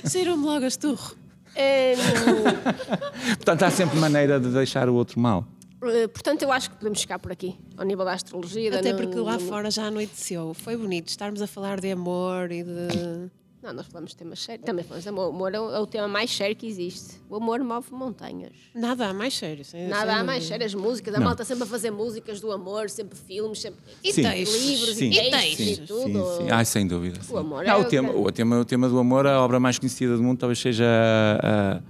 Cheiram-me 0.10 0.43
logo 0.45 0.66
a 0.66 0.68
esturro. 0.68 1.16
Eh, 1.56 1.95
Portanto, 3.38 3.64
há 3.64 3.72
sempre 3.72 3.97
maneira 3.99 4.39
de 4.39 4.49
deixar 4.49 4.89
o 4.89 4.95
outro 4.95 5.20
mal. 5.20 5.45
eh, 5.84 6.08
portanto, 6.08 6.41
eu 6.43 6.52
acho 6.52 6.70
que 6.70 6.78
podemos 6.78 6.99
chegar 6.99 7.20
por 7.20 7.32
aqui, 7.32 7.56
ao 7.78 7.86
nível 7.86 8.06
da 8.06 8.14
astrologia. 8.14 8.78
Até 8.80 8.93
porque 8.93 9.18
lá 9.18 9.38
fora 9.39 9.70
já 9.70 9.86
anoiteceu. 9.86 10.54
Foi 10.54 10.76
bonito 10.78 11.10
estarmos 11.10 11.41
a 11.41 11.47
falar 11.47 11.80
de 11.80 11.91
amor 11.91 12.52
e 12.52 12.64
de. 12.64 13.32
Não, 13.64 13.72
nós 13.74 13.86
falamos 13.86 14.09
de 14.12 14.18
temas 14.18 14.39
sérios. 14.41 14.66
Também 14.66 14.84
falamos 14.84 15.03
de 15.03 15.09
amor. 15.09 15.28
O 15.28 15.36
amor 15.36 15.53
é 15.53 15.59
o, 15.59 15.70
é 15.72 15.80
o 15.80 15.86
tema 15.86 16.07
mais 16.07 16.32
sério 16.36 16.55
que 16.55 16.66
existe. 16.66 17.22
O 17.30 17.36
amor 17.36 17.59
move 17.64 17.91
montanhas. 17.91 18.53
Nada 18.74 19.07
há 19.07 19.14
mais 19.14 19.36
sério. 19.38 19.64
sem- 19.64 19.88
Nada 19.88 20.12
sem 20.12 20.20
há 20.20 20.24
mais 20.24 20.43
sério. 20.45 20.66
As 20.66 20.74
músicas, 20.74 21.14
a 21.14 21.20
Não. 21.20 21.26
malta 21.28 21.43
sempre 21.45 21.64
a 21.64 21.68
fazer 21.68 21.91
músicas 21.91 22.39
do 22.41 22.51
amor, 22.51 22.89
sempre 22.89 23.16
filmes, 23.18 23.62
sempre 23.62 23.80
E 24.03 24.12
Sim. 24.12 24.24
textos. 24.24 24.66
livros 24.66 24.95
Sim. 24.95 25.09
e 25.09 25.12
textos 25.12 25.32
textos. 25.57 25.68
e 25.68 25.76
Sim, 25.76 25.86
tudo. 26.14 26.26
sim. 26.38 26.47
Ah, 26.49 26.66
sem 26.66 26.88
dúvida. 26.88 27.22
sim. 27.22 27.38
amor 27.38 27.64
Não, 27.64 27.72
é 27.74 27.78
o, 27.78 27.82
o 27.82 27.86
tema, 27.86 28.07
grande. 28.09 28.28
o, 28.28 28.32
tema, 28.32 28.59
o 28.59 28.66
tema 28.66 28.89
do 28.89 28.97
amor, 28.97 29.28
a 29.28 29.39
obra 29.39 29.59
mais 29.59 29.78
conhecida 29.78 30.18
do 30.18 30.24
mundo, 30.24 30.39
talvez 30.39 30.57
seja. 30.57 30.86
a- 30.86 31.78
a- 31.78 31.82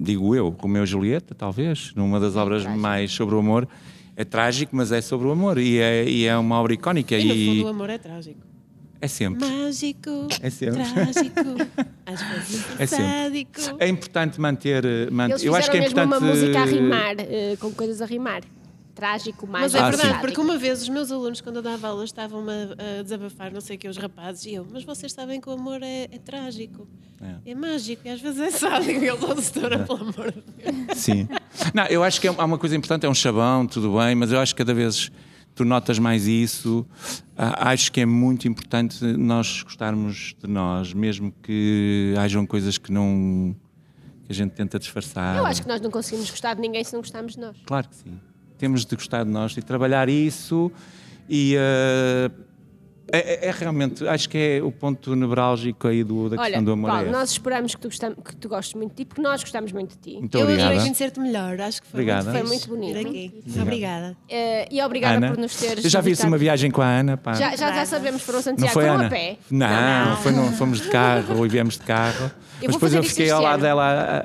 digo 0.00 0.34
eu, 0.34 0.50
Romeu 0.50 0.84
e 0.84 0.86
Julieta, 0.86 1.34
talvez, 1.34 1.92
numa 1.94 2.20
das 2.20 2.36
obras 2.36 2.62
trágico. 2.62 2.80
mais 2.80 3.10
sobre 3.12 3.34
o 3.34 3.38
amor. 3.38 3.68
É 4.16 4.24
trágico, 4.24 4.74
mas 4.74 4.90
é 4.92 5.00
sobre 5.00 5.28
o 5.28 5.30
amor 5.30 5.58
e 5.58 5.78
é, 5.78 6.08
e 6.08 6.24
é 6.24 6.36
uma 6.36 6.56
obra 6.60 6.72
icónica. 6.74 7.16
E 7.16 7.24
no 7.24 7.34
E, 7.34 7.46
fundo 7.46 7.64
o 7.64 7.68
amor 7.68 7.90
é 7.90 7.98
trágico. 7.98 8.40
É 9.00 9.08
sempre. 9.08 9.48
Mágico, 9.48 10.10
É 10.40 10.50
sempre. 10.50 10.82
trágico, 10.82 11.40
às 12.06 12.22
vezes 12.22 12.64
É 12.78 12.86
sempre. 12.86 13.06
sádico. 13.06 13.60
É 13.78 13.88
importante 13.88 14.40
manter. 14.40 14.84
eh, 14.84 15.10
manter 15.10 15.32
Eles 15.34 15.44
eu 15.44 15.54
acho 15.54 15.70
que 15.70 15.76
é 15.76 15.80
mesmo 15.80 16.00
importante. 16.00 16.22
uma 16.22 16.34
música 16.34 16.60
a 16.60 16.64
rimar, 16.64 17.14
eh, 17.18 17.56
com 17.60 17.72
coisas 17.72 18.00
a 18.02 18.06
rimar. 18.06 18.42
Trágico, 18.94 19.46
Mas 19.46 19.72
mágico. 19.74 19.78
é 19.78 19.80
Ah, 19.86 19.90
verdade, 19.90 20.20
porque 20.20 20.40
uma 20.40 20.58
vez 20.58 20.82
os 20.82 20.88
meus 20.88 21.12
alunos, 21.12 21.40
quando 21.40 21.56
eu 21.56 21.62
dava 21.62 21.86
aulas, 21.86 22.08
estavam 22.08 22.44
a, 22.48 22.98
a 22.98 23.02
desabafar, 23.04 23.52
não 23.52 23.60
sei 23.60 23.76
o 23.76 23.78
que, 23.78 23.86
os 23.86 23.96
rapazes, 23.96 24.44
e 24.46 24.54
eu, 24.54 24.66
mas 24.72 24.82
vocês 24.82 25.12
sabem 25.12 25.40
que 25.40 25.48
o 25.48 25.52
amor 25.52 25.80
é, 25.84 26.08
é 26.10 26.18
trágico, 26.18 26.88
é. 27.46 27.54
mágico 27.54 28.02
e 28.04 28.10
às 28.10 28.20
vezes 28.20 28.40
é 28.40 28.50
sádico. 28.50 28.90
E 29.04 29.08
eles, 29.08 29.22
oh, 29.22 29.34
doutora, 29.34 29.78
pelo 29.78 30.00
amor 30.00 30.32
de 30.32 30.42
Deus. 30.42 30.98
Sim. 30.98 31.28
Não, 31.72 31.84
eu 31.86 32.02
acho 32.02 32.20
que 32.20 32.26
é- 32.26 32.34
há 32.36 32.44
uma 32.44 32.58
coisa 32.58 32.74
importante, 32.76 33.06
é 33.06 33.08
um 33.08 33.14
chavão, 33.14 33.68
tudo 33.68 33.96
bem, 33.96 34.16
mas 34.16 34.32
eu 34.32 34.40
acho 34.40 34.52
que 34.52 34.58
cada 34.58 34.74
vez 34.74 35.12
tu 35.54 35.64
notas 35.64 35.98
mais 35.98 36.26
isso. 36.26 36.86
Ah, 37.36 37.70
Acho 37.70 37.90
que 37.92 38.00
é 38.00 38.06
muito 38.06 38.46
importante 38.48 39.04
nós 39.04 39.62
gostarmos 39.62 40.34
de 40.42 40.48
nós, 40.48 40.92
mesmo 40.92 41.32
que 41.42 42.14
hajam 42.18 42.46
coisas 42.46 42.78
que 42.78 42.92
não. 42.92 43.54
que 44.24 44.32
a 44.32 44.34
gente 44.34 44.52
tenta 44.52 44.78
disfarçar. 44.78 45.36
Eu 45.36 45.46
acho 45.46 45.62
que 45.62 45.68
nós 45.68 45.80
não 45.80 45.90
conseguimos 45.90 46.30
gostar 46.30 46.54
de 46.54 46.60
ninguém 46.60 46.82
se 46.84 46.92
não 46.92 47.00
gostarmos 47.00 47.34
de 47.34 47.40
nós. 47.40 47.56
Claro 47.66 47.88
que 47.88 47.96
sim. 47.96 48.18
Temos 48.58 48.84
de 48.84 48.94
gostar 48.96 49.24
de 49.24 49.30
nós 49.30 49.56
e 49.56 49.62
trabalhar 49.62 50.08
isso 50.08 50.70
e. 51.28 51.56
ah, 51.58 52.30
é, 53.12 53.46
é- 53.46 53.48
é 53.48 53.50
realmente, 53.50 54.06
acho 54.06 54.28
que 54.28 54.36
é 54.38 54.62
o 54.62 54.70
ponto 54.70 55.14
nevrálgico 55.16 55.88
aí 55.88 56.02
do, 56.04 56.28
da 56.28 56.36
Olha, 56.36 56.44
questão 56.46 56.64
do 56.64 56.72
amor. 56.72 56.90
Paulo, 56.90 57.08
é 57.08 57.10
nós 57.10 57.30
esperamos 57.30 57.74
que 57.74 57.80
tu, 57.80 57.88
gostam- 57.88 58.14
que 58.14 58.36
tu 58.36 58.48
gostes 58.48 58.74
muito 58.74 58.90
de 58.90 58.96
ti, 58.96 59.04
porque 59.04 59.22
nós 59.22 59.40
gostamos 59.42 59.72
muito 59.72 59.90
de 59.96 59.98
ti. 60.12 60.18
Muito 60.18 60.36
eu 60.36 60.42
obrigada. 60.42 60.68
adorei 60.68 60.82
conhecer-te 60.84 61.20
melhor, 61.20 61.60
acho 61.60 61.82
que 61.82 61.88
foi 61.88 62.00
Obrigada. 62.00 62.30
muito, 62.30 62.38
Foi 62.40 62.48
muito 62.48 62.68
bonito. 62.68 63.08
aqui. 63.08 63.44
Obrigada. 63.60 64.16
Eh, 64.28 64.68
e 64.70 64.82
obrigada 64.82 65.16
Ana, 65.16 65.28
por 65.30 65.38
nos 65.38 65.56
teres. 65.56 65.84
eu 65.84 65.90
já 65.90 66.00
visitado. 66.00 66.28
uma 66.28 66.38
viagem 66.38 66.70
com 66.70 66.82
a 66.82 66.86
Ana. 66.86 67.16
Pá. 67.16 67.32
Já, 67.34 67.56
já, 67.56 67.72
já 67.72 67.84
sabemos, 67.86 68.22
foram 68.22 68.38
Não 68.38 68.42
Santiago. 68.44 68.72
foi 68.72 68.82
foram 68.84 68.94
Ana? 68.96 69.06
a 69.06 69.10
pé. 69.10 69.36
Não, 69.50 70.16
Foi 70.18 70.32
no- 70.32 70.52
fomos 70.52 70.80
de 70.80 70.88
carro 70.88 71.44
e 71.44 71.48
viemos 71.48 71.74
de 71.74 71.80
carro. 71.84 72.30
Mas 72.60 72.72
depois 72.74 72.92
eu 72.92 73.04
fiquei 73.04 73.30
ao 73.30 73.40
lado 73.40 73.60
dela 73.60 73.84
a, 73.84 74.18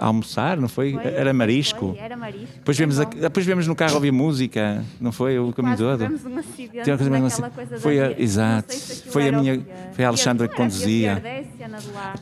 a- 0.00 0.04
a 0.04 0.06
almoçar, 0.06 0.56
não 0.56 0.68
foi? 0.68 0.92
Foi, 0.92 1.04
Era 1.06 1.32
marisco. 1.32 1.90
Foi, 1.94 1.98
era 2.04 2.16
marisco. 2.16 2.48
Depois 2.56 2.76
viemos, 2.76 2.98
a- 2.98 3.04
depois 3.04 3.46
viemos 3.46 3.66
no 3.68 3.76
carro 3.76 3.94
ouvir 3.94 4.10
música, 4.10 4.84
não 5.00 5.12
foi? 5.12 5.38
O 5.38 5.52
caminho 5.52 5.76
todo. 5.76 5.98
tivemos 6.00 6.26
um 6.26 6.36
acidente 6.38 7.80
Foi 7.80 8.00
a- 8.00 8.09
exato. 8.18 8.72
se 8.72 9.08
Foi 9.10 9.28
a 9.28 9.32
minha- 9.32 9.66
foi 9.92 10.04
a 10.04 10.08
Alexandra 10.08 10.48
que 10.48 10.56
conduzia. 10.56 11.22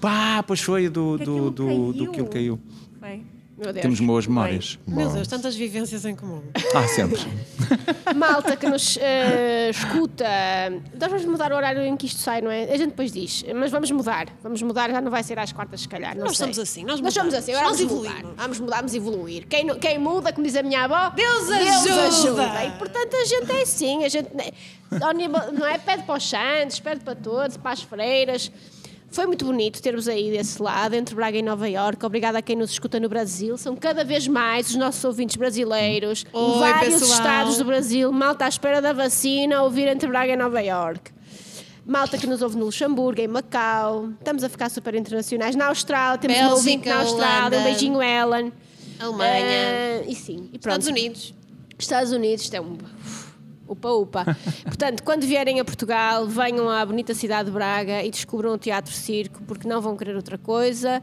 Pá, 0.00 0.42
pois 0.46 0.60
foi 0.60 0.88
do, 0.88 1.16
Que 1.18 1.24
do, 1.24 1.50
do, 1.50 1.92
do 1.92 2.10
que 2.10 2.20
ele 2.20 2.28
caiu. 2.28 2.60
Foi. 3.00 3.22
Deus. 3.66 3.82
Temos 3.82 4.00
boas 4.00 4.26
memórias. 4.26 4.78
Meu 4.86 5.08
Deus, 5.10 5.26
tantas 5.28 5.54
vivências 5.56 6.04
em 6.04 6.14
comum. 6.14 6.42
Ah, 6.74 6.86
sempre. 6.88 7.20
Malta 8.14 8.56
que 8.56 8.66
nos 8.68 8.96
eh, 9.00 9.70
escuta, 9.70 10.24
nós 10.98 11.10
vamos 11.10 11.24
mudar 11.26 11.52
o 11.52 11.56
horário 11.56 11.82
em 11.82 11.96
que 11.96 12.06
isto 12.06 12.20
sai, 12.20 12.40
não 12.40 12.50
é? 12.50 12.64
A 12.64 12.76
gente 12.76 12.90
depois 12.90 13.10
diz, 13.12 13.44
mas 13.54 13.70
vamos 13.70 13.90
mudar. 13.90 14.26
Vamos 14.42 14.62
mudar, 14.62 14.90
já 14.90 15.00
não 15.00 15.10
vai 15.10 15.22
ser 15.22 15.38
às 15.38 15.52
quartas, 15.52 15.80
se 15.82 15.88
calhar. 15.88 16.14
Não 16.16 16.24
Nós 16.26 16.36
sei. 16.36 16.46
somos 16.46 16.58
assim, 16.58 16.84
nós 16.84 17.00
Nós 17.00 17.12
somos 17.14 17.26
mudamos, 17.34 17.34
assim, 17.34 17.52
agora 17.52 17.68
nós 17.68 17.78
vamos 17.80 17.92
mudar. 17.92 18.10
evoluímos. 18.10 18.36
Vamos 18.42 18.60
mudar, 18.60 18.76
vamos 18.76 18.94
evoluir. 18.94 19.46
Quem, 19.48 19.64
não- 19.64 19.78
quem 19.78 19.98
muda, 19.98 20.32
como 20.32 20.46
diz 20.46 20.56
a 20.56 20.62
minha 20.62 20.84
avó, 20.84 21.10
Deus 21.10 21.50
ajuda. 21.50 22.64
E 22.64 22.70
portanto 22.78 23.14
a 23.14 23.24
gente 23.24 23.52
é 23.52 23.62
assim, 23.62 24.04
a 24.04 24.08
gente 24.08 24.28
ao 25.02 25.12
nível- 25.12 25.52
não 25.52 25.66
é? 25.66 25.78
Pede 25.78 26.04
para 26.04 26.16
os 26.16 26.28
santos, 26.28 26.80
pede 26.80 27.00
para 27.00 27.14
todos, 27.14 27.56
para 27.56 27.72
as 27.72 27.82
freiras. 27.82 28.50
Foi 29.10 29.26
muito 29.26 29.44
bonito 29.44 29.80
termos 29.80 30.06
aí 30.06 30.30
desse 30.30 30.60
lado, 30.62 30.94
entre 30.94 31.14
Braga 31.14 31.38
e 31.38 31.42
Nova 31.42 31.68
Iorque. 31.68 32.04
Obrigada 32.04 32.38
a 32.38 32.42
quem 32.42 32.54
nos 32.54 32.70
escuta 32.70 33.00
no 33.00 33.08
Brasil. 33.08 33.56
São 33.56 33.74
cada 33.74 34.04
vez 34.04 34.28
mais 34.28 34.68
os 34.68 34.76
nossos 34.76 35.02
ouvintes 35.02 35.36
brasileiros. 35.36 36.24
em 36.32 36.38
Oi, 36.38 36.58
vários 36.58 36.94
pessoal. 37.00 37.18
estados 37.18 37.56
do 37.56 37.64
Brasil. 37.64 38.12
Malta 38.12 38.44
à 38.44 38.48
espera 38.48 38.82
da 38.82 38.92
vacina, 38.92 39.62
ouvir 39.62 39.88
entre 39.88 40.08
Braga 40.08 40.32
e 40.32 40.36
Nova 40.36 40.62
Iorque. 40.62 41.10
Malta 41.86 42.18
que 42.18 42.26
nos 42.26 42.42
ouve 42.42 42.58
no 42.58 42.66
Luxemburgo, 42.66 43.18
em 43.22 43.26
Macau. 43.26 44.10
Estamos 44.18 44.44
a 44.44 44.48
ficar 44.50 44.68
super 44.68 44.94
internacionais. 44.94 45.56
Na 45.56 45.68
Austrália, 45.68 46.18
temos 46.18 46.36
uma 46.36 46.48
Bélgica, 46.48 46.68
ouvinte 46.68 46.88
na 46.88 47.00
Austrália. 47.00 47.38
Holanda. 47.38 47.58
Um 47.60 47.64
beijinho, 47.64 48.02
Ellen. 48.02 48.52
Alemanha. 49.00 49.42
Eh, 49.42 50.04
e 50.06 50.14
sim, 50.14 50.50
e 50.52 50.58
pronto. 50.58 50.80
Estados 50.80 50.86
Unidos. 50.86 51.34
Estados 51.78 52.12
Unidos, 52.12 52.42
isto 52.44 52.54
é 52.54 52.60
um. 52.60 52.76
Upa, 53.68 53.90
upa. 53.90 54.36
Portanto, 54.64 55.02
quando 55.02 55.24
vierem 55.26 55.60
a 55.60 55.64
Portugal, 55.64 56.26
venham 56.26 56.70
à 56.70 56.84
bonita 56.86 57.12
cidade 57.14 57.46
de 57.50 57.52
Braga 57.52 58.02
e 58.02 58.10
descubram 58.10 58.52
o 58.54 58.58
Teatro 58.58 58.92
Circo, 58.94 59.42
porque 59.46 59.68
não 59.68 59.80
vão 59.82 59.94
querer 59.94 60.16
outra 60.16 60.38
coisa. 60.38 61.02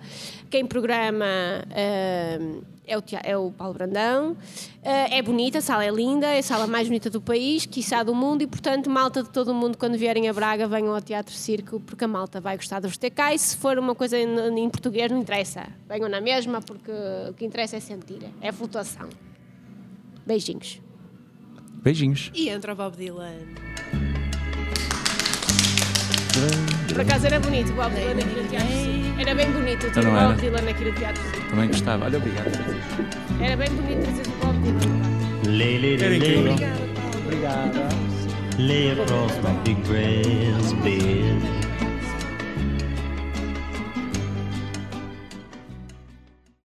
Quem 0.50 0.66
programa 0.66 1.26
eh, 1.70 2.40
é, 2.88 2.98
o 2.98 3.02
tea- 3.04 3.22
é 3.24 3.38
o 3.38 3.52
Paulo 3.52 3.76
Brandão. 3.76 4.36
Eh, 4.82 5.18
é 5.20 5.22
bonita, 5.22 5.60
a 5.60 5.62
sala 5.62 5.86
é 5.86 5.92
linda, 5.92 6.26
é 6.26 6.40
a 6.40 6.44
sala 6.44 6.66
mais 6.66 6.88
bonita 6.88 7.08
do 7.08 7.22
país, 7.22 7.68
quiçá 7.68 8.02
do 8.02 8.16
mundo, 8.16 8.42
e 8.42 8.48
portanto, 8.48 8.90
malta 8.90 9.22
de 9.22 9.30
todo 9.30 9.50
o 9.50 9.54
mundo, 9.54 9.78
quando 9.78 9.96
vierem 9.96 10.28
a 10.28 10.34
Braga, 10.34 10.68
venham 10.68 10.96
ao 10.96 11.02
Teatro 11.02 11.36
Circo, 11.36 11.80
porque 11.82 12.04
a 12.04 12.08
malta 12.08 12.42
vai 12.42 12.56
gostar 12.58 12.80
de 12.80 12.88
vos 12.88 12.98
ter 12.98 13.12
cá. 13.12 13.32
E 13.32 13.38
se 13.38 13.56
for 13.58 13.78
uma 13.78 13.94
coisa 13.94 14.18
em, 14.18 14.58
em 14.60 14.70
português, 14.72 15.12
não 15.12 15.20
interessa. 15.20 15.68
Venham 15.88 16.10
na 16.10 16.20
mesma, 16.20 16.62
porque 16.64 16.92
o 17.30 17.34
que 17.36 17.46
interessa 17.46 17.76
é 17.78 17.80
sentir, 17.80 18.22
é 18.42 18.52
flutuação. 18.52 19.08
Beijinhos. 20.26 20.82
Beijinhos. 21.86 22.32
E 22.34 22.50
entra 22.50 22.74
o 22.74 22.76
Bob 22.76 22.98
Dylan. 22.98 23.36
Por 26.90 27.00
acaso 27.02 27.28
era 27.28 27.40
bonito 27.40 27.72
o 27.72 27.76
Bob 27.76 27.94
Dylan 27.94 28.14
aqui 28.14 28.42
no 28.42 28.48
Teatro. 28.50 29.22
Era 29.22 29.36
bem 29.36 29.52
bonito 29.52 29.92
ter 29.92 30.04
Não 30.04 30.12
o? 30.12 30.30
Bob 30.30 30.42
Dylan 30.42 30.68
aqui 30.70 30.84
no 30.84 30.94
Teatro. 30.94 31.22
Também 31.48 31.68
gostava. 31.68 32.06
Olha, 32.06 32.18
obrigado. 32.18 32.50
Era 33.40 33.56
bem 33.56 33.70
bonito 33.70 34.02
trazer 34.02 34.24
o 34.28 34.32
Bob 34.44 34.58
Dylan. 34.64 35.58
Lay, 35.58 35.78
lay, 35.78 35.94
Era 35.94 36.08
lay, 36.10 36.18
incrível. 36.18 36.56
lay. 36.56 36.86
Lay 38.58 38.92
across 39.00 39.34
my 39.44 39.54
big 39.64 39.78
brass 39.88 40.74
bed. 40.84 41.65